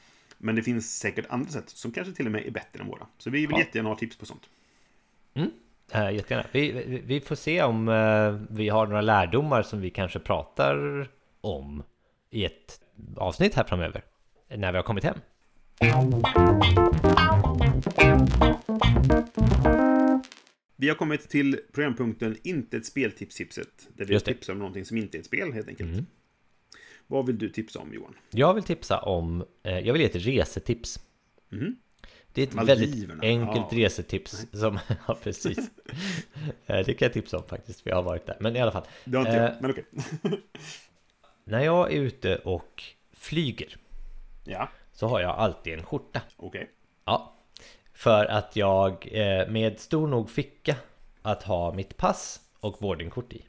Men 0.47 0.57
det 0.57 0.63
finns 0.63 0.99
säkert 0.99 1.27
andra 1.29 1.51
sätt 1.51 1.69
som 1.69 1.93
kanske 1.93 2.13
till 2.13 2.27
och 2.27 2.33
med 2.33 2.47
är 2.47 2.51
bättre 2.51 2.81
än 2.81 2.87
våra. 2.87 3.07
Så 3.19 3.31
vi 3.31 3.41
vill 3.41 3.51
Ja. 3.51 3.59
jättegärna 3.59 3.89
ha 3.89 3.97
tips 3.97 4.17
på 4.17 4.27
sånt. 4.27 4.49
Uh, 5.37 6.13
jättegärna. 6.15 6.47
Vi, 6.53 6.73
vi, 6.73 7.03
vi 7.07 7.21
får 7.21 7.35
se 7.35 7.63
om 7.63 7.89
eh, 7.89 8.57
vi 8.57 8.69
har 8.69 8.87
några 8.87 9.01
lärdomar 9.01 9.63
som 9.63 9.81
vi 9.81 9.91
kanske 9.91 10.19
pratar 10.19 11.09
om 11.41 11.83
i 12.31 12.45
ett 12.45 12.81
avsnitt 13.17 13.55
här 13.55 13.65
framöver. 13.65 14.05
När 14.57 14.73
vi 14.73 14.79
har 14.79 14.83
kommit 14.83 15.05
hem. 15.05 15.19
Vi 20.77 20.89
har 20.89 20.95
kommit 20.97 21.29
till 21.29 21.61
programpunkten 21.73 22.37
Inte 22.43 22.77
ett 22.77 22.87
speltips-tipset. 22.87 23.89
Där 23.97 24.05
vi 24.05 24.21
tipsar 24.21 24.53
om 24.53 24.59
någonting 24.59 24.85
som 24.85 24.97
inte 24.97 25.17
är 25.17 25.21
ett 25.21 25.27
spel, 25.27 25.53
helt 25.53 25.69
enkelt. 25.69 25.93
Mm. 25.93 26.07
Vad 27.07 27.27
vill 27.27 27.39
du 27.39 27.49
tipsa 27.49 27.79
om, 27.79 27.95
Johan? 27.95 28.15
Jag 28.31 28.55
vill 28.55 28.63
tipsa 28.65 28.99
om, 29.01 29.45
eh, 29.63 29.79
jag 29.79 29.93
vill 29.93 30.03
ge 30.03 30.09
ett 30.09 30.17
resetips. 30.27 31.01
Mhm. 31.49 31.77
Det 32.33 32.43
är 32.43 32.47
ett 32.47 32.55
Maldiverna, 32.55 33.15
väldigt 33.15 33.23
enkelt 33.23 33.67
ja. 33.73 33.79
resetips 33.79 34.47
som, 34.53 34.79
ja 35.09 35.17
precis. 35.23 35.59
Eh, 36.67 36.87
det 36.87 36.95
kan 36.95 37.07
jag 37.07 37.13
tipsa 37.13 37.37
om 37.37 37.43
faktiskt, 37.49 37.81
för 37.81 37.91
jag 37.91 37.97
har 37.97 38.03
varit 38.03 38.27
där. 38.27 38.37
Men 38.41 38.57
i 38.57 38.61
alla 38.61 38.73
fall. 38.73 38.85
Det 39.05 39.17
har 39.17 39.25
inte 39.27 39.37
Eh, 39.37 39.43
jag, 39.45 39.55
men 39.61 39.71
okej. 39.71 39.85
När 41.45 41.61
jag 41.65 41.93
är 41.93 42.01
ute 42.01 42.37
och 42.37 42.83
flyger 43.13 43.77
Ja, 44.45 44.69
så 44.93 45.07
har 45.07 45.21
jag 45.21 45.31
alltid 45.31 45.73
en 45.75 45.83
skjorta. 45.85 46.21
okej. 46.37 46.71
Ja, 47.05 47.35
för 47.93 48.25
att 48.25 48.57
jag 48.57 49.09
eh, 49.13 49.49
med 49.49 49.81
stor 49.81 50.07
nog 50.07 50.31
ficka 50.31 50.77
att 51.23 51.43
ha 51.43 51.73
mitt 51.75 51.97
pass 51.97 52.41
och 52.61 52.77
boardingkort 52.81 53.33
i. 53.33 53.47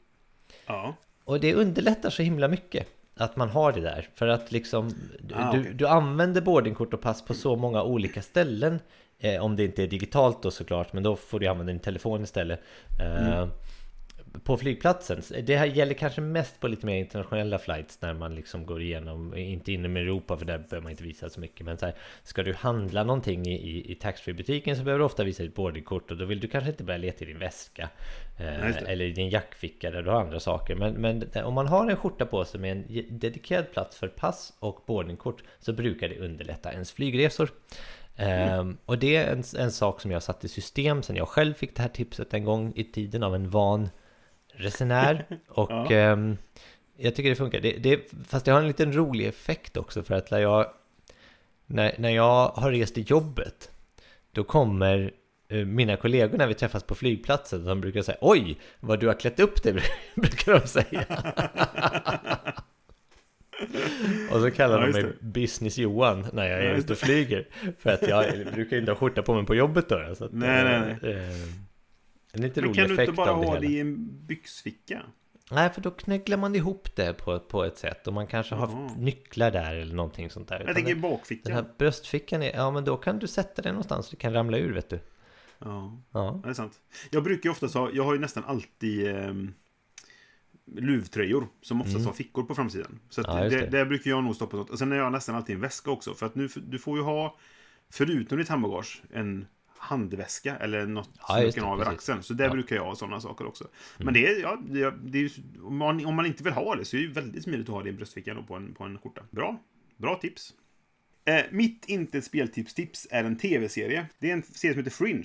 Ja, 0.66 0.94
Och 1.24 1.40
det 1.40 1.54
underlättar 1.54 2.10
så 2.10 2.22
himla 2.22 2.48
mycket 2.48 2.86
att 3.20 3.36
man 3.36 3.48
har 3.48 3.72
det 3.72 3.80
där. 3.80 4.08
För 4.14 4.28
att 4.28 4.52
liksom 4.52 4.88
du, 5.20 5.34
Ah, 5.34 5.52
du, 5.52 5.60
okej. 5.60 5.72
du 5.74 5.86
använder 5.86 6.40
boardingkort 6.40 6.94
och 6.94 7.00
pass 7.00 7.24
på 7.24 7.34
så 7.34 7.56
många 7.56 7.82
olika 7.82 8.22
ställen. 8.22 8.78
Eh, 9.20 9.44
om 9.44 9.56
det 9.56 9.64
inte 9.64 9.82
är 9.82 9.86
digitalt 9.86 10.42
då 10.42 10.50
såklart, 10.50 10.92
men 10.92 11.02
då 11.02 11.16
får 11.16 11.40
du 11.40 11.46
använda 11.46 11.72
din 11.72 11.80
telefon 11.80 12.22
istället. 12.22 12.60
Eh, 13.00 13.26
Mm. 13.38 13.48
På 14.44 14.56
flygplatsen. 14.56 15.22
Det 15.42 15.56
här 15.56 15.66
gäller 15.66 15.94
kanske 15.94 16.20
mest 16.20 16.60
på 16.60 16.68
lite 16.68 16.86
mer 16.86 16.96
internationella 16.96 17.58
flights 17.58 18.00
när 18.00 18.14
man 18.14 18.34
liksom 18.34 18.66
går 18.66 18.82
igenom, 18.82 19.36
inte 19.36 19.72
inom 19.72 19.96
Europa 19.96 20.36
för 20.36 20.44
där 20.44 20.58
behöver 20.58 20.80
man 20.80 20.90
inte 20.90 21.02
visa 21.02 21.30
så 21.30 21.40
mycket. 21.40 21.66
Men 21.66 21.78
så 21.78 21.86
här, 21.86 21.94
ska 22.22 22.42
du 22.42 22.54
handla 22.54 23.04
någonting 23.04 23.46
i, 23.46 23.54
i, 23.54 23.92
i 23.92 23.94
taxfree-butiken 23.94 24.76
så 24.76 24.82
behöver 24.82 24.98
du 24.98 25.04
ofta 25.04 25.24
visa 25.24 25.42
ditt 25.42 25.54
boardingkort 25.54 26.10
och 26.10 26.16
då 26.16 26.24
vill 26.24 26.40
du 26.40 26.48
kanske 26.48 26.70
inte 26.70 26.84
börja 26.84 26.98
leta 26.98 27.24
i 27.24 27.28
din 27.28 27.38
väska. 27.38 27.88
Eh, 28.38 28.76
eller 28.76 29.04
i 29.04 29.12
din 29.12 29.30
jackficka 29.30 29.90
där 29.90 30.02
du 30.02 30.10
har 30.10 30.20
andra 30.20 30.40
saker. 30.40 30.74
Men, 30.74 30.94
men 30.94 31.44
om 31.44 31.54
man 31.54 31.66
har 31.66 31.90
en 31.90 31.96
skjorta 31.96 32.26
på 32.26 32.44
sig 32.44 32.60
med 32.60 32.72
en 32.72 32.84
dedikerad 33.18 33.72
plats 33.72 33.96
för 33.96 34.08
pass 34.08 34.52
och 34.58 34.84
boardingkort 34.86 35.42
så 35.60 35.72
brukar 35.72 36.08
det 36.08 36.18
underlätta 36.18 36.72
ens 36.72 36.92
flygresor. 36.92 37.50
Ehm, 38.18 38.78
och 38.84 38.98
det 38.98 39.16
är 39.16 39.32
en, 39.32 39.42
en 39.58 39.72
sak 39.72 40.00
som 40.00 40.10
jag 40.10 40.22
satt 40.22 40.44
i 40.44 40.48
system 40.48 41.02
sen 41.02 41.16
jag 41.16 41.28
själv 41.28 41.54
fick 41.54 41.76
det 41.76 41.82
här 41.82 41.88
tipset 41.88 42.34
en 42.34 42.44
gång 42.44 42.72
i 42.76 42.84
tiden 42.84 43.22
av 43.22 43.34
en 43.34 43.50
van 43.50 43.88
resenär. 44.58 45.24
Och 45.48 45.70
Ja. 45.70 45.90
ehm, 45.90 46.36
jag 46.96 47.14
tycker 47.14 47.30
det 47.30 47.36
funkar. 47.36 47.60
Det, 47.60 47.72
det, 47.72 48.00
fast 48.28 48.44
det 48.44 48.50
har 48.52 48.60
en 48.60 48.66
liten 48.66 48.92
rolig 48.92 49.26
effekt 49.26 49.76
också 49.76 50.02
för 50.02 50.14
att 50.14 50.30
när 50.30 50.38
jag, 50.38 50.66
när, 51.66 51.94
när 51.98 52.10
jag 52.10 52.48
har 52.48 52.70
rest 52.72 52.98
i 52.98 53.00
jobbet 53.00 53.70
då 54.32 54.44
kommer 54.44 55.10
eh, 55.48 55.56
mina 55.64 55.96
kollegor 55.96 56.38
när 56.38 56.46
vi 56.46 56.54
träffas 56.54 56.82
på 56.82 56.94
flygplatsen 56.94 57.64
de 57.64 57.80
brukar 57.80 58.02
säga 58.02 58.18
Oj, 58.20 58.58
vad 58.80 59.00
du 59.00 59.06
har 59.06 59.14
klätt 59.14 59.40
upp 59.40 59.62
dig 59.62 59.72
brukar 60.14 60.60
de 60.60 60.66
säga. 60.68 61.04
och 64.32 64.40
så 64.40 64.50
kallar 64.50 64.80
Ja, 64.80 64.86
de 64.86 64.92
mig 64.92 65.02
det. 65.02 65.12
Business 65.20 65.78
Johan 65.78 66.26
när 66.32 66.46
jag 66.46 66.58
Ja, 66.64 66.64
är 66.64 66.74
ute 66.74 66.92
och 66.92 66.98
flyger. 66.98 67.46
För 67.78 67.90
att 67.90 68.02
jag 68.08 68.46
brukar 68.54 68.76
inte 68.76 68.90
ha 68.92 68.96
skjorta 68.96 69.22
på 69.22 69.34
mig 69.34 69.46
på 69.46 69.54
jobbet 69.54 69.88
då. 69.88 70.14
Så 70.18 70.24
att, 70.24 70.32
Nej, 70.32 70.64
nej, 70.64 70.96
nej. 71.02 71.12
eh, 71.14 71.30
eh, 71.30 71.48
En 72.38 72.42
lite 72.42 72.60
Men 72.60 72.68
rolig 72.68 72.88
kan 72.88 72.96
du 72.96 73.02
inte 73.02 73.12
bara 73.12 73.26
det 73.40 73.46
ha 73.46 73.58
det 73.60 73.66
i 73.66 73.80
en 73.80 74.26
byxficka? 74.26 75.02
Nej, 75.50 75.70
för 75.70 75.80
då 75.80 75.90
knäcklar 75.90 76.36
man 76.36 76.54
ihop 76.54 76.96
det 76.96 77.12
på, 77.12 77.40
på 77.40 77.64
ett 77.64 77.78
sätt. 77.78 78.06
Och 78.06 78.12
man 78.12 78.26
kanske 78.26 78.54
har 78.54 78.68
Jaha. 78.68 78.90
nycklar 78.98 79.50
där 79.50 79.74
eller 79.74 79.94
någonting 79.94 80.30
sånt 80.30 80.48
där. 80.48 80.64
Jag 80.66 80.74
tänker 80.74 80.92
i 80.92 80.94
bakfickan. 80.94 81.52
den 81.52 81.64
här 81.64 81.72
bröstfickan, 81.78 82.42
är, 82.42 82.56
ja 82.56 82.70
men 82.70 82.84
då 82.84 82.96
kan 82.96 83.18
du 83.18 83.26
sätta 83.26 83.62
den 83.62 83.74
någonstans 83.74 84.06
så 84.06 84.10
det 84.10 84.16
kan 84.16 84.32
ramla 84.32 84.58
ur 84.58 84.72
vet 84.72 84.88
du. 84.90 85.00
Ja, 85.58 85.98
Ja, 86.12 86.40
det 86.44 86.50
är 86.50 86.54
sant. 86.54 86.80
Jag 87.10 87.22
brukar 87.24 87.48
ju 87.48 87.50
oftast 87.50 87.74
ha, 87.74 87.90
jag 87.92 88.04
har 88.04 88.12
ju 88.14 88.20
nästan 88.20 88.44
alltid 88.44 89.06
eh, 89.16 89.32
luvtröjor 90.76 91.48
som 91.62 91.80
oftast 91.80 92.06
har 92.06 92.12
fickor 92.12 92.42
på 92.42 92.54
framsidan. 92.54 92.98
Så 93.10 93.20
Mm. 93.24 93.36
Ja, 93.36 93.50
det, 93.50 93.60
det. 93.60 93.66
där 93.66 93.84
brukar 93.84 94.10
jag 94.10 94.24
nog 94.24 94.34
stoppa 94.36 94.56
sånt. 94.56 94.70
Och 94.70 94.78
sen 94.78 94.90
har 94.90 94.98
jag 94.98 95.12
nästan 95.12 95.34
alltid 95.34 95.54
en 95.54 95.60
väska 95.60 95.90
också. 95.90 96.14
För 96.14 96.26
att 96.26 96.34
nu, 96.34 96.48
du 96.56 96.78
får 96.78 96.98
ju 96.98 97.04
ha, 97.04 97.36
förutom 97.90 98.38
ditt 98.38 98.48
handbagage, 98.48 99.02
en 99.12 99.46
handväska 99.78 100.56
eller 100.56 100.86
något 100.86 101.10
Ja, 101.18 101.26
som 101.34 101.44
du 101.44 101.52
kan 101.52 101.64
ha 101.64 101.74
över 101.74 101.86
axeln. 101.92 102.22
Så 102.22 102.34
där 102.34 102.44
Ja. 102.44 102.50
brukar 102.50 102.76
jag 102.76 102.84
ha 102.84 102.94
sådana 102.96 103.20
saker 103.20 103.46
också. 103.46 103.68
Men 103.98 104.14
det 104.14 104.26
är, 104.26 104.40
ja, 104.40 104.62
det, 104.66 104.90
det 105.02 105.18
är, 105.18 105.22
ju- 105.22 105.60
om, 105.62 105.76
man, 105.76 106.06
om 106.06 106.14
man 106.14 106.26
inte 106.26 106.44
vill 106.44 106.52
ha 106.52 106.74
det 106.76 106.84
så 106.84 106.96
är 106.96 107.00
det 107.00 107.06
ju 107.06 107.12
väldigt 107.12 107.42
smidigt 107.44 107.68
att 107.68 107.74
ha 107.74 107.82
det 107.82 107.88
i 107.88 107.92
bröstfickan 107.92 108.46
på 108.46 108.54
en, 108.54 108.74
på 108.74 108.84
en 108.84 108.98
skjorta. 108.98 109.22
Bra. 109.30 109.60
Bra 109.96 110.14
tips. 110.16 110.54
Eh, 111.24 111.44
mitt 111.50 111.84
inte 111.88 112.20
speltips-tips 112.22 113.06
är 113.10 113.24
en 113.24 113.36
tv-serie. 113.38 114.06
Det 114.18 114.28
är 114.30 114.32
en 114.32 114.42
serie 114.42 114.74
som 114.74 114.78
heter 114.84 114.96
Fringe. 114.96 115.24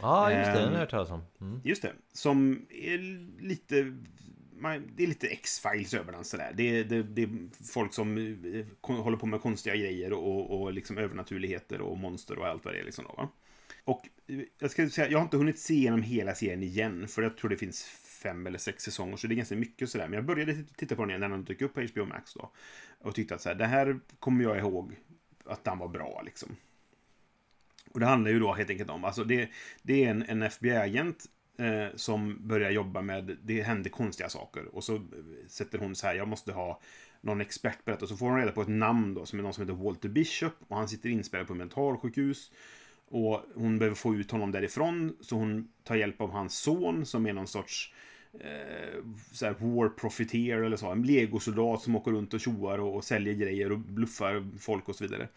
Ja, 0.00 0.32
just 0.32 0.44
det. 0.46 0.52
Den 0.52 0.60
har 0.62 0.66
Ehm, 0.66 0.72
jag 0.72 0.80
hört 0.80 0.90
talas 0.90 1.10
om. 1.10 1.22
Mm. 1.40 1.60
Just 1.64 1.82
det. 1.82 1.92
Som 2.12 2.66
är 2.70 2.98
lite... 3.42 3.96
man- 4.58 4.90
Det 4.96 5.02
är 5.02 5.06
lite 5.06 5.26
X-Files 5.26 5.94
över 5.94 6.12
den 6.12 6.24
sådär. 6.24 6.52
Det 6.54 6.78
är, 6.78 6.84
det, 6.84 7.02
det 7.02 7.22
är 7.22 7.28
folk 7.72 7.94
som 7.94 8.18
eh, 8.18 8.96
håller 9.02 9.16
på 9.16 9.26
med 9.26 9.40
konstiga 9.40 9.76
grejer 9.76 10.12
och, 10.12 10.62
och 10.62 10.72
liksom 10.72 10.98
övernaturligheter 10.98 11.80
och 11.80 11.98
monster 11.98 12.38
och 12.38 12.46
allt 12.46 12.64
vad 12.64 12.74
det 12.74 12.80
är. 12.80 12.84
Liksom 12.84 13.04
då, 13.08 13.14
va? 13.16 13.28
Och 13.84 14.08
eh, 14.26 14.40
jag 14.58 14.70
ska 14.70 14.88
säga, 14.88 15.10
jag 15.10 15.18
har 15.18 15.24
inte 15.24 15.36
hunnit 15.36 15.58
se 15.58 15.74
igenom 15.74 16.02
hela 16.02 16.34
serien 16.34 16.62
igen, 16.62 17.08
för 17.08 17.22
jag 17.22 17.36
tror 17.36 17.50
det 17.50 17.56
finns 17.56 17.84
fem 18.22 18.46
eller 18.46 18.58
sex 18.58 18.82
säsonger, 18.82 19.16
så 19.16 19.26
det 19.26 19.34
är 19.34 19.36
ganska 19.36 19.56
mycket 19.56 19.90
sådär. 19.90 20.08
Men 20.08 20.14
jag 20.14 20.24
började 20.24 20.64
titta 20.76 20.96
på 20.96 21.02
den 21.02 21.10
igen 21.10 21.20
när 21.20 21.28
den 21.28 21.44
dök 21.44 21.62
upp 21.62 21.74
på 21.74 21.80
HBO 21.80 22.04
Max 22.04 22.34
då. 22.34 22.50
Och 23.00 23.14
tyckte 23.14 23.34
att 23.34 23.40
så 23.40 23.48
här, 23.48 23.56
det 23.56 23.66
här 23.66 24.00
kommer 24.18 24.44
jag 24.44 24.58
ihåg 24.58 24.96
att 25.44 25.64
den 25.64 25.78
var 25.78 25.88
bra 25.88 26.22
liksom. 26.24 26.56
Och 27.90 28.00
det 28.00 28.06
handlar 28.06 28.30
ju 28.30 28.40
då 28.40 28.52
helt 28.52 28.70
enkelt 28.70 28.90
om, 28.90 29.04
alltså 29.04 29.24
det, 29.24 29.48
det 29.82 30.04
är 30.04 30.10
en, 30.10 30.22
en 30.22 30.42
FBI-agent 30.42 31.26
eh, 31.58 31.96
som 31.96 32.48
börjar 32.48 32.70
jobba 32.70 33.02
med, 33.02 33.38
det 33.42 33.62
händer 33.62 33.90
konstiga 33.90 34.28
saker. 34.28 34.74
Och 34.74 34.84
så 34.84 34.94
eh, 34.94 35.00
sätter 35.48 35.78
hon 35.78 35.96
så 35.96 36.06
här, 36.06 36.14
jag 36.14 36.28
måste 36.28 36.52
ha 36.52 36.80
någon 37.20 37.40
expert 37.40 37.84
på 37.84 37.90
detta. 37.90 38.04
Och 38.04 38.08
så 38.08 38.16
får 38.16 38.26
hon 38.26 38.38
reda 38.38 38.52
på 38.52 38.62
ett 38.62 38.68
namn 38.68 39.14
då, 39.14 39.26
som 39.26 39.38
är 39.38 39.42
någon 39.42 39.54
som 39.54 39.62
heter 39.62 39.84
Walter 39.84 40.08
Bishop. 40.08 40.54
Och 40.68 40.76
han 40.76 40.88
sitter 40.88 41.08
inspärrad 41.08 41.46
på 41.46 41.54
mentalsjukhus. 41.54 42.52
Och 43.14 43.44
hon 43.54 43.78
behöver 43.78 43.96
få 43.96 44.14
ut 44.14 44.30
honom 44.30 44.52
därifrån, 44.52 45.16
så 45.20 45.36
hon 45.36 45.68
tar 45.84 45.94
hjälp 45.94 46.20
av 46.20 46.30
hans 46.30 46.58
son 46.58 47.06
som 47.06 47.26
är 47.26 47.32
någon 47.32 47.46
sorts 47.46 47.94
eh, 48.40 49.04
så 49.32 49.46
här 49.46 49.54
war 49.58 49.88
profiteer 49.88 50.62
eller 50.62 50.76
så. 50.76 50.90
En 50.90 51.02
legosoldat 51.02 51.82
som 51.82 51.96
åker 51.96 52.10
runt 52.10 52.34
och 52.34 52.40
tjoar 52.40 52.78
och, 52.78 52.96
och 52.96 53.04
säljer 53.04 53.34
grejer 53.34 53.72
och 53.72 53.78
bluffar 53.78 54.58
folk 54.58 54.88
och 54.88 54.96
så 54.96 55.04
vidare. 55.04 55.28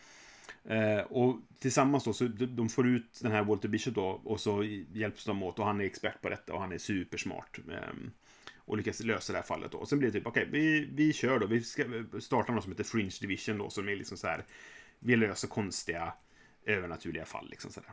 Eh, 0.65 0.99
och 0.99 1.37
tillsammans 1.59 2.03
då, 2.03 2.13
så 2.13 2.23
de 2.23 2.45
de 2.45 2.69
får 2.69 2.87
ut 2.87 3.19
den 3.21 3.31
här 3.31 3.43
Walter 3.43 3.69
Bishop 3.69 3.95
då 3.95 4.21
och 4.23 4.39
så 4.39 4.63
hjälps 4.93 5.25
de 5.25 5.43
åt 5.43 5.59
och 5.59 5.65
han 5.65 5.81
är 5.81 5.85
expert 5.85 6.21
på 6.21 6.29
detta 6.29 6.53
och 6.53 6.61
han 6.61 6.71
är 6.71 6.77
supersmart. 6.77 7.59
Eh, 7.71 8.09
och 8.57 8.77
lyckas 8.77 9.03
lösa 9.03 9.33
det 9.33 9.39
här 9.39 9.45
fallet 9.45 9.71
då. 9.71 9.77
Och 9.77 9.89
sen 9.89 9.99
blir 9.99 10.11
det 10.11 10.19
typ, 10.19 10.27
okej, 10.27 10.47
vi, 10.51 10.89
vi 10.93 11.13
kör 11.13 11.39
då. 11.39 11.47
Vi 11.47 11.61
ska 11.61 11.83
starta 12.19 12.53
något 12.53 12.63
som 12.63 12.71
heter 12.71 12.83
Fringe 12.83 13.17
Division 13.21 13.57
då, 13.57 13.69
som 13.69 13.89
är 13.89 13.95
liksom 13.95 14.17
så 14.17 14.27
här, 14.27 14.45
vi 14.99 15.15
löser 15.15 15.47
konstiga 15.47 16.13
övernaturliga 16.65 17.25
fall 17.25 17.49
liksom 17.49 17.71
sådär. 17.71 17.91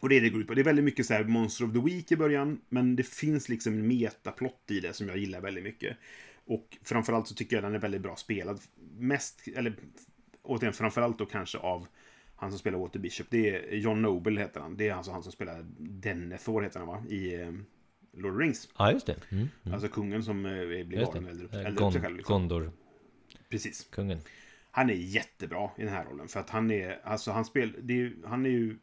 Och 0.00 0.08
det 0.08 0.16
är 0.16 0.20
det 0.20 0.30
går 0.30 0.40
ut 0.40 0.46
på. 0.46 0.54
Det 0.54 0.60
är 0.60 0.64
väldigt 0.64 0.84
mycket 0.84 1.06
så 1.06 1.14
här 1.14 1.24
Monster 1.24 1.64
of 1.64 1.72
the 1.72 1.80
Week 1.80 2.12
i 2.12 2.16
början, 2.16 2.60
men 2.68 2.96
det 2.96 3.02
finns 3.02 3.48
liksom 3.48 3.72
en 3.72 3.86
metaplott 3.86 4.70
i 4.70 4.80
det 4.80 4.92
som 4.92 5.08
jag 5.08 5.16
gillar 5.16 5.40
väldigt 5.40 5.64
mycket. 5.64 5.96
Och 6.44 6.78
framförallt 6.82 7.28
så 7.28 7.34
tycker 7.34 7.56
jag 7.56 7.64
den 7.64 7.74
är 7.74 7.78
väldigt 7.78 8.00
bra 8.00 8.16
spelad. 8.16 8.60
Mest, 8.98 9.48
eller 9.56 9.74
återigen, 10.42 10.72
framförallt 10.72 11.18
då 11.18 11.26
kanske 11.26 11.58
av 11.58 11.86
han 12.36 12.50
som 12.50 12.58
spelar 12.58 12.78
Walter 12.78 12.98
Bishop. 12.98 13.26
Det 13.30 13.56
är 13.56 13.76
John 13.76 14.02
Noble 14.02 14.40
heter 14.40 14.60
han. 14.60 14.76
Det 14.76 14.88
är 14.88 14.94
alltså 14.94 15.12
han 15.12 15.22
som 15.22 15.32
spelar 15.32 15.66
Denethor 15.78 16.62
heter 16.62 16.78
han 16.78 16.88
va? 16.88 17.04
I 17.08 17.34
eh, 17.34 17.50
Lord 18.12 18.32
of 18.32 18.38
the 18.38 18.44
Rings. 18.44 18.68
Ja, 18.78 18.92
just 18.92 19.06
det. 19.06 19.16
Mm. 19.30 19.48
Alltså 19.72 19.88
kungen 19.88 20.24
som 20.24 20.46
eh, 20.46 20.52
blir 20.52 20.84
galen 20.84 21.42
upp, 21.42 21.52
det. 21.52 21.62
Eh, 21.62 21.86
upp 21.86 21.92
sig 21.92 22.02
själv. 22.02 22.16
Liksom. 22.16 22.34
Gondor-kungen. 22.34 22.72
Precis. 23.48 23.88
Han 24.74 24.90
är 24.90 24.94
jättebra 24.94 25.70
i 25.76 25.82
den 25.82 25.92
här 25.92 26.04
rollen. 26.04 26.28
För 26.28 26.40
att 26.40 26.50
han 26.50 26.70
är, 26.70 27.00
alltså 27.04 27.30
han 27.30 27.44
spel, 27.44 27.76
det 27.82 27.92
är, 27.92 27.96
ju- 27.96 28.22
han 28.26 28.46
är 28.46 28.50
ju 28.50 28.76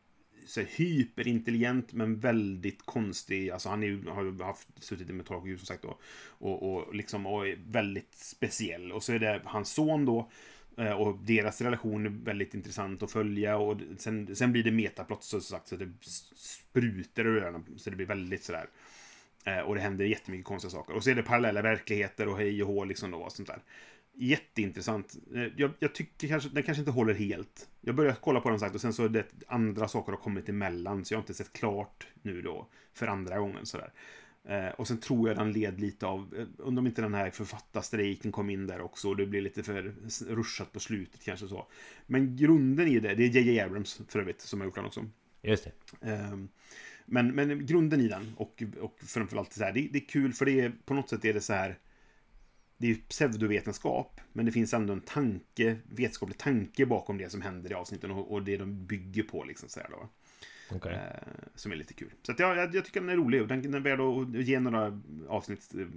så 0.45 0.59
här, 0.59 0.67
hyperintelligent 0.75 1.93
men 1.93 2.19
väldigt 2.19 2.85
konstig. 2.85 3.49
Alltså 3.49 3.69
han 3.69 3.83
är 3.83 4.09
har 4.11 4.23
ju 4.23 4.43
haft, 4.43 4.67
suttit 4.83 5.09
i 5.09 5.13
mentalsjukhus 5.13 5.59
som 5.59 5.67
sagt 5.67 5.83
då. 5.83 5.97
Och, 6.27 6.73
och 6.73 6.95
liksom 6.95 7.25
och 7.25 7.47
är 7.47 7.59
väldigt 7.67 8.15
speciell. 8.15 8.91
Och 8.91 9.03
så 9.03 9.13
är 9.13 9.19
det 9.19 9.41
hans 9.45 9.69
son 9.73 10.05
då. 10.05 10.31
Eh, 10.77 10.91
och 10.91 11.17
deras 11.23 11.61
relation 11.61 12.05
är 12.05 12.09
väldigt 12.09 12.53
intressant 12.53 13.03
att 13.03 13.11
följa. 13.11 13.57
Och 13.57 13.77
sen, 13.97 14.35
sen 14.35 14.51
blir 14.51 14.63
det 14.63 14.71
metaplott 14.71 15.23
så 15.23 15.41
sagt. 15.41 15.67
Så 15.67 15.75
det 15.75 15.91
sprutar 16.35 17.25
ur 17.27 17.43
öronen. 17.43 17.65
Så 17.77 17.89
det 17.89 17.95
blir 17.95 18.05
väldigt 18.05 18.43
sådär. 18.43 18.69
Eh, 19.45 19.59
och 19.59 19.75
det 19.75 19.81
händer 19.81 20.05
jättemycket 20.05 20.45
konstiga 20.45 20.71
saker. 20.71 20.93
Och 20.93 21.03
så 21.03 21.09
är 21.09 21.15
det 21.15 21.23
parallella 21.23 21.61
verkligheter 21.61 22.27
och 22.27 22.37
hej 22.37 22.63
och 22.63 22.67
hå 22.67 22.85
liksom 22.85 23.11
då. 23.11 23.17
Och 23.17 23.31
sånt 23.31 23.47
där. 23.47 23.61
Jätteintressant. 24.21 25.15
Eh, 25.35 25.43
Jag, 25.57 25.71
jag 25.79 25.95
tycker 25.95 26.27
kanske, 26.27 26.49
den 26.49 26.63
kanske 26.63 26.81
inte 26.81 26.91
håller 26.91 27.13
helt. 27.13 27.69
Jag 27.81 27.95
började 27.95 28.17
kolla 28.21 28.41
på 28.41 28.49
den 28.49 28.59
sagt 28.59 28.75
och 28.75 28.81
sen 28.81 28.93
så 28.93 29.05
är 29.05 29.09
det 29.09 29.25
andra 29.47 29.87
saker 29.87 30.11
har 30.11 30.19
kommit 30.19 30.49
emellan. 30.49 31.05
Så 31.05 31.13
jag 31.13 31.17
har 31.17 31.23
inte 31.23 31.33
sett 31.33 31.53
klart 31.53 32.07
nu 32.21 32.41
då 32.41 32.67
för 32.93 33.07
andra 33.07 33.39
gången 33.39 33.65
sådär. 33.65 33.91
Eh, 34.43 34.67
och 34.67 34.87
sen 34.87 34.97
tror 34.99 35.27
jag 35.29 35.37
den 35.37 35.51
led 35.51 35.79
lite 35.79 36.05
av, 36.05 36.35
eh, 36.37 36.47
undrar 36.57 36.81
om 36.81 36.87
inte 36.87 37.01
den 37.01 37.13
här 37.13 37.29
författarstrejken 37.29 38.31
kom 38.31 38.49
in 38.49 38.67
där 38.67 38.81
också. 38.81 39.09
Och 39.09 39.17
det 39.17 39.25
blev 39.25 39.43
lite 39.43 39.63
för 39.63 39.93
ruschat 40.27 40.71
på 40.71 40.79
slutet 40.79 41.23
kanske 41.23 41.47
så. 41.47 41.67
Men 42.07 42.35
grunden 42.35 42.87
i 42.87 42.99
det, 42.99 43.15
det 43.15 43.23
är 43.23 43.29
J.J. 43.29 43.59
Abrams 43.59 44.01
för 44.07 44.19
övrigt 44.19 44.41
som 44.41 44.59
har 44.59 44.65
gjort 44.67 44.75
den 44.75 44.85
också. 44.85 45.05
Just 45.41 45.63
det. 45.63 46.07
Ehm, 46.11 46.49
Men, 47.05 47.35
men 47.35 47.65
grunden 47.65 48.01
i 48.01 48.07
den 48.07 48.33
och, 48.37 48.63
och 48.81 48.99
framförallt 49.05 49.53
så 49.53 49.63
här, 49.63 49.73
det, 49.73 49.89
det 49.91 49.99
är 49.99 50.07
kul 50.07 50.33
för 50.33 50.45
det 50.45 50.61
är 50.61 50.71
på 50.85 50.93
något 50.93 51.09
sätt 51.09 51.25
är 51.25 51.33
det 51.33 51.41
så 51.41 51.53
här 51.53 51.77
det 52.79 52.87
är 52.87 52.89
ju 52.89 52.95
pseudovetenskap, 52.95 54.21
men 54.33 54.45
det 54.45 54.51
finns 54.51 54.73
ändå 54.73 54.93
en 54.93 55.01
tanke, 55.01 55.77
vetenskaplig 55.89 56.37
tanke 56.37 56.85
bakom 56.85 57.17
det 57.17 57.29
som 57.29 57.41
händer 57.41 57.71
i 57.71 57.73
avsnitten 57.73 58.11
och, 58.11 58.31
och 58.31 58.43
det 58.43 58.57
de 58.57 58.85
bygger 58.85 59.23
på. 59.23 59.43
Liksom 59.43 59.69
så 59.69 59.79
här 59.79 59.89
då, 59.89 60.09
Okej. 60.75 60.93
eh, 60.93 61.27
som 61.55 61.71
är 61.71 61.75
lite 61.75 61.93
kul. 61.93 62.11
Så 62.23 62.31
att 62.31 62.39
jag, 62.39 62.57
jag, 62.57 62.75
jag 62.75 62.85
tycker 62.85 62.99
den 62.99 63.09
är 63.09 63.15
rolig 63.15 63.41
och 63.41 63.47
den, 63.47 63.61
den 63.61 63.73
är 63.73 63.79
värd 63.79 63.99
att 63.99 64.47
ge 64.47 64.59
några 64.59 65.01
avsnitt 65.27 65.75
eh, 65.75 65.87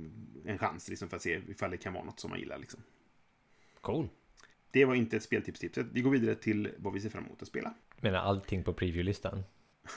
en 0.53 0.59
chans 0.59 0.89
liksom, 0.89 1.09
för 1.09 1.17
att 1.17 1.23
se 1.23 1.41
ifall 1.49 1.71
det 1.71 1.77
kan 1.77 1.93
vara 1.93 2.05
något 2.05 2.21
som 2.21 2.31
man 2.31 2.39
gillar. 2.39 2.59
Liksom. 2.59 2.81
Cool. 3.81 4.09
Det 4.71 4.85
var 4.85 4.95
inte 4.95 5.17
ett 5.17 5.23
speltips-tips. 5.23 5.79
Vi 5.93 6.01
går 6.01 6.11
vidare 6.11 6.35
till 6.35 6.71
vad 6.77 6.93
vi 6.93 7.01
ser 7.01 7.09
fram 7.09 7.25
emot 7.25 7.43
att 7.43 7.49
spela. 7.49 7.75
Menar 8.01 8.19
allting 8.19 8.65
på 8.65 8.73
preview-listan? 8.73 9.43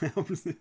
Ja, 0.14 0.22
precis. 0.22 0.56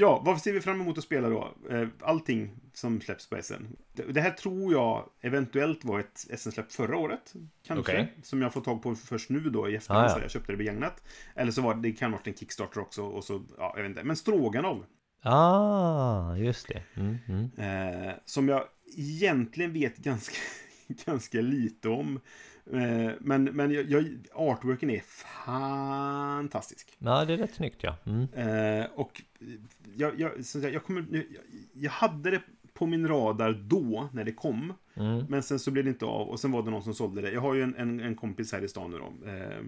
Ja, 0.00 0.22
vad 0.24 0.40
ser 0.40 0.52
vi 0.52 0.60
fram 0.60 0.80
emot 0.80 0.98
att 0.98 1.04
spela 1.04 1.28
då? 1.28 1.54
Eh, 1.70 1.88
Allting 2.00 2.50
som 2.72 3.00
släpps 3.00 3.30
på 3.30 3.42
SN. 3.42 3.76
Det 4.08 4.20
här 4.20 4.30
tror 4.30 4.72
jag 4.72 5.08
eventuellt 5.20 5.84
var 5.84 6.00
ett 6.00 6.26
SN-släpp 6.38 6.72
förra 6.72 6.96
året. 6.96 7.34
Kanske. 7.66 7.92
Okej. 7.92 8.14
Som 8.22 8.42
jag 8.42 8.52
får 8.52 8.60
tag 8.60 8.82
på 8.82 8.94
först 8.94 9.30
nu 9.30 9.40
då 9.40 9.68
i 9.68 9.76
efterhand. 9.76 10.06
Ah, 10.06 10.12
ja. 10.16 10.22
Jag 10.22 10.30
köpte 10.30 10.52
det 10.52 10.56
begagnat. 10.56 11.02
Eller 11.34 11.52
så 11.52 11.62
var 11.62 11.74
det, 11.74 11.80
det 11.80 11.92
kan 11.92 12.12
ha 12.12 12.18
varit 12.18 12.26
en 12.26 12.34
Kickstarter 12.34 12.80
också. 12.80 13.02
Och 13.02 13.24
så, 13.24 13.42
ja, 13.58 13.72
jag 13.76 13.82
vet 13.82 13.90
inte. 13.90 14.04
Men 14.04 14.16
Stroganov. 14.16 14.84
Ah, 15.22 16.36
just 16.36 16.68
det. 16.68 16.82
Mm, 16.94 17.18
mm. 17.28 18.06
Eh, 18.06 18.14
som 18.24 18.48
jag 18.48 18.64
egentligen 18.96 19.72
vet 19.72 19.96
ganska, 19.96 20.36
ganska 21.06 21.40
lite 21.40 21.88
om. 21.88 22.20
Eh, 22.72 23.12
men 23.20 23.44
men 23.44 23.70
jag, 23.70 23.90
jag, 23.90 24.18
artworken 24.34 24.90
är 24.90 25.00
fantastisk. 25.44 26.96
Ja, 26.98 27.24
det 27.24 27.32
är 27.32 27.36
rätt 27.36 27.54
snyggt 27.54 27.82
ja. 27.82 27.96
Mm. 28.06 28.28
Eh, 28.32 28.86
och 28.94 29.22
jag, 29.96 30.20
jag, 30.20 30.32
jag, 30.72 30.84
kommer, 30.84 31.06
jag, 31.10 31.24
jag 31.72 31.90
hade 31.90 32.30
det 32.30 32.42
på 32.74 32.86
min 32.86 33.08
radar 33.08 33.52
då, 33.52 34.08
när 34.12 34.24
det 34.24 34.32
kom. 34.32 34.72
Mm. 34.94 35.24
Men 35.28 35.42
sen 35.42 35.58
så 35.58 35.70
blev 35.70 35.84
det 35.84 35.90
inte 35.90 36.04
av. 36.04 36.28
Och 36.28 36.40
sen 36.40 36.52
var 36.52 36.62
det 36.62 36.70
någon 36.70 36.82
som 36.82 36.94
sålde 36.94 37.20
det. 37.20 37.32
Jag 37.32 37.40
har 37.40 37.54
ju 37.54 37.62
en, 37.62 37.74
en, 37.74 38.00
en 38.00 38.14
kompis 38.14 38.52
här 38.52 38.62
i 38.62 38.68
stan 38.68 38.90
nu 38.90 38.98
då. 38.98 39.30
Eh, 39.30 39.64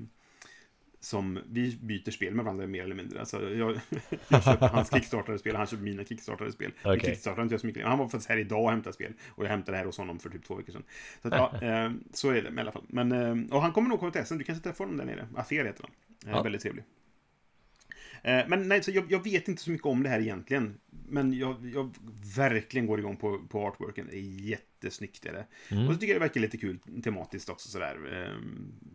som 1.05 1.39
vi 1.51 1.79
byter 1.81 2.11
spel 2.11 2.35
med 2.35 2.45
varandra 2.45 2.67
mer 2.67 2.85
eller 2.85 2.95
mindre. 2.95 3.21
Alltså, 3.21 3.51
jag, 3.55 3.81
jag 4.29 4.45
köper 4.45 4.69
hans 4.69 4.91
kickstartade 4.95 5.39
spel, 5.39 5.57
han 5.57 5.67
köper 5.67 5.83
mina 5.85 6.05
kickstartade 6.05 6.53
spel. 6.53 6.73
Vi 6.85 6.91
Okej. 6.91 7.01
kickstartar 7.01 7.43
inte 7.43 7.53
jag 7.55 7.61
så 7.61 7.67
mycket. 7.67 7.87
Han 7.87 7.99
var 7.99 8.09
faktiskt 8.09 8.29
här 8.29 8.37
idag 8.37 8.65
och 8.65 8.71
hämtade 8.71 8.95
spel. 8.95 9.13
Och 9.31 9.45
jag 9.45 9.51
hämtade 9.51 9.73
det 9.73 9.79
här 9.79 9.87
hos 9.87 9.99
honom 9.99 10.19
för 10.19 10.31
typ 10.31 10.45
två 10.45 10.55
veckor 10.55 10.73
sedan. 10.73 10.83
Så 11.23 11.29
att, 11.29 11.35
ja, 11.61 11.67
eh, 11.85 11.91
så 12.13 12.31
är 12.31 12.43
det 12.43 12.57
i 12.57 12.61
alla 12.61 12.73
fall. 12.73 12.85
Men, 12.89 13.13
eh, 13.13 13.55
och 13.57 13.63
han 13.63 13.73
kommer 13.73 13.89
nog 13.89 13.99
komma 14.01 14.11
till 14.13 14.21
Essen. 14.21 14.39
Du 14.39 14.45
kanske 14.45 14.63
träffar 14.65 14.85
honom 14.85 14.97
där 14.99 15.05
nere. 15.05 15.27
Afer 15.37 15.65
heter 15.65 15.83
han. 15.83 15.91
Eh, 16.31 16.37
Ja. 16.37 16.43
Väldigt 16.43 16.63
trevlig. 16.63 16.85
Eh, 18.23 18.49
Men 18.49 18.69
nej, 18.69 18.83
så 18.83 18.91
jag, 18.91 19.13
jag 19.13 19.25
vet 19.25 19.49
inte 19.49 19.63
så 19.63 19.71
mycket 19.71 19.87
om 19.87 20.03
det 20.03 20.09
här 20.09 20.21
egentligen. 20.21 20.79
Men 21.09 21.33
jag, 21.33 21.71
jag 21.75 21.95
verkligen 22.37 22.87
går 22.87 22.99
igång 22.99 23.17
på, 23.17 23.39
på 23.49 23.67
artworken. 23.67 24.07
Det 24.11 24.17
är 24.17 24.21
jättesnyggt. 24.21 25.27
Är 25.27 25.33
det. 25.33 25.47
Mm. 25.75 25.87
Och 25.89 25.95
så 25.95 26.01
tycker 26.01 26.13
jag 26.13 26.21
det 26.21 26.27
verkar 26.27 26.41
lite 26.41 26.57
kul 26.59 26.79
tematiskt 27.05 27.49
också 27.49 27.69
sådär. 27.69 27.95
eh, 27.97 28.41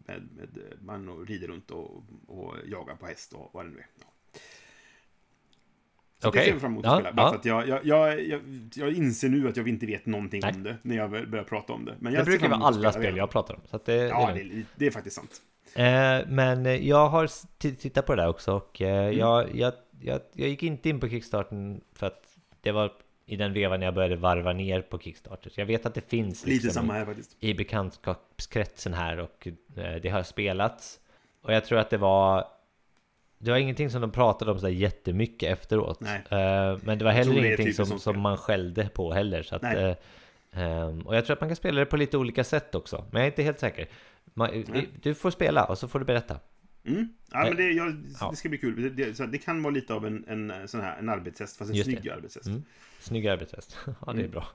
Med, 0.07 0.27
med, 0.35 0.49
man 0.81 1.25
rider 1.25 1.47
runt 1.47 1.71
och, 1.71 2.03
och 2.27 2.55
jagar 2.65 2.95
på 2.95 3.05
häst 3.05 3.33
och 3.33 3.49
vad 3.53 3.65
det 3.65 3.69
nu 3.69 3.77
är. 3.77 3.85
Ja. 3.99 4.05
Okej. 6.27 6.39
det 6.39 6.45
ser 6.45 6.51
jag 6.51 6.61
fram 6.61 6.71
emot 6.71 6.85
att 6.85 6.91
Ja, 6.91 6.99
spela. 7.09 7.21
Ja. 7.23 7.29
för 7.29 7.37
att 7.39 7.45
jag, 7.45 7.67
jag, 7.67 7.85
jag, 7.85 8.21
jag, 8.27 8.41
jag 8.75 8.93
inser 8.93 9.29
nu 9.29 9.47
att 9.49 9.57
jag 9.57 9.67
inte 9.67 9.85
vet 9.85 10.05
någonting 10.05 10.41
Nej. 10.41 10.53
om 10.55 10.63
det. 10.63 10.77
När 10.81 10.95
jag 10.95 11.09
börjar 11.29 11.43
prata 11.43 11.73
om 11.73 11.85
det. 11.85 11.95
Men 11.99 12.11
Det 12.13 12.17
jag 12.17 12.25
ser 12.25 12.31
brukar 12.31 12.49
vara 12.49 12.59
alla 12.59 12.91
spel 12.91 13.13
det. 13.13 13.17
jag 13.17 13.29
pratar 13.29 13.53
om. 13.55 13.61
Så 13.69 13.79
det, 13.85 13.93
Ja, 13.95 14.27
det 14.33 14.43
det, 14.43 14.55
är- 14.59 14.65
det 14.75 14.85
är 14.87 14.91
faktiskt 14.91 15.15
sant. 15.15 15.41
Eh, 15.75 16.19
men 16.27 16.85
jag 16.87 17.09
har 17.09 17.29
tittat 17.75 18.05
på 18.05 18.15
det 18.15 18.21
där 18.21 18.29
också 18.29 18.53
och 18.53 18.81
eh, 18.81 19.05
Mm. 19.05 19.17
jag, 19.17 19.55
jag, 19.55 19.73
jag, 20.01 20.21
jag 20.33 20.49
gick 20.49 20.63
inte 20.63 20.89
in 20.89 20.99
på 20.99 21.09
Kickstarten 21.09 21.81
för 21.93 22.07
att 22.07 22.23
det 22.61 22.71
var 22.71 22.91
i 23.25 23.35
den 23.35 23.53
vevan 23.53 23.81
jag 23.81 23.93
började 23.93 24.15
varva 24.15 24.53
ner 24.53 24.81
på 24.81 24.99
Kickstarter. 24.99 25.49
Så 25.49 25.61
jag 25.61 25.65
vet 25.65 25.85
att 25.85 25.93
det 25.93 26.09
finns 26.09 26.45
Lite 26.45 26.53
liksom 26.65 26.81
samma 26.81 26.93
här 26.93 27.05
faktiskt. 27.05 27.35
i 27.39 27.53
bekantskapskretsen 27.53 28.93
här 28.93 29.17
och 29.19 29.47
eh, 29.75 29.95
det 30.01 30.09
har 30.09 30.23
spelats. 30.23 30.99
Och 31.41 31.53
jag 31.53 31.65
tror 31.65 31.79
att 31.79 31.89
det 31.89 31.97
var 31.97 32.45
det 33.39 33.51
var 33.51 33.57
ingenting 33.57 33.89
som 33.89 34.01
de 34.01 34.11
pratade 34.11 34.51
om 34.51 34.59
så 34.59 34.65
där 34.65 34.73
jättemycket 34.73 35.51
efteråt. 35.51 35.99
Nej. 35.99 36.21
Eh, 36.29 36.77
men 36.83 36.97
det 36.97 37.05
var 37.05 37.11
heller 37.11 37.31
ingenting 37.31 37.57
typiskt 37.57 37.75
som, 37.77 37.85
som 37.85 37.99
spel. 38.13 38.17
man 38.17 38.37
skällde 38.37 38.89
på 38.89 39.13
heller. 39.13 39.43
Så 39.43 39.55
att, 39.55 39.63
eh, 39.63 39.93
ehm, 40.53 41.01
och 41.01 41.15
jag 41.15 41.25
tror 41.25 41.33
att 41.33 41.41
man 41.41 41.49
kan 41.49 41.55
spela 41.55 41.79
det 41.79 41.85
på 41.85 41.97
lite 41.97 42.17
olika 42.17 42.43
sätt 42.43 42.75
också. 42.75 43.05
Men 43.11 43.19
jag 43.21 43.27
är 43.27 43.31
inte 43.31 43.43
helt 43.43 43.59
säker. 43.59 43.87
Nej. 44.33 44.89
du 45.01 45.15
får 45.15 45.31
spela 45.31 45.65
och 45.65 45.77
så 45.77 45.87
får 45.87 45.99
du 45.99 46.05
berätta. 46.05 46.39
Mm. 46.85 47.07
Ja, 47.31 47.43
men 47.43 47.55
det, 47.55 47.71
jag, 47.71 48.03
Ja. 48.21 48.29
det 48.29 48.35
ska 48.35 48.49
bli 48.49 48.57
kul. 48.57 48.81
Det, 48.81 48.89
det, 49.13 49.25
det 49.31 49.37
kan 49.37 49.63
vara 49.63 49.73
lite 49.73 49.93
av 49.93 50.05
en, 50.05 50.49
en 50.51 50.67
sån 50.67 50.81
här 50.81 50.97
en 50.99 51.09
arbetshäst, 51.09 51.57
fast 51.57 51.69
en 51.71 51.75
Just 51.77 51.89
det. 51.89 51.95
snygg 52.01 52.09
arbetshäst. 52.11 52.45
Mm. 52.47 52.63
Snygg 52.99 53.27
arbetshäst. 53.27 53.77
ja, 53.85 53.93
det 54.05 54.11
är 54.11 54.13
Mm. 54.13 54.31
bra. 54.31 54.47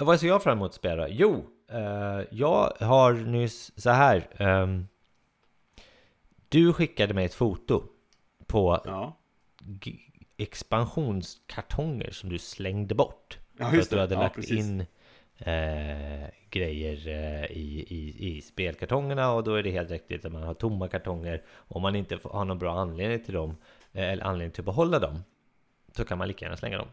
Vad 0.00 0.20
ser 0.20 0.26
jag 0.28 0.42
fram 0.42 0.58
emot 0.58 0.68
att 0.68 0.74
spela? 0.74 1.08
Jo, 1.08 1.46
eh, 1.70 2.20
jag 2.30 2.72
har 2.80 3.12
nyss 3.12 3.72
så 3.82 3.90
här. 3.90 4.26
ehm, 4.36 4.86
du 6.48 6.72
skickade 6.72 7.14
mig 7.14 7.24
ett 7.24 7.34
foto 7.34 7.82
på 8.46 8.80
Ja, 8.84 9.18
expansionskartonger 10.36 12.10
som 12.10 12.28
du 12.30 12.38
slängde 12.38 12.94
bort. 12.94 13.38
ja 13.58 13.70
för 13.70 13.78
att 13.78 13.90
du 13.90 13.96
det. 13.96 14.00
hade 14.02 14.14
Ja, 14.14 14.20
lagt 14.20 14.34
precis. 14.34 14.58
in 14.58 14.86
eh, 15.38 16.28
grejer 16.50 17.08
eh, 17.08 17.44
i, 17.44 17.84
i, 17.88 18.28
i 18.28 18.42
spelkartongerna 18.42 19.32
och 19.32 19.44
då 19.44 19.54
är 19.54 19.62
det 19.62 19.70
helt 19.70 19.90
riktigt 19.90 20.24
att 20.24 20.32
man 20.32 20.42
har 20.42 20.54
tomma 20.54 20.88
kartonger. 20.88 21.42
Om 21.54 21.82
man 21.82 21.96
inte 21.96 22.18
har 22.24 22.44
någon 22.44 22.58
bra 22.58 22.80
anledning 22.80 23.24
till 23.24 23.34
dem, 23.34 23.56
eh, 23.92 24.12
eller 24.12 24.24
anledning 24.24 24.52
till 24.52 24.60
att 24.60 24.64
behålla 24.64 24.98
dem, 24.98 25.22
så 25.96 26.04
kan 26.04 26.18
man 26.18 26.28
lika 26.28 26.44
gärna 26.44 26.56
slänga 26.56 26.78
dem. 26.78 26.88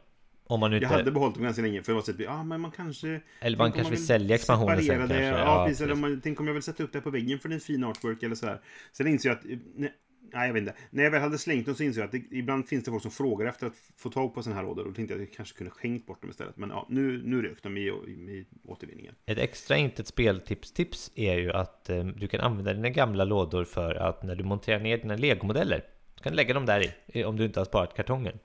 Om 0.48 0.60
man 0.60 0.72
nu 0.72 0.78
Jag 0.78 0.84
inte... 0.84 0.96
hade 0.96 1.12
behållit 1.12 1.36
dem 1.36 1.44
ganska 1.44 1.62
länge 1.62 1.84
för 1.84 1.98
att, 1.98 2.20
ja 2.20 2.44
men 2.44 2.62
man 2.62 2.72
kanske... 2.72 3.22
Eller 3.40 3.58
man 3.58 3.72
kanske 3.72 3.92
vill 3.92 4.00
vill 4.00 4.08
sälja 4.08 4.36
expansionen 4.36 4.84
sen 4.84 4.98
kanske. 4.98 5.24
Ja, 5.26 5.66
precis. 5.68 5.82
Eller 5.82 5.94
precis. 5.94 6.04
om 6.04 6.12
man, 6.12 6.22
tänk 6.24 6.40
om 6.40 6.48
jag 6.48 6.54
vill 6.54 6.64
sätta 6.64 6.84
upp 6.84 6.94
det 6.94 7.02
på 7.02 7.10
väggen 7.10 7.40
för 7.40 7.50
en 7.50 7.60
fin 7.60 7.84
artwork 7.84 8.24
eller 8.24 8.36
så 8.36 8.46
här. 8.46 8.62
Sen 8.92 9.08
inser 9.08 9.30
jag 9.30 9.38
att... 9.38 9.92
eh, 10.34 10.38
Nej, 10.40 10.48
jag 10.48 10.54
vet 10.54 10.62
inte. 10.62 10.76
När 10.90 11.04
jag 11.04 11.12
väl 11.12 11.22
hade 11.22 11.38
slängt 11.38 11.66
dem 11.66 11.76
så 11.76 11.84
insåg 11.84 12.02
jag 12.02 12.06
att 12.06 12.12
det, 12.12 12.24
ibland 12.32 12.68
finns 12.68 12.84
det 12.84 12.92
folk 12.92 13.02
som 13.02 13.12
frågar 13.12 13.46
efter 13.46 13.68
att 13.68 13.74
få 13.98 14.10
tag 14.10 14.34
på 14.34 14.44
sådana 14.44 14.62
här 14.62 14.68
lådor. 14.68 14.84
Och 14.84 14.90
då 14.90 14.96
tänkte 14.96 15.14
jag 15.14 15.22
att 15.22 15.28
jag 15.30 15.36
kanske 15.38 15.58
kunde 15.58 15.72
skänkt 15.72 16.08
bort 16.08 16.22
dem 16.22 16.30
istället. 16.30 16.58
Men 16.58 16.70
ja, 16.70 16.86
nu, 16.90 17.22
nu 17.26 17.42
rök 17.42 17.64
de 17.64 17.78
i, 17.78 17.82
i, 17.82 18.12
i 18.12 18.46
återvinningen. 18.66 19.16
Ett 19.26 19.38
extra 19.38 19.78
inte 19.78 20.02
ett 20.02 20.08
speltips-tips 20.08 21.12
är 21.16 21.38
ju 21.38 21.52
att 21.52 21.90
eh, 21.90 22.04
du 22.06 22.28
kan 22.28 22.42
använda 22.42 22.74
dina 22.74 22.90
gamla 22.90 23.24
lådor 23.24 23.64
för 23.64 23.96
att 23.96 24.24
när 24.24 24.36
du 24.36 24.44
monterar 24.44 24.80
ner 24.80 24.98
dina 24.98 25.16
legomodeller, 25.16 25.84
så 26.16 26.24
kan 26.24 26.32
du 26.32 26.36
lägga 26.36 26.54
dem 26.54 26.66
där 26.66 26.82
i, 26.82 26.92
eh, 27.20 27.28
om 27.28 27.38
du 27.38 27.46
inte 27.46 27.60
har 27.60 27.66
sparat 27.66 27.96
kartongen. 27.96 28.40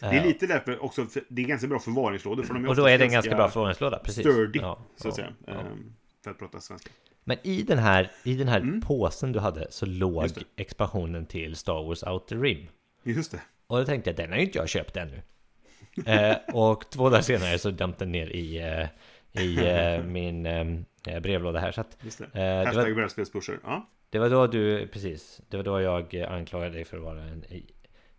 Det 0.00 0.06
är 0.06 0.24
lite 0.24 0.46
därför 0.46 0.84
också, 0.84 1.06
det 1.28 1.42
är 1.42 1.46
ganska 1.46 1.66
bra 1.68 1.78
förvaringslådor. 1.78 2.42
För 2.42 2.54
de 2.54 2.64
är 2.64 2.68
Och 2.68 2.76
då 2.76 2.86
är 2.86 2.98
det 2.98 3.04
en 3.04 3.12
ganska 3.12 3.36
bra 3.36 3.48
förvaringslåda, 3.48 3.98
precis. 3.98 4.20
Sturdy, 4.20 4.58
Ja, 4.58 4.78
så 4.96 5.08
att 5.08 5.18
ja, 5.18 5.24
säga. 5.24 5.34
ja. 5.46 5.52
Ehm, 5.52 5.92
För 6.24 6.30
att 6.30 6.38
prata 6.38 6.60
svenska. 6.60 6.90
Men 7.28 7.36
i 7.42 7.62
den 7.62 7.78
här, 7.78 8.10
i 8.24 8.34
den 8.34 8.48
här 8.48 8.60
Mm. 8.60 8.80
påsen 8.80 9.32
du 9.32 9.38
hade 9.38 9.66
så 9.70 9.86
låg 9.86 10.28
expansionen 10.56 11.26
till 11.26 11.56
Star 11.56 11.84
Wars 11.84 12.02
Outer 12.02 12.36
Rim. 12.36 12.66
Just 13.02 13.32
det. 13.32 13.40
Och 13.66 13.78
då 13.78 13.84
tänkte 13.84 14.10
jag, 14.10 14.16
den 14.16 14.30
har 14.30 14.36
ju 14.38 14.44
inte 14.44 14.58
jag 14.58 14.68
köpt 14.68 14.96
ännu. 14.96 15.22
eh, 16.06 16.36
och 16.54 16.90
två 16.90 17.10
dagar 17.10 17.22
senare 17.22 17.58
så 17.58 17.70
damp 17.70 17.98
den 17.98 18.12
ner 18.12 18.26
i, 18.26 18.58
eh, 18.58 19.42
i 19.42 19.68
eh, 19.68 20.04
min 20.06 20.46
eh, 20.46 21.20
brevlåda 21.20 21.58
här. 21.60 21.72
Så 21.72 21.80
att, 21.80 21.98
Just 22.02 22.18
det. 22.32 22.40
eh, 22.40 22.64
Hashtag 22.66 22.84
var, 22.84 22.94
brädspelspusher. 22.94 23.58
Ja. 23.64 23.88
det 24.10 24.18
var 24.18 24.30
då 24.30 24.46
du, 24.46 24.86
precis, 24.88 25.40
det 25.48 25.56
var 25.56 25.64
då 25.64 25.80
jag 25.80 26.14
eh, 26.14 26.32
anklagade 26.32 26.74
dig 26.74 26.84
för 26.84 26.96
att 26.96 27.02
vara 27.02 27.22
en 27.22 27.44
eh, 27.48 27.60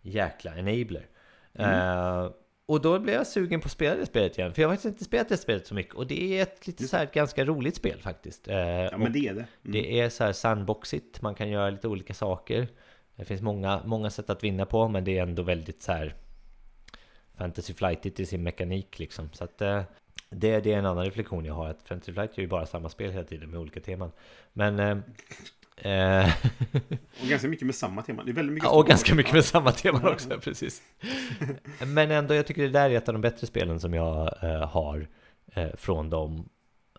jäkla 0.02 0.56
enabler. 0.56 1.06
Eh, 1.54 2.30
och 2.68 2.80
då 2.80 2.98
blev 2.98 3.14
jag 3.14 3.26
sugen 3.26 3.60
på 3.60 3.66
att 3.66 3.72
spela 3.72 3.96
det 3.96 4.06
spelet 4.06 4.38
igen. 4.38 4.54
För 4.54 4.62
jag 4.62 4.68
har 4.68 4.74
faktiskt 4.74 4.92
inte 4.92 5.04
spelat 5.04 5.28
det 5.28 5.36
spelet 5.36 5.66
så 5.66 5.74
mycket. 5.74 5.94
Och 5.94 6.06
det 6.06 6.38
är 6.38 6.42
ett 6.42 6.66
lite 6.66 6.88
så 6.88 6.96
här 6.96 7.08
ganska 7.12 7.44
roligt 7.44 7.76
spel 7.76 8.00
faktiskt. 8.02 8.48
Eh, 8.48 8.56
ja, 8.56 8.90
och- 8.94 9.00
men 9.00 9.12
det 9.12 9.18
är 9.18 9.34
det. 9.34 9.46
Mm. 9.64 9.72
det 9.72 10.00
är 10.00 10.08
så 10.08 10.24
här 10.24 10.32
sandboxigt, 10.32 11.22
man 11.22 11.34
kan 11.34 11.48
göra 11.48 11.70
lite 11.70 11.88
olika 11.88 12.14
saker. 12.14 12.68
Det 13.16 13.24
finns 13.24 13.42
många, 13.42 13.80
många 13.84 14.10
sätt 14.10 14.30
att 14.30 14.44
vinna 14.44 14.66
på, 14.66 14.88
men 14.88 15.04
det 15.04 15.18
är 15.18 15.22
ändå 15.22 15.42
väldigt 15.42 15.82
så 15.82 15.92
här 15.92 16.14
Fantasy 17.34 17.74
flightigt 17.74 18.20
i 18.20 18.26
sin 18.26 18.42
mekanik 18.42 18.98
liksom. 18.98 19.30
Så 19.32 19.44
att 19.44 19.62
eh, 19.62 19.82
det, 20.30 20.60
det 20.60 20.72
är 20.72 20.78
en 20.78 20.86
annan 20.86 21.04
reflektion 21.04 21.44
jag 21.44 21.54
har, 21.54 21.68
att 21.68 21.82
Fantasy 21.82 22.12
Flight 22.12 22.38
är 22.38 22.42
ju 22.42 22.48
bara 22.48 22.66
samma 22.66 22.88
spel 22.88 23.10
hela 23.10 23.24
tiden 23.24 23.50
med 23.50 23.60
olika 23.60 23.80
teman. 23.80 24.12
Men... 24.52 25.02
Eh, 25.82 26.34
Och 27.22 27.28
ganska 27.28 27.48
mycket 27.48 27.66
med 27.66 27.74
samma 27.74 28.02
tema. 28.02 28.24
Det 28.24 28.30
är 28.30 28.34
väldigt 28.34 28.54
mycket 28.54 28.68
Ja, 28.70 28.78
och 28.78 28.86
ganska 28.86 29.14
mycket 29.14 29.32
med 29.32 29.44
samma 29.44 29.72
tema 29.72 30.10
också, 30.10 30.40
precis. 30.40 30.82
Men 31.86 32.10
ändå, 32.10 32.34
jag 32.34 32.46
tycker 32.46 32.62
det 32.62 32.68
där 32.68 32.90
är 32.90 32.96
ett 32.96 33.08
av 33.08 33.14
de 33.14 33.20
bättre 33.20 33.46
spelen 33.46 33.80
som 33.80 33.94
jag 33.94 34.34
eh, 34.42 34.68
har 34.68 35.08
eh, 35.54 35.68
från 35.76 36.10
dem. 36.10 36.48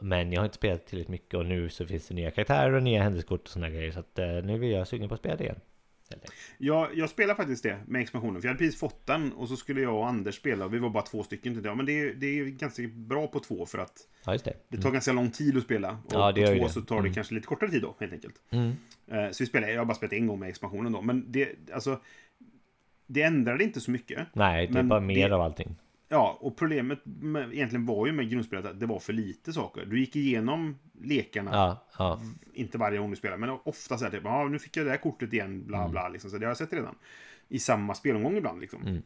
Men 0.01 0.31
jag 0.31 0.41
har 0.41 0.45
inte 0.45 0.55
spelat 0.55 0.87
tillräckligt 0.87 1.09
mycket 1.09 1.33
och 1.33 1.45
nu 1.45 1.69
så 1.69 1.85
finns 1.85 2.07
det 2.07 2.15
nya 2.15 2.31
karaktärer 2.31 2.73
och 2.73 2.83
nya 2.83 3.03
händelseskort 3.03 3.41
och 3.41 3.49
sådana 3.49 3.69
grejer. 3.69 3.91
Så 3.91 3.99
att 3.99 4.17
nu 4.17 4.65
är 4.65 4.77
jag 4.77 4.87
sugen 4.87 5.09
på 5.09 5.13
att 5.13 5.19
spela 5.19 5.35
det 5.35 5.43
igen. 5.43 5.59
Helt 6.09 6.23
enkelt. 6.23 6.33
Ja, 6.57 6.89
jag 6.95 7.09
spelar 7.09 7.35
faktiskt 7.35 7.63
det 7.63 7.79
med 7.87 8.01
expansionen. 8.01 8.41
För 8.41 8.47
jag 8.47 8.53
hade 8.53 8.57
precis 8.65 8.79
fått 8.79 9.05
den 9.05 9.33
och 9.33 9.47
så 9.47 9.55
skulle 9.57 9.81
jag 9.81 9.95
och 9.95 10.07
Anders 10.07 10.35
spela. 10.35 10.65
Och 10.65 10.73
vi 10.73 10.79
var 10.79 10.89
bara 10.89 11.03
två 11.03 11.23
stycken. 11.23 11.61
Jag, 11.63 11.77
men 11.77 11.85
det 11.85 11.99
är, 11.99 12.13
det 12.13 12.27
är 12.39 12.45
ganska 12.45 12.83
bra 12.87 13.27
på 13.27 13.39
två 13.39 13.65
för 13.65 13.77
att 13.77 14.07
Ja, 14.25 14.37
det. 14.43 14.53
det 14.69 14.77
tar 14.81 14.91
ganska 14.91 15.11
lång 15.13 15.31
tid 15.31 15.57
att 15.57 15.63
spela. 15.63 15.91
Och 15.91 16.13
Ja, 16.13 16.33
på 16.35 16.57
två 16.59 16.69
så 16.69 16.81
tar 16.81 16.95
det 16.95 16.99
Mm. 16.99 17.13
kanske 17.13 17.33
lite 17.35 17.47
kortare 17.47 17.69
tid 17.69 17.81
då, 17.81 17.95
helt 17.99 18.13
enkelt. 18.13 18.35
Mm. 18.49 18.71
Eh, 19.07 19.31
Så 19.31 19.43
vi 19.43 19.47
spelade, 19.47 19.73
jag 19.73 19.79
har 19.79 19.85
bara 19.85 19.95
spelat 19.95 20.13
en 20.13 20.27
gång 20.27 20.39
med 20.39 20.49
expansionen 20.49 20.91
då. 20.91 21.01
Men 21.01 21.31
det, 21.31 21.49
alltså... 21.73 21.99
Det 23.11 23.21
ändrade 23.21 23.63
inte 23.63 23.81
så 23.81 23.91
mycket. 23.91 24.27
Nej, 24.33 24.67
det 24.67 24.79
är 24.79 24.83
bara 24.83 24.99
mer 24.99 25.29
det- 25.29 25.35
av 25.35 25.41
allting. 25.41 25.75
Ja, 26.11 26.37
och 26.41 26.57
problemet 26.57 26.99
med, 27.05 27.53
egentligen 27.53 27.85
var 27.85 28.05
ju 28.07 28.11
med 28.13 28.29
grundspelet 28.29 28.65
att 28.65 28.79
det 28.79 28.85
var 28.85 28.99
för 28.99 29.13
lite 29.13 29.53
saker. 29.53 29.85
Du 29.85 29.99
gick 29.99 30.15
igenom 30.15 30.77
lekarna, 31.01 31.51
Ja, 31.53 31.85
ja. 31.97 32.21
inte 32.53 32.77
varje 32.77 32.97
gång 32.99 33.09
du 33.09 33.15
spelar, 33.15 33.37
men 33.37 33.49
ofta 33.49 33.97
så 33.97 34.03
här 34.05 34.11
typ, 34.11 34.21
ja, 34.23 34.47
nu 34.47 34.59
fick 34.59 34.77
jag 34.77 34.85
det 34.85 34.89
här 34.89 34.97
kortet 34.97 35.33
igen, 35.33 35.65
bla 35.67 35.77
Mm. 35.79 35.91
bla, 35.91 36.09
liksom. 36.09 36.31
Så 36.31 36.37
det 36.37 36.45
har 36.45 36.49
jag 36.49 36.57
sett 36.57 36.73
redan. 36.73 36.95
I 37.47 37.59
samma 37.59 37.95
spelomgång 37.95 38.37
ibland, 38.37 38.61
liksom. 38.61 38.81
Mm. 38.81 39.01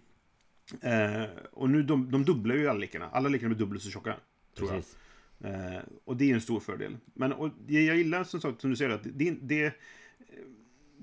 Eh, 0.82 1.30
och 1.52 1.70
nu, 1.70 1.84
de, 1.84 2.12
de 2.12 2.24
dubblar 2.26 2.56
ju 2.56 2.68
alla 2.68 2.80
lekarna. 2.80 3.10
Alla 3.12 3.30
lekarna 3.30 3.50
blir 3.50 3.60
dubbelt 3.60 3.82
så 3.82 3.90
tjocka, 3.90 4.16
tror 4.58 4.68
Precis. 4.68 4.98
jag. 5.38 5.76
Eh, 5.76 5.82
och 6.06 6.18
det 6.18 6.30
är 6.32 6.34
en 6.34 6.42
stor 6.42 6.60
fördel. 6.60 6.98
Men 7.14 7.34
och 7.34 7.50
det 7.68 7.82
jag 7.82 7.96
gillar, 7.98 8.24
som, 8.24 8.42
sagt, 8.42 8.62
som 8.62 8.70
du 8.70 8.76
säger, 8.76 8.92
att 8.92 9.04
det, 9.14 9.32
det, 9.42 9.74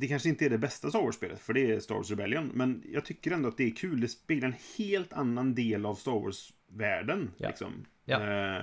det 0.00 0.08
kanske 0.08 0.28
inte 0.28 0.44
är 0.44 0.50
det 0.50 0.58
bästa 0.58 0.88
Star 0.88 1.02
Wars-spelet, 1.02 1.40
för 1.40 1.52
det 1.52 1.72
är 1.72 1.80
Star 1.80 1.94
Wars 1.94 2.10
Rebellion. 2.10 2.50
Men 2.54 2.82
jag 2.92 3.04
tycker 3.04 3.30
ändå 3.30 3.48
att 3.48 3.56
det 3.56 3.64
är 3.64 3.70
kul. 3.70 4.00
Det 4.00 4.08
speglar 4.08 4.48
en 4.48 4.54
helt 4.78 5.12
annan 5.12 5.54
del 5.54 5.86
av 5.86 5.94
Star 5.94 6.12
Wars-världen. 6.12 7.30
Ja. 7.36 7.48
Liksom. 7.48 7.86
Ja. 8.04 8.56
Eh, 8.56 8.62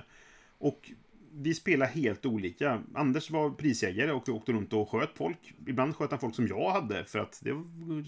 och 0.57 0.91
vi 1.31 1.53
spelar 1.53 1.85
helt 1.85 2.25
olika. 2.25 2.81
Anders 2.93 3.31
var 3.31 3.49
prisjägare 3.49 4.11
och 4.11 4.29
åkte 4.29 4.51
runt 4.51 4.73
och 4.73 4.89
sköt 4.89 5.09
folk. 5.15 5.53
Ibland 5.67 5.95
sköt 5.95 6.11
han 6.11 6.19
folk 6.19 6.35
som 6.35 6.47
jag 6.47 6.71
hade, 6.71 7.05
för 7.05 7.19
att 7.19 7.41
det 7.43 7.53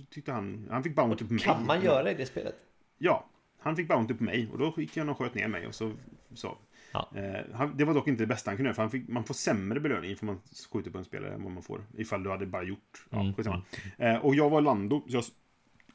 tyckte 0.10 0.32
han... 0.32 0.68
Han 0.72 0.84
fick 0.84 0.96
bounty 0.96 1.26
på 1.26 1.34
mig. 1.34 1.44
Kan 1.44 1.66
man 1.66 1.84
göra 1.84 2.12
i 2.12 2.14
det 2.14 2.26
spelet? 2.26 2.56
Ja, 2.98 3.30
han 3.60 3.76
fick 3.76 3.88
bounty 3.88 4.14
på 4.14 4.24
mig 4.24 4.50
och 4.52 4.58
då 4.58 4.74
gick 4.78 4.98
han 4.98 5.10
och 5.10 5.18
sköt 5.18 5.34
ner 5.34 5.48
mig 5.48 5.68
och 5.68 5.76
så... 5.76 5.92
så. 6.34 6.58
Ja. 6.92 7.10
Eh, 7.16 7.68
det 7.76 7.86
var 7.86 7.94
dock 7.94 8.08
inte 8.08 8.24
det 8.24 8.28
bästa 8.28 8.50
han 8.50 8.58
kunde 8.58 8.68
göra, 8.68 8.76
för 8.76 8.82
han 8.84 8.92
fick, 8.92 9.08
man 9.08 9.24
får 9.24 9.34
sämre 9.34 9.80
belöning 9.80 10.16
för 10.16 10.26
man 10.26 10.40
skjuter 10.72 10.92
på 10.92 10.98
en 10.98 11.04
spelare 11.06 11.34
än 11.34 11.44
vad 11.44 11.52
man 11.52 11.64
får 11.64 11.82
ifall 11.98 12.24
du 12.24 12.30
hade 12.30 12.46
bara 12.46 12.64
gjort... 12.64 13.06
Ja, 13.10 13.20
Mm. 13.22 13.34
skitsamma. 13.34 13.62
Eh, 13.98 14.16
och 14.26 14.36
jag 14.36 14.50
var 14.50 14.62
Lando, 14.62 15.00
så 15.10 15.16
jag, 15.16 15.24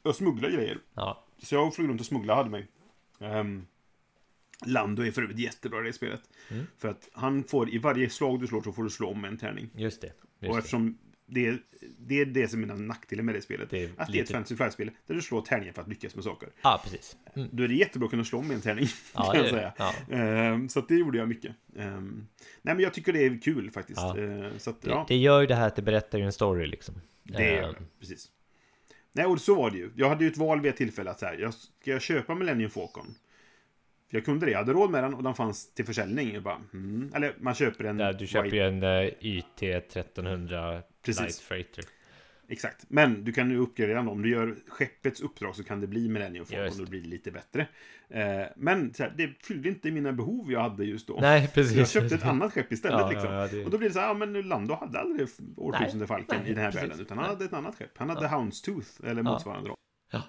jag 0.03 0.15
smugglade 0.15 0.53
grejer. 0.53 0.77
Ja, 0.93 1.23
Så 1.37 1.55
jag 1.55 1.75
flög 1.75 1.89
runt 1.89 1.99
och 2.01 2.05
smugglade 2.07 2.37
hade 2.37 2.49
mig. 2.49 2.67
Um, 3.19 3.67
Lando 4.65 5.03
är 5.03 5.11
för 5.11 5.21
övrigt 5.21 5.39
jättebra 5.39 5.81
i 5.81 5.83
det 5.83 5.93
spelet. 5.93 6.21
Mm. 6.51 6.65
För 6.77 6.87
att 6.89 7.09
han 7.13 7.43
får, 7.43 7.69
i 7.73 7.77
varje 7.77 8.09
slag 8.09 8.39
du 8.39 8.47
slår 8.47 8.61
så 8.61 8.71
får 8.71 8.83
du 8.83 8.89
slå 8.89 9.09
om 9.09 9.25
en 9.25 9.37
tärning. 9.37 9.69
just 9.75 10.01
det. 10.01 10.11
Just 10.39 10.51
och 10.51 10.57
eftersom 10.57 10.97
det 11.25 11.47
är, 11.47 11.59
det 11.99 12.21
är 12.21 12.25
det 12.25 12.47
som 12.47 12.63
är 12.63 12.67
nackdelen 12.67 13.25
med 13.25 13.35
det 13.35 13.41
spelet. 13.41 13.69
Det 13.69 13.89
att 13.97 14.11
det 14.11 14.19
är 14.19 14.23
ett 14.23 14.31
fantasy 14.31 14.55
flight-spel 14.55 14.91
där 15.07 15.15
du 15.15 15.21
slår 15.21 15.41
tärningar 15.41 15.73
för 15.73 15.81
att 15.81 15.87
lyckas 15.87 16.15
med 16.15 16.23
saker. 16.23 16.49
Ja, 16.61 16.81
precis. 16.83 17.17
Mm. 17.35 17.49
Då 17.51 17.63
är 17.63 17.67
det 17.67 17.75
jättebra 17.75 18.05
att 18.05 18.11
kunna 18.11 18.23
slå 18.23 18.39
om 18.39 18.51
en 18.51 18.61
tärning. 18.61 18.87
Ja, 19.13 19.31
kan 19.31 19.41
jag 19.41 19.49
säga. 19.49 19.73
Ja. 19.77 19.93
Ehm, 20.11 20.69
så 20.69 20.81
det 20.81 20.95
gjorde 20.95 21.17
jag 21.17 21.27
mycket. 21.27 21.55
Ehm, 21.77 22.27
nej, 22.61 22.75
men 22.75 22.79
jag 22.79 22.93
tycker 22.93 23.13
det 23.13 23.25
är 23.25 23.41
kul 23.41 23.71
faktiskt. 23.71 23.99
Ja. 23.99 24.17
Ehm, 24.17 24.59
så 24.59 24.69
att, 24.69 24.81
Det, 24.81 24.89
ja, 24.89 25.05
det 25.07 25.15
gör 25.17 25.41
ju 25.41 25.47
det 25.47 25.55
här 25.55 25.67
att 25.67 25.75
det 25.75 25.81
berättar 25.81 26.17
ju 26.17 26.25
en 26.25 26.33
story 26.33 26.67
liksom. 26.67 26.95
det 27.23 27.55
gör 27.55 27.73
det. 27.73 27.85
Precis. 27.99 28.31
Nej, 29.11 29.25
och 29.25 29.41
så 29.41 29.55
var 29.55 29.71
det 29.71 29.77
ju. 29.77 29.91
Jag 29.95 30.09
hade 30.09 30.23
ju 30.23 30.31
ett 30.31 30.37
val 30.37 30.61
vid 30.61 30.69
ett 30.69 30.77
tillfälle 30.77 31.11
att 31.11 31.19
så 31.19 31.25
här, 31.25 31.37
jag, 31.37 31.53
ska 31.53 31.91
jag 31.91 32.01
köpa 32.01 32.35
Millennium 32.35 32.69
Falcon? 32.69 33.15
Jag 34.09 34.25
kunde 34.25 34.45
det. 34.45 34.51
Jag 34.51 34.59
hade 34.59 34.73
råd 34.73 34.91
med 34.91 35.03
den 35.03 35.13
och 35.13 35.23
den 35.23 35.33
fanns 35.35 35.73
till 35.73 35.85
försäljning. 35.85 36.33
Jag 36.33 36.43
bara, 36.43 36.61
mm. 36.73 37.11
Eller 37.15 37.33
man 37.39 37.55
köper 37.55 37.83
en... 37.83 37.99
Ja, 37.99 38.13
du 38.13 38.27
köper 38.27 38.49
ju 38.49 38.61
en 38.61 38.83
uh, 38.83 39.09
YT 39.21 39.63
1300 39.63 40.81
Precis. 41.05 41.21
Light 41.21 41.35
Freighter. 41.39 41.83
Exakt. 42.47 42.85
Men 42.87 43.23
du 43.23 43.31
kan 43.31 43.51
ju 43.51 43.57
uppgradera 43.57 43.97
den. 43.97 44.07
Om 44.07 44.21
du 44.21 44.29
gör 44.29 44.55
skeppets 44.67 45.21
uppdrag 45.21 45.55
så 45.55 45.63
kan 45.63 45.81
det 45.81 45.87
bli 45.87 46.09
Millennium 46.09 46.45
Falcon 46.45 46.67
och 46.79 46.85
då 46.85 46.89
blir 46.89 47.01
det 47.01 47.07
lite 47.07 47.31
bättre. 47.31 47.67
Eh, 48.09 48.41
men 48.55 48.93
här, 48.99 49.13
det 49.17 49.29
fyllde 49.43 49.69
inte 49.69 49.91
mina 49.91 50.13
behov 50.13 50.51
jag 50.51 50.59
hade 50.59 50.85
just 50.85 51.07
då. 51.07 51.17
Nej, 51.21 51.51
precis. 51.53 51.77
jag 51.77 51.89
köpte 51.89 52.15
ett 52.15 52.25
annat 52.25 52.53
skepp 52.53 52.71
istället. 52.71 52.99
Ja, 52.99 53.09
liksom. 53.11 53.33
ja, 53.33 53.41
ja, 53.41 53.47
det- 53.47 53.65
Och 53.65 53.71
då 53.71 53.77
blir 53.77 53.87
det 53.89 53.93
så 53.93 53.99
här, 53.99 54.07
ja 54.07 54.13
men 54.13 54.41
Lando 54.41 54.73
hade 54.73 54.99
aldrig 54.99 55.27
årtusende 55.57 56.07
falken 56.07 56.39
nej, 56.41 56.51
i 56.51 56.53
den 56.53 56.63
här 56.63 56.71
precis. 56.71 56.89
världen. 56.89 56.99
Utan 56.99 57.17
han 57.17 57.27
Nej. 57.27 57.33
hade 57.35 57.45
ett 57.45 57.53
annat 57.53 57.75
skepp. 57.75 57.97
Han 57.97 58.09
hade 58.09 58.27
Houndstooth, 58.27 58.89
eller 59.03 59.21
motsvarande. 59.23 59.69
då. 59.69 59.75
Ja. 60.11 60.23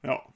Ja. 0.00 0.34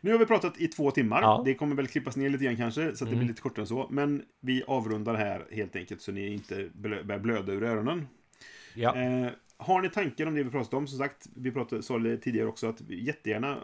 Nu 0.00 0.12
har 0.12 0.18
vi 0.18 0.26
pratat 0.26 0.60
i 0.60 0.68
två 0.68 0.90
timmar. 0.90 1.22
Ja. 1.22 1.42
Det 1.44 1.54
kommer 1.54 1.76
väl 1.76 1.86
klippas 1.86 2.16
ner 2.16 2.30
lite 2.30 2.44
grann 2.44 2.56
kanske, 2.56 2.96
så 2.96 3.04
att 3.04 3.10
det 3.10 3.16
blir 3.16 3.28
lite 3.28 3.40
kortare 3.42 3.62
än 3.62 3.66
så. 3.66 3.86
Men 3.90 4.22
vi 4.40 4.62
avrundar 4.66 5.14
här 5.14 5.46
helt 5.52 5.76
enkelt 5.76 6.00
så 6.00 6.12
ni 6.12 6.32
inte 6.32 6.70
börjar 6.74 7.18
blöda 7.18 7.52
ur 7.52 7.62
öronen. 7.62 8.06
Ja, 8.76 8.96
Eh, 8.96 9.30
har 9.58 9.82
ni 9.82 9.90
tankar 9.90 10.26
om 10.26 10.34
det 10.34 10.42
vi 10.42 10.50
pratat 10.50 10.74
om? 10.74 10.86
Som 10.86 10.98
sagt, 10.98 11.26
vi 11.36 11.52
pratade 11.52 11.82
sa 11.82 11.98
det 11.98 12.16
tidigare 12.16 12.46
också 12.48 12.66
att 12.68 12.80
jättegärna, 12.88 13.56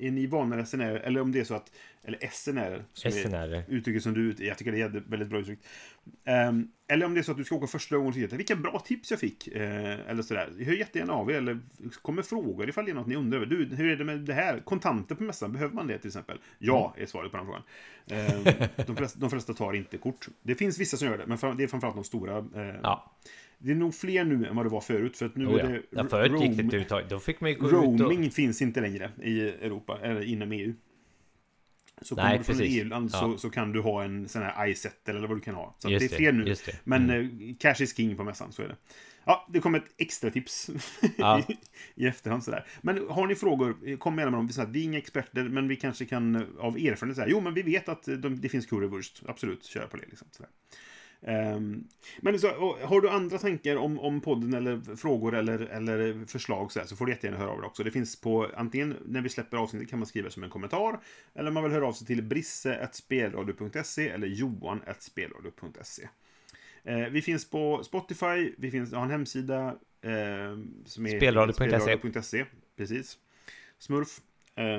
är 0.00 0.10
ni 0.10 0.26
vana 0.26 0.56
resenärer, 0.56 1.00
eller 1.00 1.20
om 1.20 1.32
det 1.32 1.40
är 1.40 1.44
så 1.44 1.54
att, 1.54 1.72
eller 2.04 2.18
SNR, 2.30 2.84
som 2.92 3.10
SNR. 3.10 3.64
uttrycket 3.68 4.02
som 4.02 4.14
du, 4.14 4.34
jag 4.38 4.58
tycker 4.58 4.72
det 4.72 4.80
är 4.80 5.02
väldigt 5.06 5.28
bra 5.28 5.38
uttryckt. 5.38 5.66
Ehm, 6.24 6.68
eller 6.88 7.06
om 7.06 7.14
det 7.14 7.20
är 7.20 7.22
så 7.22 7.30
att 7.32 7.38
du 7.38 7.44
ska 7.44 7.54
åka 7.54 7.66
första 7.66 7.96
gången 7.96 8.12
tycker 8.12 8.36
vilka 8.36 8.56
bra 8.56 8.78
tips 8.78 9.10
jag 9.10 9.20
fick. 9.20 9.48
Eh, 9.48 10.10
eller 10.10 10.22
sådär. 10.22 10.52
Hör 10.64 10.72
jättegärna 10.72 11.12
av 11.12 11.30
er, 11.30 11.34
eller 11.34 11.58
kommer 12.02 12.22
frågor 12.22 12.68
ifall 12.68 12.84
det 12.84 12.90
är 12.90 12.94
något 12.94 13.06
ni 13.06 13.16
undrar 13.16 13.36
över. 13.36 13.46
Du, 13.46 13.76
hur 13.76 13.92
är 13.92 13.96
det 13.96 14.04
med 14.04 14.18
det 14.20 14.34
här? 14.34 14.60
Kontanter 14.60 15.14
på 15.14 15.22
mässan, 15.22 15.52
behöver 15.52 15.74
man 15.74 15.86
det 15.86 15.98
till 15.98 16.08
exempel? 16.08 16.38
Ja, 16.58 16.94
är 16.98 17.06
svaret 17.06 17.30
på 17.30 17.36
den 17.36 17.46
frågan. 17.46 17.62
Ehm, 18.06 18.44
de, 18.86 18.96
flesta, 18.96 19.18
de 19.20 19.30
flesta 19.30 19.54
tar 19.54 19.72
inte 19.72 19.98
kort. 19.98 20.28
Det 20.42 20.54
finns 20.54 20.78
vissa 20.78 20.96
som 20.96 21.08
gör 21.08 21.18
det, 21.18 21.26
men 21.26 21.56
det 21.56 21.64
är 21.64 21.68
framförallt 21.68 21.96
de 21.96 22.04
stora. 22.04 22.38
eh, 22.38 22.74
Ja, 22.82 23.12
det 23.62 23.70
är 23.70 23.74
nog 23.74 23.94
fler 23.94 24.24
nu 24.24 24.46
än 24.46 24.56
vad 24.56 24.64
det 24.66 24.70
var 24.70 24.80
förut. 24.80 25.16
För 25.16 25.26
att 25.26 25.36
nu 25.36 25.46
oh, 25.46 25.60
är 25.64 25.68
det 25.68 25.82
ja 25.90 26.04
förut 26.08 26.32
gick 26.42 26.50
det 26.50 26.56
roam- 26.56 26.60
inte 26.64 26.76
uttaget. 26.76 27.10
Då 27.10 27.18
fick 27.20 27.40
man 27.40 27.50
ju 27.50 27.56
gå 27.56 27.66
ut 27.68 27.72
och... 27.72 28.00
Roaming 28.00 28.30
finns 28.30 28.62
inte 28.62 28.80
längre 28.80 29.10
i 29.22 29.40
Europa, 29.40 29.98
eller 30.02 30.22
inom 30.22 30.52
EU. 30.52 30.74
Så 32.02 32.14
Nej, 32.14 32.24
kommer 32.24 32.38
du 32.38 32.44
från 32.44 32.56
ett. 32.56 32.62
EU-land 32.62 33.10
så, 33.10 33.16
Ja. 33.34 33.38
så 33.38 33.50
kan 33.50 33.72
du 33.72 33.80
ha 33.80 34.04
en 34.04 34.28
sån 34.28 34.42
här 34.42 34.66
iSettle 34.68 35.14
eller 35.16 35.28
vad 35.28 35.36
du 35.36 35.40
kan 35.40 35.54
ha. 35.54 35.74
Så 35.78 35.88
det 35.88 35.94
är 35.94 36.08
fler 36.08 36.32
nu. 36.32 36.54
Men 36.84 37.10
Mm. 37.10 37.48
eh, 37.50 37.54
cash 37.58 37.82
is 37.82 37.96
king 37.96 38.16
på 38.16 38.24
mässan, 38.24 38.52
så 38.52 38.62
är 38.62 38.68
det. 38.68 38.76
Ja, 39.24 39.46
det 39.52 39.60
kommer 39.60 39.78
ett 39.78 39.94
extra 39.98 40.30
tips 40.30 40.70
Ja. 41.16 41.42
i, 41.48 41.56
i 42.04 42.06
efterhand 42.06 42.44
sådär. 42.44 42.66
Men 42.80 43.08
har 43.08 43.26
ni 43.26 43.34
frågor, 43.34 43.76
eh, 43.86 43.96
kom 43.98 44.14
med 44.14 44.32
dem. 44.32 44.48
Vi 44.68 44.80
är 44.80 44.84
inga 44.84 44.98
experter, 44.98 45.42
men 45.44 45.68
vi 45.68 45.76
kanske 45.76 46.04
kan 46.04 46.34
eh, 46.36 46.42
av 46.58 46.76
erfarenhet 46.76 47.16
säga 47.16 47.28
jo, 47.28 47.40
men 47.40 47.54
vi 47.54 47.62
vet 47.62 47.88
att 47.88 48.02
de, 48.04 48.40
det 48.40 48.48
finns 48.48 48.66
currywurst. 48.66 49.22
Absolut, 49.26 49.64
kör 49.64 49.86
på 49.86 49.96
det. 49.96 50.04
Liksom, 50.06 50.28
sådär. 50.30 50.50
Ehm, 51.22 51.84
men 52.20 52.38
så, 52.38 52.48
har 52.82 53.00
du 53.00 53.08
andra 53.08 53.38
tankar 53.38 53.76
om, 53.76 53.98
om 53.98 54.20
podden 54.20 54.54
eller 54.54 54.96
frågor 54.96 55.34
eller, 55.34 55.58
eller 55.58 56.26
förslag 56.26 56.72
så, 56.72 56.78
här, 56.78 56.86
så 56.86 56.96
får 56.96 57.06
du 57.06 57.12
jättegärna 57.12 57.38
höra 57.38 57.50
av 57.50 57.60
dig 57.60 57.66
också. 57.66 57.84
Det 57.84 57.90
finns 57.90 58.20
på 58.20 58.50
antingen 58.56 58.96
när 59.06 59.20
vi 59.20 59.28
släpper 59.28 59.56
avsnittet 59.56 59.90
kan 59.90 59.98
man 59.98 60.06
skriva 60.06 60.30
som 60.30 60.44
en 60.44 60.50
kommentar 60.50 61.00
eller 61.34 61.50
man 61.50 61.62
vill 61.62 61.72
höra 61.72 61.86
av 61.86 61.92
sig 61.92 62.06
till 62.06 62.22
brisse.spelradio.se 62.22 64.08
eller 64.08 64.26
johan.spelradio.se. 64.26 66.08
Eh, 66.84 67.08
vi 67.08 67.22
finns 67.22 67.50
på 67.50 67.84
Spotify, 67.84 68.54
vi 68.58 68.70
finns, 68.70 68.92
har 68.92 69.02
en 69.02 69.10
hemsida 69.10 69.68
eh, 70.02 70.58
som 70.84 71.06
är 71.06 71.16
Spelradio.se. 71.16 72.44
Precis. 72.76 73.18
Smurf. 73.78 74.20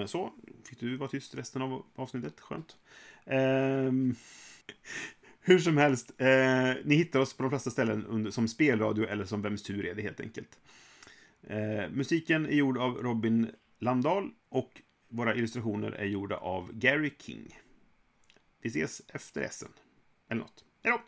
Så, 0.05 0.33
fick 0.69 0.79
du 0.79 0.97
vara 0.97 1.09
tyst 1.09 1.35
resten 1.35 1.61
av 1.61 1.85
avsnittet. 1.95 2.39
Skönt. 2.39 2.77
Hur 5.43 5.59
som 5.59 5.77
helst, 5.77 6.11
eh, 6.17 6.73
ni 6.83 6.95
hittar 6.95 7.19
oss 7.19 7.33
på 7.33 7.43
de 7.43 7.49
flesta 7.49 7.69
ställen 7.69 8.05
under, 8.05 8.31
som 8.31 8.47
spelradio 8.47 9.07
eller 9.07 9.25
som 9.25 9.41
Vems 9.41 9.63
tur 9.63 9.85
är 9.85 9.95
det 9.95 10.01
helt 10.01 10.19
enkelt. 10.19 10.59
Eh, 11.43 11.89
musiken 11.91 12.45
är 12.45 12.55
gjord 12.55 12.77
av 12.77 12.97
Robin 12.97 13.51
Landahl 13.79 14.31
och 14.49 14.81
våra 15.09 15.35
illustrationer 15.35 15.91
är 15.91 16.05
gjorda 16.05 16.37
av 16.37 16.73
Gary 16.73 17.11
King. 17.19 17.59
Vi 18.61 18.69
ses 18.69 19.01
efter 19.07 19.41
Essen. 19.41 19.69
Eller 20.29 20.41
något. 20.41 20.65
Hej 20.83 20.93
då! 20.93 21.01